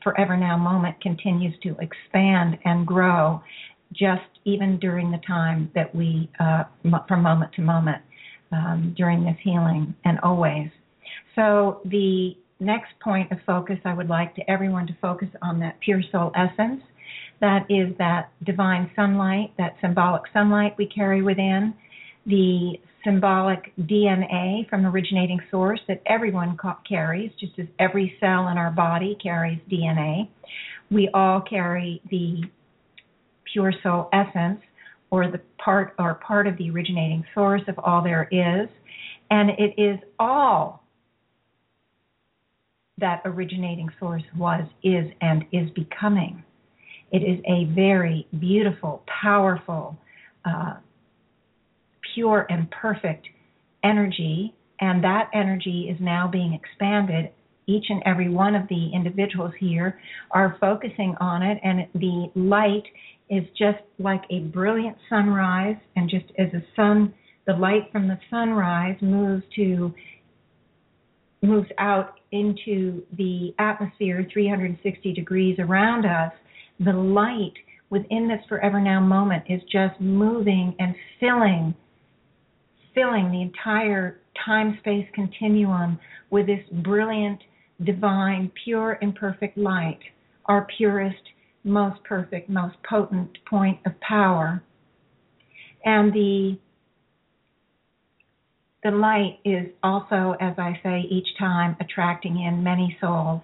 Forever 0.06 0.38
Now 0.38 0.56
moment 0.56 1.02
continues 1.02 1.56
to 1.64 1.76
expand 1.80 2.60
and 2.64 2.86
grow 2.86 3.42
just 3.92 4.22
even 4.44 4.78
during 4.78 5.10
the 5.10 5.18
time 5.26 5.72
that 5.74 5.96
we, 5.96 6.30
uh, 6.40 6.66
from 7.08 7.24
moment 7.24 7.52
to 7.54 7.64
moment, 7.64 8.04
um, 8.52 8.94
during 8.98 9.24
this 9.24 9.38
healing 9.44 9.94
and 10.06 10.20
always. 10.22 10.70
So, 11.36 11.82
the 11.86 12.36
next 12.60 12.94
point 13.04 13.32
of 13.32 13.38
focus, 13.46 13.78
I 13.86 13.94
would 13.94 14.08
like 14.10 14.36
to 14.36 14.50
everyone 14.50 14.88
to 14.88 14.96
focus 15.02 15.28
on 15.42 15.60
that 15.60 15.80
pure 15.82 16.02
soul 16.12 16.32
essence. 16.36 16.82
That 17.42 17.66
is 17.70 17.96
that 17.98 18.32
divine 18.46 18.90
sunlight, 18.96 19.54
that 19.58 19.76
symbolic 19.82 20.24
sunlight 20.34 20.76
we 20.78 20.88
carry 20.88 21.22
within, 21.22 21.74
the 22.26 22.80
symbolic 23.04 23.72
DNA 23.82 24.68
from 24.70 24.86
originating 24.86 25.40
source 25.52 25.80
that 25.88 26.02
everyone 26.08 26.58
ca- 26.58 26.80
carries, 26.88 27.32
just 27.40 27.54
as 27.60 27.68
every 27.80 28.16
cell 28.20 28.48
in 28.48 28.58
our 28.58 28.72
body 28.72 29.18
carries 29.22 29.60
DNA. 29.72 30.30
We 30.90 31.10
all 31.14 31.42
carry 31.42 32.02
the 32.10 32.42
pure 33.52 33.74
soul 33.84 34.10
essence 34.12 34.62
or 35.12 35.30
the 35.32 35.40
part 35.64 35.96
or 36.00 36.16
part 36.16 36.48
of 36.48 36.58
the 36.58 36.70
originating 36.70 37.24
source 37.34 37.62
of 37.68 37.78
all 37.80 38.04
there 38.04 38.28
is 38.32 38.70
and 39.30 39.50
it 39.52 39.74
is 39.78 40.00
all 40.20 40.84
that 42.98 43.22
originating 43.26 43.90
source 44.00 44.24
was, 44.38 44.66
is, 44.84 45.06
and 45.22 45.44
is 45.52 45.70
becoming. 45.72 46.44
It 47.12 47.20
is 47.20 47.40
a 47.46 47.66
very 47.74 48.28
beautiful, 48.40 49.04
powerful, 49.22 49.98
uh, 50.46 50.76
pure, 52.14 52.46
and 52.50 52.70
perfect 52.72 53.28
energy, 53.84 54.54
and 54.80 55.04
that 55.04 55.30
energy 55.34 55.90
is 55.90 55.98
now 56.00 56.28
being 56.32 56.54
expanded. 56.54 57.32
Each 57.68 57.86
and 57.90 58.02
every 58.06 58.30
one 58.30 58.56
of 58.56 58.68
the 58.70 58.92
individuals 58.94 59.54
here 59.60 60.00
are 60.32 60.56
focusing 60.62 61.16
on 61.20 61.42
it, 61.44 61.60
and 61.64 61.88
the 61.96 62.32
light 62.36 62.84
is 63.30 63.44
just 63.58 63.80
like 64.00 64.24
a 64.30 64.40
brilliant 64.40 64.98
sunrise, 65.10 65.78
and 65.96 66.10
just 66.10 66.26
as 66.38 66.52
the 66.52 66.64
sun, 66.76 67.14
the 67.48 67.54
light 67.54 67.92
from 67.92 68.08
the 68.08 68.20
sunrise 68.30 68.98
moves 69.02 69.44
to 69.56 69.94
moves 71.42 71.70
out 71.78 72.20
into 72.32 73.04
the 73.18 73.54
atmosphere 73.60 74.28
360 74.34 75.14
degrees 75.14 75.58
around 75.60 76.06
us, 76.06 76.32
the 76.80 76.92
light 76.92 77.54
within 77.90 78.28
this 78.28 78.44
forever 78.50 78.82
now 78.82 79.00
moment 79.00 79.44
is 79.48 79.62
just 79.72 80.00
moving 80.00 80.76
and 80.80 80.96
filling 81.20 81.74
filling 82.94 83.30
the 83.30 83.42
entire 83.42 84.22
time 84.46 84.78
space 84.80 85.06
continuum 85.14 86.00
with 86.30 86.48
this 86.48 86.64
brilliant 86.84 87.40
divine 87.84 88.50
pure 88.64 88.98
and 89.02 89.14
perfect 89.16 89.58
light 89.58 90.00
our 90.46 90.66
purest 90.78 91.22
most 91.66 92.02
perfect 92.04 92.50
most 92.50 92.76
potent 92.88 93.38
point 93.50 93.80
of 93.86 94.00
power 94.00 94.64
and 95.84 96.14
the 96.14 96.58
the 98.86 98.92
light 98.92 99.40
is 99.44 99.66
also, 99.82 100.36
as 100.40 100.54
I 100.60 100.80
say 100.84 101.02
each 101.10 101.28
time, 101.40 101.76
attracting 101.80 102.40
in 102.40 102.64
many 102.64 102.96
souls 103.02 103.42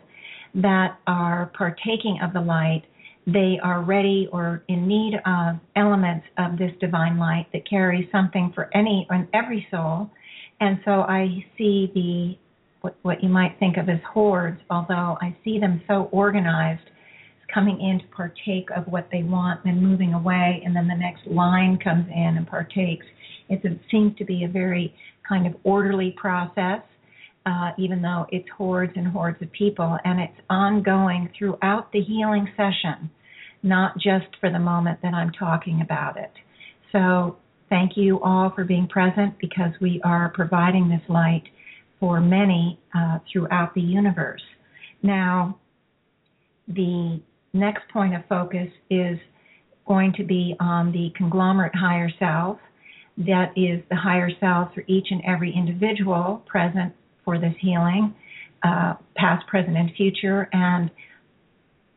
that 0.54 1.00
are 1.08 1.52
partaking 1.58 2.20
of 2.22 2.32
the 2.32 2.42
light. 2.42 2.84
They 3.26 3.58
are 3.64 3.82
ready 3.82 4.30
or 4.32 4.64
in 4.68 4.88
need 4.88 5.16
of 5.26 5.56
elements 5.76 6.28
of 6.38 6.60
this 6.60 6.72
divine 6.80 7.18
light 7.18 7.48
that 7.54 7.68
carry 7.68 8.08
something 8.12 8.52
for 8.54 8.70
any 8.76 9.08
and 9.10 9.28
every 9.34 9.68
soul. 9.72 10.12
And 10.60 10.80
so 10.86 10.92
I 10.92 11.44
see 11.58 11.92
the 11.96 12.38
what, 12.82 12.96
what 13.02 13.24
you 13.24 13.30
might 13.30 13.58
think 13.58 13.78
of 13.78 13.90
as 13.90 14.00
hordes, 14.14 14.62
although 14.70 15.18
I 15.22 15.36
see 15.44 15.58
them 15.58 15.82
so 15.88 16.08
organized 16.12 16.91
coming 17.54 17.80
in 17.82 18.00
to 18.00 18.06
partake 18.16 18.70
of 18.76 18.86
what 18.88 19.08
they 19.12 19.24
want, 19.24 19.62
and 19.64 19.78
then 19.78 19.84
moving 19.84 20.14
away, 20.14 20.62
and 20.66 20.76
then 20.76 20.88
the 20.88 20.96
next 20.96 21.26
line 21.28 21.78
comes 21.84 22.06
in 22.08 22.38
and 22.38 22.48
partakes. 22.48 23.06
It 23.50 23.62
seems 23.90 24.18
to 24.18 24.26
be 24.26 24.44
a 24.44 24.48
very 24.48 24.94
kind 25.28 25.46
of 25.46 25.54
orderly 25.64 26.16
process, 26.18 26.82
uh, 27.46 27.72
even 27.78 28.02
though 28.02 28.26
it's 28.32 28.48
hordes 28.58 28.94
and 28.96 29.08
hordes 29.08 29.42
of 29.42 29.52
people, 29.52 29.98
and 30.04 30.20
it's 30.20 30.40
ongoing 30.50 31.30
throughout 31.38 31.92
the 31.92 32.02
healing 32.02 32.48
session, 32.56 33.10
not 33.64 33.96
just 33.96 34.28
for 34.40 34.50
the 34.50 34.60
moment 34.60 35.00
that 35.02 35.14
I'm 35.14 35.32
talking 35.32 35.82
about 35.82 36.18
it. 36.18 36.32
So, 36.92 37.38
thank 37.70 37.94
you 37.96 38.22
all 38.22 38.52
for 38.54 38.66
being 38.66 38.88
present 38.88 39.34
because 39.40 39.72
we 39.80 40.02
are 40.04 40.30
providing 40.36 40.90
this 40.90 41.02
light 41.08 41.44
for 42.00 42.20
many 42.20 42.80
uh, 42.94 43.20
throughout 43.32 43.74
the 43.76 43.82
universe. 43.82 44.42
Now, 45.02 45.58
the 46.68 47.22
next 47.54 47.84
point 47.92 48.16
of 48.16 48.22
focus 48.28 48.70
is 48.90 49.18
going 49.88 50.14
to 50.14 50.24
be 50.24 50.56
on 50.60 50.92
the 50.92 51.12
conglomerate 51.18 51.76
higher 51.76 52.10
self 52.20 52.58
that 53.18 53.52
is 53.56 53.82
the 53.90 53.96
higher 53.96 54.30
self 54.40 54.74
for 54.74 54.84
each 54.88 55.08
and 55.12 55.22
every 55.26 55.54
individual 55.54 56.44
present 56.48 56.94
for 57.24 57.40
this 57.40 57.54
healing, 57.60 58.14
uh, 58.64 58.94
past, 59.16 59.46
present, 59.48 59.78
and 59.78 59.92
future, 59.96 60.50
and 60.54 60.90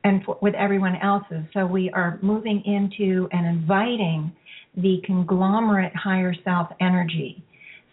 and 0.03 0.23
for, 0.25 0.37
with 0.43 0.55
everyone 0.55 0.97
else's. 0.97 1.45
So 1.55 1.67
we 1.67 1.91
are 1.91 2.19
moving 2.21 2.63
into 2.67 3.29
and 3.33 3.47
inviting 3.47 4.33
the 4.77 5.01
conglomerate 5.05 5.95
higher 5.95 6.35
self 6.45 6.69
energy, 6.81 7.43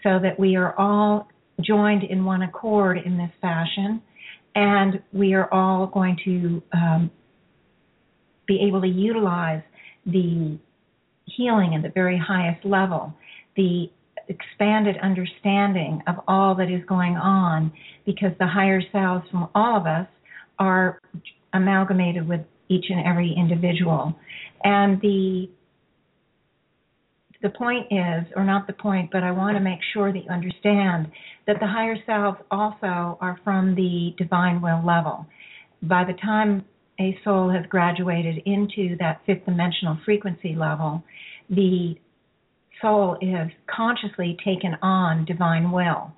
so 0.04 0.20
that 0.22 0.38
we 0.38 0.56
are 0.56 0.78
all 0.80 1.28
joined 1.62 2.04
in 2.04 2.26
one 2.26 2.42
accord 2.42 2.98
in 3.06 3.18
this 3.18 3.32
fashion, 3.40 4.02
and 4.56 5.02
we 5.14 5.34
are 5.34 5.52
all 5.54 5.88
going 5.88 6.18
to 6.26 6.64
um, 6.74 7.12
be 8.52 8.60
able 8.68 8.82
to 8.82 8.88
utilize 8.88 9.64
the 10.06 10.58
healing 11.26 11.74
at 11.76 11.82
the 11.84 11.92
very 12.02 12.18
highest 12.18 12.66
level, 12.66 13.14
the 13.56 13.90
expanded 14.28 14.98
understanding 15.02 16.02
of 16.08 16.16
all 16.28 16.54
that 16.56 16.70
is 16.70 16.82
going 16.86 17.16
on, 17.16 17.72
because 18.06 18.32
the 18.40 18.48
higher 18.48 18.82
selves 18.92 19.24
from 19.32 19.48
all 19.56 19.78
of 19.78 19.86
us 19.86 20.08
are 20.60 21.00
amalgamated 21.54 22.28
with 22.28 22.42
each 22.68 22.86
and 22.90 23.06
every 23.06 23.34
individual. 23.44 24.14
And 24.64 25.00
the 25.02 25.50
the 27.42 27.50
point 27.50 27.88
is, 27.90 28.32
or 28.36 28.44
not 28.44 28.68
the 28.68 28.74
point, 28.74 29.10
but 29.12 29.24
I 29.24 29.32
want 29.32 29.58
to 29.58 29.64
make 29.64 29.80
sure 29.94 30.14
that 30.14 30.24
you 30.26 30.30
understand 30.30 31.12
that 31.48 31.60
the 31.60 31.66
higher 31.66 31.98
selves 32.06 32.38
also 32.52 33.18
are 33.20 33.40
from 33.44 33.74
the 33.74 34.14
divine 34.24 34.62
will 34.62 34.84
level. 34.86 35.26
By 35.82 36.04
the 36.04 36.14
time 36.22 36.64
a 37.02 37.18
soul 37.24 37.50
has 37.50 37.66
graduated 37.68 38.38
into 38.46 38.96
that 39.00 39.22
fifth 39.26 39.46
dimensional 39.46 39.98
frequency 40.06 40.56
level, 40.56 41.04
the 41.50 41.96
soul 42.82 43.18
has 43.22 43.48
consciously 43.76 44.38
taken 44.46 44.76
on 44.82 45.26
divine 45.26 45.72
will. 45.72 46.12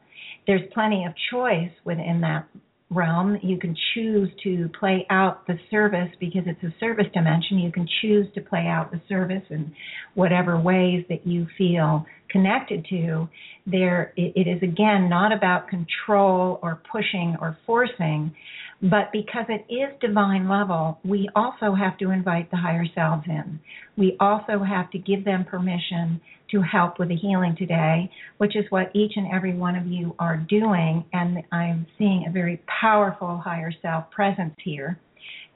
There's 0.46 0.62
plenty 0.74 1.06
of 1.06 1.14
choice 1.32 1.72
within 1.86 2.20
that 2.22 2.48
realm. 2.90 3.38
You 3.42 3.58
can 3.58 3.76
choose 3.94 4.30
to 4.44 4.70
play 4.80 5.06
out 5.10 5.48
the 5.48 5.58
service 5.72 6.10
because 6.20 6.44
it's 6.46 6.64
a 6.64 6.74
service 6.80 7.08
dimension. 7.14 7.60
You 7.60 7.72
can 7.72 7.88
choose 8.02 8.28
to 8.36 8.42
play 8.42 8.68
out 8.68 8.92
the 8.92 9.02
service 9.10 9.44
in 9.50 9.74
whatever 10.16 10.60
ways 10.60 11.06
that 11.10 11.26
you 11.26 11.48
feel 11.58 12.06
connected 12.30 12.86
to. 12.90 13.28
There, 13.66 14.14
it 14.18 14.48
is 14.48 14.62
again 14.62 15.10
not 15.10 15.32
about 15.32 15.70
control 15.70 16.60
or 16.62 16.82
pushing 16.92 17.38
or 17.40 17.58
forcing, 17.66 18.36
but 18.84 19.14
because 19.14 19.46
it 19.48 19.66
is 19.74 19.94
divine 20.02 20.50
level, 20.50 21.00
we 21.06 21.30
also 21.38 21.74
have 21.74 21.98
to 22.00 22.12
invite 22.12 22.52
the 22.52 22.58
higher 22.58 22.86
selves 22.94 23.24
in. 23.28 23.60
We 23.96 24.18
also 24.20 24.60
have 24.60 24.92
to 24.92 24.98
give 24.98 25.24
them 25.24 25.46
permission 25.46 26.20
to 26.52 26.62
help 26.62 27.00
with 27.00 27.08
the 27.08 27.16
healing 27.16 27.56
today, 27.58 28.12
which 28.40 28.58
is 28.58 28.66
what 28.70 28.92
each 28.94 29.14
and 29.16 29.32
every 29.34 29.54
one 29.54 29.78
of 29.78 29.88
you 29.88 30.14
are 30.20 30.36
doing. 30.36 31.06
And 31.14 31.44
I'm 31.54 31.88
seeing 31.98 32.26
a 32.28 32.32
very 32.32 32.62
powerful 32.82 33.38
higher 33.38 33.72
self 33.82 34.12
presence 34.12 34.54
here. 34.62 35.00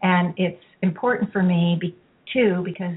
And 0.02 0.34
it's 0.38 0.64
important 0.82 1.34
for 1.34 1.44
me 1.44 1.78
be, 1.82 1.98
too 2.32 2.62
because 2.64 2.96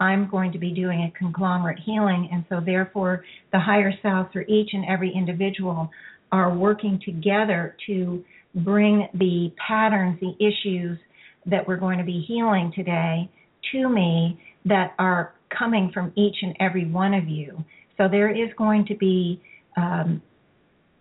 I'm 0.00 0.28
going 0.28 0.50
to 0.52 0.58
be 0.58 0.72
doing 0.72 1.02
a 1.02 1.16
conglomerate 1.16 1.78
healing. 1.86 2.28
And 2.32 2.44
so, 2.48 2.60
therefore, 2.64 3.24
the 3.52 3.60
higher 3.60 3.92
selves 4.02 4.30
for 4.32 4.42
each 4.42 4.70
and 4.72 4.84
every 4.86 5.12
individual 5.14 5.88
are 6.32 6.52
working 6.52 7.00
together 7.04 7.76
to 7.86 8.24
bring 8.54 9.08
the 9.14 9.52
patterns, 9.66 10.18
the 10.20 10.34
issues 10.44 10.98
that 11.46 11.66
we're 11.66 11.76
going 11.76 11.98
to 11.98 12.04
be 12.04 12.24
healing 12.26 12.72
today 12.74 13.30
to 13.72 13.88
me 13.88 14.40
that 14.64 14.94
are 14.98 15.34
coming 15.56 15.90
from 15.92 16.12
each 16.16 16.36
and 16.42 16.54
every 16.60 16.90
one 16.90 17.14
of 17.14 17.28
you. 17.28 17.64
So 17.96 18.08
there 18.08 18.30
is 18.30 18.50
going 18.56 18.86
to 18.86 18.96
be 18.96 19.40
um, 19.76 20.22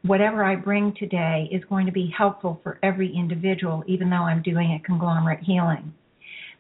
whatever 0.04 0.44
I 0.44 0.56
bring 0.56 0.94
today 0.98 1.50
is 1.52 1.64
going 1.70 1.86
to 1.86 1.92
be 1.92 2.12
helpful 2.18 2.60
for 2.64 2.80
every 2.84 3.14
individual, 3.16 3.84
even 3.88 4.10
though 4.10 4.24
I'm 4.24 4.42
doing 4.42 4.74
a 4.74 4.86
conglomerate 4.86 5.42
healing. 5.44 5.94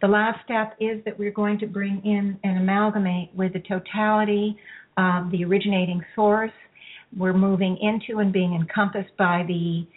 The 0.01 0.07
last 0.07 0.43
step 0.45 0.75
is 0.79 1.03
that 1.05 1.17
we're 1.17 1.31
going 1.31 1.57
to 1.59 1.67
bring 1.67 2.01
in 2.05 2.39
and 2.43 2.57
amalgamate 2.59 3.31
with 3.35 3.53
the 3.53 3.61
totality 3.61 4.57
of 4.97 5.31
the 5.31 5.43
originating 5.43 6.03
source. 6.15 6.51
We're 7.15 7.33
moving 7.33 7.77
into 7.77 8.19
and 8.19 8.31
being 8.31 8.53
encompassed 8.53 9.15
by 9.17 9.43
the 9.47 9.87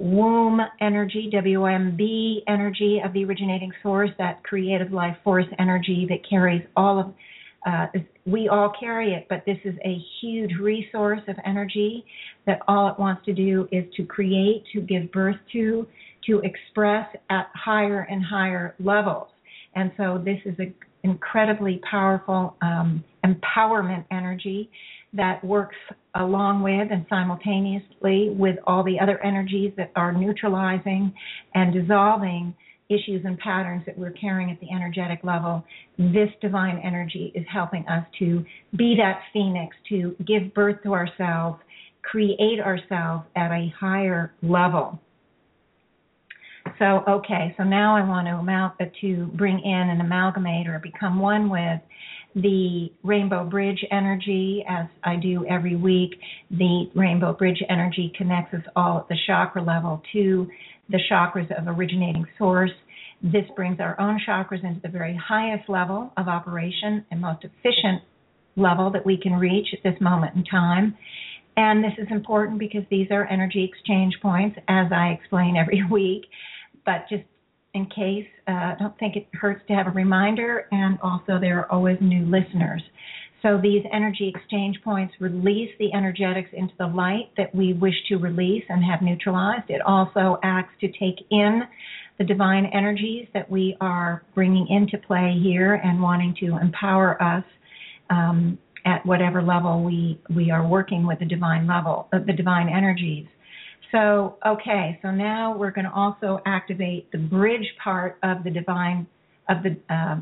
womb 0.00 0.60
energy, 0.80 1.30
WMB 1.32 2.42
energy 2.48 3.00
of 3.04 3.12
the 3.12 3.24
originating 3.24 3.70
source, 3.82 4.10
that 4.18 4.42
creative 4.42 4.92
life 4.92 5.16
force 5.22 5.46
energy 5.58 6.06
that 6.08 6.28
carries 6.28 6.62
all 6.76 6.98
of 6.98 7.14
uh, 7.66 7.86
we 8.24 8.48
all 8.48 8.72
carry 8.80 9.12
it, 9.12 9.26
but 9.28 9.42
this 9.44 9.58
is 9.64 9.74
a 9.84 10.02
huge 10.20 10.52
resource 10.58 11.20
of 11.28 11.36
energy 11.44 12.04
that 12.46 12.60
all 12.68 12.88
it 12.88 12.98
wants 12.98 13.22
to 13.26 13.34
do 13.34 13.68
is 13.70 13.84
to 13.96 14.04
create, 14.04 14.64
to 14.72 14.80
give 14.80 15.12
birth 15.12 15.36
to, 15.52 15.86
to 16.26 16.40
express 16.40 17.06
at 17.28 17.50
higher 17.54 18.06
and 18.10 18.24
higher 18.24 18.74
levels. 18.80 19.28
And 19.74 19.92
so 19.98 20.22
this 20.24 20.38
is 20.46 20.54
an 20.58 20.74
incredibly 21.02 21.80
powerful 21.90 22.56
um, 22.62 23.04
empowerment 23.26 24.04
energy 24.10 24.70
that 25.12 25.44
works 25.44 25.76
along 26.14 26.62
with 26.62 26.88
and 26.90 27.06
simultaneously 27.08 28.30
with 28.30 28.56
all 28.66 28.82
the 28.82 28.98
other 28.98 29.22
energies 29.24 29.72
that 29.76 29.92
are 29.96 30.12
neutralizing 30.12 31.12
and 31.54 31.72
dissolving 31.72 32.54
issues 32.88 33.22
and 33.24 33.38
patterns 33.38 33.82
that 33.86 33.96
we're 33.96 34.10
carrying 34.10 34.50
at 34.50 34.58
the 34.60 34.70
energetic 34.70 35.20
level. 35.22 35.64
This 35.96 36.28
divine 36.40 36.80
energy 36.84 37.30
is 37.34 37.44
helping 37.50 37.86
us 37.86 38.04
to 38.18 38.44
be 38.76 38.96
that 38.98 39.20
phoenix, 39.32 39.76
to 39.90 40.16
give 40.26 40.52
birth 40.54 40.82
to 40.82 40.92
ourselves, 40.92 41.60
create 42.02 42.60
ourselves 42.60 43.24
at 43.36 43.52
a 43.52 43.72
higher 43.78 44.34
level. 44.42 44.98
So, 46.78 47.04
okay, 47.08 47.54
so 47.56 47.62
now 47.62 47.96
I 47.96 48.06
want 48.06 48.26
to 48.26 48.34
amount 48.34 48.74
to 49.00 49.26
bring 49.34 49.60
in 49.60 49.90
and 49.90 50.00
amalgamate 50.00 50.66
or 50.66 50.78
become 50.78 51.20
one 51.20 51.48
with 51.50 51.80
the 52.34 52.92
Rainbow 53.02 53.44
Bridge 53.44 53.84
energy, 53.90 54.64
as 54.68 54.86
I 55.02 55.16
do 55.16 55.44
every 55.46 55.76
week. 55.76 56.12
The 56.50 56.90
Rainbow 56.94 57.32
Bridge 57.32 57.62
energy 57.68 58.12
connects 58.16 58.54
us 58.54 58.62
all 58.76 58.98
at 58.98 59.08
the 59.08 59.16
chakra 59.26 59.62
level 59.62 60.02
to 60.12 60.48
the 60.88 61.00
chakras 61.10 61.50
of 61.58 61.66
originating 61.66 62.26
source. 62.38 62.70
This 63.22 63.44
brings 63.56 63.80
our 63.80 64.00
own 64.00 64.20
chakras 64.26 64.64
into 64.64 64.80
the 64.80 64.88
very 64.88 65.18
highest 65.28 65.68
level 65.68 66.12
of 66.16 66.28
operation 66.28 67.04
and 67.10 67.20
most 67.20 67.44
efficient 67.44 68.02
level 68.56 68.90
that 68.90 69.04
we 69.04 69.16
can 69.20 69.32
reach 69.32 69.68
at 69.72 69.82
this 69.82 70.00
moment 70.00 70.36
in 70.36 70.44
time. 70.44 70.96
And 71.56 71.82
this 71.82 71.92
is 71.98 72.06
important 72.10 72.58
because 72.58 72.82
these 72.90 73.08
are 73.10 73.26
energy 73.26 73.68
exchange 73.70 74.14
points, 74.22 74.56
as 74.68 74.86
I 74.92 75.18
explain 75.20 75.56
every 75.56 75.82
week. 75.90 76.22
But 76.86 77.06
just 77.08 77.24
in 77.74 77.86
case, 77.86 78.26
uh, 78.48 78.50
I 78.50 78.76
don't 78.78 78.98
think 78.98 79.16
it 79.16 79.26
hurts 79.32 79.62
to 79.68 79.74
have 79.74 79.86
a 79.86 79.90
reminder, 79.90 80.66
and 80.72 80.98
also 81.02 81.38
there 81.40 81.58
are 81.58 81.70
always 81.70 81.98
new 82.00 82.24
listeners. 82.24 82.82
So 83.42 83.58
these 83.62 83.82
energy 83.92 84.32
exchange 84.34 84.78
points 84.84 85.14
release 85.18 85.70
the 85.78 85.92
energetics 85.94 86.50
into 86.52 86.74
the 86.78 86.86
light 86.86 87.30
that 87.36 87.54
we 87.54 87.72
wish 87.72 87.94
to 88.08 88.16
release 88.16 88.64
and 88.68 88.84
have 88.84 89.00
neutralized. 89.00 89.70
It 89.70 89.80
also 89.80 90.38
acts 90.42 90.74
to 90.80 90.88
take 90.88 91.24
in 91.30 91.62
the 92.18 92.24
divine 92.24 92.66
energies 92.66 93.28
that 93.32 93.50
we 93.50 93.76
are 93.80 94.24
bringing 94.34 94.66
into 94.68 94.98
play 94.98 95.38
here 95.42 95.74
and 95.74 96.02
wanting 96.02 96.34
to 96.40 96.58
empower 96.60 97.20
us 97.22 97.44
um, 98.10 98.58
at 98.84 99.04
whatever 99.06 99.42
level 99.42 99.82
we 99.84 100.20
we 100.34 100.50
are 100.50 100.66
working 100.66 101.06
with 101.06 101.18
the 101.18 101.24
divine 101.24 101.66
level, 101.66 102.08
uh, 102.12 102.18
the 102.26 102.32
divine 102.32 102.68
energies. 102.68 103.26
So, 103.92 104.36
okay, 104.46 104.98
so 105.02 105.10
now 105.10 105.56
we're 105.56 105.72
going 105.72 105.84
to 105.84 105.92
also 105.92 106.40
activate 106.46 107.10
the 107.10 107.18
bridge 107.18 107.66
part 107.82 108.18
of 108.22 108.44
the 108.44 108.50
divine, 108.50 109.06
of 109.48 109.58
the 109.62 109.76
uh, 109.92 110.20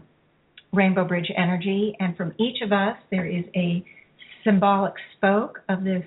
rainbow 0.73 1.05
bridge 1.05 1.31
energy. 1.37 1.95
And 2.01 2.17
from 2.17 2.33
each 2.39 2.63
of 2.63 2.73
us, 2.73 2.97
there 3.11 3.27
is 3.27 3.45
a 3.55 3.85
symbolic 4.45 4.95
spoke 5.17 5.61
of 5.69 5.85
this 5.85 6.05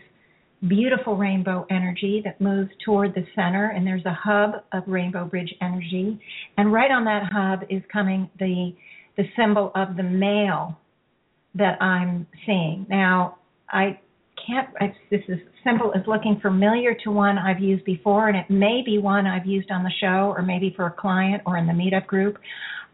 beautiful 0.68 1.18
rainbow 1.18 1.66
energy 1.70 2.22
that 2.24 2.40
moves 2.42 2.70
toward 2.84 3.14
the 3.14 3.26
center. 3.36 3.74
And 3.76 3.86
there's 3.86 4.06
a 4.06 4.14
hub 4.14 4.64
of 4.72 4.84
rainbow 4.88 5.26
bridge 5.26 5.54
energy. 5.62 6.20
And 6.58 6.74
right 6.74 6.92
on 6.92 7.06
that 7.06 7.30
hub 7.32 7.62
is 7.70 7.84
coming 7.92 8.30
the, 8.40 8.74
the 9.18 9.24
symbol 9.38 9.72
of 9.76 9.98
the 9.98 10.04
male 10.04 10.78
that 11.56 11.82
I'm 11.82 12.28
seeing. 12.46 12.86
Now, 12.90 13.38
I 13.70 14.00
can't, 14.46 14.70
this 15.10 15.22
is 15.28 15.40
simple 15.64 15.92
as 15.96 16.02
looking 16.08 16.40
familiar 16.42 16.96
to 17.04 17.12
one 17.12 17.38
I've 17.38 17.60
used 17.60 17.86
before, 17.86 18.28
and 18.28 18.38
it 18.38 18.50
may 18.50 18.82
be 18.86 18.98
one 18.98 19.26
I've 19.26 19.46
used 19.46 19.72
on 19.72 19.84
the 19.84 19.92
show 20.00 20.34
or 20.36 20.42
maybe 20.42 20.74
for 20.76 20.86
a 20.88 20.92
client 20.92 21.44
or 21.46 21.58
in 21.58 21.68
the 21.68 21.74
meetup 21.74 22.08
group. 22.08 22.38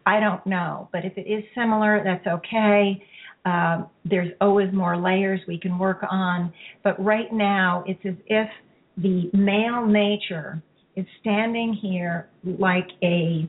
I 0.06 0.20
don't 0.20 0.44
know, 0.46 0.88
but 0.92 1.04
if 1.04 1.16
it 1.16 1.30
is 1.30 1.44
similar, 1.54 2.02
that's 2.02 2.26
okay. 2.26 3.02
Uh, 3.44 3.84
there's 4.04 4.32
always 4.40 4.72
more 4.72 4.96
layers 4.96 5.40
we 5.46 5.58
can 5.58 5.78
work 5.78 6.00
on, 6.10 6.52
but 6.82 7.02
right 7.02 7.32
now 7.32 7.84
it's 7.86 8.00
as 8.04 8.14
if 8.26 8.48
the 8.96 9.30
male 9.32 9.86
nature 9.86 10.62
is 10.96 11.06
standing 11.20 11.78
here 11.80 12.28
like 12.44 12.88
a 13.02 13.48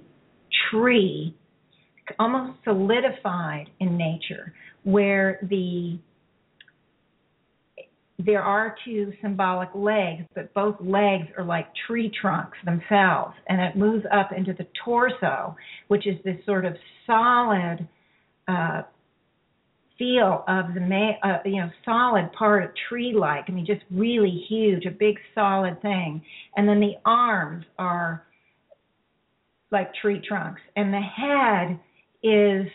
tree, 0.70 1.36
almost 2.20 2.60
solidified 2.64 3.66
in 3.80 3.98
nature, 3.98 4.54
where 4.84 5.40
the 5.50 5.98
there 8.26 8.42
are 8.42 8.76
two 8.84 9.14
symbolic 9.22 9.70
legs, 9.74 10.26
but 10.36 10.54
both 10.54 10.76
legs 10.82 11.28
are 11.38 11.44
like 11.46 11.68
tree 11.88 12.12
trunks 12.22 12.58
themselves, 12.66 13.34
and 13.48 13.62
it 13.62 13.78
moves 13.78 14.06
up 14.14 14.32
into 14.36 14.54
the 14.54 14.68
torso, 14.84 15.56
which 15.88 16.06
is 16.06 16.16
this 16.26 16.36
sort 16.46 16.66
of 16.66 16.74
solid 17.08 17.88
uh, 18.50 18.82
feel 19.98 20.44
of 20.50 20.74
the 20.74 20.82
ma- 20.82 21.18
uh, 21.24 21.38
you 21.46 21.62
know 21.62 21.70
solid 21.86 22.30
part 22.34 22.66
of 22.66 22.72
tree-like. 22.90 23.46
I 23.48 23.52
mean, 23.54 23.66
just 23.66 23.84
really 23.90 24.44
huge, 24.50 24.86
a 24.86 24.92
big 24.92 25.16
solid 25.34 25.82
thing, 25.82 26.22
and 26.58 26.68
then 26.68 26.82
the 26.82 26.96
arms 27.06 27.66
are 27.78 28.24
like 29.72 29.94
tree 29.96 30.22
trunks, 30.28 30.62
and 30.76 30.94
the 30.94 31.00
head 31.00 31.80
is 32.22 32.68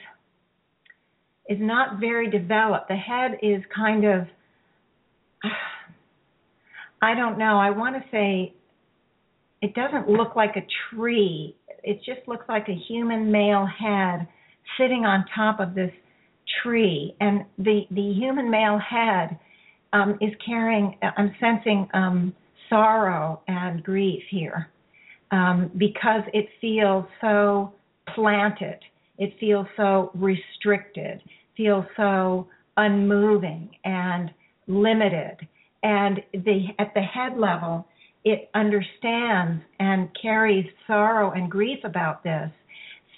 is 1.51 1.59
not 1.61 2.01
very 2.01 2.31
developed. 2.31 2.89
The 2.89 2.97
head 2.97 3.33
is 3.43 3.63
kind 3.77 4.07
of 4.07 4.27
I 7.03 7.15
don't 7.15 7.39
know. 7.39 7.59
I 7.59 7.71
want 7.71 7.97
to 7.97 8.03
say 8.11 8.55
it 9.63 9.75
doesn't 9.75 10.09
look 10.09 10.37
like 10.37 10.57
a 10.57 10.67
tree. 10.91 11.57
It 11.83 11.99
just 11.99 12.27
looks 12.27 12.45
like 12.49 12.69
a 12.69 12.75
human 12.89 13.31
male 13.31 13.67
head 13.67 14.27
sitting 14.79 15.05
on 15.05 15.25
top 15.35 15.61
of 15.61 15.75
this 15.75 15.93
tree, 16.63 17.15
and 17.21 17.45
the 17.59 17.83
the 17.91 18.13
human 18.13 18.51
male 18.51 18.79
head 18.79 19.39
um, 19.93 20.19
is 20.21 20.33
carrying. 20.45 20.97
I'm 21.17 21.35
sensing 21.41 21.89
um, 21.95 22.35
sorrow 22.69 23.43
and 23.49 23.83
grief 23.83 24.23
here 24.31 24.71
um, 25.31 25.71
because 25.77 26.23
it 26.33 26.47
feels 26.61 27.05
so 27.21 27.73
planted. 28.15 28.79
It 29.19 29.35
feels 29.39 29.67
so 29.77 30.11
restricted. 30.15 31.23
Feels 31.57 31.85
so 31.97 32.49
unmoving 32.77 33.71
and 33.85 34.31
limited. 34.67 35.37
And 35.83 36.21
the 36.33 36.69
at 36.79 36.93
the 36.95 37.03
head 37.03 37.37
level 37.39 37.87
it 38.25 38.49
understands 38.55 39.62
and 39.79 40.09
carries 40.21 40.65
sorrow 40.87 41.33
and 41.33 41.51
grief 41.51 41.81
about 41.85 42.23
this 42.25 42.51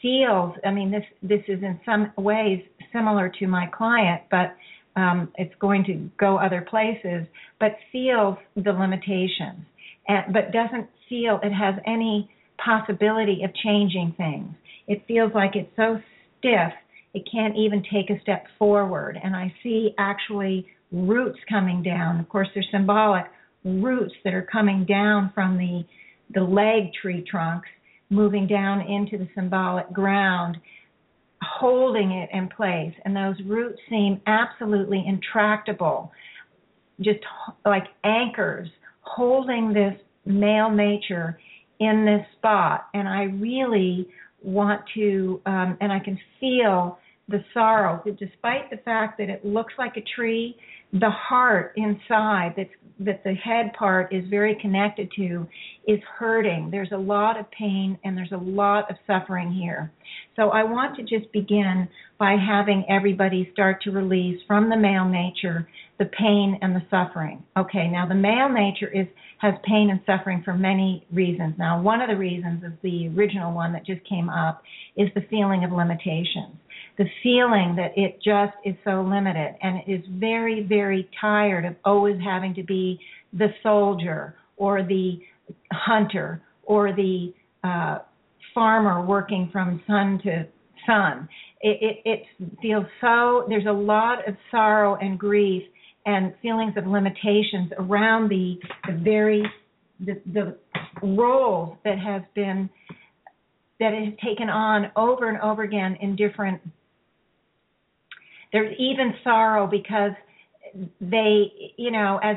feels 0.02 0.52
i 0.64 0.70
mean 0.72 0.90
this 0.90 1.04
this 1.22 1.42
is 1.46 1.62
in 1.62 1.78
some 1.86 2.12
ways 2.16 2.60
similar 2.92 3.30
to 3.38 3.46
my 3.46 3.66
client 3.72 4.20
but 4.32 4.56
um, 4.96 5.30
it's 5.36 5.54
going 5.60 5.84
to 5.84 6.10
go 6.18 6.38
other 6.38 6.66
places 6.68 7.26
but 7.60 7.76
feels 7.92 8.36
the 8.56 8.72
limitations. 8.72 9.64
And 10.08 10.32
but 10.32 10.52
doesn't 10.52 10.88
feel 11.08 11.38
it 11.42 11.52
has 11.52 11.74
any 11.86 12.30
possibility 12.64 13.42
of 13.44 13.54
changing 13.54 14.14
things. 14.16 14.54
It 14.88 15.04
feels 15.06 15.32
like 15.34 15.54
it's 15.54 15.70
so 15.76 16.00
stiff 16.38 16.72
it 17.14 17.26
can't 17.30 17.56
even 17.56 17.82
take 17.90 18.10
a 18.10 18.20
step 18.20 18.46
forward. 18.58 19.18
And 19.22 19.36
i 19.36 19.52
see 19.62 19.94
actually 19.98 20.66
roots 20.92 21.38
coming 21.48 21.82
down. 21.82 22.20
Of 22.20 22.28
course, 22.28 22.48
they're 22.54 22.64
symbolic 22.70 23.24
roots 23.64 24.14
that 24.24 24.34
are 24.34 24.46
coming 24.50 24.84
down 24.84 25.32
from 25.34 25.58
the 25.58 25.84
the 26.34 26.40
leg 26.40 26.92
tree 27.00 27.24
trunks, 27.28 27.68
moving 28.10 28.48
down 28.48 28.80
into 28.80 29.16
the 29.16 29.28
symbolic 29.34 29.92
ground, 29.92 30.56
holding 31.40 32.10
it 32.10 32.28
in 32.32 32.48
place. 32.48 32.92
And 33.04 33.14
those 33.14 33.36
roots 33.46 33.78
seem 33.88 34.20
absolutely 34.26 35.04
intractable, 35.06 36.10
just 37.00 37.20
like 37.64 37.84
anchors, 38.02 38.68
holding 39.02 39.72
this 39.72 39.94
male 40.24 40.70
nature 40.70 41.38
in 41.78 42.04
this 42.04 42.26
spot. 42.38 42.88
And 42.92 43.08
I 43.08 43.24
really 43.24 44.08
want 44.42 44.82
to, 44.94 45.40
um, 45.46 45.76
and 45.80 45.92
I 45.92 46.00
can 46.00 46.18
feel 46.40 46.98
the 47.28 47.44
sorrow, 47.52 48.02
despite 48.18 48.70
the 48.70 48.78
fact 48.84 49.18
that 49.18 49.28
it 49.28 49.44
looks 49.44 49.74
like 49.78 49.96
a 49.96 50.04
tree, 50.14 50.56
the 51.00 51.10
heart 51.10 51.72
inside 51.76 52.54
that's 52.56 52.70
that 52.98 53.22
the 53.24 53.34
head 53.34 53.72
part 53.78 54.12
is 54.14 54.24
very 54.30 54.56
connected 54.60 55.10
to 55.16 55.46
is 55.86 56.00
hurting. 56.18 56.70
There's 56.70 56.92
a 56.92 56.98
lot 56.98 57.38
of 57.38 57.50
pain 57.50 57.98
and 58.04 58.16
there's 58.16 58.32
a 58.32 58.38
lot 58.38 58.90
of 58.90 58.96
suffering 59.06 59.52
here. 59.52 59.92
So 60.34 60.48
I 60.48 60.64
want 60.64 60.96
to 60.96 61.02
just 61.02 61.30
begin 61.32 61.88
by 62.18 62.36
having 62.36 62.86
everybody 62.88 63.50
start 63.52 63.82
to 63.82 63.90
release 63.90 64.40
from 64.46 64.70
the 64.70 64.76
male 64.76 65.06
nature 65.06 65.68
the 65.98 66.06
pain 66.06 66.58
and 66.62 66.74
the 66.74 66.82
suffering. 66.90 67.42
Okay, 67.56 67.88
now 67.88 68.06
the 68.06 68.14
male 68.14 68.48
nature 68.48 68.88
is 68.88 69.06
has 69.38 69.52
pain 69.64 69.90
and 69.90 70.00
suffering 70.06 70.42
for 70.42 70.54
many 70.54 71.06
reasons. 71.12 71.54
Now, 71.58 71.80
one 71.82 72.00
of 72.00 72.08
the 72.08 72.16
reasons 72.16 72.64
is 72.64 72.72
the 72.82 73.08
original 73.08 73.52
one 73.52 73.74
that 73.74 73.84
just 73.84 74.02
came 74.08 74.30
up 74.30 74.62
is 74.96 75.10
the 75.14 75.20
feeling 75.28 75.62
of 75.64 75.72
limitations 75.72 76.56
the 76.98 77.04
feeling 77.22 77.76
that 77.76 77.92
it 77.96 78.16
just 78.24 78.54
is 78.64 78.74
so 78.84 79.02
limited 79.02 79.54
and 79.62 79.80
is 79.86 80.00
very, 80.12 80.62
very 80.62 81.08
tired 81.20 81.64
of 81.64 81.74
always 81.84 82.16
having 82.24 82.54
to 82.54 82.62
be 82.62 82.98
the 83.32 83.48
soldier 83.62 84.34
or 84.56 84.82
the 84.82 85.18
hunter 85.72 86.42
or 86.62 86.92
the 86.94 87.32
uh, 87.64 87.98
farmer 88.54 89.04
working 89.04 89.50
from 89.52 89.82
sun 89.86 90.18
to 90.24 90.46
sun. 90.86 91.28
It, 91.60 92.00
it, 92.04 92.22
it 92.40 92.52
feels 92.62 92.86
so, 93.00 93.44
there's 93.48 93.66
a 93.66 93.72
lot 93.72 94.26
of 94.26 94.34
sorrow 94.50 94.96
and 94.96 95.18
grief 95.18 95.62
and 96.06 96.32
feelings 96.40 96.74
of 96.76 96.86
limitations 96.86 97.72
around 97.78 98.28
the, 98.30 98.54
the 98.86 98.98
very, 99.02 99.42
the, 100.00 100.20
the 100.32 100.56
roles 101.02 101.76
that 101.84 101.98
has 101.98 102.22
been, 102.34 102.70
that 103.80 103.92
it 103.92 104.04
has 104.04 104.14
taken 104.24 104.48
on 104.48 104.90
over 104.96 105.28
and 105.28 105.38
over 105.40 105.62
again 105.62 105.98
in 106.00 106.16
different 106.16 106.60
there's 108.56 108.74
even 108.78 109.12
sorrow 109.22 109.66
because 109.66 110.12
they, 110.98 111.74
you 111.76 111.90
know, 111.90 112.18
as 112.22 112.36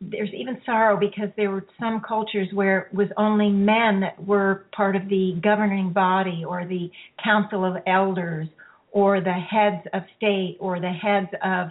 there's 0.00 0.30
even 0.32 0.60
sorrow 0.64 0.96
because 0.96 1.30
there 1.36 1.50
were 1.50 1.64
some 1.80 2.00
cultures 2.06 2.46
where 2.52 2.82
it 2.82 2.94
was 2.94 3.08
only 3.16 3.48
men 3.48 3.98
that 3.98 4.24
were 4.24 4.66
part 4.76 4.94
of 4.94 5.08
the 5.08 5.36
governing 5.42 5.92
body 5.92 6.44
or 6.46 6.64
the 6.64 6.88
council 7.24 7.64
of 7.64 7.82
elders 7.88 8.46
or 8.92 9.20
the 9.20 9.32
heads 9.32 9.84
of 9.94 10.02
state 10.16 10.58
or 10.60 10.78
the 10.78 10.90
heads 10.90 11.28
of 11.42 11.68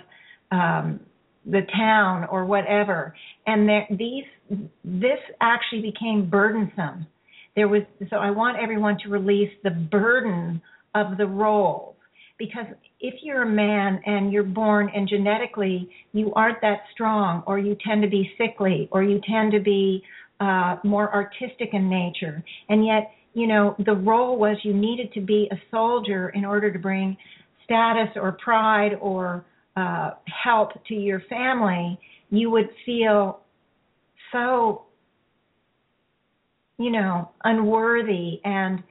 um, 0.51 0.99
the 1.45 1.61
town 1.77 2.25
or 2.29 2.43
whatever. 2.43 3.15
And 3.47 3.69
there, 3.69 3.87
these 3.89 4.25
this 4.83 5.19
actually 5.39 5.93
became 5.93 6.29
burdensome. 6.29 7.07
There 7.55 7.69
was 7.69 7.83
so 8.09 8.17
I 8.17 8.31
want 8.31 8.57
everyone 8.61 8.97
to 9.03 9.09
release 9.09 9.51
the 9.63 9.71
burden 9.71 10.61
of 10.93 11.17
the 11.17 11.25
roles 11.25 11.95
because 12.37 12.65
if 13.05 13.21
you're 13.21 13.43
a 13.43 13.49
man 13.49 14.01
and 14.07 14.33
you're 14.33 14.41
born 14.41 14.89
and 14.95 15.07
genetically 15.07 15.87
you 16.11 16.33
aren't 16.33 16.59
that 16.61 16.79
strong 16.91 17.43
or 17.45 17.59
you 17.59 17.77
tend 17.85 18.01
to 18.01 18.07
be 18.09 18.31
sickly 18.35 18.89
or 18.91 19.03
you 19.03 19.21
tend 19.29 19.51
to 19.51 19.59
be 19.59 20.01
uh 20.39 20.77
more 20.83 21.13
artistic 21.13 21.69
in 21.73 21.87
nature 21.87 22.43
and 22.69 22.83
yet 22.83 23.11
you 23.35 23.45
know 23.45 23.75
the 23.85 23.93
role 23.93 24.39
was 24.39 24.57
you 24.63 24.73
needed 24.73 25.13
to 25.13 25.21
be 25.21 25.47
a 25.51 25.55
soldier 25.69 26.29
in 26.29 26.43
order 26.43 26.73
to 26.73 26.79
bring 26.79 27.15
status 27.63 28.09
or 28.15 28.31
pride 28.43 28.97
or 28.99 29.45
uh 29.77 30.11
help 30.43 30.71
to 30.87 30.95
your 30.95 31.21
family 31.29 31.99
you 32.31 32.49
would 32.49 32.69
feel 32.87 33.41
so 34.31 34.85
you 36.79 36.89
know 36.89 37.29
unworthy 37.43 38.39
and 38.43 38.81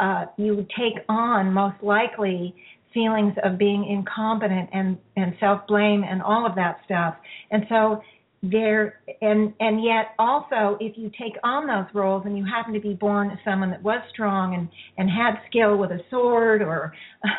uh 0.00 0.24
you 0.36 0.56
would 0.56 0.70
take 0.70 0.94
on 1.08 1.52
most 1.52 1.80
likely 1.80 2.54
feelings 2.92 3.34
of 3.44 3.58
being 3.58 3.86
incompetent 3.88 4.68
and 4.72 4.98
and 5.16 5.34
self 5.40 5.66
blame 5.66 6.04
and 6.04 6.22
all 6.22 6.46
of 6.46 6.54
that 6.56 6.78
stuff. 6.84 7.14
And 7.50 7.64
so 7.68 8.02
there 8.42 9.00
and 9.20 9.54
and 9.60 9.84
yet 9.84 10.14
also 10.18 10.76
if 10.80 10.98
you 10.98 11.10
take 11.10 11.34
on 11.44 11.66
those 11.66 11.86
roles 11.94 12.24
and 12.26 12.36
you 12.36 12.44
happen 12.44 12.74
to 12.74 12.80
be 12.80 12.92
born 12.92 13.30
someone 13.44 13.70
that 13.70 13.80
was 13.82 14.02
strong 14.12 14.54
and 14.54 14.68
and 14.98 15.08
had 15.08 15.34
skill 15.48 15.76
with 15.76 15.92
a 15.92 16.00
sword 16.10 16.60
or 16.60 16.92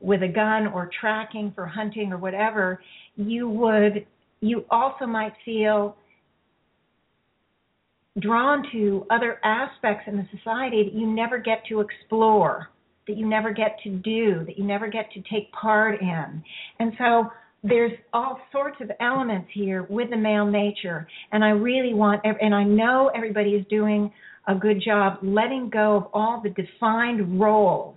with 0.00 0.22
a 0.22 0.28
gun 0.28 0.66
or 0.68 0.88
tracking 1.00 1.52
for 1.54 1.66
hunting 1.66 2.12
or 2.12 2.16
whatever 2.16 2.80
you 3.16 3.46
would 3.46 4.06
you 4.40 4.64
also 4.70 5.04
might 5.04 5.34
feel 5.44 5.96
drawn 8.20 8.64
to 8.72 9.04
other 9.10 9.38
aspects 9.44 10.04
in 10.06 10.16
the 10.16 10.26
society 10.34 10.82
that 10.82 10.94
you 10.94 11.06
never 11.06 11.36
get 11.38 11.62
to 11.68 11.80
explore 11.80 12.70
that 13.08 13.16
you 13.16 13.28
never 13.28 13.52
get 13.52 13.78
to 13.82 13.90
do, 13.90 14.44
that 14.46 14.56
you 14.58 14.64
never 14.64 14.88
get 14.88 15.10
to 15.12 15.22
take 15.22 15.50
part 15.52 16.00
in. 16.00 16.42
And 16.78 16.92
so 16.98 17.24
there's 17.64 17.92
all 18.12 18.38
sorts 18.52 18.76
of 18.80 18.90
elements 19.00 19.48
here 19.52 19.84
with 19.88 20.10
the 20.10 20.16
male 20.16 20.46
nature. 20.46 21.08
And 21.32 21.42
I 21.42 21.48
really 21.48 21.94
want, 21.94 22.20
and 22.24 22.54
I 22.54 22.62
know 22.62 23.10
everybody 23.14 23.50
is 23.50 23.66
doing 23.68 24.12
a 24.46 24.54
good 24.54 24.80
job 24.84 25.18
letting 25.22 25.68
go 25.70 25.96
of 25.96 26.04
all 26.12 26.40
the 26.42 26.50
defined 26.50 27.40
roles, 27.40 27.96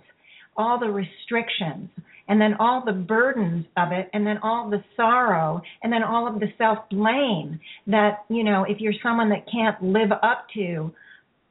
all 0.56 0.78
the 0.78 0.90
restrictions, 0.90 1.88
and 2.28 2.40
then 2.40 2.54
all 2.58 2.82
the 2.84 2.92
burdens 2.92 3.66
of 3.76 3.92
it, 3.92 4.08
and 4.12 4.26
then 4.26 4.38
all 4.42 4.70
the 4.70 4.82
sorrow, 4.96 5.60
and 5.82 5.92
then 5.92 6.02
all 6.02 6.26
of 6.26 6.40
the 6.40 6.46
self 6.58 6.78
blame 6.90 7.58
that, 7.86 8.24
you 8.28 8.44
know, 8.44 8.64
if 8.68 8.80
you're 8.80 8.92
someone 9.02 9.28
that 9.30 9.44
can't 9.50 9.82
live 9.82 10.12
up 10.12 10.46
to 10.54 10.92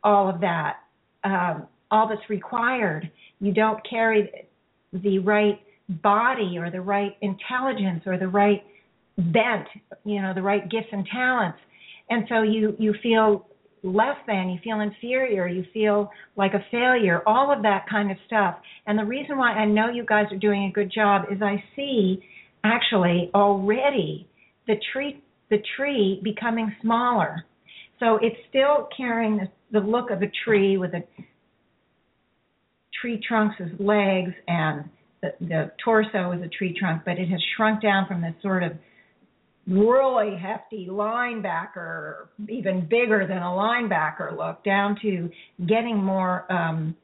all 0.03 0.29
of 0.29 0.41
that, 0.41 0.77
um, 1.23 1.67
all 1.91 2.07
that's 2.07 2.29
required, 2.29 3.11
you 3.39 3.53
don't 3.53 3.79
carry 3.87 4.31
the 4.93 5.19
right 5.19 5.59
body 5.89 6.57
or 6.57 6.71
the 6.71 6.81
right 6.81 7.17
intelligence 7.21 8.03
or 8.05 8.17
the 8.17 8.27
right 8.27 8.63
bent, 9.17 9.67
you 10.05 10.21
know, 10.21 10.33
the 10.33 10.41
right 10.41 10.69
gifts 10.69 10.87
and 10.91 11.05
talents. 11.11 11.59
And 12.09 12.25
so 12.29 12.41
you 12.41 12.75
you 12.79 12.93
feel 13.03 13.47
less 13.83 14.17
than, 14.27 14.49
you 14.49 14.59
feel 14.63 14.79
inferior, 14.79 15.47
you 15.47 15.65
feel 15.73 16.11
like 16.35 16.53
a 16.53 16.63
failure, 16.69 17.23
all 17.25 17.51
of 17.51 17.63
that 17.63 17.85
kind 17.89 18.11
of 18.11 18.17
stuff. 18.27 18.55
And 18.85 18.97
the 18.97 19.05
reason 19.05 19.37
why 19.37 19.53
I 19.53 19.65
know 19.65 19.89
you 19.89 20.05
guys 20.05 20.25
are 20.31 20.37
doing 20.37 20.65
a 20.65 20.71
good 20.71 20.91
job 20.93 21.25
is 21.31 21.41
I 21.41 21.63
see 21.75 22.23
actually 22.63 23.31
already 23.33 24.27
the 24.67 24.75
tree 24.93 25.23
the 25.49 25.57
tree 25.75 26.21
becoming 26.23 26.73
smaller. 26.81 27.45
So 27.99 28.17
it's 28.21 28.37
still 28.49 28.87
carrying 28.95 29.37
the, 29.37 29.79
the 29.79 29.85
look 29.85 30.09
of 30.09 30.21
a 30.21 30.31
tree 30.45 30.77
with 30.77 30.93
a 30.93 31.03
tree 33.01 33.19
trunks 33.27 33.55
as 33.59 33.67
legs 33.79 34.31
and 34.47 34.85
the, 35.21 35.33
the 35.39 35.71
torso 35.83 36.31
is 36.31 36.41
a 36.41 36.47
tree 36.47 36.75
trunk, 36.77 37.03
but 37.05 37.17
it 37.17 37.27
has 37.27 37.39
shrunk 37.55 37.81
down 37.81 38.07
from 38.07 38.21
this 38.21 38.33
sort 38.41 38.63
of 38.63 38.73
really 39.67 40.35
hefty 40.35 40.87
linebacker, 40.89 42.27
even 42.49 42.87
bigger 42.89 43.25
than 43.27 43.37
a 43.37 43.41
linebacker 43.41 44.35
look, 44.35 44.63
down 44.63 44.97
to 45.01 45.29
getting 45.67 45.97
more 45.97 46.51
um, 46.51 46.95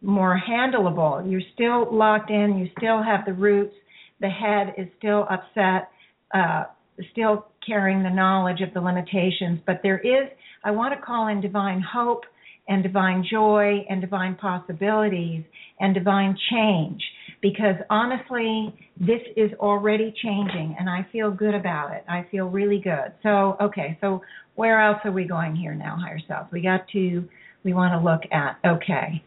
more 0.00 0.40
handleable. 0.48 1.28
You're 1.30 1.40
still 1.54 1.88
locked 1.90 2.30
in. 2.30 2.58
You 2.58 2.68
still 2.76 3.02
have 3.02 3.24
the 3.24 3.32
roots. 3.32 3.74
The 4.20 4.28
head 4.28 4.74
is 4.76 4.86
still 4.98 5.26
upset. 5.30 5.88
Uh, 6.32 6.64
still 7.12 7.46
carrying 7.66 8.02
the 8.02 8.10
knowledge 8.10 8.60
of 8.60 8.72
the 8.74 8.80
limitations, 8.80 9.60
but 9.66 9.80
there 9.82 9.98
is. 9.98 10.28
I 10.62 10.70
want 10.70 10.94
to 10.94 11.04
call 11.04 11.28
in 11.28 11.40
divine 11.40 11.80
hope 11.82 12.24
and 12.68 12.82
divine 12.82 13.24
joy 13.30 13.84
and 13.88 14.00
divine 14.00 14.34
possibilities 14.36 15.44
and 15.80 15.94
divine 15.94 16.36
change 16.50 17.02
because 17.42 17.76
honestly 17.90 18.74
this 18.98 19.20
is 19.36 19.50
already 19.60 20.14
changing 20.22 20.74
and 20.78 20.88
I 20.88 21.06
feel 21.12 21.30
good 21.30 21.54
about 21.54 21.92
it. 21.92 22.04
I 22.08 22.26
feel 22.30 22.46
really 22.46 22.78
good. 22.78 23.12
So 23.22 23.56
okay, 23.60 23.98
so 24.00 24.22
where 24.54 24.80
else 24.80 24.98
are 25.04 25.12
we 25.12 25.24
going 25.24 25.54
here 25.54 25.74
now, 25.74 25.96
higher 26.00 26.20
self? 26.26 26.48
We 26.52 26.62
got 26.62 26.88
to 26.92 27.28
we 27.64 27.74
want 27.74 27.92
to 27.92 28.04
look 28.04 28.22
at 28.32 28.58
okay. 28.66 29.22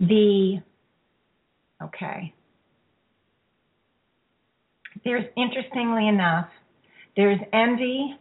The 0.00 0.62
okay. 1.82 2.34
There's 5.04 5.24
interestingly 5.36 6.06
enough, 6.06 6.48
there's 7.16 7.40
envy 7.52 8.16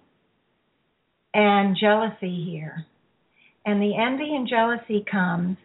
and 1.34 1.76
jealousy 1.80 2.46
here 2.50 2.86
and 3.68 3.82
the 3.82 3.96
envy 3.98 4.34
and 4.34 4.48
jealousy 4.48 5.06
comes 5.12 5.58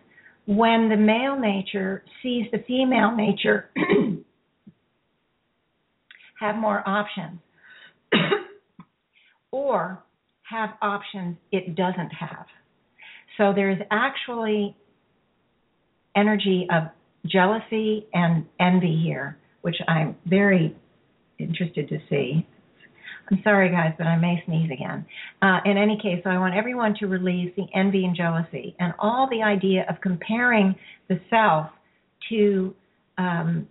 when 0.47 0.89
the 0.89 0.97
male 0.97 1.39
nature 1.39 2.05
sees 2.21 2.47
the 2.51 2.59
female 2.67 3.15
nature 3.15 3.71
have 6.41 6.57
more 6.57 6.83
options 6.87 7.39
or 9.53 10.03
have 10.43 10.71
options 10.83 11.37
it 11.53 11.77
doesn't 11.77 12.11
have. 12.11 12.45
So 13.39 13.53
there's 13.55 13.79
actually 13.93 14.77
energy 16.17 16.67
of 16.73 16.89
jealousy 17.25 18.09
and 18.13 18.47
envy 18.59 19.01
here, 19.01 19.39
which 19.61 19.77
I'm 19.87 20.17
very 20.27 20.77
interested 21.39 21.89
to 21.89 21.99
see. 22.11 22.49
I'm 23.33 23.41
sorry, 23.43 23.71
guys, 23.71 23.95
but 23.97 24.07
I 24.07 24.17
may 24.19 24.43
sneeze 24.45 24.71
again. 24.71 25.07
Uh, 25.41 25.61
in 25.65 25.79
any 25.79 25.97
case, 25.97 26.23
I 26.27 26.37
want 26.37 26.55
everyone 26.55 26.95
to 27.01 27.07
release 27.07 27.51
the 27.57 27.65
envy 27.75 28.05
and 28.05 28.15
jealousy 28.15 28.77
and 28.79 28.93
all 28.99 29.27
the 29.31 29.43
idea 29.43 29.87
of 29.89 29.97
comparing 30.03 30.75
the 31.09 31.19
self 31.31 31.69
to 32.29 32.75
um, 33.17 33.67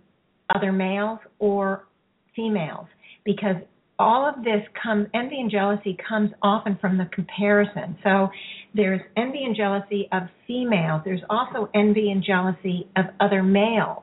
other 0.52 0.72
males 0.72 1.20
or 1.38 1.86
females, 2.34 2.86
because 3.24 3.54
all 4.00 4.28
of 4.28 4.42
this 4.42 4.62
comes 4.82 5.06
envy 5.14 5.38
and 5.38 5.48
jealousy 5.48 5.96
comes 6.08 6.30
often 6.42 6.76
from 6.80 6.98
the 6.98 7.04
comparison. 7.12 7.96
So 8.02 8.30
there's 8.74 9.00
envy 9.16 9.44
and 9.44 9.54
jealousy 9.54 10.08
of 10.10 10.22
females. 10.48 11.02
There's 11.04 11.22
also 11.30 11.68
envy 11.72 12.10
and 12.10 12.24
jealousy 12.24 12.88
of 12.96 13.04
other 13.20 13.44
males 13.44 14.02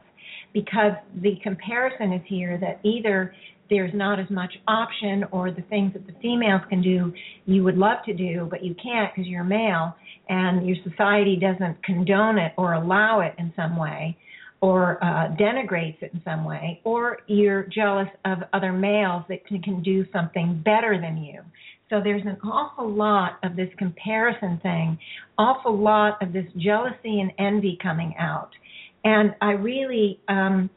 because 0.53 0.93
the 1.21 1.35
comparison 1.43 2.13
is 2.13 2.21
here 2.27 2.57
that 2.59 2.79
either 2.87 3.33
there's 3.69 3.93
not 3.93 4.19
as 4.19 4.29
much 4.29 4.53
option 4.67 5.23
or 5.31 5.51
the 5.51 5.61
things 5.63 5.93
that 5.93 6.05
the 6.07 6.13
females 6.21 6.61
can 6.69 6.81
do 6.81 7.13
you 7.45 7.63
would 7.63 7.77
love 7.77 7.97
to 8.05 8.13
do 8.13 8.47
but 8.49 8.63
you 8.63 8.75
can't 8.81 9.13
because 9.13 9.27
you're 9.27 9.43
male 9.43 9.95
and 10.29 10.67
your 10.67 10.77
society 10.87 11.35
doesn't 11.35 11.81
condone 11.83 12.37
it 12.37 12.53
or 12.57 12.73
allow 12.73 13.19
it 13.21 13.33
in 13.37 13.51
some 13.55 13.77
way 13.77 14.15
or 14.61 15.03
uh, 15.03 15.29
denigrates 15.37 16.01
it 16.01 16.11
in 16.13 16.21
some 16.23 16.43
way 16.45 16.81
or 16.83 17.19
you're 17.27 17.63
jealous 17.63 18.09
of 18.25 18.39
other 18.53 18.73
males 18.73 19.23
that 19.29 19.45
can, 19.45 19.61
can 19.61 19.81
do 19.81 20.05
something 20.11 20.61
better 20.63 20.99
than 20.99 21.17
you. 21.17 21.41
So 21.89 22.01
there's 22.03 22.21
an 22.25 22.37
awful 22.43 22.91
lot 22.91 23.39
of 23.43 23.55
this 23.55 23.69
comparison 23.77 24.59
thing 24.61 24.97
awful 25.37 25.75
lot 25.77 26.21
of 26.21 26.33
this 26.33 26.45
jealousy 26.57 27.21
and 27.21 27.31
envy 27.39 27.77
coming 27.81 28.13
out. 28.19 28.49
And 29.03 29.33
i 29.41 29.51
really 29.51 30.19
um 30.27 30.69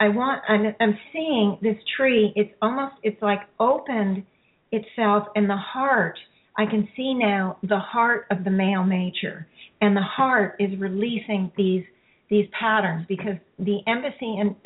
I 0.00 0.08
want 0.08 0.42
I'm, 0.48 0.74
I'm 0.80 0.98
seeing 1.12 1.58
this 1.62 1.76
tree. 1.96 2.32
It's 2.36 2.52
almost 2.60 2.94
it's 3.02 3.20
like 3.22 3.40
opened 3.60 4.24
itself 4.72 5.28
and 5.34 5.48
the 5.48 5.56
heart. 5.56 6.18
I 6.58 6.64
can 6.64 6.88
see 6.96 7.14
now 7.14 7.58
the 7.62 7.78
heart 7.78 8.26
of 8.30 8.44
the 8.44 8.50
male 8.50 8.84
nature, 8.84 9.46
and 9.80 9.96
the 9.96 10.02
heart 10.02 10.56
is 10.58 10.78
releasing 10.78 11.52
these 11.56 11.84
these 12.30 12.46
patterns 12.58 13.06
because 13.08 13.36
the 13.58 13.78
embassy 13.86 14.38
and 14.38 14.56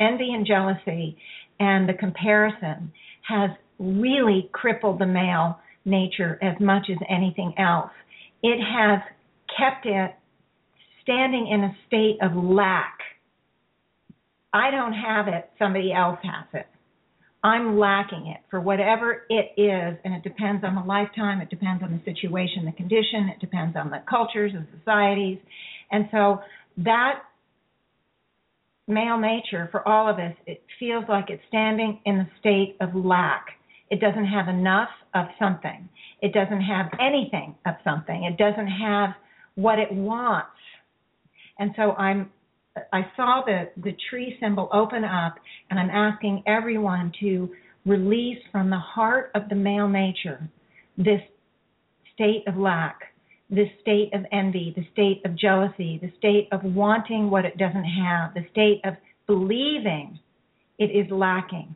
envy 0.00 0.32
and 0.32 0.46
jealousy 0.46 1.16
and 1.60 1.88
the 1.88 1.94
comparison 1.94 2.92
has 3.28 3.50
really 3.78 4.48
crippled 4.52 4.98
the 4.98 5.06
male 5.06 5.58
nature 5.84 6.38
as 6.42 6.58
much 6.60 6.86
as 6.90 6.98
anything 7.08 7.54
else. 7.58 7.90
It 8.42 8.58
has 8.60 9.00
kept 9.56 9.86
it 9.86 10.14
standing 11.02 11.48
in 11.48 11.62
a 11.62 11.76
state 11.86 12.18
of 12.20 12.36
lack. 12.36 12.98
I 14.56 14.70
don't 14.70 14.94
have 14.94 15.28
it, 15.28 15.50
somebody 15.58 15.92
else 15.92 16.18
has 16.22 16.46
it. 16.54 16.66
I'm 17.44 17.78
lacking 17.78 18.28
it 18.34 18.40
for 18.50 18.58
whatever 18.58 19.26
it 19.28 19.52
is, 19.60 19.98
and 20.02 20.14
it 20.14 20.22
depends 20.22 20.64
on 20.64 20.74
the 20.74 20.80
lifetime, 20.80 21.42
it 21.42 21.50
depends 21.50 21.82
on 21.82 21.92
the 21.92 22.00
situation, 22.10 22.64
the 22.64 22.72
condition, 22.72 23.28
it 23.28 23.38
depends 23.38 23.76
on 23.76 23.90
the 23.90 24.02
cultures 24.08 24.52
and 24.54 24.66
societies. 24.78 25.38
And 25.92 26.08
so 26.10 26.40
that 26.78 27.20
male 28.88 29.18
nature 29.18 29.68
for 29.70 29.86
all 29.86 30.08
of 30.08 30.18
us, 30.18 30.34
it 30.46 30.62
feels 30.80 31.04
like 31.06 31.26
it's 31.28 31.42
standing 31.48 32.00
in 32.06 32.16
the 32.16 32.26
state 32.40 32.76
of 32.80 32.94
lack. 32.94 33.44
It 33.90 34.00
doesn't 34.00 34.26
have 34.26 34.48
enough 34.48 34.88
of 35.14 35.26
something. 35.38 35.86
It 36.22 36.32
doesn't 36.32 36.62
have 36.62 36.86
anything 36.98 37.54
of 37.66 37.74
something. 37.84 38.24
It 38.24 38.38
doesn't 38.38 38.68
have 38.68 39.10
what 39.54 39.78
it 39.78 39.92
wants. 39.92 40.48
And 41.58 41.72
so 41.76 41.92
I'm 41.92 42.30
I 42.92 43.06
saw 43.16 43.42
the 43.44 43.70
the 43.82 43.96
tree 44.10 44.36
symbol 44.40 44.68
open 44.72 45.04
up 45.04 45.36
and 45.70 45.78
I'm 45.78 45.90
asking 45.90 46.42
everyone 46.46 47.12
to 47.20 47.50
release 47.84 48.38
from 48.50 48.70
the 48.70 48.78
heart 48.78 49.30
of 49.34 49.48
the 49.48 49.54
male 49.54 49.88
nature 49.88 50.48
this 50.98 51.20
state 52.14 52.42
of 52.46 52.56
lack, 52.56 52.98
this 53.50 53.68
state 53.80 54.12
of 54.14 54.24
envy, 54.32 54.72
the 54.76 54.86
state 54.92 55.22
of 55.24 55.36
jealousy, 55.36 55.98
the 56.02 56.10
state 56.18 56.48
of 56.52 56.64
wanting 56.64 57.30
what 57.30 57.44
it 57.44 57.56
doesn't 57.58 57.84
have, 57.84 58.34
the 58.34 58.46
state 58.50 58.80
of 58.84 58.94
believing 59.26 60.18
it 60.78 60.86
is 60.86 61.10
lacking. 61.10 61.74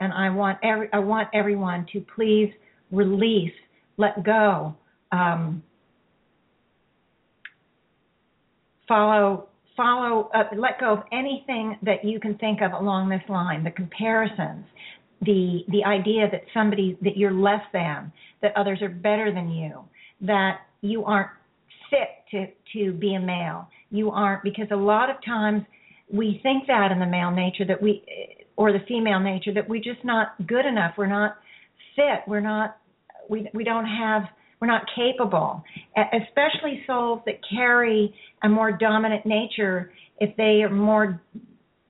And 0.00 0.12
I 0.12 0.30
want 0.30 0.58
every 0.62 0.88
I 0.92 0.98
want 0.98 1.28
everyone 1.34 1.86
to 1.92 2.04
please 2.14 2.52
release, 2.90 3.52
let 3.96 4.22
go, 4.24 4.76
um, 5.12 5.62
follow 8.86 9.47
follow 9.78 10.30
uh, 10.34 10.44
let 10.56 10.78
go 10.78 10.92
of 10.92 11.04
anything 11.12 11.78
that 11.82 12.04
you 12.04 12.20
can 12.20 12.36
think 12.36 12.60
of 12.60 12.72
along 12.72 13.08
this 13.08 13.22
line 13.30 13.64
the 13.64 13.70
comparisons 13.70 14.66
the 15.22 15.64
the 15.68 15.84
idea 15.84 16.28
that 16.30 16.42
somebody 16.52 16.98
that 17.02 17.16
you're 17.16 17.32
less 17.32 17.62
than 17.72 18.12
that 18.42 18.52
others 18.56 18.82
are 18.82 18.90
better 18.90 19.32
than 19.32 19.48
you 19.50 19.82
that 20.20 20.58
you 20.82 21.04
aren't 21.04 21.30
fit 21.90 22.08
to 22.30 22.46
to 22.72 22.92
be 22.92 23.14
a 23.14 23.20
male. 23.20 23.68
You 23.90 24.10
aren't 24.10 24.42
because 24.42 24.68
a 24.70 24.76
lot 24.76 25.10
of 25.10 25.16
times 25.24 25.62
we 26.10 26.40
think 26.42 26.66
that 26.66 26.92
in 26.92 26.98
the 26.98 27.06
male 27.06 27.30
nature 27.30 27.64
that 27.66 27.80
we 27.80 28.04
or 28.56 28.72
the 28.72 28.80
female 28.88 29.20
nature 29.20 29.52
that 29.54 29.68
we're 29.68 29.82
just 29.82 30.04
not 30.04 30.34
good 30.46 30.66
enough. 30.66 30.94
We're 30.96 31.06
not 31.06 31.36
fit. 31.96 32.20
We're 32.26 32.40
not 32.40 32.78
we 33.28 33.48
we 33.54 33.64
don't 33.64 33.86
have 33.86 34.24
we're 34.60 34.68
not 34.68 34.82
capable, 34.94 35.62
especially 35.96 36.82
souls 36.86 37.20
that 37.26 37.36
carry 37.48 38.14
a 38.42 38.48
more 38.48 38.72
dominant 38.72 39.24
nature. 39.24 39.92
If 40.20 40.36
they 40.36 40.62
are 40.62 40.70
more 40.70 41.20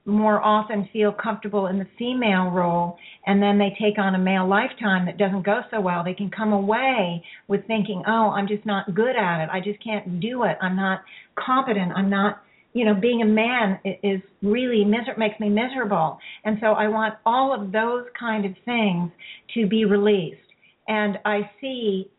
more 0.09 0.43
often 0.43 0.89
feel 0.91 1.12
comfortable 1.12 1.66
in 1.66 1.79
the 1.79 1.87
female 1.99 2.51
role 2.51 2.97
and 3.27 3.43
then 3.43 3.59
they 3.59 3.77
take 3.79 3.99
on 3.99 4.14
a 4.14 4.19
male 4.19 4.49
lifetime 4.49 5.05
that 5.05 5.19
doesn't 5.19 5.45
go 5.45 5.61
so 5.71 5.79
well 5.83 6.03
they 6.03 6.14
can 6.14 6.31
come 6.31 6.55
away 6.55 7.23
with 7.47 7.61
thinking 7.66 8.03
oh 8.07 8.31
i'm 8.31 8.49
just 8.49 8.64
not 8.64 8.95
good 8.95 9.14
at 9.14 9.43
it. 9.43 9.51
I 9.53 9.61
just 9.61 9.83
can't 9.85 10.19
do 10.19 10.45
it. 10.45 10.57
I'm 10.62 10.77
not 10.77 11.03
competent. 11.39 11.93
I'm 11.95 12.09
not 12.09 12.41
you 12.73 12.87
know 12.87 12.95
being 12.95 13.21
a 13.21 13.27
man 13.27 13.79
is 14.03 14.23
really 14.43 14.83
miser- 14.83 15.19
makes 15.19 15.39
me 15.41 15.51
miserable. 15.51 16.19
And 16.45 16.57
so 16.61 16.69
i 16.69 16.89
want 16.89 17.14
all 17.27 17.53
of 17.53 17.71
those 17.71 18.05
kind 18.19 18.47
of 18.47 18.53
things 18.64 19.11
to 19.55 19.66
be 19.66 19.85
released. 19.85 20.41
And 20.89 21.19
i 21.27 21.51
see 21.61 22.11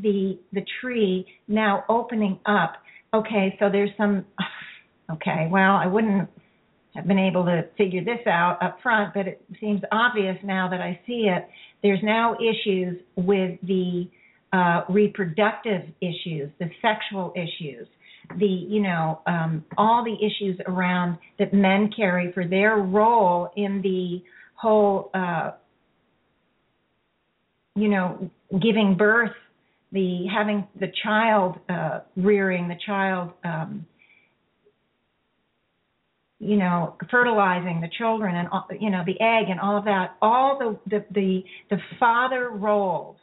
the 0.00 0.38
the 0.52 0.64
tree 0.80 1.26
now 1.46 1.84
opening 1.88 2.38
up. 2.46 2.74
Okay, 3.14 3.56
so 3.58 3.68
there's 3.70 3.90
some. 3.96 4.24
Okay, 5.10 5.48
well, 5.50 5.74
I 5.74 5.86
wouldn't 5.86 6.28
have 6.94 7.06
been 7.06 7.18
able 7.18 7.42
to 7.46 7.64
figure 7.78 8.04
this 8.04 8.18
out 8.26 8.58
up 8.62 8.76
front, 8.82 9.14
but 9.14 9.26
it 9.26 9.42
seems 9.58 9.80
obvious 9.90 10.36
now 10.44 10.68
that 10.68 10.82
I 10.82 11.00
see 11.06 11.30
it. 11.34 11.48
There's 11.82 12.00
now 12.02 12.36
issues 12.36 12.98
with 13.16 13.58
the 13.62 14.10
uh, 14.52 14.82
reproductive 14.90 15.80
issues, 16.02 16.50
the 16.58 16.68
sexual 16.82 17.32
issues, 17.34 17.86
the 18.38 18.46
you 18.46 18.82
know 18.82 19.20
um, 19.26 19.64
all 19.76 20.04
the 20.04 20.14
issues 20.14 20.60
around 20.66 21.18
that 21.38 21.54
men 21.54 21.90
carry 21.94 22.32
for 22.32 22.46
their 22.46 22.76
role 22.76 23.50
in 23.56 23.80
the 23.82 24.22
whole 24.54 25.10
uh, 25.14 25.52
you 27.74 27.88
know 27.88 28.30
giving 28.50 28.96
birth 28.98 29.32
the 29.92 30.26
having 30.32 30.66
the 30.78 30.88
child 31.02 31.56
uh, 31.68 32.00
rearing, 32.16 32.68
the 32.68 32.76
child, 32.84 33.30
um, 33.44 33.86
you 36.38 36.56
know, 36.56 36.94
fertilizing 37.10 37.80
the 37.80 37.88
children, 37.98 38.36
and 38.36 38.48
all, 38.48 38.66
you 38.78 38.90
know 38.90 39.02
the 39.06 39.20
egg 39.20 39.48
and 39.48 39.58
all 39.60 39.76
of 39.76 39.84
that, 39.84 40.16
all 40.20 40.58
the 40.58 40.78
the 40.90 41.04
the, 41.12 41.42
the 41.70 41.78
father 41.98 42.50
roles. 42.50 43.16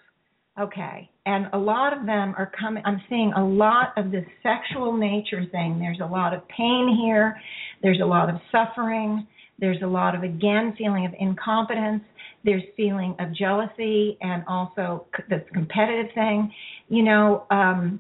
Okay, 0.60 1.10
and 1.26 1.48
a 1.54 1.58
lot 1.58 1.98
of 1.98 2.06
them 2.06 2.34
are 2.38 2.52
coming. 2.58 2.82
I'm 2.86 3.02
seeing 3.10 3.34
a 3.34 3.46
lot 3.46 3.94
of 3.98 4.12
the 4.12 4.26
sexual 4.42 4.96
nature 4.96 5.44
thing. 5.52 5.80
There's 5.80 6.00
a 6.02 6.06
lot 6.06 6.34
of 6.34 6.48
pain 6.48 6.98
here. 7.04 7.38
There's 7.82 8.00
a 8.02 8.06
lot 8.06 8.30
of 8.30 8.36
suffering. 8.52 9.28
There's 9.60 9.82
a 9.84 9.88
lot 9.88 10.16
of 10.16 10.24
again 10.24 10.76
feeling 10.78 11.06
of 11.06 11.14
incompetence 11.20 12.04
there's 12.46 12.64
feeling 12.78 13.16
of 13.20 13.34
jealousy 13.34 14.18
and 14.22 14.44
also 14.48 15.08
this 15.30 15.42
competitive 15.52 16.14
thing. 16.14 16.54
You 16.88 17.04
know, 17.04 17.46
um, 17.50 18.00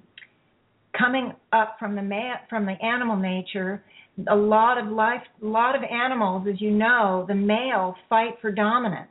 coming 0.97 1.33
up 1.51 1.77
from 1.79 1.95
the 1.95 2.01
ma- 2.03 2.37
from 2.47 2.65
the 2.65 2.73
animal 2.85 3.17
nature, 3.17 3.83
a 4.29 4.35
lot 4.35 4.77
of 4.77 4.87
life, 4.87 5.21
a 5.41 5.45
lot 5.45 5.75
of 5.75 5.81
animals, 5.83 6.47
as 6.47 6.61
you 6.61 6.71
know, 6.71 7.25
the 7.27 7.35
male 7.35 7.95
fight 8.07 8.35
for 8.39 8.51
dominance. 8.51 9.09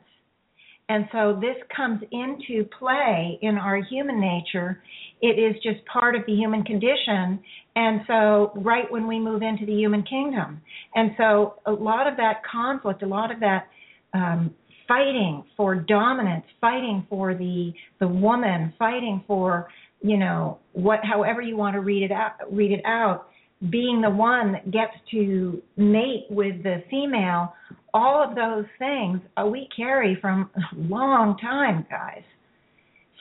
And 0.87 1.05
so 1.11 1.39
this 1.41 1.55
comes 1.75 2.01
into 2.11 2.67
play 2.77 3.39
in 3.41 3.57
our 3.57 3.77
human 3.77 4.19
nature. 4.19 4.83
It 5.21 5.39
is 5.39 5.55
just 5.63 5.83
part 5.91 6.15
of 6.15 6.21
the 6.27 6.33
human 6.33 6.63
condition. 6.63 7.39
And 7.75 8.01
so, 8.07 8.51
right 8.55 8.89
when 8.91 9.07
we 9.07 9.19
move 9.19 9.41
into 9.41 9.65
the 9.65 9.73
human 9.73 10.03
kingdom. 10.03 10.61
And 10.93 11.11
so, 11.17 11.55
a 11.65 11.71
lot 11.71 12.07
of 12.07 12.17
that 12.17 12.41
conflict, 12.49 13.01
a 13.01 13.07
lot 13.07 13.31
of 13.31 13.39
that 13.39 13.67
um, 14.13 14.53
fighting 14.87 15.43
for 15.57 15.75
dominance, 15.75 16.45
fighting 16.61 17.05
for 17.09 17.33
the 17.33 17.73
the 17.99 18.07
woman, 18.07 18.73
fighting 18.77 19.23
for 19.27 19.67
you 20.01 20.17
know 20.17 20.59
what 20.73 20.99
however 21.03 21.41
you 21.41 21.57
want 21.57 21.73
to 21.73 21.79
read 21.79 22.03
it 22.03 22.11
out 22.11 22.33
read 22.51 22.71
it 22.71 22.81
out, 22.85 23.27
being 23.69 24.01
the 24.01 24.09
one 24.09 24.51
that 24.53 24.71
gets 24.71 24.93
to 25.11 25.61
mate 25.77 26.25
with 26.29 26.61
the 26.63 26.83
female, 26.89 27.53
all 27.93 28.23
of 28.23 28.35
those 28.35 28.65
things 28.77 29.19
uh, 29.37 29.45
we 29.45 29.69
carry 29.75 30.17
from 30.19 30.49
a 30.55 30.75
long 30.77 31.37
time, 31.37 31.85
guys. 31.89 32.23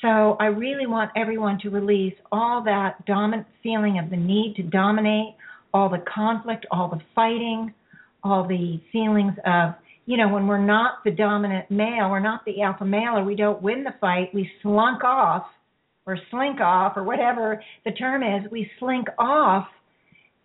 So 0.02 0.36
I 0.38 0.46
really 0.46 0.86
want 0.86 1.12
everyone 1.16 1.58
to 1.62 1.70
release 1.70 2.14
all 2.30 2.62
that 2.64 3.06
dominant 3.06 3.46
feeling 3.62 3.98
of 3.98 4.10
the 4.10 4.16
need 4.16 4.54
to 4.56 4.62
dominate, 4.62 5.34
all 5.72 5.88
the 5.88 6.02
conflict, 6.12 6.66
all 6.70 6.88
the 6.88 7.00
fighting, 7.14 7.72
all 8.22 8.46
the 8.46 8.80
feelings 8.92 9.34
of 9.46 9.74
you 10.06 10.18
know, 10.18 10.28
when 10.28 10.46
we're 10.46 10.58
not 10.58 11.02
the 11.04 11.10
dominant 11.10 11.70
male, 11.70 12.10
we're 12.10 12.20
not 12.20 12.44
the 12.44 12.60
alpha 12.60 12.84
male, 12.84 13.16
or 13.16 13.24
we 13.24 13.34
don't 13.34 13.62
win 13.62 13.84
the 13.84 13.94
fight, 14.00 14.28
we 14.34 14.50
slunk 14.60 15.02
off 15.02 15.46
or 16.06 16.18
slink 16.30 16.60
off 16.60 16.92
or 16.96 17.02
whatever 17.04 17.62
the 17.84 17.92
term 17.92 18.22
is, 18.22 18.50
we 18.50 18.70
slink 18.78 19.08
off 19.18 19.66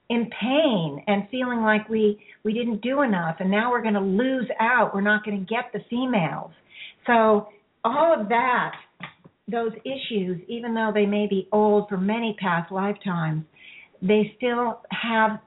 in 0.09 0.29
pain 0.39 1.03
and 1.07 1.27
feeling 1.29 1.61
like 1.61 1.87
we 1.89 2.19
we 2.43 2.53
didn't 2.53 2.81
do 2.81 3.01
enough 3.01 3.37
and 3.39 3.49
now 3.49 3.69
we're 3.71 3.81
going 3.81 3.93
to 3.93 3.99
lose 3.99 4.49
out 4.59 4.93
we're 4.93 5.01
not 5.01 5.23
going 5.23 5.39
to 5.39 5.45
get 5.45 5.65
the 5.73 5.79
females 5.89 6.51
so 7.05 7.47
all 7.83 8.15
of 8.19 8.29
that 8.29 8.73
those 9.51 9.71
issues 9.85 10.39
even 10.47 10.73
though 10.73 10.91
they 10.93 11.05
may 11.05 11.27
be 11.27 11.47
old 11.51 11.87
for 11.89 11.97
many 11.97 12.35
past 12.39 12.71
lifetimes 12.71 13.43
they 14.01 14.33
still 14.37 14.81
have 14.91 15.39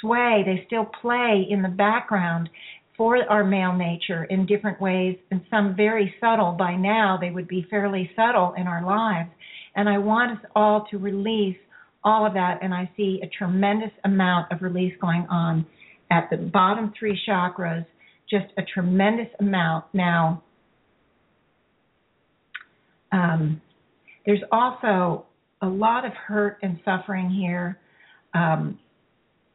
sway, 0.00 0.42
they 0.44 0.64
still 0.66 0.86
play 1.00 1.46
in 1.48 1.62
the 1.62 1.68
background 1.68 2.50
for 2.96 3.16
our 3.30 3.44
male 3.44 3.72
nature 3.72 4.24
in 4.24 4.44
different 4.44 4.80
ways, 4.80 5.16
and 5.30 5.40
some 5.50 5.74
very 5.74 6.14
subtle. 6.20 6.52
By 6.52 6.76
now, 6.76 7.16
they 7.18 7.30
would 7.30 7.48
be 7.48 7.66
fairly 7.70 8.10
subtle 8.14 8.54
in 8.56 8.66
our 8.66 8.84
lives. 8.84 9.30
And 9.74 9.88
I 9.88 9.96
want 9.98 10.38
us 10.38 10.44
all 10.54 10.86
to 10.90 10.98
release 10.98 11.56
all 12.04 12.26
of 12.26 12.34
that, 12.34 12.58
and 12.62 12.74
I 12.74 12.90
see 12.96 13.20
a 13.22 13.28
tremendous 13.28 13.92
amount 14.04 14.50
of 14.52 14.62
release 14.62 14.94
going 15.00 15.26
on 15.30 15.66
at 16.10 16.28
the 16.30 16.36
bottom 16.36 16.92
three 16.98 17.18
chakras, 17.28 17.86
just 18.28 18.46
a 18.58 18.62
tremendous 18.62 19.28
amount. 19.40 19.84
Now, 19.92 20.42
um, 23.12 23.60
there's 24.26 24.42
also 24.50 25.26
a 25.60 25.66
lot 25.66 26.04
of 26.04 26.12
hurt 26.12 26.58
and 26.62 26.80
suffering 26.84 27.30
here. 27.30 27.78
Um, 28.34 28.78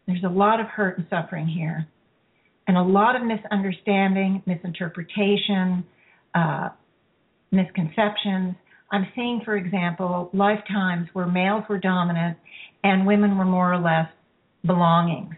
there's 0.07 0.23
a 0.23 0.29
lot 0.29 0.59
of 0.59 0.67
hurt 0.67 0.97
and 0.97 1.07
suffering 1.09 1.47
here, 1.47 1.85
and 2.67 2.77
a 2.77 2.81
lot 2.81 3.15
of 3.15 3.23
misunderstanding, 3.23 4.41
misinterpretation, 4.45 5.83
uh, 6.33 6.69
misconceptions. 7.51 8.55
I'm 8.91 9.07
seeing, 9.15 9.41
for 9.43 9.55
example, 9.55 10.29
lifetimes 10.33 11.07
where 11.13 11.27
males 11.27 11.63
were 11.69 11.79
dominant 11.79 12.37
and 12.83 13.05
women 13.05 13.37
were 13.37 13.45
more 13.45 13.73
or 13.73 13.79
less 13.79 14.07
belongings, 14.65 15.35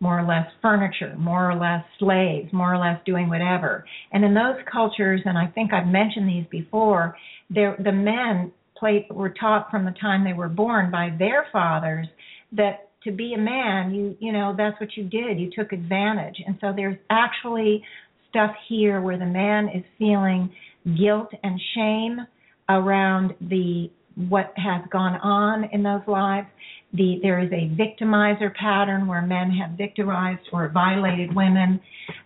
more 0.00 0.18
or 0.18 0.26
less 0.26 0.46
furniture, 0.60 1.14
more 1.18 1.50
or 1.50 1.56
less 1.56 1.84
slaves, 1.98 2.52
more 2.52 2.74
or 2.74 2.78
less 2.78 3.00
doing 3.06 3.28
whatever. 3.28 3.84
And 4.12 4.24
in 4.24 4.34
those 4.34 4.56
cultures, 4.70 5.20
and 5.24 5.38
I 5.38 5.46
think 5.46 5.72
I've 5.72 5.86
mentioned 5.86 6.28
these 6.28 6.46
before, 6.50 7.16
the 7.50 7.92
men 7.92 8.52
played, 8.76 9.06
were 9.10 9.30
taught 9.30 9.70
from 9.70 9.84
the 9.84 9.94
time 10.00 10.24
they 10.24 10.32
were 10.32 10.48
born 10.48 10.90
by 10.90 11.14
their 11.18 11.46
fathers 11.52 12.06
that 12.52 12.90
to 13.04 13.12
be 13.12 13.32
a 13.34 13.38
man, 13.38 13.94
you 13.94 14.16
you 14.20 14.32
know 14.32 14.54
that's 14.56 14.78
what 14.78 14.90
you 14.96 15.04
did. 15.04 15.38
You 15.38 15.50
took 15.56 15.72
advantage, 15.72 16.36
and 16.46 16.58
so 16.60 16.72
there's 16.74 16.98
actually 17.08 17.82
stuff 18.28 18.50
here 18.68 19.00
where 19.00 19.18
the 19.18 19.26
man 19.26 19.68
is 19.74 19.84
feeling 19.98 20.50
guilt 20.98 21.30
and 21.42 21.60
shame 21.74 22.26
around 22.70 23.34
the 23.40 23.90
what 24.28 24.52
has 24.56 24.82
gone 24.90 25.18
on 25.20 25.64
in 25.72 25.82
those 25.82 26.02
lives. 26.06 26.46
The, 26.92 27.20
there 27.22 27.38
is 27.40 27.50
a 27.52 27.70
victimizer 27.76 28.52
pattern 28.54 29.06
where 29.06 29.22
men 29.22 29.50
have 29.52 29.78
victimized 29.78 30.42
or 30.52 30.68
violated 30.68 31.34
women, 31.34 31.80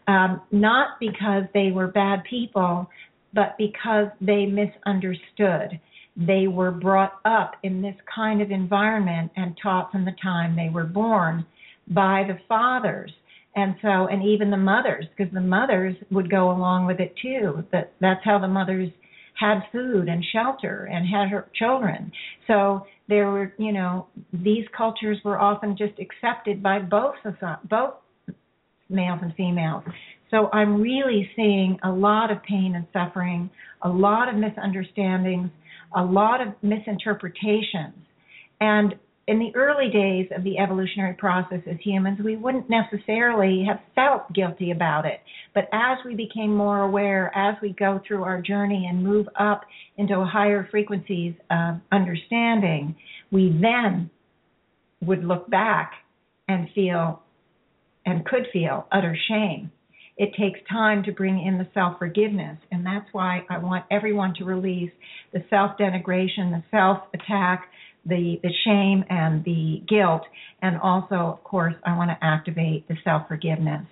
um, 0.09 0.41
not 0.51 0.99
because 0.99 1.45
they 1.53 1.71
were 1.71 1.89
bad 1.89 2.23
people, 2.29 2.89
but 3.35 3.57
because 3.59 4.09
they 4.21 4.47
misunderstood. 4.47 5.79
They 6.17 6.47
were 6.47 6.71
brought 6.71 7.21
up 7.25 7.57
in 7.63 7.83
this 7.83 7.97
kind 8.15 8.41
of 8.41 8.51
environment 8.51 9.33
and 9.37 9.59
taught 9.63 9.93
from 9.93 10.05
the 10.05 10.15
time 10.23 10.57
they 10.57 10.71
were 10.73 10.85
born 10.85 11.45
by 11.89 12.25
the 12.27 12.39
fathers 12.49 13.13
and 13.57 13.75
so 13.83 14.07
and 14.07 14.23
even 14.23 14.51
the 14.51 14.57
mothers 14.57 15.05
because 15.17 15.33
the 15.35 15.41
mothers 15.41 15.95
would 16.11 16.31
go 16.31 16.51
along 16.51 16.87
with 16.87 16.99
it 16.99 17.15
too 17.21 17.63
that 17.73 17.93
that's 18.01 18.25
how 18.25 18.39
the 18.39 18.49
mothers 18.49 18.91
had 19.35 19.61
food 19.72 20.09
and 20.09 20.24
shelter 20.32 20.89
and 20.91 21.07
had 21.07 21.28
her 21.28 21.49
children. 21.55 22.11
So 22.47 22.87
there 23.09 23.30
were 23.30 23.53
you 23.59 23.72
know 23.72 24.07
these 24.32 24.64
cultures 24.76 25.18
were 25.24 25.39
often 25.39 25.76
just 25.76 25.95
accepted 25.99 26.62
by 26.62 26.78
both 26.78 27.16
both 27.68 27.95
males 28.89 29.20
and 29.22 29.35
females. 29.35 29.85
So 30.30 30.49
i'm 30.53 30.80
really 30.80 31.30
seeing 31.37 31.78
a 31.85 31.91
lot 31.91 32.30
of 32.30 32.43
pain 32.43 32.74
and 32.74 32.87
suffering 32.93 33.51
a 33.82 33.89
lot 33.89 34.28
of 34.28 34.35
misunderstandings 34.37 35.51
a 35.95 36.03
lot 36.03 36.41
of 36.41 36.49
misinterpretations. 36.62 37.95
And 38.61 38.95
in 39.27 39.39
the 39.39 39.55
early 39.55 39.89
days 39.91 40.29
of 40.37 40.45
the 40.45 40.59
evolutionary 40.59 41.14
process 41.14 41.61
as 41.66 41.77
humans, 41.81 42.18
we 42.22 42.37
wouldn't 42.37 42.68
necessarily 42.68 43.64
have 43.66 43.81
felt 43.95 44.31
guilty 44.35 44.70
about 44.70 45.07
it. 45.07 45.20
But 45.55 45.68
as 45.72 45.99
we 46.05 46.14
became 46.14 46.55
more 46.55 46.83
aware, 46.83 47.33
as 47.35 47.57
we 47.62 47.72
go 47.72 48.01
through 48.07 48.25
our 48.25 48.43
journey 48.43 48.87
and 48.89 49.03
move 49.03 49.27
up 49.39 49.62
into 49.97 50.22
higher 50.25 50.68
frequencies 50.70 51.35
of 51.51 51.77
understanding, 51.91 52.97
we 53.33 53.49
then 53.61 54.11
would 55.01 55.25
look 55.25 55.49
back 55.51 55.93
and 56.49 56.68
feel 56.75 57.22
and 58.07 58.27
could 58.27 58.47
feel 58.53 58.87
utter 58.93 59.16
shame. 59.29 59.70
It 60.16 60.31
takes 60.39 60.61
time 60.70 61.03
to 61.05 61.12
bring 61.12 61.45
in 61.45 61.59
the 61.59 61.66
self 61.75 61.99
forgiveness, 61.99 62.59
and 62.70 62.87
that's 62.87 63.07
why 63.12 63.45
I 63.51 63.59
want 63.59 63.85
everyone 63.91 64.35
to 64.39 64.45
release 64.45 64.93
the 65.33 65.43
self 65.51 65.72
denigration, 65.79 66.53
the 66.53 66.62
self 66.70 66.99
attack, 67.14 67.68
the, 68.07 68.39
the 68.43 68.51
shame 68.65 69.05
and 69.09 69.45
the 69.45 69.83
guilt. 69.89 70.23
And 70.63 70.79
also, 70.81 71.15
of 71.15 71.45
course, 71.45 71.75
I 71.85 71.97
want 71.97 72.11
to 72.11 72.19
activate 72.25 72.89
the 72.89 72.97
self 73.05 73.29
forgiveness. 73.29 73.87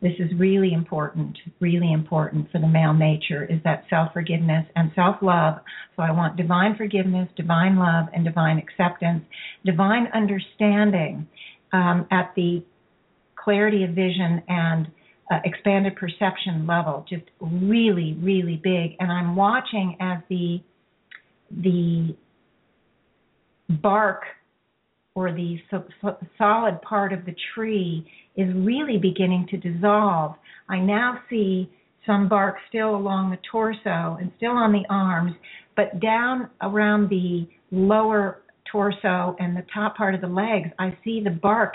This 0.00 0.14
is 0.18 0.30
really 0.36 0.72
important, 0.72 1.38
really 1.60 1.92
important 1.92 2.50
for 2.50 2.60
the 2.60 2.66
male 2.66 2.92
nature 2.92 3.44
is 3.44 3.60
that 3.62 3.84
self 3.88 4.12
forgiveness 4.12 4.66
and 4.74 4.90
self 4.96 5.16
love. 5.22 5.60
So 5.94 6.02
I 6.02 6.10
want 6.10 6.36
divine 6.36 6.74
forgiveness, 6.76 7.28
divine 7.36 7.76
love, 7.78 8.06
and 8.12 8.24
divine 8.24 8.58
acceptance, 8.58 9.24
divine 9.64 10.08
understanding 10.12 11.28
um, 11.72 12.06
at 12.10 12.32
the 12.34 12.64
clarity 13.36 13.84
of 13.84 13.90
vision 13.90 14.42
and 14.48 14.88
uh, 15.30 15.38
expanded 15.44 15.94
perception 15.96 16.66
level, 16.66 17.06
just 17.08 17.24
really, 17.40 18.16
really 18.20 18.60
big. 18.62 18.96
And 18.98 19.10
I'm 19.10 19.36
watching 19.36 19.96
as 20.00 20.18
the 20.28 20.60
the 21.50 22.16
bark 23.80 24.22
or 25.14 25.32
the 25.32 25.58
so, 25.70 25.84
so 26.00 26.16
solid 26.38 26.80
part 26.82 27.12
of 27.12 27.24
the 27.24 27.34
tree 27.54 28.06
is 28.36 28.48
really 28.54 28.98
beginning 28.98 29.46
to 29.50 29.56
dissolve. 29.56 30.34
I 30.68 30.78
now 30.78 31.18
see 31.28 31.70
some 32.06 32.28
bark 32.28 32.56
still 32.68 32.96
along 32.96 33.30
the 33.30 33.38
torso 33.50 34.16
and 34.20 34.32
still 34.36 34.52
on 34.52 34.72
the 34.72 34.84
arms, 34.88 35.34
but 35.76 36.00
down 36.00 36.48
around 36.62 37.08
the 37.08 37.46
lower 37.70 38.42
torso 38.70 39.36
and 39.38 39.56
the 39.56 39.64
top 39.72 39.96
part 39.96 40.14
of 40.14 40.20
the 40.20 40.26
legs, 40.26 40.70
I 40.78 40.96
see 41.04 41.20
the 41.22 41.30
bark 41.30 41.74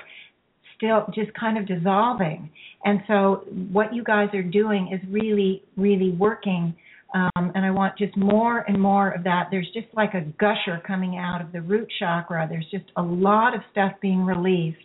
still 0.75 1.05
just 1.13 1.31
kind 1.39 1.57
of 1.57 1.67
dissolving. 1.67 2.49
And 2.85 3.01
so, 3.07 3.43
what 3.71 3.93
you 3.93 4.03
guys 4.03 4.29
are 4.33 4.43
doing 4.43 4.91
is 4.93 4.99
really, 5.09 5.63
really 5.75 6.11
working 6.11 6.75
um, 7.17 7.51
and 7.55 7.65
I 7.65 7.71
want 7.71 7.97
just 7.97 8.15
more 8.15 8.59
and 8.59 8.79
more 8.79 9.11
of 9.11 9.23
that. 9.23 9.47
There's 9.49 9.69
just 9.73 9.87
like 9.93 10.13
a 10.13 10.21
gusher 10.21 10.81
coming 10.85 11.17
out 11.17 11.41
of 11.41 11.51
the 11.51 11.61
root 11.61 11.87
chakra. 11.99 12.47
There's 12.49 12.67
just 12.69 12.85
a 12.95 13.01
lot 13.01 13.55
of 13.55 13.61
stuff 13.71 13.93
being 14.01 14.23
released. 14.23 14.77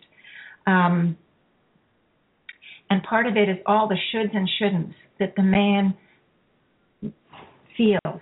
Um, 0.65 1.17
and 2.89 3.03
part 3.03 3.27
of 3.27 3.35
it 3.35 3.49
is 3.49 3.57
all 3.65 3.87
the 3.87 3.97
shoulds 4.13 4.35
and 4.35 4.49
shouldn'ts 4.61 4.93
that 5.19 5.33
the 5.35 5.43
man 5.43 5.95
feels. 7.77 8.21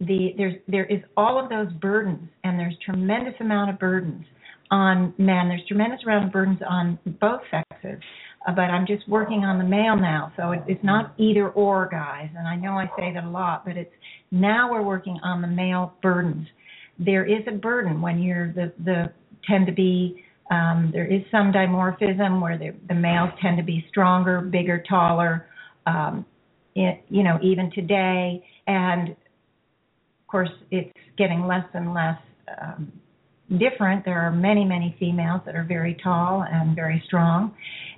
The 0.00 0.34
there's 0.36 0.54
there 0.66 0.84
is 0.86 1.00
all 1.16 1.42
of 1.42 1.48
those 1.48 1.72
burdens, 1.74 2.28
and 2.44 2.58
there's 2.58 2.76
tremendous 2.84 3.34
amount 3.40 3.70
of 3.70 3.78
burdens 3.78 4.24
on 4.70 5.14
men. 5.18 5.48
There's 5.48 5.66
tremendous 5.68 6.00
amount 6.04 6.26
of 6.26 6.32
burdens 6.32 6.58
on 6.68 6.98
both 7.20 7.40
sexes. 7.50 8.02
Uh, 8.46 8.52
but 8.52 8.62
I'm 8.62 8.86
just 8.86 9.08
working 9.08 9.44
on 9.44 9.58
the 9.58 9.64
male 9.64 9.96
now. 9.96 10.32
So 10.36 10.52
it, 10.52 10.62
it's 10.66 10.82
not 10.82 11.14
either 11.18 11.50
or, 11.50 11.88
guys. 11.90 12.28
And 12.36 12.46
I 12.48 12.56
know 12.56 12.72
I 12.72 12.86
say 12.98 13.12
that 13.14 13.24
a 13.24 13.30
lot, 13.30 13.64
but 13.64 13.76
it's 13.76 13.92
now 14.30 14.72
we're 14.72 14.82
working 14.82 15.18
on 15.22 15.42
the 15.42 15.48
male 15.48 15.94
burdens. 16.02 16.46
There 16.98 17.24
is 17.24 17.42
a 17.46 17.52
burden 17.52 18.00
when 18.00 18.22
you're 18.22 18.52
the 18.52 18.72
the 18.84 19.12
tend 19.48 19.66
to 19.66 19.72
be 19.72 20.22
um, 20.50 20.90
there 20.92 21.06
is 21.06 21.22
some 21.30 21.50
dimorphism 21.50 22.40
where 22.40 22.58
the, 22.58 22.74
the 22.88 22.94
males 22.94 23.30
tend 23.40 23.56
to 23.56 23.62
be 23.62 23.84
stronger, 23.88 24.42
bigger, 24.42 24.82
taller. 24.86 25.46
Um, 25.86 26.26
it, 26.74 27.02
you 27.08 27.22
know, 27.22 27.38
even 27.42 27.70
today, 27.72 28.44
and 28.66 29.10
of 29.10 29.16
course, 30.26 30.50
it's 30.70 30.92
getting 31.16 31.46
less 31.46 31.64
and 31.72 31.94
less 31.94 32.18
um, 32.60 32.92
different. 33.58 34.04
There 34.04 34.20
are 34.20 34.30
many, 34.30 34.64
many 34.64 34.96
females 34.98 35.42
that 35.46 35.54
are 35.54 35.64
very 35.64 35.96
tall 36.02 36.44
and 36.50 36.74
very 36.74 37.02
strong, 37.06 37.54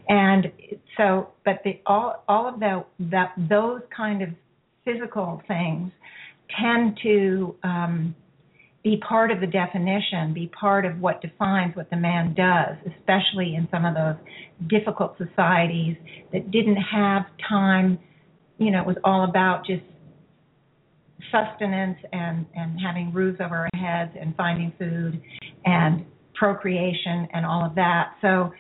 and 0.08 0.52
so, 0.96 1.28
but 1.44 1.60
the, 1.64 1.80
all 1.86 2.24
all 2.28 2.48
of 2.48 2.60
the, 2.60 2.84
that 3.10 3.32
those 3.48 3.80
kind 3.96 4.22
of 4.22 4.28
physical 4.84 5.42
things 5.48 5.90
tend 6.60 6.98
to 7.02 7.54
um, 7.62 8.14
be 8.82 9.00
part 9.08 9.30
of 9.30 9.40
the 9.40 9.46
definition, 9.46 10.34
be 10.34 10.48
part 10.48 10.84
of 10.84 11.00
what 11.00 11.22
defines 11.22 11.74
what 11.74 11.88
the 11.88 11.96
man 11.96 12.34
does, 12.34 12.76
especially 12.98 13.54
in 13.54 13.66
some 13.70 13.86
of 13.86 13.94
those 13.94 14.16
difficult 14.68 15.16
societies 15.16 15.96
that 16.32 16.50
didn't 16.50 16.76
have 16.76 17.22
time. 17.48 17.98
You 18.58 18.70
know, 18.70 18.80
it 18.82 18.86
was 18.86 18.96
all 19.02 19.24
about 19.24 19.64
just 19.66 19.82
sustenance 21.32 21.98
and 22.12 22.44
and 22.54 22.78
having 22.78 23.12
roofs 23.12 23.40
over 23.44 23.56
our 23.56 23.80
heads 23.80 24.12
and 24.20 24.36
finding 24.36 24.72
food 24.78 25.20
and 25.64 26.04
procreation 26.34 27.28
and 27.32 27.46
all 27.46 27.64
of 27.64 27.74
that. 27.74 28.14
So 28.20 28.52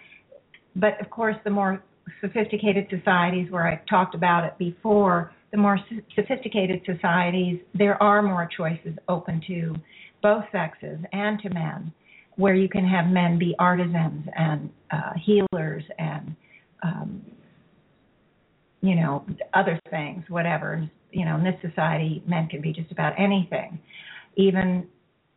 but 0.76 1.00
of 1.00 1.10
course, 1.10 1.36
the 1.44 1.50
more 1.50 1.82
sophisticated 2.20 2.86
societies, 2.90 3.50
where 3.50 3.66
I 3.66 3.80
talked 3.88 4.14
about 4.14 4.44
it 4.44 4.58
before, 4.58 5.32
the 5.52 5.56
more 5.56 5.78
sophisticated 6.16 6.82
societies, 6.84 7.60
there 7.74 8.02
are 8.02 8.22
more 8.22 8.48
choices 8.56 8.96
open 9.08 9.40
to 9.46 9.74
both 10.22 10.44
sexes 10.50 10.98
and 11.12 11.38
to 11.40 11.50
men, 11.50 11.92
where 12.36 12.54
you 12.54 12.68
can 12.68 12.86
have 12.86 13.06
men 13.06 13.38
be 13.38 13.54
artisans 13.58 14.26
and 14.36 14.70
uh, 14.90 15.12
healers 15.24 15.84
and 15.98 16.34
um, 16.82 17.22
you 18.80 18.96
know 18.96 19.24
other 19.54 19.78
things, 19.90 20.24
whatever. 20.28 20.88
You 21.12 21.24
know, 21.24 21.36
in 21.36 21.44
this 21.44 21.54
society, 21.62 22.22
men 22.26 22.48
can 22.48 22.60
be 22.60 22.72
just 22.72 22.90
about 22.90 23.12
anything, 23.16 23.78
even 24.36 24.88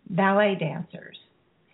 ballet 0.09 0.55
dancers. 0.59 1.17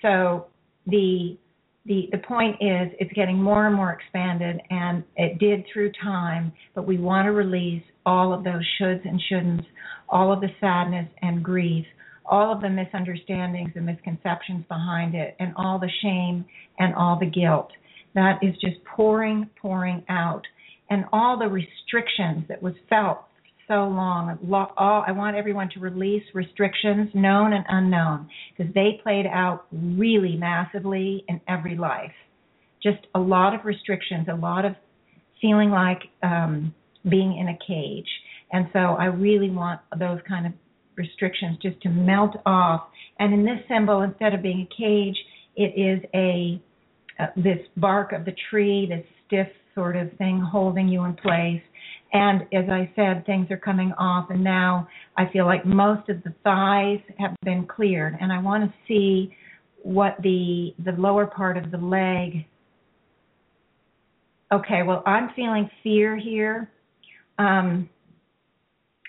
So 0.04 0.48
the 0.86 1.38
the 1.86 2.10
the 2.12 2.20
point 2.20 2.56
is 2.62 2.92
it's 3.00 3.12
getting 3.14 3.42
more 3.42 3.66
and 3.66 3.76
more 3.76 3.92
expanded 3.92 4.62
and 4.70 5.04
it 5.16 5.40
did 5.40 5.66
through 5.74 5.92
time 6.02 6.52
but 6.76 6.86
we 6.88 6.98
want 6.98 7.26
to 7.26 7.32
release 7.32 7.84
all 8.06 8.34
of 8.34 8.44
those 8.44 8.64
shoulds 8.80 9.02
and 9.06 9.22
shouldn'ts 9.32 9.66
all 10.08 10.32
of 10.32 10.40
the 10.40 10.50
sadness 10.62 11.08
and 11.22 11.44
grief 11.44 11.86
all 12.26 12.54
of 12.54 12.62
the 12.62 12.70
misunderstandings 12.70 13.72
and 13.76 13.86
misconceptions 13.86 14.66
behind 14.68 15.16
it 15.16 15.36
and 15.40 15.54
all 15.58 15.80
the 15.80 15.92
shame 16.02 16.46
and 16.80 16.96
all 16.96 17.20
the 17.20 17.26
guilt. 17.26 17.70
That 18.16 18.40
is 18.42 18.54
just 18.62 18.84
pouring 18.86 19.50
pouring 19.62 20.04
out 20.10 20.44
and 20.90 21.06
all 21.12 21.38
the 21.38 21.48
restrictions 21.48 22.46
that 22.48 22.62
was 22.62 22.74
felt 22.90 23.20
so 23.68 23.88
long. 23.88 24.38
All, 24.78 25.04
I 25.08 25.12
want 25.12 25.36
everyone 25.36 25.70
to 25.74 25.80
release 25.80 26.24
restrictions, 26.34 27.10
known 27.14 27.54
and 27.54 27.66
unknown, 27.68 28.30
because 28.56 28.74
they 28.74 29.00
played 29.02 29.26
out 29.26 29.66
really 29.72 30.36
massively 30.36 31.24
in 31.28 31.40
every 31.48 31.78
life. 31.78 32.12
Just 32.82 33.08
a 33.16 33.20
lot 33.20 33.54
of 33.54 33.66
restrictions, 33.66 34.28
a 34.32 34.36
lot 34.36 34.66
of 34.66 34.76
feeling 35.42 35.70
like 35.70 36.02
um, 36.22 36.74
being 37.10 37.38
in 37.38 37.50
a 37.50 37.58
cage. 37.66 38.08
And 38.52 38.68
so 38.74 38.80
I 38.80 39.06
really 39.06 39.50
want 39.50 39.80
those 39.98 40.20
kind 40.28 40.46
of 40.46 40.54
restrictions 40.96 41.58
just 41.62 41.82
to 41.82 41.90
melt 41.90 42.36
off. 42.46 42.82
And 43.20 43.34
in 43.34 43.44
this 43.44 43.60
symbol, 43.68 44.02
instead 44.02 44.34
of 44.34 44.42
being 44.42 44.68
a 44.72 44.76
cage, 44.76 45.18
it 45.56 45.74
is 45.80 46.04
a 46.14 46.62
uh, 47.20 47.28
this 47.36 47.60
bark 47.78 48.12
of 48.12 48.26
the 48.26 48.34
tree, 48.50 48.88
this 48.90 49.06
stiff 49.28 49.48
sort 49.76 49.96
of 49.96 50.12
thing 50.18 50.40
holding 50.40 50.88
you 50.88 51.04
in 51.04 51.14
place. 51.14 51.62
And 52.14 52.44
as 52.54 52.70
I 52.70 52.92
said, 52.96 53.26
things 53.26 53.50
are 53.50 53.58
coming 53.58 53.92
off, 53.98 54.30
and 54.30 54.44
now 54.44 54.88
I 55.18 55.26
feel 55.34 55.46
like 55.46 55.66
most 55.66 56.10
of 56.10 56.22
the 56.24 56.34
thighs 56.44 57.00
have 57.18 57.36
been 57.44 57.66
cleared, 57.66 58.16
and 58.22 58.32
I 58.32 58.40
want 58.40 58.64
to 58.64 58.74
see 58.88 59.36
what 59.82 60.16
the 60.22 60.76
the 60.86 60.92
lower 60.92 61.26
part 61.26 61.58
of 61.58 61.72
the 61.72 61.78
leg. 61.78 62.46
Okay, 64.52 64.84
well, 64.86 65.02
I'm 65.08 65.32
feeling 65.36 65.68
fear 65.82 66.16
here. 66.16 66.70
Um, 67.40 67.90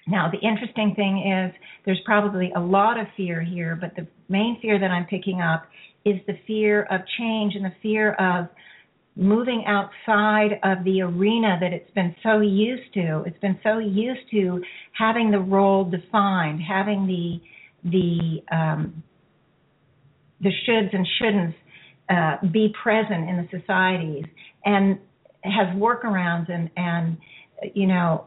now, 0.06 0.30
the 0.30 0.38
interesting 0.38 0.94
thing 0.94 1.30
is 1.30 1.54
there's 1.84 2.00
probably 2.06 2.52
a 2.56 2.60
lot 2.60 2.98
of 2.98 3.06
fear 3.16 3.42
here, 3.42 3.76
but 3.78 3.94
the 3.96 4.06
main 4.30 4.58
fear 4.62 4.78
that 4.78 4.90
I'm 4.90 5.06
picking 5.06 5.42
up 5.42 5.66
is 6.06 6.16
the 6.26 6.38
fear 6.46 6.84
of 6.90 7.02
change 7.18 7.54
and 7.54 7.64
the 7.64 7.72
fear 7.82 8.12
of 8.14 8.48
moving 9.16 9.64
outside 9.66 10.58
of 10.64 10.84
the 10.84 11.02
arena 11.02 11.56
that 11.60 11.72
it's 11.72 11.90
been 11.92 12.14
so 12.22 12.40
used 12.40 12.92
to. 12.94 13.22
It's 13.26 13.38
been 13.38 13.58
so 13.62 13.78
used 13.78 14.28
to 14.32 14.62
having 14.92 15.30
the 15.30 15.38
role 15.38 15.84
defined, 15.84 16.60
having 16.60 17.06
the 17.06 17.40
the 17.90 18.42
um, 18.54 19.02
the 20.40 20.50
shoulds 20.66 20.94
and 20.94 21.06
shouldn'ts 21.20 21.54
uh, 22.08 22.46
be 22.48 22.74
present 22.82 23.28
in 23.28 23.36
the 23.36 23.60
societies, 23.60 24.24
and 24.64 24.98
has 25.42 25.68
workarounds 25.76 26.50
and 26.50 26.70
and 26.76 27.16
you 27.74 27.86
know 27.86 28.26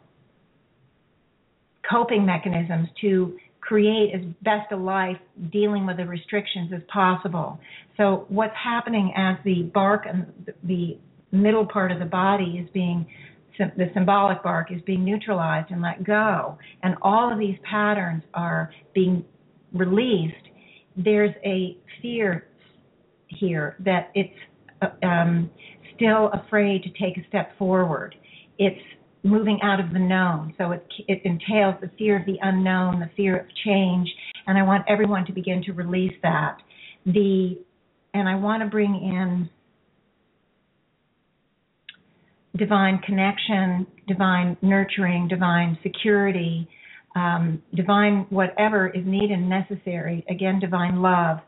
coping 1.90 2.26
mechanisms 2.26 2.88
to 3.02 3.38
create 3.68 4.16
as 4.16 4.22
best 4.44 4.72
a 4.72 4.78
life 4.78 5.18
dealing 5.52 5.86
with 5.86 5.98
the 5.98 6.06
restrictions 6.06 6.72
as 6.74 6.82
possible. 6.88 7.60
So 7.98 8.26
what's 8.30 8.56
happening 8.56 9.14
as 9.18 9.36
the 9.44 9.64
bark 9.74 10.06
and 10.08 10.26
the 10.64 10.98
middle 11.34 11.66
part 11.66 11.92
of 11.92 12.00
the 12.00 12.06
body 12.06 12.62
is 12.64 12.70
being 12.74 13.06
the 13.60 13.90
symbolic 13.96 14.44
bark 14.44 14.72
is 14.72 14.80
being 14.84 15.04
neutralized 15.04 15.72
and 15.72 15.82
let 15.82 16.04
go 16.04 16.60
and 16.84 16.96
all 17.02 17.34
of 17.34 17.40
these 17.40 17.58
patterns 17.68 18.22
are 18.36 18.72
being 18.94 19.26
released 19.74 20.36
there's 20.96 21.34
a 21.44 21.76
fear 22.00 22.50
here 23.30 23.76
that 23.80 24.12
it's 24.14 24.30
uh, 24.84 24.90
um, 25.04 25.50
still 25.96 26.30
afraid 26.34 26.84
to 26.84 26.90
take 27.04 27.18
a 27.18 27.28
step 27.30 27.58
forward 27.58 28.14
it's 28.60 28.80
moving 29.24 29.60
out 29.62 29.80
of 29.80 29.92
the 29.94 30.00
known. 30.00 30.54
So 30.58 30.72
it, 30.72 30.86
it 31.08 31.22
entails 31.26 31.76
the 31.82 31.90
fear 31.98 32.20
of 32.20 32.26
the 32.26 32.38
unknown, 32.42 33.00
the 33.00 33.10
fear 33.16 33.38
of 33.38 33.46
change, 33.66 34.10
and 34.46 34.58
I 34.58 34.64
want 34.64 34.86
everyone 34.88 35.26
to 35.26 35.34
begin 35.34 35.64
to 35.64 35.74
release 35.74 36.14
that. 36.24 36.58
The 37.06 37.58
and 38.14 38.28
I 38.28 38.36
want 38.36 38.64
to 38.64 38.70
bring 38.70 38.96
in 38.96 39.50
divine 42.58 43.00
connection, 43.00 43.86
divine 44.08 44.58
nurturing, 44.62 45.28
divine 45.28 45.78
security, 45.84 46.68
um, 47.16 47.62
divine 47.76 48.26
whatever 48.30 48.88
is 48.88 49.06
needed 49.06 49.32
and 49.32 49.50
necessary. 49.50 50.26
Again, 50.30 50.60
divine 50.60 51.02
love 51.02 51.40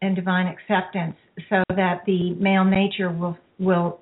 and 0.00 0.16
divine 0.16 0.46
acceptance, 0.46 1.16
so 1.48 1.62
that 1.70 2.02
the 2.06 2.34
male 2.34 2.64
nature 2.64 3.10
will 3.10 3.36
will 3.58 4.00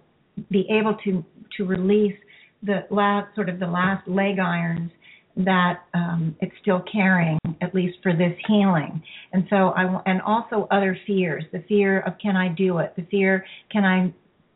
be 0.51 0.67
able 0.71 0.97
to 1.05 1.25
to 1.57 1.65
release 1.65 2.17
the 2.63 2.87
last 2.91 3.35
sort 3.35 3.49
of 3.49 3.59
the 3.59 3.67
last 3.67 4.07
leg 4.09 4.39
irons 4.39 4.91
that 5.37 5.85
um, 5.95 6.37
it's 6.41 6.53
still 6.61 6.83
carrying, 6.93 7.39
at 7.63 7.75
least 7.75 7.99
for 8.03 8.13
this 8.13 8.37
healing. 8.47 9.03
And 9.33 9.47
so 9.49 9.71
I 9.71 10.03
and 10.07 10.21
also 10.23 10.67
other 10.71 10.99
fears, 11.07 11.45
the 11.53 11.65
fear 11.69 12.01
of 12.01 12.15
can 12.21 12.37
I 12.37 12.49
do 12.49 12.79
it, 12.79 12.95
the 12.97 13.07
fear 13.11 13.45
can 13.71 13.85
I 13.85 14.13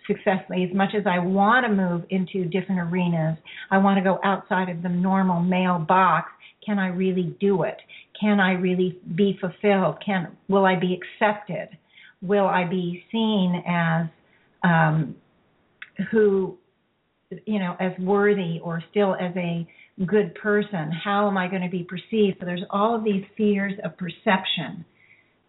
successfully 0.06 0.64
as 0.68 0.76
much 0.76 0.90
as 0.94 1.04
I 1.06 1.18
want 1.18 1.66
to 1.66 1.72
move 1.72 2.04
into 2.10 2.44
different 2.44 2.80
arenas, 2.80 3.38
I 3.70 3.78
want 3.78 3.98
to 3.98 4.04
go 4.04 4.20
outside 4.22 4.68
of 4.68 4.82
the 4.82 4.88
normal 4.88 5.40
male 5.40 5.78
box. 5.78 6.30
Can 6.64 6.78
I 6.78 6.88
really 6.88 7.34
do 7.40 7.62
it? 7.62 7.76
Can 8.20 8.40
I 8.40 8.52
really 8.52 8.98
be 9.14 9.38
fulfilled? 9.40 9.96
Can 10.04 10.36
will 10.48 10.64
I 10.64 10.78
be 10.78 10.98
accepted? 10.98 11.68
Will 12.22 12.46
I 12.46 12.64
be 12.64 13.04
seen 13.12 13.62
as 13.66 14.06
um, 14.62 15.14
who 16.10 16.56
you 17.46 17.58
know, 17.58 17.76
as 17.80 17.92
worthy 17.98 18.60
or 18.62 18.82
still 18.90 19.14
as 19.14 19.34
a 19.36 19.66
good 20.06 20.34
person? 20.34 20.90
How 20.92 21.28
am 21.28 21.36
I 21.36 21.48
going 21.48 21.62
to 21.62 21.68
be 21.68 21.84
perceived? 21.84 22.38
So 22.40 22.46
there's 22.46 22.64
all 22.70 22.94
of 22.94 23.04
these 23.04 23.24
fears 23.36 23.72
of 23.84 23.96
perception. 23.96 24.84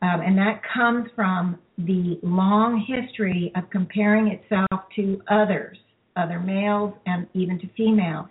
Um, 0.02 0.22
and 0.22 0.38
that 0.38 0.62
comes 0.74 1.10
from 1.16 1.58
the 1.78 2.20
long 2.22 2.86
history 2.88 3.52
of 3.56 3.70
comparing 3.70 4.28
itself 4.28 4.82
to 4.96 5.22
others, 5.30 5.78
other 6.16 6.40
males 6.40 6.94
and 7.06 7.28
even 7.34 7.60
to 7.60 7.68
females. 7.76 8.28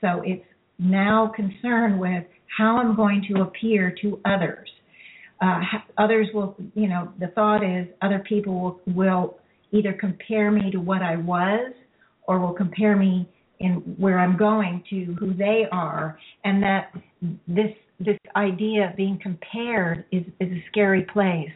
So 0.00 0.22
it's 0.24 0.44
now 0.78 1.32
concerned 1.34 2.00
with 2.00 2.24
how 2.56 2.78
I'm 2.78 2.96
going 2.96 3.24
to 3.32 3.42
appear 3.42 3.94
to 4.02 4.20
others. 4.24 4.68
Uh, 5.40 5.60
others 5.98 6.28
will, 6.34 6.56
you 6.74 6.88
know, 6.88 7.12
the 7.20 7.28
thought 7.28 7.62
is 7.62 7.86
other 8.02 8.24
people 8.28 8.60
will, 8.86 8.94
will 8.94 9.38
either 9.70 9.92
compare 9.92 10.50
me 10.50 10.70
to 10.70 10.78
what 10.78 11.02
I 11.02 11.16
was 11.16 11.72
or 12.28 12.38
will 12.38 12.52
compare 12.52 12.94
me 12.94 13.28
in 13.58 13.72
where 13.96 14.20
I'm 14.20 14.36
going 14.36 14.84
to 14.90 15.16
who 15.18 15.34
they 15.34 15.64
are, 15.72 16.16
and 16.44 16.62
that 16.62 16.92
this 17.48 17.72
this 17.98 18.18
idea 18.36 18.90
of 18.90 18.96
being 18.96 19.18
compared 19.20 20.04
is 20.12 20.22
is 20.38 20.52
a 20.52 20.64
scary 20.70 21.04
place. 21.12 21.50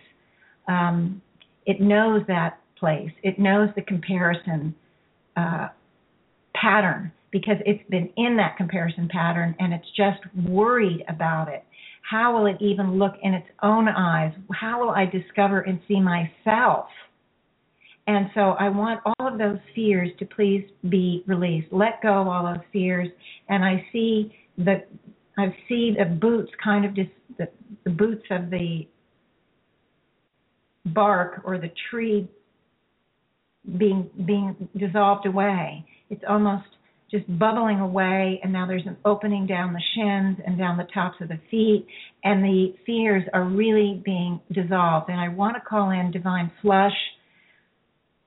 Um, 0.67 1.23
it 1.67 1.81
knows 1.81 2.23
that 2.27 2.59
place. 2.77 3.13
It 3.23 3.39
knows 3.39 3.69
the 3.77 3.83
comparison 3.83 4.75
uh, 5.37 5.69
pattern 6.55 7.13
because 7.31 7.57
it's 7.65 7.89
been 7.89 8.11
in 8.17 8.37
that 8.37 8.57
comparison 8.57 9.09
pattern 9.09 9.55
and 9.59 9.73
it's 9.73 9.87
just 9.97 10.21
worried 10.49 11.05
about 11.09 11.49
it. 11.49 11.65
How 12.03 12.37
will 12.37 12.47
it 12.47 12.57
even 12.61 12.99
look 12.99 13.15
in 13.23 13.33
its 13.33 13.47
own 13.63 13.89
eyes? 13.89 14.33
How 14.53 14.81
will 14.81 14.91
I 14.91 15.07
discover 15.07 15.61
and 15.61 15.81
see 15.87 16.01
myself? 16.01 16.87
And 18.07 18.31
so 18.35 18.41
I 18.59 18.69
want 18.69 19.01
all 19.05 19.29
of 19.29 19.39
those 19.39 19.59
fears 19.75 20.11
to 20.19 20.27
please 20.27 20.65
be 20.89 21.23
released. 21.27 21.69
Let 21.73 22.03
go 22.03 22.21
of 22.21 22.27
all 22.27 22.45
those 22.45 22.65
fears. 22.73 23.09
And 23.49 23.65
I 23.65 23.87
see 23.93 24.35
the 24.59 24.85
I 25.39 25.55
see 25.69 25.95
the 25.99 26.05
boots 26.05 26.51
kind 26.63 26.85
of 26.85 26.95
just 26.95 27.11
the, 27.39 27.49
the 27.85 27.91
boots 27.91 28.25
of 28.31 28.51
the 28.51 28.87
bark 30.87 31.43
or 31.45 31.59
the 31.59 31.71
tree 31.91 32.29
being 33.79 34.11
being 34.27 34.69
dissolved 34.77 35.27
away. 35.27 35.85
It's 36.11 36.25
almost 36.29 36.67
just 37.11 37.25
bubbling 37.39 37.79
away 37.79 38.41
and 38.43 38.53
now 38.53 38.67
there's 38.67 38.87
an 38.87 38.97
opening 39.05 39.47
down 39.47 39.73
the 39.73 39.83
shins 39.95 40.39
and 40.47 40.59
down 40.59 40.79
the 40.79 40.87
tops 40.95 41.17
of 41.21 41.29
the 41.29 41.39
feet 41.51 41.87
and 42.25 42.43
the 42.43 42.75
fears 42.87 43.23
are 43.35 43.45
really 43.45 44.01
being 44.03 44.41
dissolved 44.51 45.11
and 45.11 45.21
I 45.21 45.29
want 45.29 45.55
to 45.57 45.61
call 45.61 45.91
in 45.91 46.11
divine 46.11 46.51
flush 46.63 46.97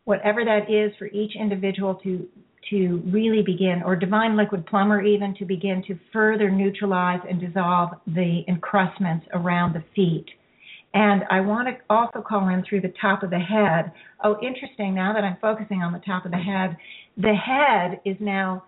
whatever 0.06 0.46
that 0.46 0.70
is 0.70 0.96
for 0.98 1.08
each 1.08 1.34
individual 1.40 1.96
to 2.04 2.28
to 2.72 3.04
really 3.06 3.44
begin, 3.46 3.84
or 3.86 3.96
divine 3.96 4.36
liquid 4.36 4.66
plumber 4.66 5.00
even 5.00 5.36
to 5.36 5.46
begin 5.46 5.84
to 5.88 6.00
further 6.12 6.50
neutralize 6.50 7.20
and 7.30 7.40
dissolve 7.40 7.92
the 8.08 8.42
encrustments 8.48 9.24
around 9.34 9.74
the 9.74 9.84
feet. 9.96 10.26
And 10.96 11.24
I 11.30 11.42
want 11.42 11.68
to 11.68 11.76
also 11.94 12.24
call 12.28 12.50
in 12.50 12.64
through 12.68 12.82
the 12.82 12.94
top 13.00 13.22
of 13.22 13.30
the 13.30 13.38
head. 13.38 13.92
Oh, 14.24 14.38
interesting. 14.42 14.96
Now 14.96 15.14
that 15.14 15.24
I'm 15.24 15.38
focusing 15.40 15.84
on 15.84 15.94
the 15.94 16.00
top 16.00 16.26
of 16.26 16.32
the 16.32 16.38
head, 16.38 16.76
the 17.18 17.36
head 17.36 18.00
is 18.04 18.18
now 18.20 18.64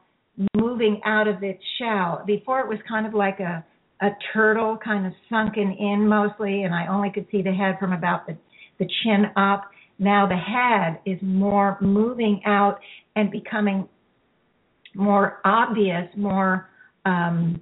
moving 0.56 1.02
out 1.06 1.28
of 1.28 1.42
its 1.42 1.64
shell. 1.80 2.22
Before 2.28 2.60
it 2.60 2.68
was 2.68 2.80
kind 2.88 3.08
of 3.08 3.14
like 3.14 3.40
a 3.40 3.66
a 4.00 4.10
turtle, 4.32 4.78
kind 4.78 5.08
of 5.08 5.14
sunken 5.28 5.72
in 5.72 6.08
mostly, 6.08 6.64
and 6.64 6.76
I 6.76 6.86
only 6.86 7.10
could 7.10 7.26
see 7.32 7.42
the 7.42 7.52
head 7.52 7.78
from 7.80 7.94
about 7.94 8.28
the 8.28 8.38
the 8.78 8.88
chin 9.04 9.26
up. 9.36 9.72
Now 10.00 10.28
the 10.28 10.38
head 10.38 11.00
is 11.06 11.20
more 11.22 11.78
moving 11.82 12.42
out 12.46 12.80
and 13.16 13.32
becoming 13.32 13.88
more 14.94 15.40
obvious, 15.44 16.08
more 16.16 16.70
um, 17.06 17.62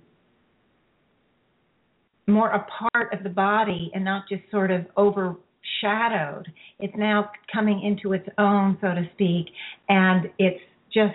more 2.27 2.49
a 2.49 2.65
part 2.91 3.13
of 3.13 3.23
the 3.23 3.29
body 3.29 3.91
and 3.93 4.03
not 4.03 4.23
just 4.27 4.41
sort 4.49 4.71
of 4.71 4.85
overshadowed. 4.97 6.51
It's 6.79 6.95
now 6.97 7.29
coming 7.53 7.83
into 7.83 8.13
its 8.13 8.27
own, 8.37 8.77
so 8.81 8.87
to 8.87 9.07
speak, 9.13 9.47
and 9.89 10.29
it's 10.39 10.61
just 10.93 11.13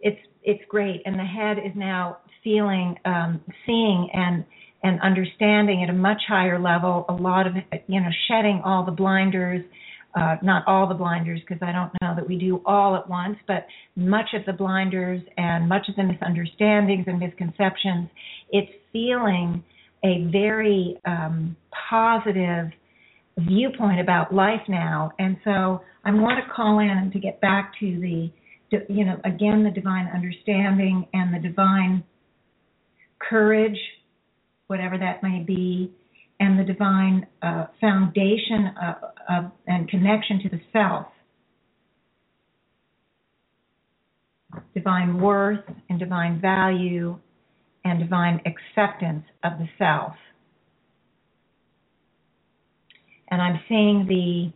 it's 0.00 0.20
it's 0.42 0.62
great, 0.68 1.02
and 1.06 1.18
the 1.18 1.24
head 1.24 1.58
is 1.58 1.72
now 1.74 2.18
feeling, 2.44 2.96
um, 3.04 3.40
seeing, 3.66 4.08
and 4.12 4.44
and 4.82 5.00
understanding 5.00 5.82
at 5.82 5.90
a 5.90 5.96
much 5.96 6.20
higher 6.28 6.60
level. 6.60 7.06
A 7.08 7.14
lot 7.14 7.46
of 7.46 7.54
you 7.86 8.00
know, 8.00 8.10
shedding 8.28 8.60
all 8.64 8.84
the 8.84 8.92
blinders. 8.92 9.64
Uh, 10.16 10.36
not 10.42 10.62
all 10.68 10.86
the 10.86 10.94
blinders 10.94 11.40
because 11.40 11.60
I 11.60 11.72
don't 11.72 11.90
know 12.00 12.14
that 12.14 12.24
we 12.24 12.38
do 12.38 12.62
all 12.64 12.94
at 12.94 13.08
once, 13.08 13.36
but 13.48 13.66
much 13.96 14.28
of 14.32 14.46
the 14.46 14.52
blinders 14.52 15.20
and 15.36 15.68
much 15.68 15.88
of 15.88 15.96
the 15.96 16.04
misunderstandings 16.04 17.04
and 17.08 17.18
misconceptions. 17.18 18.08
It's 18.50 18.70
feeling 18.92 19.64
a 20.04 20.28
very 20.30 20.96
um, 21.04 21.56
positive 21.90 22.70
viewpoint 23.38 24.00
about 24.00 24.32
life 24.32 24.60
now. 24.68 25.10
And 25.18 25.36
so 25.42 25.82
I 26.04 26.12
want 26.12 26.38
to 26.44 26.54
call 26.54 26.78
in 26.78 27.10
to 27.12 27.18
get 27.18 27.40
back 27.40 27.72
to 27.80 28.00
the, 28.00 28.30
you 28.88 29.04
know, 29.04 29.16
again, 29.24 29.64
the 29.64 29.70
divine 29.70 30.08
understanding 30.14 31.08
and 31.12 31.34
the 31.34 31.40
divine 31.40 32.04
courage, 33.18 33.78
whatever 34.68 34.98
that 34.98 35.22
may 35.22 35.42
be, 35.44 35.90
and 36.44 36.58
the 36.58 36.64
divine 36.64 37.26
uh, 37.42 37.66
foundation 37.80 38.70
of, 38.82 38.94
of, 39.28 39.52
and 39.66 39.88
connection 39.88 40.40
to 40.42 40.48
the 40.50 40.60
self. 40.72 41.06
Divine 44.74 45.20
worth 45.20 45.64
and 45.88 45.98
divine 45.98 46.40
value 46.40 47.18
and 47.84 47.98
divine 47.98 48.40
acceptance 48.46 49.24
of 49.42 49.52
the 49.58 49.66
self. 49.78 50.12
And 53.30 53.40
I'm 53.40 53.60
seeing 53.68 54.06
the 54.06 54.52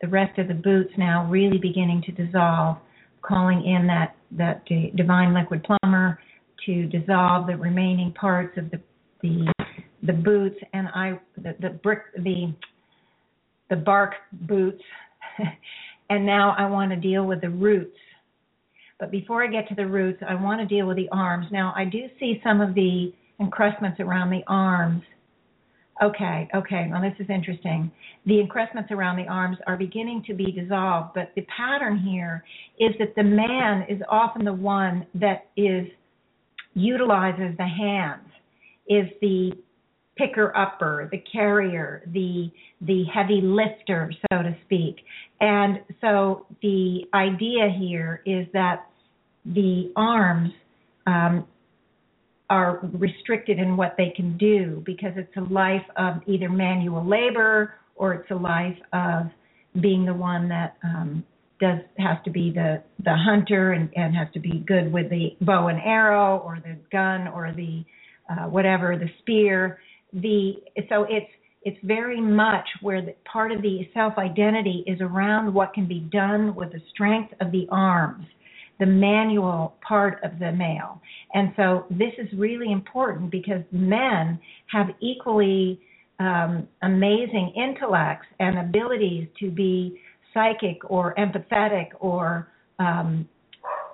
the 0.00 0.06
rest 0.06 0.38
of 0.38 0.46
the 0.46 0.54
boots 0.54 0.92
now 0.96 1.26
really 1.28 1.58
beginning 1.58 2.02
to 2.06 2.12
dissolve, 2.12 2.76
calling 3.22 3.64
in 3.64 3.86
that 3.86 4.14
that 4.32 4.64
divine 4.94 5.34
liquid 5.34 5.64
plumber 5.64 6.20
to 6.66 6.86
dissolve 6.86 7.46
the 7.46 7.56
remaining 7.56 8.12
parts 8.12 8.56
of 8.58 8.70
the 8.70 8.80
the 9.22 9.52
the 10.08 10.12
boots 10.12 10.56
and 10.72 10.88
I 10.88 11.20
the, 11.36 11.54
the 11.60 11.70
brick 11.70 12.00
the 12.16 12.52
the 13.70 13.76
bark 13.76 14.14
boots 14.32 14.82
and 16.10 16.26
now 16.26 16.56
I 16.58 16.68
want 16.68 16.90
to 16.90 16.96
deal 16.96 17.24
with 17.24 17.40
the 17.40 17.50
roots 17.50 17.94
but 18.98 19.10
before 19.12 19.44
I 19.44 19.46
get 19.46 19.68
to 19.68 19.74
the 19.74 19.86
roots, 19.86 20.22
I 20.28 20.34
want 20.34 20.60
to 20.60 20.66
deal 20.66 20.86
with 20.86 20.96
the 20.96 21.08
arms. 21.10 21.46
Now, 21.52 21.72
I 21.76 21.84
do 21.84 22.08
see 22.18 22.40
some 22.42 22.60
of 22.60 22.74
the 22.74 23.12
encrustments 23.40 24.00
around 24.00 24.30
the 24.30 24.42
arms. 24.48 25.02
Okay, 26.02 26.48
okay, 26.54 26.86
now 26.88 27.00
this 27.00 27.14
is 27.18 27.26
interesting. 27.28 27.90
The 28.26 28.40
encrustments 28.40 28.90
around 28.90 29.16
the 29.16 29.26
arms 29.26 29.56
are 29.66 29.76
beginning 29.76 30.24
to 30.26 30.34
be 30.34 30.52
dissolved, 30.52 31.10
but 31.14 31.32
the 31.34 31.42
pattern 31.56 31.98
here 31.98 32.44
is 32.78 32.94
that 32.98 33.14
the 33.16 33.22
man 33.22 33.84
is 33.88 34.00
often 34.08 34.44
the 34.44 34.52
one 34.52 35.06
that 35.14 35.46
is 35.56 35.86
utilizes 36.74 37.56
the 37.56 37.66
hands, 37.66 38.28
is 38.88 39.06
the 39.20 39.52
picker 40.18 40.54
upper, 40.56 41.08
the 41.10 41.22
carrier, 41.32 42.02
the 42.12 42.50
the 42.80 43.04
heavy 43.12 43.40
lifter, 43.42 44.12
so 44.30 44.42
to 44.42 44.56
speak. 44.64 44.96
And 45.40 45.80
so 46.00 46.46
the 46.62 47.02
idea 47.14 47.68
here 47.78 48.22
is 48.26 48.46
that 48.52 48.86
the 49.44 49.92
arms 49.96 50.50
um, 51.06 51.46
are 52.50 52.80
restricted 52.92 53.58
in 53.58 53.76
what 53.76 53.94
they 53.96 54.12
can 54.14 54.36
do 54.36 54.82
because 54.84 55.12
it's 55.16 55.36
a 55.36 55.52
life 55.52 55.84
of 55.96 56.16
either 56.26 56.48
manual 56.48 57.06
labor 57.06 57.74
or 57.94 58.14
it's 58.14 58.30
a 58.30 58.34
life 58.34 58.78
of 58.92 59.26
being 59.80 60.04
the 60.04 60.14
one 60.14 60.48
that 60.48 60.76
um, 60.82 61.24
does 61.60 61.78
has 61.98 62.16
to 62.24 62.30
be 62.30 62.50
the 62.50 62.82
the 63.04 63.14
hunter 63.14 63.72
and, 63.72 63.90
and 63.96 64.14
has 64.14 64.28
to 64.32 64.40
be 64.40 64.62
good 64.66 64.92
with 64.92 65.10
the 65.10 65.36
bow 65.40 65.68
and 65.68 65.80
arrow 65.80 66.38
or 66.38 66.58
the 66.62 66.76
gun 66.90 67.28
or 67.28 67.52
the 67.54 67.84
uh, 68.30 68.48
whatever 68.48 68.96
the 68.96 69.08
spear 69.20 69.78
the 70.12 70.54
so 70.88 71.04
it's 71.08 71.30
it's 71.62 71.78
very 71.82 72.20
much 72.20 72.66
where 72.82 73.02
the, 73.02 73.14
part 73.30 73.52
of 73.52 73.62
the 73.62 73.88
self 73.92 74.16
identity 74.16 74.84
is 74.86 75.00
around 75.00 75.52
what 75.52 75.74
can 75.74 75.86
be 75.86 76.00
done 76.00 76.54
with 76.54 76.72
the 76.72 76.80
strength 76.92 77.32
of 77.40 77.52
the 77.52 77.66
arms 77.70 78.26
the 78.78 78.86
manual 78.86 79.76
part 79.86 80.22
of 80.22 80.38
the 80.38 80.52
male. 80.52 81.00
And 81.34 81.52
so 81.56 81.86
this 81.90 82.12
is 82.18 82.28
really 82.38 82.72
important 82.72 83.30
because 83.30 83.62
men 83.72 84.38
have 84.68 84.88
equally 85.00 85.80
um, 86.20 86.68
amazing 86.82 87.52
intellects 87.56 88.26
and 88.40 88.58
abilities 88.58 89.28
to 89.40 89.50
be 89.50 90.00
psychic 90.32 90.78
or 90.84 91.14
empathetic 91.16 91.88
or 92.00 92.48
um, 92.78 93.28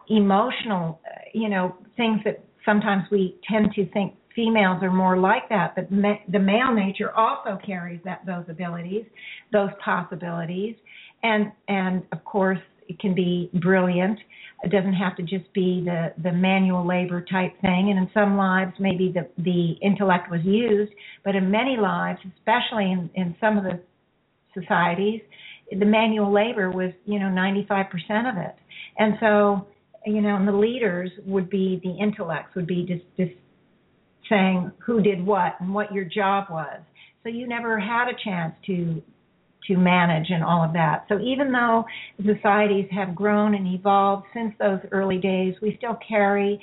emotional, 0.08 1.00
you 1.32 1.48
know, 1.48 1.74
things 1.96 2.20
that 2.24 2.44
sometimes 2.64 3.04
we 3.10 3.36
tend 3.50 3.72
to 3.74 3.86
think 3.92 4.14
females 4.34 4.82
are 4.82 4.92
more 4.92 5.16
like 5.16 5.48
that, 5.48 5.74
but 5.74 5.90
ma- 5.90 6.20
the 6.30 6.38
male 6.38 6.72
nature 6.74 7.12
also 7.12 7.58
carries 7.64 8.00
that 8.04 8.24
those 8.26 8.44
abilities, 8.48 9.04
those 9.52 9.70
possibilities, 9.84 10.74
and 11.22 11.52
and 11.68 12.02
of 12.12 12.24
course 12.24 12.58
it 12.88 12.98
can 12.98 13.14
be 13.14 13.50
brilliant 13.54 14.18
it 14.64 14.70
doesn't 14.70 14.94
have 14.94 15.14
to 15.16 15.22
just 15.22 15.52
be 15.52 15.82
the 15.84 16.12
the 16.22 16.32
manual 16.32 16.86
labor 16.86 17.20
type 17.20 17.52
thing. 17.60 17.90
And 17.90 17.98
in 17.98 18.10
some 18.14 18.36
lives, 18.36 18.72
maybe 18.80 19.12
the 19.12 19.28
the 19.42 19.72
intellect 19.82 20.30
was 20.30 20.40
used, 20.42 20.92
but 21.22 21.36
in 21.36 21.50
many 21.50 21.76
lives, 21.76 22.18
especially 22.38 22.90
in 22.90 23.10
in 23.14 23.36
some 23.40 23.58
of 23.58 23.64
the 23.64 23.80
societies, 24.58 25.20
the 25.70 25.84
manual 25.84 26.32
labor 26.32 26.70
was 26.70 26.92
you 27.04 27.18
know 27.18 27.26
95% 27.26 27.84
of 28.30 28.38
it. 28.38 28.54
And 28.98 29.14
so 29.20 29.68
you 30.06 30.22
know, 30.22 30.36
and 30.36 30.48
the 30.48 30.52
leaders 30.52 31.10
would 31.26 31.50
be 31.50 31.80
the 31.82 31.96
intellects 32.02 32.54
would 32.54 32.66
be 32.66 32.86
just 32.86 33.04
just 33.18 33.38
saying 34.28 34.72
who 34.84 35.02
did 35.02 35.24
what 35.24 35.54
and 35.60 35.74
what 35.74 35.92
your 35.92 36.04
job 36.04 36.46
was. 36.50 36.80
So 37.22 37.28
you 37.28 37.46
never 37.46 37.78
had 37.78 38.08
a 38.08 38.24
chance 38.24 38.54
to 38.66 39.02
to 39.66 39.76
manage 39.78 40.26
and 40.28 40.44
all 40.44 40.62
of 40.62 40.74
that. 40.74 41.06
So 41.08 41.18
even 41.20 41.50
though 41.50 41.86
societies 42.18 42.86
have 42.90 43.14
grown 43.14 43.54
and 43.54 43.66
evolved 43.66 44.26
since 44.34 44.52
those 44.58 44.80
early 44.92 45.16
days, 45.16 45.54
we 45.62 45.74
still 45.78 45.96
carry 46.06 46.60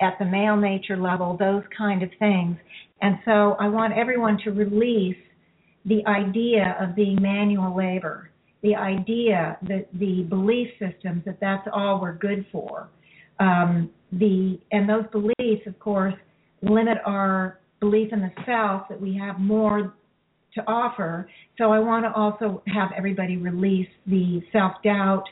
at 0.00 0.18
the 0.18 0.24
male 0.24 0.56
nature 0.56 0.96
level 0.96 1.36
those 1.38 1.62
kind 1.76 2.02
of 2.02 2.10
things. 2.18 2.56
And 3.00 3.16
so 3.24 3.56
I 3.58 3.68
want 3.68 3.94
everyone 3.94 4.38
to 4.44 4.50
release 4.50 5.16
the 5.84 6.04
idea 6.06 6.76
of 6.80 6.94
being 6.94 7.20
manual 7.20 7.76
labor, 7.76 8.30
the 8.62 8.76
idea 8.76 9.58
that 9.62 9.88
the 9.94 10.22
belief 10.28 10.68
systems 10.78 11.22
that 11.24 11.38
that's 11.40 11.66
all 11.72 12.00
we're 12.00 12.14
good 12.14 12.46
for. 12.52 12.88
Um, 13.40 13.90
the 14.12 14.60
and 14.70 14.88
those 14.88 15.04
beliefs, 15.10 15.66
of 15.66 15.78
course, 15.80 16.14
limit 16.62 16.98
our 17.04 17.58
belief 17.80 18.12
in 18.12 18.20
the 18.20 18.30
self 18.46 18.88
that 18.88 19.00
we 19.00 19.16
have 19.16 19.38
more 19.38 19.94
to 20.54 20.60
offer. 20.66 21.28
So 21.58 21.72
I 21.72 21.78
want 21.78 22.04
to 22.04 22.12
also 22.12 22.62
have 22.66 22.90
everybody 22.96 23.36
release 23.36 23.88
the 24.06 24.40
self 24.52 24.72
doubt, 24.84 25.24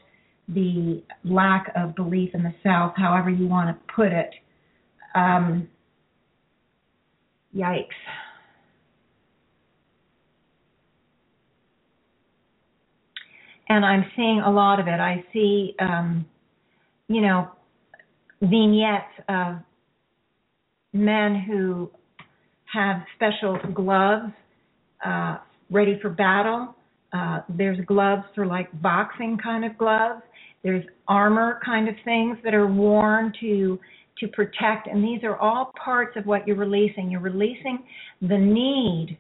the 0.49 1.03
lack 1.25 1.73
of 1.77 1.95
belief 1.95 2.31
in 2.35 2.43
the 2.43 2.55
self, 2.63 2.93
however 2.97 3.31
you 3.31 3.47
want 3.47 3.69
to 3.69 3.95
put 3.95 4.13
it. 4.13 4.31
Um, 5.15 5.69
yikes. 7.57 7.87
And 13.69 13.85
I'm 13.85 14.05
seeing 14.17 14.41
a 14.41 14.51
lot 14.51 14.81
of 14.81 14.89
it. 14.89 14.99
I 14.99 15.25
see, 15.33 15.77
um, 15.79 16.27
you 17.09 17.21
know, 17.21 17.51
vignettes 18.43 19.05
of 19.29 19.59
men 20.93 21.45
who 21.47 21.91
have 22.73 23.03
special 23.17 23.59
gloves 23.75 24.33
uh, 25.05 25.39
ready 25.71 25.99
for 26.01 26.11
battle. 26.11 26.75
Uh, 27.13 27.41
there's 27.49 27.79
gloves 27.87 28.23
for 28.35 28.47
like 28.47 28.69
boxing 28.83 29.39
kind 29.43 29.65
of 29.65 29.77
gloves. 29.79 30.23
There's 30.63 30.85
armor 31.09 31.61
kind 31.65 31.89
of 31.89 31.95
things 32.05 32.37
that 32.45 32.55
are 32.55 32.67
worn 32.67 33.33
to 33.41 33.79
to 34.19 34.29
protect, 34.29 34.87
and 34.87 35.03
these 35.03 35.25
are 35.25 35.37
all 35.39 35.73
parts 35.83 36.15
of 36.15 36.27
what 36.27 36.47
you're 36.47 36.57
releasing. 36.57 37.11
You're 37.11 37.21
releasing 37.21 37.85
the 38.21 38.37
need 38.37 39.19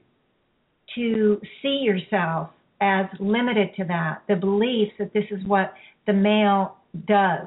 to 0.94 1.40
see 1.62 1.80
yourself 1.82 2.50
as 2.82 3.06
limited 3.18 3.70
to 3.76 3.84
that. 3.84 4.22
The 4.28 4.36
belief 4.36 4.88
that 4.98 5.14
this 5.14 5.24
is 5.30 5.42
what 5.46 5.72
the 6.06 6.12
male 6.12 6.76
does. 7.06 7.46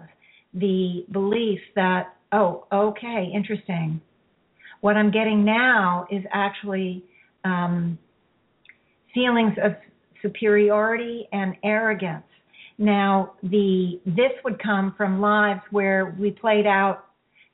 The 0.55 1.05
belief 1.11 1.59
that 1.75 2.15
oh, 2.31 2.65
okay, 2.73 3.31
interesting. 3.33 4.01
What 4.83 4.97
I'm 4.97 5.11
getting 5.11 5.45
now 5.45 6.05
is 6.11 6.25
actually 6.33 7.05
um, 7.45 7.97
feelings 9.13 9.53
of 9.63 9.77
superiority 10.21 11.25
and 11.31 11.55
arrogance. 11.63 12.25
Now, 12.77 13.35
the 13.43 14.01
this 14.05 14.33
would 14.43 14.61
come 14.61 14.93
from 14.97 15.21
lives 15.21 15.61
where 15.71 16.13
we 16.19 16.31
played 16.31 16.67
out 16.67 17.05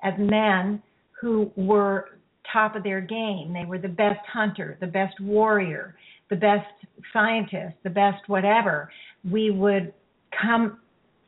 as 0.02 0.16
men 0.18 0.82
who 1.22 1.52
were 1.56 2.18
top 2.52 2.76
of 2.76 2.82
their 2.82 3.00
game. 3.00 3.54
They 3.54 3.66
were 3.66 3.78
the 3.78 3.90
best 3.90 4.26
hunter, 4.26 4.76
the 4.82 4.88
best 4.88 5.20
warrior, 5.20 5.94
the 6.32 6.36
best 6.36 6.66
scientist, 7.14 7.76
the 7.84 7.92
best 7.92 8.28
whatever. 8.28 8.90
We 9.30 9.52
would 9.52 9.94
come 10.42 10.80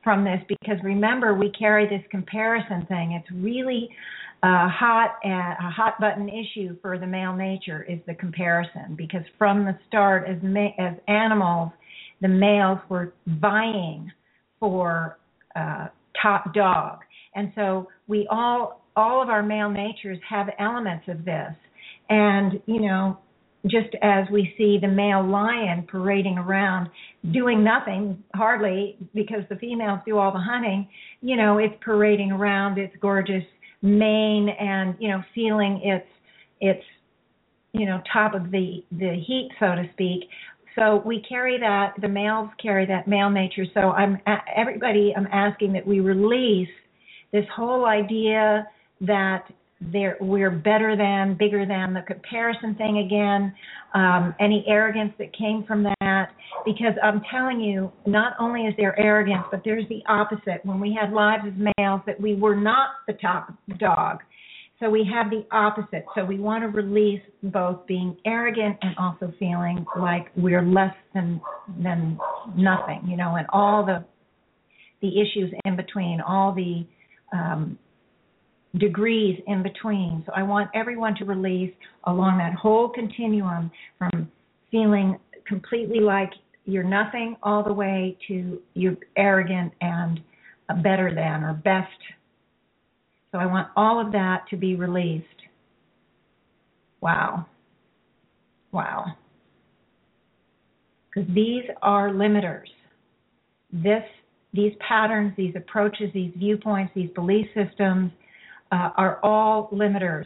from 0.04 0.24
this 0.24 0.42
because 0.48 0.78
remember 0.82 1.36
we 1.36 1.52
carry 1.52 1.88
this 1.88 2.02
comparison 2.10 2.88
thing. 2.88 3.12
It's 3.12 3.32
really 3.32 3.88
a 4.44 4.68
hot 4.68 5.20
a 5.24 5.70
hot 5.70 6.00
button 6.00 6.28
issue 6.28 6.76
for 6.82 6.98
the 6.98 7.06
male 7.06 7.36
nature 7.36 7.84
is 7.84 8.00
the 8.08 8.14
comparison 8.16 8.96
because 8.96 9.22
from 9.38 9.66
the 9.66 9.78
start 9.88 10.28
as 10.28 10.38
ma- 10.42 10.74
as 10.80 10.96
animals 11.08 11.72
the 12.22 12.28
males 12.28 12.80
were 12.90 13.14
vying 13.28 14.12
for 14.60 15.18
uh, 15.56 15.88
top 16.22 16.54
dog. 16.54 17.00
And 17.36 17.52
so 17.56 17.88
we 18.08 18.28
all 18.32 18.82
all 18.96 19.22
of 19.22 19.30
our 19.30 19.44
male 19.44 19.70
natures 19.70 20.20
have 20.28 20.48
elements 20.60 21.06
of 21.08 21.24
this. 21.24 21.54
And 22.10 22.62
you 22.66 22.82
know 22.82 23.20
just 23.68 23.94
as 24.02 24.26
we 24.32 24.52
see 24.58 24.80
the 24.82 24.88
male 24.88 25.24
lion 25.24 25.86
parading 25.88 26.40
around 26.40 26.90
doing 27.32 27.64
nothing 27.64 28.24
hardly 28.34 28.98
because 29.14 29.44
the 29.50 29.56
females 29.58 30.00
do 30.04 30.18
all 30.18 30.32
the 30.32 30.40
hunting 30.40 30.88
you 31.22 31.36
know 31.36 31.60
it's 31.60 31.76
parading 31.86 32.32
around 32.32 32.80
its 32.80 32.94
gorgeous 33.00 33.44
mane 33.82 34.50
and 34.50 34.96
you 35.00 35.10
know 35.10 35.24
feeling 35.34 35.82
its 35.84 36.08
its 36.60 36.84
you 37.74 37.86
know 37.86 38.02
top 38.12 38.34
of 38.34 38.52
the 38.52 38.84
the 38.92 39.14
heat 39.26 39.50
so 39.60 39.68
to 39.76 39.90
speak. 39.94 40.30
So 40.78 41.02
we 41.06 41.22
carry 41.28 41.60
that 41.60 41.94
the 42.00 42.08
males 42.08 42.50
carry 42.62 42.86
that 42.86 43.08
male 43.08 43.30
nature. 43.30 43.66
So 43.74 43.92
i'm 43.92 44.20
everybody 44.56 45.14
i'm 45.16 45.28
asking 45.32 45.74
that 45.74 45.86
we 45.86 46.00
release 46.00 46.70
this 47.32 47.46
whole 47.56 47.86
idea 47.86 48.68
that 49.02 49.46
they're, 49.82 50.18
we're 50.22 50.52
better 50.52 50.96
than, 50.96 51.36
bigger 51.38 51.66
than, 51.66 51.94
the 51.94 52.02
comparison 52.02 52.76
thing 52.76 53.00
again, 53.06 53.54
um, 53.94 54.36
any 54.40 54.64
arrogance 54.68 55.14
that 55.18 55.36
came 55.36 55.64
from 55.68 55.84
that. 55.84 56.28
Because 56.66 56.94
I'm 57.04 57.22
telling 57.32 57.60
you, 57.60 57.92
not 58.06 58.34
only 58.40 58.62
is 58.62 58.74
there 58.78 58.98
arrogance, 59.00 59.44
but 59.50 59.62
there's 59.66 59.88
the 59.90 60.02
opposite. 60.08 60.64
When 60.64 60.80
we 60.80 60.98
had 61.00 61.12
lives 61.12 61.44
as 61.48 61.54
males, 61.78 62.02
that 62.06 62.20
we 62.20 62.36
were 62.36 62.56
not 62.56 62.90
the 63.08 63.14
top 63.14 63.54
dog. 63.80 64.20
So 64.80 64.90
we 64.90 65.08
have 65.14 65.30
the 65.30 65.46
opposite. 65.56 66.06
So 66.16 66.26
we 66.26 66.40
want 66.40 66.64
to 66.64 66.68
release 66.68 67.22
both 67.44 67.86
being 67.86 68.18
arrogant 68.26 68.78
and 68.82 68.96
also 68.98 69.32
feeling 69.38 69.86
like 70.00 70.28
we're 70.36 70.64
less 70.64 70.96
than 71.14 71.40
than 71.84 72.18
nothing, 72.56 73.02
you 73.08 73.16
know, 73.16 73.36
and 73.36 73.46
all 73.54 73.86
the 73.86 74.04
the 75.02 75.22
issues 75.22 75.54
in 75.66 75.76
between, 75.76 76.20
all 76.20 76.54
the 76.54 76.86
um, 77.32 77.78
degrees 78.78 79.40
in 79.48 79.64
between. 79.64 80.24
So 80.26 80.32
I 80.36 80.44
want 80.44 80.70
everyone 80.74 81.16
to 81.16 81.26
release 81.26 81.74
along 82.06 82.38
that 82.38 82.54
whole 82.54 82.90
continuum 82.90 83.72
from 83.98 84.32
feeling 84.72 85.20
completely 85.46 86.00
like 86.00 86.32
you're 86.66 86.84
nothing 86.84 87.36
all 87.44 87.64
the 87.64 87.74
way 87.74 88.18
to 88.28 88.62
you're 88.74 88.96
arrogant 89.18 89.74
and 89.82 90.22
better 90.84 91.14
than 91.14 91.44
or 91.44 91.54
best. 91.54 91.90
So 93.32 93.40
I 93.40 93.46
want 93.46 93.68
all 93.76 94.00
of 94.00 94.12
that 94.14 94.46
to 94.50 94.58
be 94.58 94.76
released. 94.76 95.26
Wow. 97.02 97.46
Wow. 98.72 99.18
Because 101.10 101.30
these 101.34 101.64
are 101.82 102.10
limiters. 102.10 102.68
This 103.74 104.04
these 104.54 104.74
patterns, 104.86 105.34
these 105.38 105.56
approaches, 105.56 106.10
these 106.14 106.32
viewpoints, 106.36 106.92
these 106.94 107.10
belief 107.12 107.48
systems, 107.56 108.12
uh, 108.72 108.90
are 108.98 109.20
all 109.24 109.70
limiters 109.72 110.26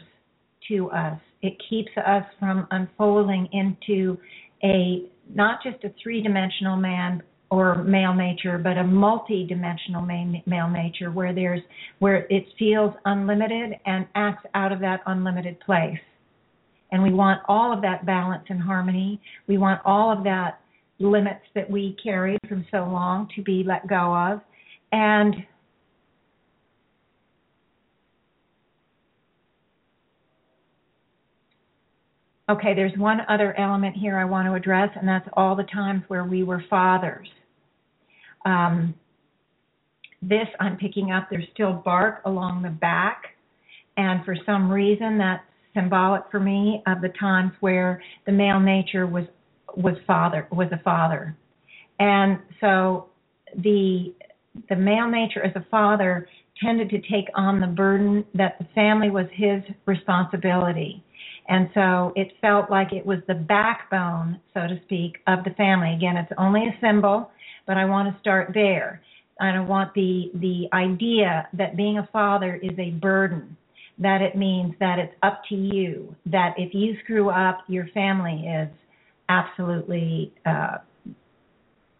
to 0.68 0.90
us. 0.90 1.18
It 1.42 1.54
keeps 1.68 1.90
us 1.96 2.24
from 2.38 2.66
unfolding 2.70 3.48
into 3.52 4.18
a 4.64 5.10
not 5.34 5.62
just 5.62 5.82
a 5.84 5.92
three-dimensional 6.02 6.76
man 6.76 7.22
or 7.50 7.82
male 7.84 8.14
nature, 8.14 8.58
but 8.58 8.76
a 8.76 8.84
multi-dimensional 8.84 10.02
male 10.02 10.68
nature 10.68 11.10
where 11.10 11.32
there's 11.32 11.60
where 12.00 12.26
it 12.30 12.46
feels 12.58 12.92
unlimited 13.04 13.74
and 13.86 14.06
acts 14.14 14.44
out 14.54 14.72
of 14.72 14.80
that 14.80 15.00
unlimited 15.06 15.58
place. 15.60 15.98
And 16.92 17.02
we 17.02 17.12
want 17.12 17.40
all 17.48 17.72
of 17.72 17.82
that 17.82 18.06
balance 18.06 18.44
and 18.48 18.60
harmony. 18.60 19.20
We 19.46 19.58
want 19.58 19.80
all 19.84 20.16
of 20.16 20.24
that 20.24 20.60
limits 20.98 21.44
that 21.54 21.68
we 21.70 21.96
carry 22.02 22.38
from 22.48 22.64
so 22.70 22.78
long 22.78 23.28
to 23.36 23.42
be 23.42 23.62
let 23.64 23.86
go 23.88 24.14
of. 24.14 24.40
And 24.92 25.34
Okay, 32.48 32.74
there's 32.74 32.96
one 32.96 33.20
other 33.28 33.58
element 33.58 33.96
here 33.96 34.16
I 34.16 34.24
want 34.24 34.46
to 34.46 34.54
address, 34.54 34.90
and 34.94 35.08
that's 35.08 35.28
all 35.32 35.56
the 35.56 35.64
times 35.64 36.02
where 36.06 36.24
we 36.24 36.44
were 36.44 36.62
fathers. 36.70 37.26
Um, 38.44 38.94
this 40.22 40.46
I'm 40.60 40.76
picking 40.76 41.10
up, 41.10 41.26
there's 41.28 41.46
still 41.52 41.72
bark 41.72 42.22
along 42.24 42.62
the 42.62 42.70
back, 42.70 43.22
and 43.96 44.24
for 44.24 44.36
some 44.46 44.70
reason 44.70 45.18
that's 45.18 45.42
symbolic 45.74 46.22
for 46.30 46.38
me 46.38 46.82
of 46.86 47.00
the 47.00 47.10
times 47.20 47.50
where 47.60 48.00
the 48.26 48.32
male 48.32 48.60
nature 48.60 49.06
was 49.06 49.24
was 49.76 49.96
father 50.06 50.46
was 50.52 50.68
a 50.72 50.78
father. 50.84 51.36
And 51.98 52.38
so 52.60 53.08
the 53.56 54.14
the 54.68 54.76
male 54.76 55.10
nature 55.10 55.44
as 55.44 55.54
a 55.56 55.66
father 55.68 56.28
tended 56.62 56.90
to 56.90 57.00
take 57.00 57.26
on 57.34 57.60
the 57.60 57.66
burden 57.66 58.24
that 58.34 58.56
the 58.58 58.66
family 58.74 59.10
was 59.10 59.26
his 59.32 59.62
responsibility 59.84 61.02
and 61.48 61.70
so 61.74 62.12
it 62.16 62.32
felt 62.40 62.70
like 62.70 62.92
it 62.92 63.04
was 63.04 63.18
the 63.28 63.34
backbone, 63.34 64.40
so 64.54 64.60
to 64.66 64.80
speak, 64.84 65.18
of 65.26 65.44
the 65.44 65.50
family. 65.50 65.94
Again, 65.94 66.16
it's 66.16 66.32
only 66.38 66.62
a 66.62 66.78
symbol, 66.80 67.30
but 67.66 67.76
I 67.76 67.84
want 67.84 68.12
to 68.12 68.20
start 68.20 68.52
there. 68.54 69.02
I 69.40 69.58
want 69.60 69.92
the 69.94 70.30
the 70.34 70.68
idea 70.72 71.48
that 71.52 71.76
being 71.76 71.98
a 71.98 72.08
father 72.12 72.58
is 72.62 72.78
a 72.78 72.90
burden, 72.90 73.56
that 73.98 74.22
it 74.22 74.36
means 74.36 74.74
that 74.80 74.98
it's 74.98 75.14
up 75.22 75.42
to 75.50 75.54
you, 75.54 76.14
that 76.26 76.54
if 76.56 76.74
you 76.74 76.96
screw 77.04 77.28
up, 77.28 77.58
your 77.68 77.86
family 77.88 78.46
is 78.46 78.68
absolutely 79.28 80.32
uh, 80.46 80.78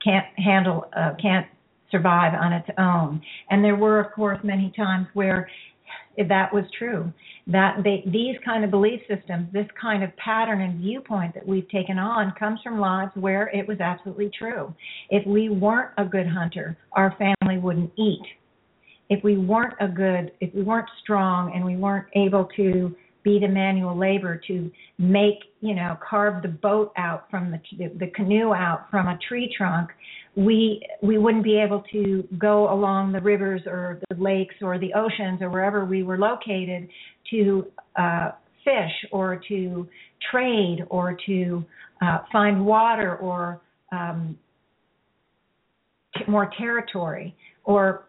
can't 0.03 0.27
handle, 0.37 0.87
uh, 0.97 1.13
can't 1.21 1.47
survive 1.91 2.33
on 2.35 2.53
its 2.53 2.69
own. 2.79 3.21
And 3.51 3.65
there 3.65 3.77
were, 3.77 4.01
of 4.01 4.13
course, 4.13 4.39
many 4.43 4.73
times 4.77 5.07
where 5.15 5.49
that 6.17 6.53
was 6.53 6.65
true. 6.79 7.13
That 7.47 7.79
they, 7.85 8.03
these 8.07 8.37
kind 8.45 8.65
of 8.65 8.71
belief 8.71 9.01
systems, 9.09 9.49
this 9.53 9.67
kind 9.81 10.03
of 10.03 10.17
pattern 10.17 10.63
and 10.63 10.81
viewpoint 10.81 11.35
that 11.35 11.47
we've 11.47 11.69
taken 11.69 11.99
on 11.99 12.33
comes 12.39 12.61
from 12.63 12.79
lives 12.81 13.13
where 13.15 13.49
it 13.49 13.67
was 13.69 13.81
absolutely 13.81 14.31
true. 14.37 14.75
If 15.11 15.27
we 15.27 15.49
weren't 15.49 15.91
a 15.99 16.05
good 16.05 16.27
hunter, 16.27 16.77
our 16.93 17.15
family 17.19 17.59
wouldn't 17.59 17.93
eat. 17.97 18.25
If 19.09 19.23
we 19.23 19.37
weren't 19.37 19.75
a 19.81 19.87
good, 19.87 20.33
if 20.41 20.53
we 20.55 20.63
weren't 20.63 20.89
strong 21.03 21.53
and 21.55 21.65
we 21.65 21.77
weren't 21.77 22.07
able 22.15 22.49
to 22.57 22.95
be 23.27 23.41
the 23.41 23.49
manual 23.49 23.99
labor 23.99 24.41
to 24.47 24.71
make, 24.99 25.41
you 25.61 25.75
know, 25.75 25.99
carve 26.09 26.43
the 26.43 26.49
boat 26.49 26.93
out 26.97 27.29
from 27.29 27.51
the 27.51 27.59
the 27.99 28.07
canoe 28.15 28.55
out 28.55 28.89
from 28.89 29.09
a 29.09 29.19
tree 29.29 29.53
trunk, 29.59 29.91
we 30.37 30.81
we 31.03 31.19
wouldn't 31.19 31.43
be 31.43 31.59
able 31.59 31.83
to 31.91 32.23
go 32.39 32.73
along 32.73 33.11
the 33.11 33.21
rivers 33.21 33.63
or 33.67 33.99
the 34.09 34.17
lakes 34.23 34.55
or 34.63 34.79
the 34.79 34.93
oceans 34.95 35.43
or 35.43 35.51
wherever 35.51 35.85
we 35.85 36.05
were 36.05 36.17
located 36.17 36.89
to 37.29 37.67
uh, 37.97 38.31
fish 38.65 39.11
or 39.11 39.43
to 39.49 39.89
trade 40.31 40.85
or 40.89 41.17
to 41.27 41.65
uh, 42.03 42.19
find 42.31 42.65
water 42.65 43.17
or 43.17 43.61
um, 43.91 44.39
more 46.29 46.49
territory 46.57 47.35
or 47.65 48.07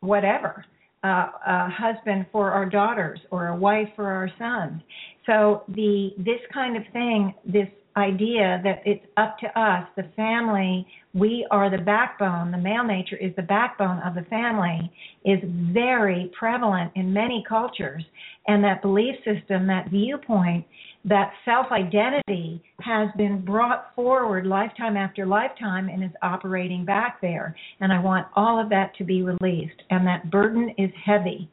whatever 0.00 0.64
uh, 1.04 1.28
a 1.46 1.68
husband 1.68 2.26
for 2.32 2.50
our 2.50 2.66
daughters 2.66 3.20
or 3.30 3.48
a 3.48 3.56
wife 3.56 3.88
for 3.94 4.10
our 4.10 4.30
sons. 4.38 4.82
So 5.26 5.62
the 5.68 6.14
this 6.18 6.40
kind 6.52 6.76
of 6.76 6.82
thing, 6.92 7.34
this 7.44 7.68
idea 7.96 8.60
that 8.64 8.82
it's 8.84 9.04
up 9.16 9.38
to 9.38 9.60
us, 9.60 9.86
the 9.96 10.04
family, 10.16 10.86
we 11.12 11.46
are 11.50 11.70
the 11.70 11.82
backbone, 11.82 12.50
the 12.50 12.58
male 12.58 12.84
nature 12.84 13.16
is 13.16 13.34
the 13.36 13.42
backbone 13.42 14.00
of 14.00 14.14
the 14.14 14.28
family, 14.28 14.92
is 15.24 15.38
very 15.72 16.30
prevalent 16.36 16.90
in 16.96 17.12
many 17.12 17.44
cultures. 17.48 18.04
And 18.48 18.62
that 18.64 18.82
belief 18.82 19.14
system, 19.24 19.66
that 19.68 19.90
viewpoint, 19.90 20.66
that 21.04 21.32
self 21.44 21.66
identity 21.70 22.62
has 22.80 23.08
been 23.16 23.44
brought 23.44 23.94
forward 23.94 24.46
lifetime 24.46 24.96
after 24.96 25.24
lifetime 25.24 25.88
and 25.88 26.02
is 26.02 26.10
operating 26.22 26.84
back 26.84 27.20
there. 27.20 27.54
And 27.80 27.92
I 27.92 28.00
want 28.00 28.26
all 28.34 28.60
of 28.60 28.68
that 28.70 28.94
to 28.96 29.04
be 29.04 29.22
released. 29.22 29.82
And 29.90 30.06
that 30.06 30.30
burden 30.30 30.74
is 30.78 30.90
heavy. 31.04 31.48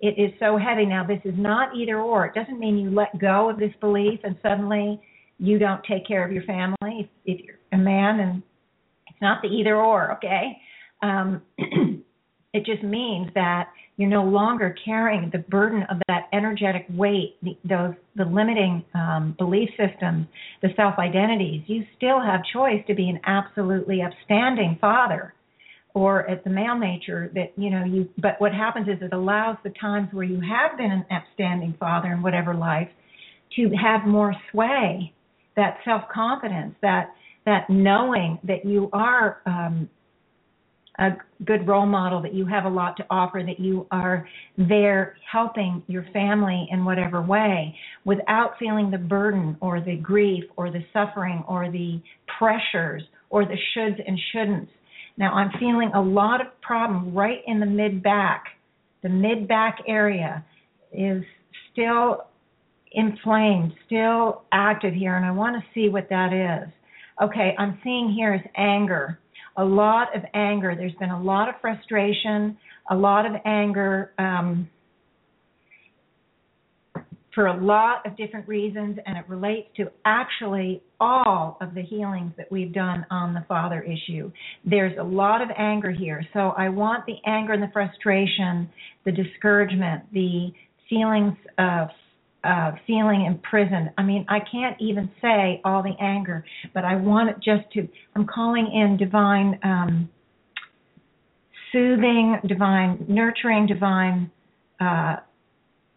It 0.00 0.18
is 0.18 0.30
so 0.38 0.58
heavy. 0.58 0.84
Now, 0.84 1.06
this 1.06 1.20
is 1.24 1.34
not 1.38 1.74
either 1.74 2.00
or. 2.00 2.26
It 2.26 2.34
doesn't 2.34 2.58
mean 2.58 2.78
you 2.78 2.90
let 2.90 3.18
go 3.18 3.48
of 3.48 3.58
this 3.58 3.72
belief 3.80 4.20
and 4.24 4.36
suddenly 4.42 5.00
you 5.38 5.58
don't 5.58 5.82
take 5.84 6.06
care 6.06 6.24
of 6.24 6.32
your 6.32 6.44
family. 6.44 6.76
If, 6.82 7.06
if 7.24 7.44
you're 7.44 7.56
a 7.72 7.78
man 7.78 8.20
and 8.20 8.42
it's 9.08 9.20
not 9.20 9.42
the 9.42 9.48
either 9.48 9.76
or 9.76 10.12
okay? 10.16 10.58
Um, 11.02 11.42
it 12.52 12.64
just 12.64 12.82
means 12.82 13.28
that 13.34 13.68
you're 13.96 14.10
no 14.10 14.24
longer 14.24 14.74
carrying 14.84 15.30
the 15.32 15.38
burden 15.38 15.82
of 15.90 15.98
that 16.08 16.28
energetic 16.32 16.86
weight 16.90 17.36
the, 17.42 17.56
those 17.64 17.94
the 18.14 18.24
limiting 18.24 18.84
um, 18.94 19.34
belief 19.38 19.68
systems 19.70 20.26
the 20.62 20.68
self 20.76 20.98
identities 20.98 21.62
you 21.66 21.84
still 21.96 22.20
have 22.20 22.40
choice 22.52 22.82
to 22.86 22.94
be 22.94 23.08
an 23.08 23.20
absolutely 23.26 24.00
upstanding 24.02 24.76
father 24.80 25.34
or 25.94 26.28
at 26.28 26.44
the 26.44 26.50
male 26.50 26.78
nature 26.78 27.30
that 27.34 27.52
you 27.56 27.70
know 27.70 27.84
you 27.84 28.08
but 28.18 28.38
what 28.38 28.52
happens 28.52 28.88
is 28.88 28.96
it 29.00 29.12
allows 29.12 29.56
the 29.64 29.72
times 29.80 30.08
where 30.12 30.24
you 30.24 30.40
have 30.40 30.76
been 30.76 30.90
an 30.90 31.04
upstanding 31.10 31.74
father 31.78 32.12
in 32.12 32.22
whatever 32.22 32.54
life 32.54 32.88
to 33.54 33.70
have 33.70 34.06
more 34.06 34.34
sway 34.50 35.12
that 35.56 35.78
self 35.84 36.02
confidence 36.12 36.74
that 36.82 37.14
that 37.44 37.68
knowing 37.70 38.38
that 38.44 38.64
you 38.64 38.90
are 38.92 39.40
um, 39.46 39.88
a 40.98 41.10
good 41.44 41.66
role 41.66 41.86
model, 41.86 42.22
that 42.22 42.34
you 42.34 42.46
have 42.46 42.64
a 42.64 42.68
lot 42.68 42.96
to 42.96 43.06
offer, 43.10 43.42
that 43.46 43.60
you 43.60 43.86
are 43.90 44.26
there 44.56 45.16
helping 45.30 45.82
your 45.86 46.04
family 46.12 46.66
in 46.70 46.84
whatever 46.84 47.20
way 47.20 47.74
without 48.04 48.54
feeling 48.58 48.90
the 48.90 48.98
burden 48.98 49.56
or 49.60 49.80
the 49.80 49.96
grief 49.96 50.44
or 50.56 50.70
the 50.70 50.82
suffering 50.92 51.44
or 51.46 51.70
the 51.70 52.00
pressures 52.38 53.02
or 53.30 53.44
the 53.44 53.56
shoulds 53.76 54.00
and 54.06 54.18
shouldn'ts. 54.34 54.68
Now, 55.18 55.34
I'm 55.34 55.50
feeling 55.58 55.90
a 55.94 56.00
lot 56.00 56.40
of 56.40 56.48
problem 56.60 57.14
right 57.14 57.40
in 57.46 57.60
the 57.60 57.66
mid 57.66 58.02
back. 58.02 58.44
The 59.02 59.08
mid 59.08 59.46
back 59.46 59.78
area 59.86 60.44
is 60.92 61.22
still 61.72 62.26
inflamed, 62.96 63.72
still 63.86 64.42
active 64.50 64.94
here, 64.94 65.16
and 65.16 65.24
I 65.24 65.30
want 65.30 65.54
to 65.56 65.62
see 65.72 65.88
what 65.88 66.08
that 66.10 66.32
is. 66.32 66.72
Okay, 67.22 67.54
I'm 67.58 67.78
seeing 67.84 68.12
here 68.12 68.34
is 68.34 68.40
anger 68.56 69.20
a 69.56 69.64
lot 69.64 70.14
of 70.14 70.22
anger. 70.34 70.74
There's 70.76 70.94
been 70.94 71.10
a 71.10 71.22
lot 71.22 71.48
of 71.48 71.54
frustration, 71.60 72.56
a 72.90 72.94
lot 72.94 73.26
of 73.26 73.32
anger 73.44 74.12
um, 74.18 74.68
for 77.34 77.46
a 77.46 77.64
lot 77.64 78.06
of 78.06 78.16
different 78.16 78.48
reasons, 78.48 78.98
and 79.04 79.18
it 79.18 79.24
relates 79.28 79.68
to 79.76 79.90
actually 80.06 80.82
all 81.00 81.58
of 81.60 81.74
the 81.74 81.82
healings 81.82 82.32
that 82.38 82.50
we've 82.50 82.72
done 82.72 83.04
on 83.10 83.34
the 83.34 83.44
father 83.46 83.82
issue. 83.82 84.30
There's 84.64 84.96
a 84.98 85.04
lot 85.04 85.42
of 85.42 85.48
anger 85.56 85.90
here. 85.90 86.26
So 86.32 86.54
I 86.56 86.70
want 86.70 87.04
the 87.06 87.16
anger 87.26 87.52
and 87.52 87.62
the 87.62 87.70
frustration, 87.72 88.70
the 89.04 89.12
discouragement, 89.12 90.04
the 90.12 90.50
feelings 90.88 91.36
of 91.58 91.88
uh, 92.46 92.72
feeling 92.86 93.24
imprisoned. 93.26 93.90
I 93.98 94.02
mean, 94.02 94.24
I 94.28 94.38
can't 94.40 94.76
even 94.80 95.10
say 95.20 95.60
all 95.64 95.82
the 95.82 95.94
anger, 96.00 96.44
but 96.72 96.84
I 96.84 96.96
want 96.96 97.30
it 97.30 97.36
just 97.36 97.70
to. 97.74 97.88
I'm 98.14 98.26
calling 98.26 98.70
in 98.72 98.96
divine 98.96 99.58
um, 99.64 100.08
soothing, 101.72 102.38
divine 102.46 103.04
nurturing, 103.08 103.66
divine 103.66 104.30
uh, 104.80 105.16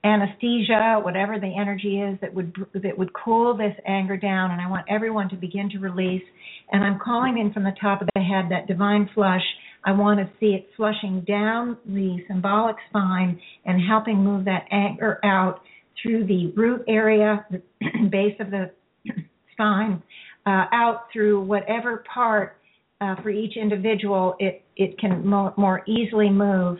anesthesia, 0.04 1.00
whatever 1.04 1.40
the 1.40 1.54
energy 1.60 2.02
is 2.02 2.18
that 2.22 2.34
would 2.34 2.56
that 2.74 2.98
would 2.98 3.12
cool 3.14 3.56
this 3.56 3.76
anger 3.86 4.18
down. 4.18 4.52
And 4.52 4.62
I 4.62 4.70
want 4.70 4.86
everyone 4.90 5.30
to 5.30 5.36
begin 5.36 5.70
to 5.72 5.80
release. 5.80 6.24
And 6.72 6.84
I'm 6.84 7.00
calling 7.04 7.38
in 7.38 7.54
from 7.54 7.64
the 7.64 7.74
top 7.82 8.02
of 8.02 8.10
the 8.16 8.22
head 8.22 8.46
that 8.50 8.68
divine 8.68 9.10
flush. 9.14 9.44
I 9.86 9.92
want 9.92 10.20
to 10.20 10.30
see 10.40 10.48
it 10.48 10.68
flushing 10.76 11.22
down 11.22 11.78
the 11.86 12.18
symbolic 12.28 12.76
spine 12.90 13.40
and 13.66 13.82
helping 13.82 14.18
move 14.18 14.46
that 14.46 14.66
anger 14.72 15.20
out 15.24 15.62
through 16.02 16.26
the 16.26 16.52
root 16.56 16.84
area, 16.88 17.46
the 17.52 17.62
base 18.12 18.36
of 18.40 18.52
the 18.52 18.72
spine, 19.54 20.02
uh, 20.46 20.66
out 20.72 21.08
through 21.12 21.44
whatever 21.44 22.04
part 22.14 22.58
uh, 23.02 23.16
for 23.22 23.30
each 23.30 23.56
individual 23.56 24.36
it 24.40 24.64
it 24.76 24.98
can 25.00 25.26
mo- 25.26 25.54
more 25.58 25.84
easily 25.88 26.30
move. 26.30 26.80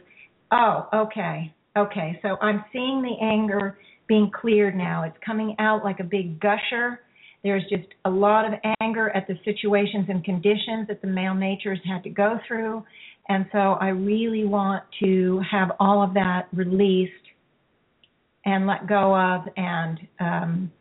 Oh, 0.52 0.88
okay, 0.94 1.54
okay. 1.78 2.20
So 2.22 2.38
I'm 2.42 2.64
seeing 2.74 3.02
the 3.02 3.16
anger 3.24 3.78
being 4.08 4.32
cleared 4.34 4.76
now. 4.76 5.04
It's 5.04 5.18
coming 5.26 5.56
out 5.60 5.84
like 5.84 6.00
a 6.00 6.04
big 6.04 6.40
gusher. 6.40 7.02
There's 7.44 7.64
just 7.70 7.88
a 8.06 8.10
lot 8.10 8.46
of 8.46 8.60
anger 8.82 9.10
at 9.12 9.28
the 9.28 9.36
situations 9.46 10.08
and 10.10 10.24
conditions 10.24 10.88
that 10.88 11.02
the 11.02 11.08
male 11.08 11.36
natures 11.36 11.80
had 11.88 12.04
to 12.04 12.10
go 12.10 12.38
through. 12.48 12.84
And 13.30 13.46
so 13.52 13.58
I 13.80 13.90
really 13.90 14.44
want 14.44 14.84
to 15.02 15.42
have 15.50 15.72
all 15.80 16.04
of 16.04 16.16
that 16.16 16.48
released 16.52 17.14
and 18.46 18.68
let 18.68 18.88
go 18.88 19.16
of 19.16 19.42
and 19.58 20.00
um, 20.20 20.72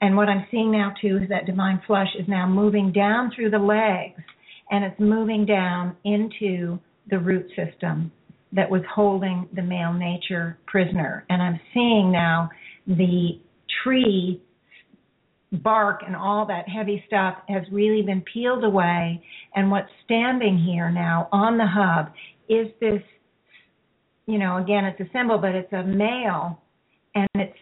and 0.00 0.16
what 0.16 0.28
I'm 0.28 0.46
seeing 0.50 0.70
now 0.70 0.92
too 1.00 1.18
is 1.22 1.28
that 1.28 1.46
divine 1.46 1.80
flush 1.86 2.08
is 2.18 2.28
now 2.28 2.48
moving 2.48 2.92
down 2.92 3.32
through 3.34 3.50
the 3.50 3.58
legs 3.58 4.22
and 4.70 4.84
it's 4.84 4.98
moving 5.00 5.44
down 5.44 5.96
into 6.04 6.78
the 7.10 7.18
root 7.18 7.48
system 7.56 8.12
that 8.52 8.70
was 8.70 8.82
holding 8.94 9.48
the 9.54 9.62
male 9.62 9.92
nature 9.92 10.58
prisoner. 10.66 11.24
And 11.28 11.42
I'm 11.42 11.60
seeing 11.74 12.12
now 12.12 12.48
the 12.86 13.40
tree 13.82 14.40
bark 15.52 16.02
and 16.06 16.14
all 16.14 16.46
that 16.46 16.68
heavy 16.68 17.02
stuff 17.06 17.36
has 17.48 17.62
really 17.72 18.02
been 18.02 18.22
peeled 18.32 18.64
away. 18.64 19.22
And 19.54 19.70
what's 19.70 19.90
standing 20.04 20.58
here 20.58 20.90
now 20.90 21.28
on 21.32 21.58
the 21.58 21.66
hub 21.66 22.12
is 22.48 22.68
this 22.80 23.02
you 24.28 24.38
know, 24.38 24.58
again, 24.58 24.84
it's 24.84 25.00
a 25.00 25.10
symbol, 25.10 25.38
but 25.38 25.54
it's 25.54 25.72
a 25.72 25.82
male 25.82 26.60
and 27.14 27.28
it's 27.34 27.56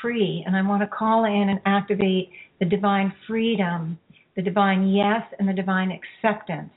free. 0.00 0.44
And 0.46 0.56
I 0.56 0.62
want 0.62 0.80
to 0.82 0.86
call 0.86 1.24
in 1.24 1.48
and 1.48 1.60
activate 1.66 2.30
the 2.60 2.64
divine 2.64 3.12
freedom, 3.26 3.98
the 4.36 4.42
divine 4.42 4.88
yes, 4.88 5.22
and 5.40 5.48
the 5.48 5.52
divine 5.52 5.90
acceptance. 5.90 6.70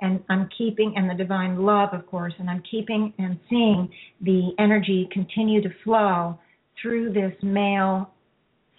And 0.00 0.22
I'm 0.30 0.48
keeping, 0.56 0.94
and 0.96 1.10
the 1.10 1.14
divine 1.14 1.62
love, 1.64 1.88
of 1.92 2.06
course, 2.06 2.32
and 2.38 2.48
I'm 2.48 2.62
keeping 2.70 3.12
and 3.18 3.40
seeing 3.50 3.90
the 4.20 4.50
energy 4.60 5.08
continue 5.12 5.60
to 5.62 5.70
flow 5.82 6.38
through 6.80 7.12
this 7.12 7.34
male 7.42 8.08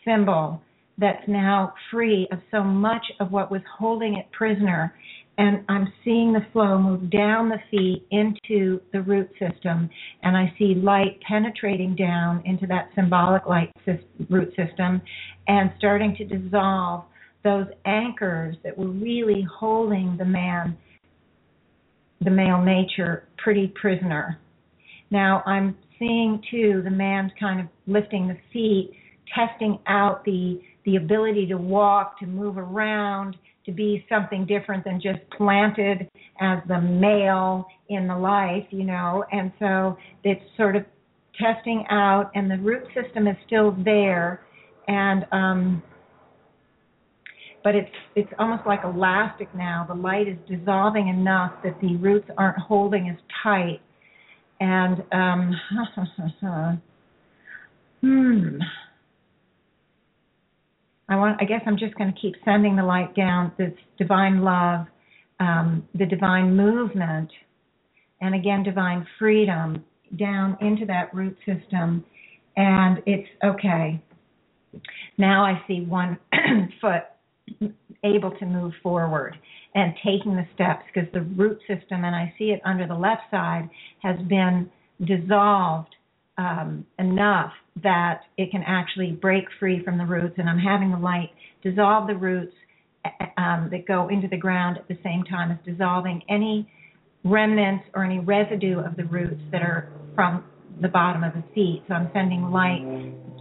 symbol 0.05 0.61
that's 0.97 1.23
now 1.27 1.73
free 1.91 2.29
of 2.31 2.39
so 2.49 2.63
much 2.63 3.05
of 3.19 3.31
what 3.31 3.51
was 3.51 3.61
holding 3.77 4.15
it 4.15 4.31
prisoner 4.31 4.93
and 5.37 5.63
I'm 5.67 5.91
seeing 6.03 6.31
the 6.31 6.45
flow 6.51 6.77
move 6.77 7.09
down 7.09 7.49
the 7.49 7.57
feet 7.71 8.05
into 8.11 8.79
the 8.91 9.01
root 9.01 9.29
system, 9.39 9.89
and 10.21 10.37
I 10.37 10.53
see 10.59 10.75
light 10.75 11.19
penetrating 11.27 11.95
down 11.95 12.43
into 12.45 12.67
that 12.67 12.89
symbolic 12.95 13.47
light 13.47 13.71
root 14.29 14.49
system 14.49 15.01
and 15.47 15.71
starting 15.77 16.15
to 16.17 16.25
dissolve 16.25 17.05
those 17.43 17.65
anchors 17.85 18.55
that 18.63 18.77
were 18.77 18.87
really 18.87 19.45
holding 19.59 20.15
the 20.17 20.25
man, 20.25 20.77
the 22.21 22.31
male 22.31 22.61
nature, 22.61 23.27
pretty 23.37 23.73
prisoner. 23.79 24.39
Now 25.09 25.43
I'm 25.45 25.75
seeing 25.99 26.41
too 26.49 26.81
the 26.83 26.91
man 26.91 27.31
kind 27.39 27.59
of 27.59 27.67
lifting 27.87 28.27
the 28.27 28.37
feet, 28.51 28.91
testing 29.33 29.79
out 29.87 30.23
the 30.25 30.61
the 30.85 30.97
ability 30.97 31.45
to 31.45 31.55
walk, 31.55 32.19
to 32.19 32.25
move 32.25 32.57
around, 32.57 33.37
to 33.65 33.71
be 33.71 34.05
something 34.09 34.45
different 34.45 34.83
than 34.83 34.99
just 35.01 35.19
planted 35.37 36.09
as 36.41 36.59
the 36.67 36.79
male 36.79 37.65
in 37.89 38.07
the 38.07 38.17
life, 38.17 38.65
you 38.71 38.83
know. 38.83 39.23
And 39.31 39.51
so 39.59 39.97
it's 40.23 40.43
sort 40.57 40.75
of 40.75 40.85
testing 41.39 41.85
out, 41.89 42.31
and 42.35 42.49
the 42.49 42.57
root 42.57 42.83
system 42.93 43.27
is 43.27 43.35
still 43.45 43.75
there, 43.83 44.41
and 44.87 45.25
um, 45.31 45.83
but 47.63 47.75
it's 47.75 47.91
it's 48.15 48.31
almost 48.37 48.63
like 48.65 48.81
elastic 48.83 49.53
now. 49.55 49.85
The 49.87 49.95
light 49.95 50.27
is 50.27 50.37
dissolving 50.47 51.07
enough 51.07 51.53
that 51.63 51.79
the 51.81 51.95
roots 51.97 52.29
aren't 52.37 52.57
holding 52.57 53.09
as 53.09 53.17
tight, 53.41 53.81
and 54.59 55.03
um, 55.11 56.81
hmm 58.01 58.57
I 61.13 61.15
want. 61.15 61.39
I 61.39 61.45
guess 61.45 61.61
I'm 61.67 61.77
just 61.77 61.93
going 61.95 62.11
to 62.11 62.19
keep 62.19 62.33
sending 62.43 62.75
the 62.75 62.83
light 62.83 63.15
down. 63.15 63.51
This 63.57 63.73
divine 63.99 64.41
love, 64.41 64.87
um, 65.39 65.87
the 65.93 66.07
divine 66.07 66.55
movement, 66.55 67.29
and 68.19 68.33
again 68.33 68.63
divine 68.63 69.05
freedom 69.19 69.83
down 70.17 70.57
into 70.59 70.85
that 70.87 71.13
root 71.13 71.37
system, 71.45 72.03
and 72.57 72.97
it's 73.05 73.27
okay. 73.43 74.03
Now 75.19 75.45
I 75.45 75.61
see 75.67 75.81
one 75.81 76.17
foot 76.81 77.03
able 78.03 78.31
to 78.31 78.45
move 78.45 78.73
forward 78.81 79.37
and 79.75 79.93
taking 80.03 80.35
the 80.35 80.47
steps 80.55 80.83
because 80.91 81.09
the 81.13 81.21
root 81.21 81.59
system, 81.67 82.05
and 82.05 82.15
I 82.15 82.33
see 82.39 82.45
it 82.45 82.61
under 82.65 82.87
the 82.87 82.95
left 82.95 83.23
side, 83.29 83.69
has 84.01 84.17
been 84.27 84.69
dissolved 85.05 85.95
um, 86.37 86.85
enough 86.99 87.51
that 87.83 88.21
it 88.37 88.51
can 88.51 88.63
actually 88.65 89.11
break 89.11 89.45
free 89.59 89.83
from 89.83 89.97
the 89.97 90.05
roots. 90.05 90.35
And 90.37 90.49
I'm 90.49 90.59
having 90.59 90.91
the 90.91 90.97
light 90.97 91.29
dissolve 91.63 92.07
the 92.07 92.15
roots 92.15 92.53
um, 93.37 93.69
that 93.71 93.85
go 93.87 94.07
into 94.09 94.27
the 94.27 94.37
ground 94.37 94.77
at 94.77 94.87
the 94.87 94.97
same 95.03 95.23
time 95.23 95.51
as 95.51 95.57
dissolving 95.65 96.21
any 96.29 96.69
remnants 97.23 97.85
or 97.93 98.03
any 98.03 98.19
residue 98.19 98.79
of 98.79 98.95
the 98.95 99.05
roots 99.05 99.41
that 99.51 99.61
are 99.61 99.91
from 100.15 100.43
the 100.81 100.87
bottom 100.87 101.23
of 101.23 101.33
the 101.33 101.43
feet. 101.53 101.83
So 101.87 101.93
I'm 101.93 102.09
sending 102.13 102.51
light 102.51 102.87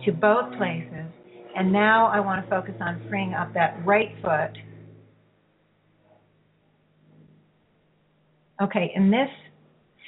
to 0.05 0.13
both 0.13 0.53
places. 0.57 1.13
And 1.55 1.73
now 1.73 2.07
I 2.07 2.21
want 2.21 2.43
to 2.45 2.49
focus 2.49 2.75
on 2.81 3.01
freeing 3.09 3.35
up 3.35 3.53
that 3.55 3.77
right 3.85 4.11
foot. 4.23 4.57
Okay, 8.63 8.93
and 8.95 9.13
this 9.13 9.29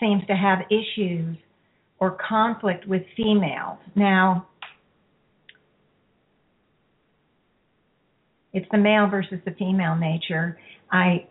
seems 0.01 0.25
to 0.27 0.35
have 0.35 0.61
issues 0.71 1.37
or 2.05 2.19
conflict 2.29 2.87
with 2.87 3.03
females. 3.17 3.79
Now, 3.95 4.47
it's 8.53 8.67
the 8.71 8.77
male 8.77 9.09
versus 9.09 9.39
the 9.47 9.53
female 9.53 9.97
nature. 9.97 10.59
I 10.93 11.27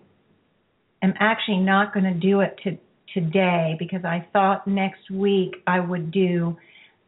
am 1.04 1.14
actually 1.20 1.60
not 1.60 1.94
going 1.94 2.06
to 2.06 2.20
do 2.20 2.40
it 2.40 2.60
to, 2.64 2.76
today 3.14 3.76
because 3.78 4.04
I 4.04 4.26
thought 4.34 4.68
next 4.68 5.12
week 5.12 5.58
I 5.68 5.80
would 5.80 6.10
do 6.10 6.58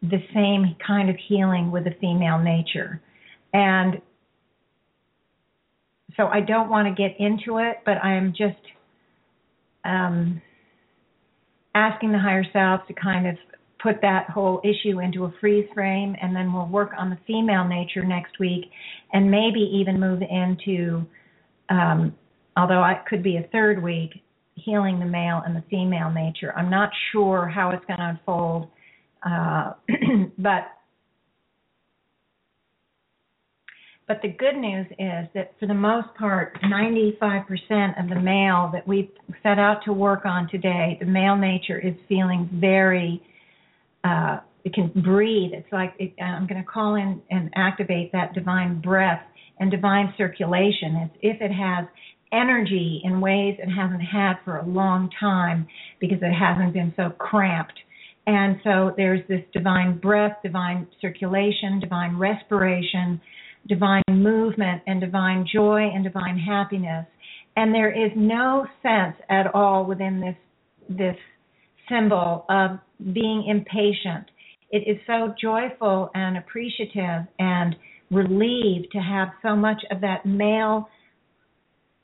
the 0.03 0.21
same 0.31 0.75
kind 0.85 1.09
of 1.09 1.15
healing 1.27 1.71
with 1.71 1.85
the 1.85 1.95
female 1.99 2.37
nature. 2.37 3.01
And 3.51 3.99
so 6.15 6.27
I 6.27 6.41
don't 6.41 6.69
want 6.69 6.87
to 6.87 6.93
get 6.93 7.19
into 7.19 7.57
it, 7.57 7.77
but 7.83 7.97
I 8.03 8.13
am 8.13 8.31
just 8.37 8.61
um, 9.83 10.39
asking 11.75 12.11
the 12.11 12.19
higher 12.19 12.45
self 12.51 12.87
to 12.87 12.93
kind 12.93 13.27
of 13.27 13.35
put 13.83 14.01
that 14.01 14.29
whole 14.29 14.61
issue 14.63 14.99
into 14.99 15.25
a 15.25 15.33
freeze 15.39 15.67
frame, 15.73 16.15
and 16.21 16.35
then 16.35 16.51
we'll 16.51 16.65
work 16.67 16.91
on 16.97 17.09
the 17.11 17.17
female 17.27 17.67
nature 17.67 18.03
next 18.03 18.39
week, 18.39 18.65
and 19.13 19.29
maybe 19.29 19.59
even 19.59 19.99
move 19.99 20.21
into, 20.21 21.05
um, 21.69 22.15
although 22.57 22.83
it 22.85 22.97
could 23.07 23.21
be 23.21 23.37
a 23.37 23.47
third 23.51 23.83
week, 23.83 24.23
healing 24.55 24.99
the 24.99 25.05
male 25.05 25.43
and 25.45 25.55
the 25.55 25.63
female 25.69 26.09
nature. 26.09 26.53
I'm 26.57 26.69
not 26.69 26.89
sure 27.11 27.47
how 27.47 27.71
it's 27.71 27.85
going 27.85 27.99
to 27.99 28.09
unfold, 28.09 28.69
uh, 29.23 29.73
but 30.39 30.71
But 34.07 34.21
the 34.21 34.27
good 34.27 34.55
news 34.55 34.85
is 34.99 35.27
that 35.33 35.53
for 35.59 35.65
the 35.65 35.73
most 35.73 36.07
part, 36.19 36.59
95% 36.61 37.99
of 37.99 38.07
the 38.07 38.19
male 38.21 38.69
that 38.71 38.87
we 38.87 39.11
set 39.41 39.57
out 39.57 39.83
to 39.85 39.93
work 39.93 40.25
on 40.25 40.47
today, 40.49 40.97
the 40.99 41.07
male 41.07 41.35
nature 41.35 41.79
is 41.79 41.95
feeling 42.07 42.47
very, 42.53 43.23
uh, 44.03 44.39
it 44.63 44.75
can 44.75 44.91
breathe. 45.03 45.51
It's 45.53 45.71
like 45.71 45.95
it, 45.97 46.13
I'm 46.21 46.45
going 46.45 46.61
to 46.61 46.69
call 46.69 46.95
in 46.95 47.19
and 47.31 47.49
activate 47.55 48.11
that 48.11 48.35
divine 48.35 48.79
breath 48.79 49.23
and 49.59 49.71
divine 49.71 50.13
circulation 50.17 50.97
as 51.03 51.09
if 51.23 51.41
it 51.41 51.51
has 51.51 51.87
energy 52.31 53.01
in 53.03 53.21
ways 53.21 53.55
it 53.57 53.69
hasn't 53.69 54.03
had 54.03 54.33
for 54.43 54.57
a 54.57 54.65
long 54.67 55.09
time 55.19 55.67
because 55.99 56.19
it 56.21 56.33
hasn't 56.33 56.73
been 56.73 56.93
so 56.95 57.09
cramped. 57.17 57.79
And 58.27 58.57
so 58.63 58.93
there's 58.97 59.27
this 59.27 59.41
divine 59.51 59.97
breath, 59.97 60.37
divine 60.43 60.87
circulation, 61.01 61.79
divine 61.79 62.17
respiration 62.17 63.19
divine 63.67 64.03
movement 64.09 64.81
and 64.87 65.01
divine 65.01 65.45
joy 65.51 65.89
and 65.93 66.03
divine 66.03 66.37
happiness. 66.37 67.05
And 67.55 67.73
there 67.73 67.91
is 67.91 68.11
no 68.15 68.65
sense 68.83 69.15
at 69.29 69.53
all 69.53 69.85
within 69.85 70.19
this 70.19 70.35
this 70.87 71.17
symbol 71.89 72.45
of 72.49 72.79
being 73.13 73.45
impatient. 73.47 74.25
It 74.71 74.87
is 74.87 74.97
so 75.07 75.33
joyful 75.41 76.11
and 76.13 76.37
appreciative 76.37 77.27
and 77.39 77.75
relieved 78.11 78.91
to 78.91 78.99
have 78.99 79.29
so 79.41 79.55
much 79.55 79.81
of 79.91 80.01
that 80.01 80.25
male 80.25 80.87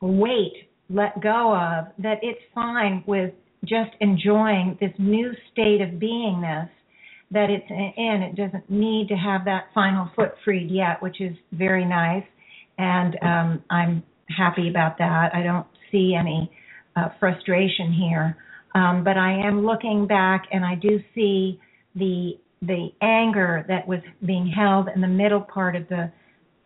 weight 0.02 0.68
let 0.90 1.22
go 1.22 1.56
of 1.56 1.86
that 2.00 2.18
it's 2.22 2.42
fine 2.54 3.04
with 3.08 3.34
just 3.64 3.92
enjoying 4.02 4.78
this 4.82 4.92
new 4.98 5.32
state 5.52 5.80
of 5.82 5.90
beingness 6.00 6.70
that 7.32 7.49
it's 7.49 7.70
in. 7.70 8.22
It 8.22 8.36
doesn't 8.36 8.70
need 8.70 9.08
to 9.08 9.16
have 9.16 9.45
that 9.45 9.68
final 9.74 10.10
foot 10.16 10.34
freed 10.44 10.70
yet, 10.70 11.02
which 11.02 11.22
is 11.22 11.36
very 11.53 11.86
nice, 11.86 12.26
and 12.78 13.18
um, 13.22 13.64
I'm 13.70 14.03
happy 14.36 14.70
about 14.70 14.98
that. 14.98 15.34
I 15.34 15.41
don't 15.41 15.68
see 15.91 16.16
any 16.18 16.52
uh, 16.95 17.10
frustration 17.20 17.94
here, 17.94 18.38
um, 18.76 19.03
but 19.03 19.18
I 19.18 19.34
am 19.48 19.66
looking 19.66 20.08
back, 20.08 20.45
and 20.52 20.66
I 20.66 20.76
do 20.76 20.99
see 21.16 21.60
the 21.95 22.34
the 22.64 22.90
anger 23.02 23.66
that 23.68 23.88
was 23.88 24.02
being 24.26 24.45
held 24.45 24.88
in 24.94 25.02
the 25.02 25.08
middle 25.08 25.41
part 25.41 25.76
of 25.76 25.88
the 25.90 26.12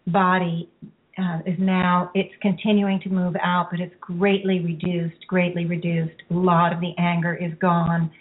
body 0.07 0.69
uh, 1.17 1.39
is 1.45 1.55
now 1.57 2.11
it's 2.13 2.33
continuing 2.41 2.99
to 3.01 3.09
move 3.09 3.35
out, 3.41 3.69
but 3.71 3.79
it's 3.79 3.95
greatly 4.01 4.59
reduced, 4.59 5.25
greatly 5.27 5.65
reduced. 5.65 6.21
A 6.31 6.33
lot 6.33 6.73
of 6.73 6.81
the 6.81 6.93
anger 6.97 7.33
is 7.33 7.53
gone 7.59 8.11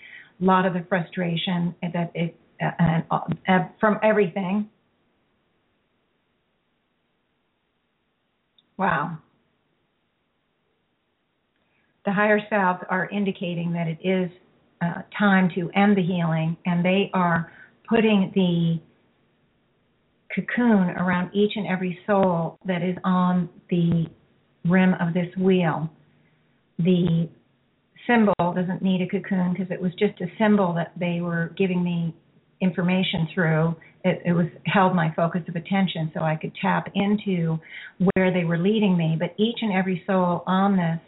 lot 0.44 0.66
of 0.66 0.74
the 0.74 0.84
frustration 0.88 1.74
that 1.82 2.12
it 2.14 2.36
uh, 2.62 3.00
uh, 3.10 3.58
from 3.80 3.98
everything. 4.02 4.68
Wow. 8.76 9.18
The 12.04 12.12
higher 12.12 12.40
selves 12.50 12.80
are 12.90 13.08
indicating 13.08 13.72
that 13.72 13.86
it 13.88 13.98
is 14.06 14.30
uh, 14.82 15.02
time 15.18 15.50
to 15.54 15.70
end 15.74 15.96
the 15.96 16.02
healing, 16.02 16.56
and 16.66 16.84
they 16.84 17.10
are 17.14 17.52
putting 17.88 18.30
the 18.34 18.80
cocoon 20.34 20.90
around 20.96 21.34
each 21.34 21.52
and 21.56 21.66
every 21.66 21.98
soul 22.06 22.58
that 22.66 22.82
is 22.82 22.96
on 23.04 23.48
the 23.70 24.06
rim 24.64 24.94
of 25.00 25.14
this 25.14 25.34
wheel. 25.38 25.88
The 26.78 27.28
symbol 28.06 28.34
doesn't 28.38 28.82
need 28.82 29.02
a 29.02 29.06
cocoon 29.06 29.52
because 29.52 29.70
it 29.70 29.80
was 29.80 29.92
just 29.98 30.20
a 30.20 30.26
symbol 30.38 30.74
that 30.74 30.92
they 30.98 31.20
were 31.20 31.52
giving 31.56 31.82
me 31.82 32.14
information 32.60 33.28
through. 33.34 33.74
It, 34.04 34.22
it 34.26 34.32
was 34.32 34.46
held 34.66 34.94
my 34.94 35.12
focus 35.14 35.42
of 35.48 35.56
attention 35.56 36.10
so 36.14 36.20
I 36.20 36.36
could 36.36 36.52
tap 36.60 36.88
into 36.94 37.58
where 38.14 38.32
they 38.32 38.44
were 38.44 38.58
leading 38.58 38.96
me. 38.96 39.16
But 39.18 39.34
each 39.38 39.58
and 39.62 39.72
every 39.72 40.02
soul 40.06 40.42
on 40.46 40.76
this 40.76 41.00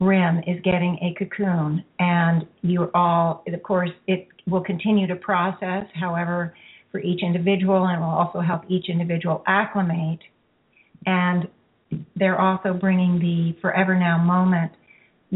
rim 0.00 0.38
is 0.46 0.60
getting 0.62 0.98
a 1.02 1.14
cocoon, 1.18 1.84
and 1.98 2.46
you're 2.62 2.90
all, 2.94 3.42
of 3.46 3.62
course, 3.62 3.90
it 4.06 4.28
will 4.46 4.62
continue 4.62 5.06
to 5.06 5.16
process. 5.16 5.84
However, 5.94 6.54
for 6.92 7.00
each 7.00 7.22
individual, 7.22 7.86
and 7.86 8.00
will 8.00 8.08
also 8.08 8.40
help 8.40 8.62
each 8.68 8.88
individual 8.88 9.42
acclimate. 9.46 10.20
And 11.06 11.48
they're 12.16 12.40
also 12.40 12.72
bringing 12.72 13.18
the 13.18 13.60
forever 13.60 13.98
now 13.98 14.18
moment 14.18 14.72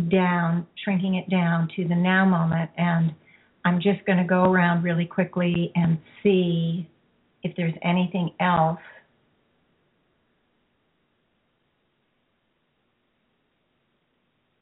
down, 0.00 0.66
shrinking 0.82 1.16
it 1.16 1.28
down 1.30 1.68
to 1.76 1.86
the 1.86 1.94
now 1.94 2.24
moment. 2.24 2.70
And 2.76 3.14
I'm 3.64 3.80
just 3.80 4.04
going 4.06 4.18
to 4.18 4.24
go 4.24 4.44
around 4.44 4.82
really 4.82 5.04
quickly 5.04 5.72
and 5.74 5.98
see 6.22 6.88
if 7.42 7.54
there's 7.56 7.74
anything 7.82 8.30
else. 8.40 8.80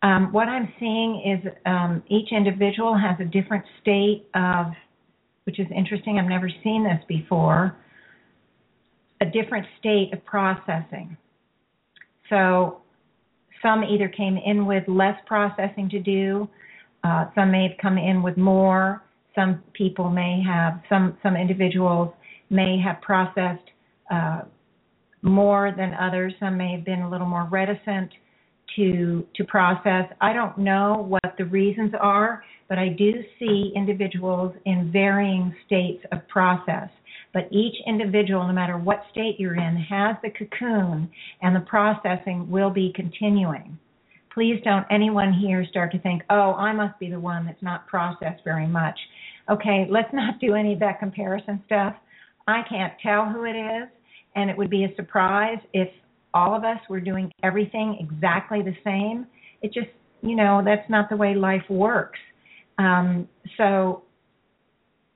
Um, 0.02 0.32
what 0.32 0.48
I'm 0.48 0.72
seeing 0.78 1.22
is 1.44 1.52
um, 1.66 2.02
each 2.08 2.30
individual 2.30 2.96
has 2.96 3.16
a 3.18 3.24
different 3.24 3.64
state 3.80 4.28
of, 4.34 4.66
which 5.44 5.58
is 5.58 5.66
interesting. 5.74 6.18
I've 6.18 6.28
never 6.28 6.50
seen 6.62 6.84
this 6.84 7.02
before. 7.08 7.76
A 9.20 9.26
different 9.26 9.66
state 9.78 10.12
of 10.12 10.24
processing. 10.24 11.16
So 12.28 12.82
some 13.62 13.84
either 13.84 14.08
came 14.08 14.36
in 14.36 14.66
with 14.66 14.84
less 14.86 15.18
processing 15.26 15.88
to 15.90 15.98
do, 15.98 16.48
uh, 17.04 17.26
some 17.34 17.50
may 17.50 17.68
have 17.68 17.78
come 17.80 17.98
in 17.98 18.22
with 18.22 18.36
more. 18.36 19.02
Some 19.34 19.62
people 19.74 20.10
may 20.10 20.42
have 20.46 20.80
some 20.88 21.16
some 21.22 21.36
individuals 21.36 22.12
may 22.50 22.78
have 22.80 23.00
processed 23.02 23.68
uh, 24.10 24.42
more 25.22 25.74
than 25.76 25.94
others. 25.94 26.32
Some 26.40 26.56
may 26.56 26.72
have 26.72 26.84
been 26.84 27.02
a 27.02 27.10
little 27.10 27.26
more 27.26 27.46
reticent 27.50 28.10
to 28.76 29.26
to 29.34 29.44
process. 29.44 30.04
I 30.20 30.32
don't 30.32 30.58
know 30.58 31.06
what 31.08 31.34
the 31.38 31.44
reasons 31.44 31.92
are, 32.00 32.42
but 32.68 32.78
I 32.78 32.88
do 32.88 33.12
see 33.38 33.72
individuals 33.74 34.54
in 34.64 34.90
varying 34.92 35.54
states 35.66 36.04
of 36.12 36.26
process. 36.28 36.88
But 37.36 37.52
each 37.52 37.74
individual, 37.86 38.46
no 38.46 38.54
matter 38.54 38.78
what 38.78 39.04
state 39.10 39.36
you're 39.38 39.56
in, 39.56 39.76
has 39.76 40.16
the 40.22 40.30
cocoon, 40.30 41.10
and 41.42 41.54
the 41.54 41.60
processing 41.60 42.50
will 42.50 42.70
be 42.70 42.94
continuing 42.96 43.78
please 44.36 44.60
don't 44.64 44.84
anyone 44.90 45.32
here 45.32 45.64
start 45.70 45.90
to 45.90 45.98
think, 46.00 46.20
oh, 46.28 46.52
I 46.52 46.70
must 46.70 46.98
be 47.00 47.08
the 47.08 47.18
one 47.18 47.46
that's 47.46 47.62
not 47.62 47.86
processed 47.86 48.44
very 48.44 48.66
much. 48.66 48.98
Okay, 49.50 49.86
let's 49.88 50.12
not 50.12 50.38
do 50.40 50.54
any 50.54 50.74
of 50.74 50.80
that 50.80 50.98
comparison 50.98 51.62
stuff. 51.64 51.94
I 52.46 52.60
can't 52.68 52.92
tell 53.02 53.30
who 53.30 53.44
it 53.44 53.56
is, 53.56 53.88
and 54.34 54.50
it 54.50 54.58
would 54.58 54.68
be 54.68 54.84
a 54.84 54.94
surprise 54.94 55.56
if 55.72 55.88
all 56.34 56.54
of 56.54 56.64
us 56.64 56.78
were 56.90 57.00
doing 57.00 57.32
everything 57.42 57.96
exactly 57.98 58.60
the 58.60 58.76
same. 58.84 59.26
It 59.62 59.72
just, 59.72 59.88
you 60.20 60.36
know, 60.36 60.60
that's 60.62 60.88
not 60.90 61.08
the 61.08 61.16
way 61.16 61.34
life 61.34 61.64
works. 61.70 62.18
Um, 62.76 63.26
so 63.56 64.02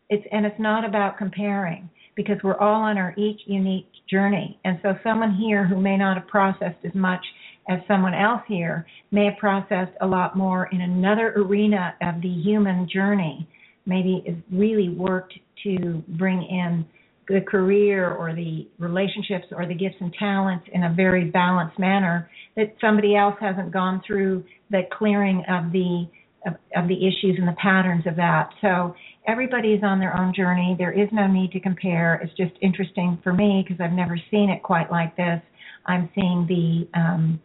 it's 0.09 0.27
and 0.33 0.47
it's 0.47 0.59
not 0.59 0.83
about 0.83 1.19
comparing 1.19 1.91
because 2.21 2.37
we're 2.45 2.59
all 2.59 2.83
on 2.83 2.99
our 2.99 3.15
each 3.17 3.41
unique 3.47 3.89
journey. 4.11 4.59
And 4.65 4.79
so 4.83 4.95
someone 5.03 5.35
here 5.35 5.67
who 5.67 5.81
may 5.81 5.97
not 5.97 6.19
have 6.19 6.27
processed 6.29 6.85
as 6.85 6.95
much 6.95 7.25
as 7.71 7.81
someone 7.89 8.13
else 8.13 8.43
here 8.47 8.87
may 9.11 9.25
have 9.25 9.39
processed 9.39 9.93
a 10.03 10.07
lot 10.07 10.37
more 10.37 10.69
in 10.71 10.83
another 10.83 11.33
arena 11.35 11.95
of 12.03 12.21
the 12.21 12.29
human 12.29 12.87
journey, 12.93 13.49
maybe 13.87 14.43
really 14.53 14.91
worked 14.91 15.33
to 15.63 16.03
bring 16.09 16.43
in 16.43 16.85
the 17.29 17.41
career 17.41 18.13
or 18.13 18.35
the 18.35 18.67
relationships 18.79 19.47
or 19.53 19.67
the 19.67 19.75
gifts 19.75 19.97
and 20.01 20.13
talents 20.19 20.67
in 20.75 20.83
a 20.83 20.93
very 20.93 21.25
balanced 21.25 21.79
manner 21.79 22.29
that 22.57 22.75
somebody 22.81 23.17
else 23.17 23.37
hasn't 23.41 23.73
gone 23.73 24.03
through 24.07 24.45
the 24.71 24.83
clearing 24.93 25.43
of 25.49 25.73
the 25.73 26.07
of, 26.47 26.55
of 26.75 26.89
the 26.89 27.07
issues 27.07 27.37
and 27.39 27.47
the 27.47 27.57
patterns 27.61 28.07
of 28.07 28.17
that. 28.17 28.49
So 28.63 28.95
everybody 29.27 29.73
is 29.73 29.83
on 29.83 29.99
their 29.99 30.17
own 30.19 30.33
journey. 30.35 30.75
There 30.79 30.93
is 30.93 31.09
no 31.13 31.27
need 31.27 31.53
to 31.53 31.61
compare. 31.61 32.21
It's 32.23 32.35
just 32.37 32.53
interesting 32.63 33.19
for 33.23 33.33
me 33.33 33.65
because 33.67 33.81
I've 33.83 33.93
never 33.93 34.19
seen 34.31 34.51
it 34.51 34.63
quite 34.63 34.91
like 34.91 35.17
this. 35.17 35.41
I'm 35.87 36.11
seeing 36.15 36.47
the 36.47 36.99
um, 36.99 37.41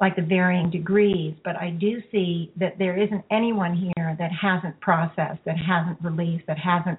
like 0.00 0.16
the 0.16 0.22
varying 0.22 0.70
degrees, 0.70 1.34
but 1.44 1.56
I 1.56 1.70
do 1.70 2.00
see 2.10 2.50
that 2.58 2.78
there 2.78 2.96
isn't 2.96 3.22
anyone 3.30 3.76
here 3.76 4.16
that 4.18 4.30
hasn't 4.32 4.80
processed, 4.80 5.40
that 5.44 5.56
hasn't 5.58 5.98
released, 6.02 6.46
that 6.46 6.58
hasn't 6.58 6.98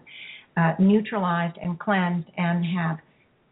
uh, 0.55 0.73
neutralized 0.77 1.57
and 1.59 1.79
cleansed 1.79 2.27
and 2.37 2.63
have 2.63 2.97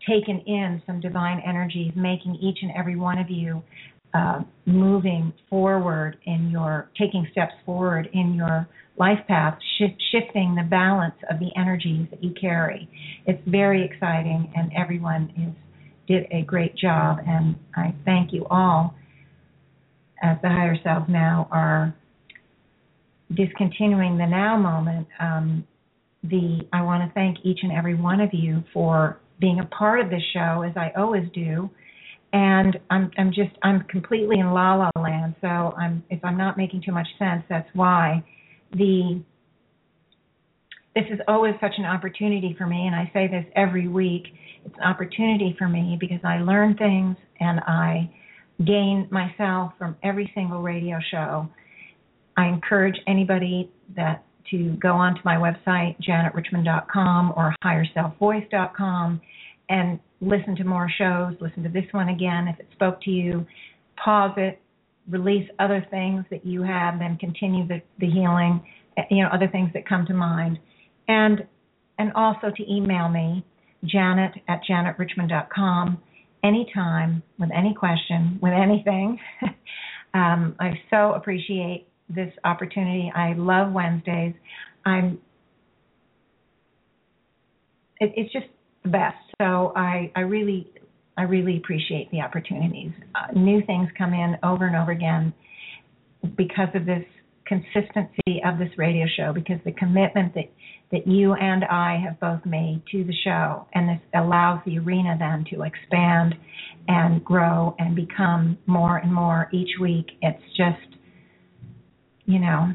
taken 0.07 0.39
in 0.45 0.81
some 0.85 0.99
divine 0.99 1.41
energies, 1.47 1.91
making 1.95 2.35
each 2.35 2.59
and 2.61 2.71
every 2.77 2.95
one 2.95 3.17
of 3.17 3.29
you 3.29 3.63
uh, 4.13 4.41
moving 4.65 5.33
forward 5.49 6.17
in 6.25 6.49
your, 6.49 6.89
taking 6.97 7.27
steps 7.31 7.53
forward 7.65 8.07
in 8.13 8.33
your 8.33 8.67
life 8.99 9.19
path, 9.27 9.57
sh- 9.77 9.97
shifting 10.11 10.55
the 10.55 10.67
balance 10.69 11.15
of 11.29 11.39
the 11.39 11.49
energies 11.57 12.07
that 12.11 12.23
you 12.23 12.33
carry. 12.39 12.89
It's 13.25 13.41
very 13.47 13.83
exciting, 13.85 14.51
and 14.55 14.71
everyone 14.77 15.33
is 15.37 15.53
did 16.07 16.25
a 16.31 16.41
great 16.41 16.75
job, 16.75 17.19
and 17.27 17.55
I 17.75 17.93
thank 18.03 18.33
you 18.33 18.47
all 18.49 18.95
as 20.21 20.37
the 20.41 20.49
higher 20.49 20.75
selves 20.83 21.05
now 21.07 21.47
are 21.51 21.95
discontinuing 23.33 24.17
the 24.17 24.25
now 24.25 24.57
moment, 24.57 25.07
um, 25.19 25.65
the 26.23 26.67
I 26.73 26.81
want 26.81 27.07
to 27.07 27.13
thank 27.13 27.37
each 27.43 27.59
and 27.63 27.71
every 27.71 27.95
one 27.95 28.19
of 28.19 28.29
you 28.33 28.63
for 28.73 29.19
being 29.39 29.59
a 29.59 29.65
part 29.65 30.01
of 30.01 30.09
this 30.09 30.21
show 30.33 30.63
as 30.63 30.75
I 30.75 30.91
always 30.97 31.23
do. 31.33 31.69
And 32.33 32.77
I'm 32.89 33.09
I'm 33.17 33.29
just 33.29 33.51
I'm 33.63 33.83
completely 33.89 34.39
in 34.39 34.51
la 34.51 34.75
la 34.75 35.01
land. 35.01 35.35
So 35.41 35.47
I'm 35.47 36.03
if 36.09 36.23
I'm 36.23 36.37
not 36.37 36.57
making 36.57 36.83
too 36.85 36.91
much 36.91 37.07
sense, 37.17 37.43
that's 37.49 37.69
why. 37.73 38.23
The 38.73 39.21
this 40.95 41.05
is 41.11 41.19
always 41.27 41.53
such 41.61 41.73
an 41.77 41.85
opportunity 41.85 42.55
for 42.57 42.65
me, 42.65 42.87
and 42.87 42.95
I 42.95 43.09
say 43.13 43.27
this 43.27 43.45
every 43.55 43.87
week. 43.87 44.23
It's 44.65 44.75
an 44.75 44.83
opportunity 44.83 45.55
for 45.57 45.69
me 45.69 45.97
because 45.99 46.19
I 46.23 46.39
learn 46.39 46.75
things 46.75 47.15
and 47.39 47.59
I 47.61 48.11
gain 48.65 49.07
myself 49.11 49.73
from 49.77 49.95
every 50.03 50.29
single 50.35 50.61
radio 50.61 50.97
show. 51.11 51.47
I 52.35 52.47
encourage 52.47 52.95
anybody 53.07 53.71
that 53.95 54.25
to 54.51 54.75
go 54.81 54.93
onto 54.93 55.21
my 55.23 55.35
website, 55.35 55.95
janetrichmond.com 56.01 57.33
or 57.35 57.55
higherselfvoice.com, 57.63 59.21
and 59.69 59.99
listen 60.21 60.55
to 60.55 60.63
more 60.63 60.89
shows. 60.97 61.35
Listen 61.39 61.63
to 61.63 61.69
this 61.69 61.85
one 61.91 62.09
again 62.09 62.47
if 62.47 62.59
it 62.59 62.67
spoke 62.73 63.01
to 63.03 63.11
you. 63.11 63.45
Pause 64.03 64.33
it, 64.37 64.61
release 65.09 65.49
other 65.59 65.85
things 65.89 66.25
that 66.31 66.45
you 66.45 66.63
have, 66.63 66.99
then 66.99 67.17
continue 67.17 67.67
the, 67.67 67.81
the 67.99 68.07
healing. 68.07 68.61
Eh, 68.97 69.03
you 69.11 69.23
know, 69.23 69.29
other 69.29 69.47
things 69.47 69.69
that 69.73 69.87
come 69.87 70.05
to 70.07 70.13
mind, 70.13 70.59
and 71.07 71.45
and 71.97 72.11
also 72.13 72.47
to 72.55 72.71
email 72.71 73.09
me, 73.09 73.45
Janet 73.85 74.31
at 74.47 74.61
janetrichmond.com 74.69 76.01
anytime 76.43 77.23
with 77.37 77.49
any 77.53 77.73
question, 77.73 78.39
with 78.41 78.53
anything. 78.53 79.19
um, 80.13 80.55
I 80.59 80.79
so 80.89 81.13
appreciate 81.13 81.87
this 82.09 82.33
opportunity. 82.43 83.11
I 83.13 83.33
love 83.33 83.71
Wednesdays. 83.71 84.33
I'm. 84.85 85.19
It, 87.99 88.13
it's 88.15 88.31
just 88.31 88.45
the 88.83 88.89
best. 88.89 89.17
So 89.41 89.73
I, 89.75 90.11
I 90.15 90.21
really, 90.21 90.71
I 91.19 91.23
really 91.23 91.57
appreciate 91.57 92.09
the 92.11 92.21
opportunities. 92.21 92.91
Uh, 93.13 93.33
new 93.37 93.61
things 93.65 93.89
come 93.97 94.13
in 94.13 94.37
over 94.41 94.65
and 94.65 94.75
over 94.77 94.91
again 94.91 95.33
because 96.37 96.69
of 96.73 96.85
this 96.85 97.03
consistency 97.45 98.41
of 98.45 98.57
this 98.57 98.69
radio 98.77 99.05
show, 99.17 99.33
because 99.33 99.57
the 99.65 99.73
commitment 99.73 100.33
that 100.35 100.49
that 100.91 101.05
you 101.05 101.33
and 101.33 101.65
I 101.65 102.01
have 102.03 102.19
both 102.19 102.43
made 102.45 102.81
to 102.91 103.03
the 103.03 103.13
show, 103.23 103.67
and 103.73 103.89
this 103.89 104.01
allows 104.15 104.61
the 104.65 104.79
arena 104.79 105.17
then 105.19 105.45
to 105.53 105.63
expand 105.63 106.35
and 106.87 107.23
grow 107.23 107.75
and 107.77 107.95
become 107.95 108.57
more 108.65 108.97
and 108.97 109.13
more 109.13 109.49
each 109.51 109.77
week. 109.79 110.07
It's 110.21 110.41
just, 110.57 110.97
you 112.25 112.39
know, 112.39 112.73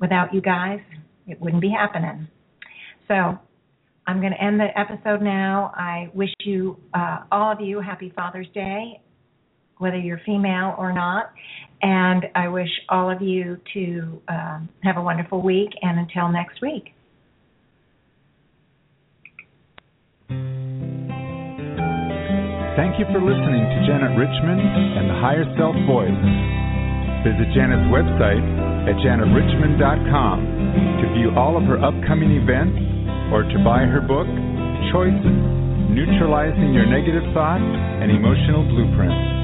without 0.00 0.34
you 0.34 0.40
guys, 0.40 0.80
it 1.28 1.40
wouldn't 1.40 1.62
be 1.62 1.70
happening. 1.70 2.26
So 3.06 3.38
I'm 4.06 4.20
going 4.20 4.32
to 4.32 4.42
end 4.42 4.58
the 4.58 4.76
episode 4.78 5.22
now. 5.22 5.72
I 5.76 6.10
wish 6.12 6.32
you, 6.40 6.76
uh, 6.92 7.20
all 7.30 7.52
of 7.52 7.60
you, 7.60 7.80
happy 7.80 8.12
Father's 8.14 8.48
Day, 8.52 9.00
whether 9.78 9.98
you're 9.98 10.20
female 10.26 10.74
or 10.76 10.92
not. 10.92 11.32
And 11.82 12.26
I 12.34 12.48
wish 12.48 12.70
all 12.88 13.10
of 13.10 13.22
you 13.22 13.58
to 13.74 14.22
um, 14.28 14.68
have 14.82 14.96
a 14.96 15.02
wonderful 15.02 15.40
week. 15.42 15.70
And 15.82 16.00
until 16.00 16.30
next 16.30 16.60
week. 16.62 16.94
Thank 22.74 22.98
you 22.98 23.04
for 23.12 23.20
listening 23.20 23.62
to 23.68 23.78
Janet 23.86 24.18
Richmond 24.18 24.60
and 24.60 25.10
the 25.10 25.18
Higher 25.20 25.44
Self 25.58 25.76
Voice. 25.86 26.22
Visit 27.22 27.54
Janet's 27.54 27.86
website 27.92 28.42
at 28.88 28.96
janetrichmond.com 28.98 30.36
to 31.02 31.14
view 31.14 31.30
all 31.36 31.56
of 31.56 31.62
her 31.64 31.78
upcoming 31.78 32.32
events 32.32 32.91
or 33.32 33.42
to 33.42 33.58
buy 33.64 33.88
her 33.88 34.04
book, 34.04 34.28
Choices 34.92 35.40
Neutralizing 35.88 36.76
Your 36.76 36.84
Negative 36.84 37.24
Thoughts 37.32 37.64
and 37.64 38.12
Emotional 38.12 38.62
Blueprints. 38.68 39.41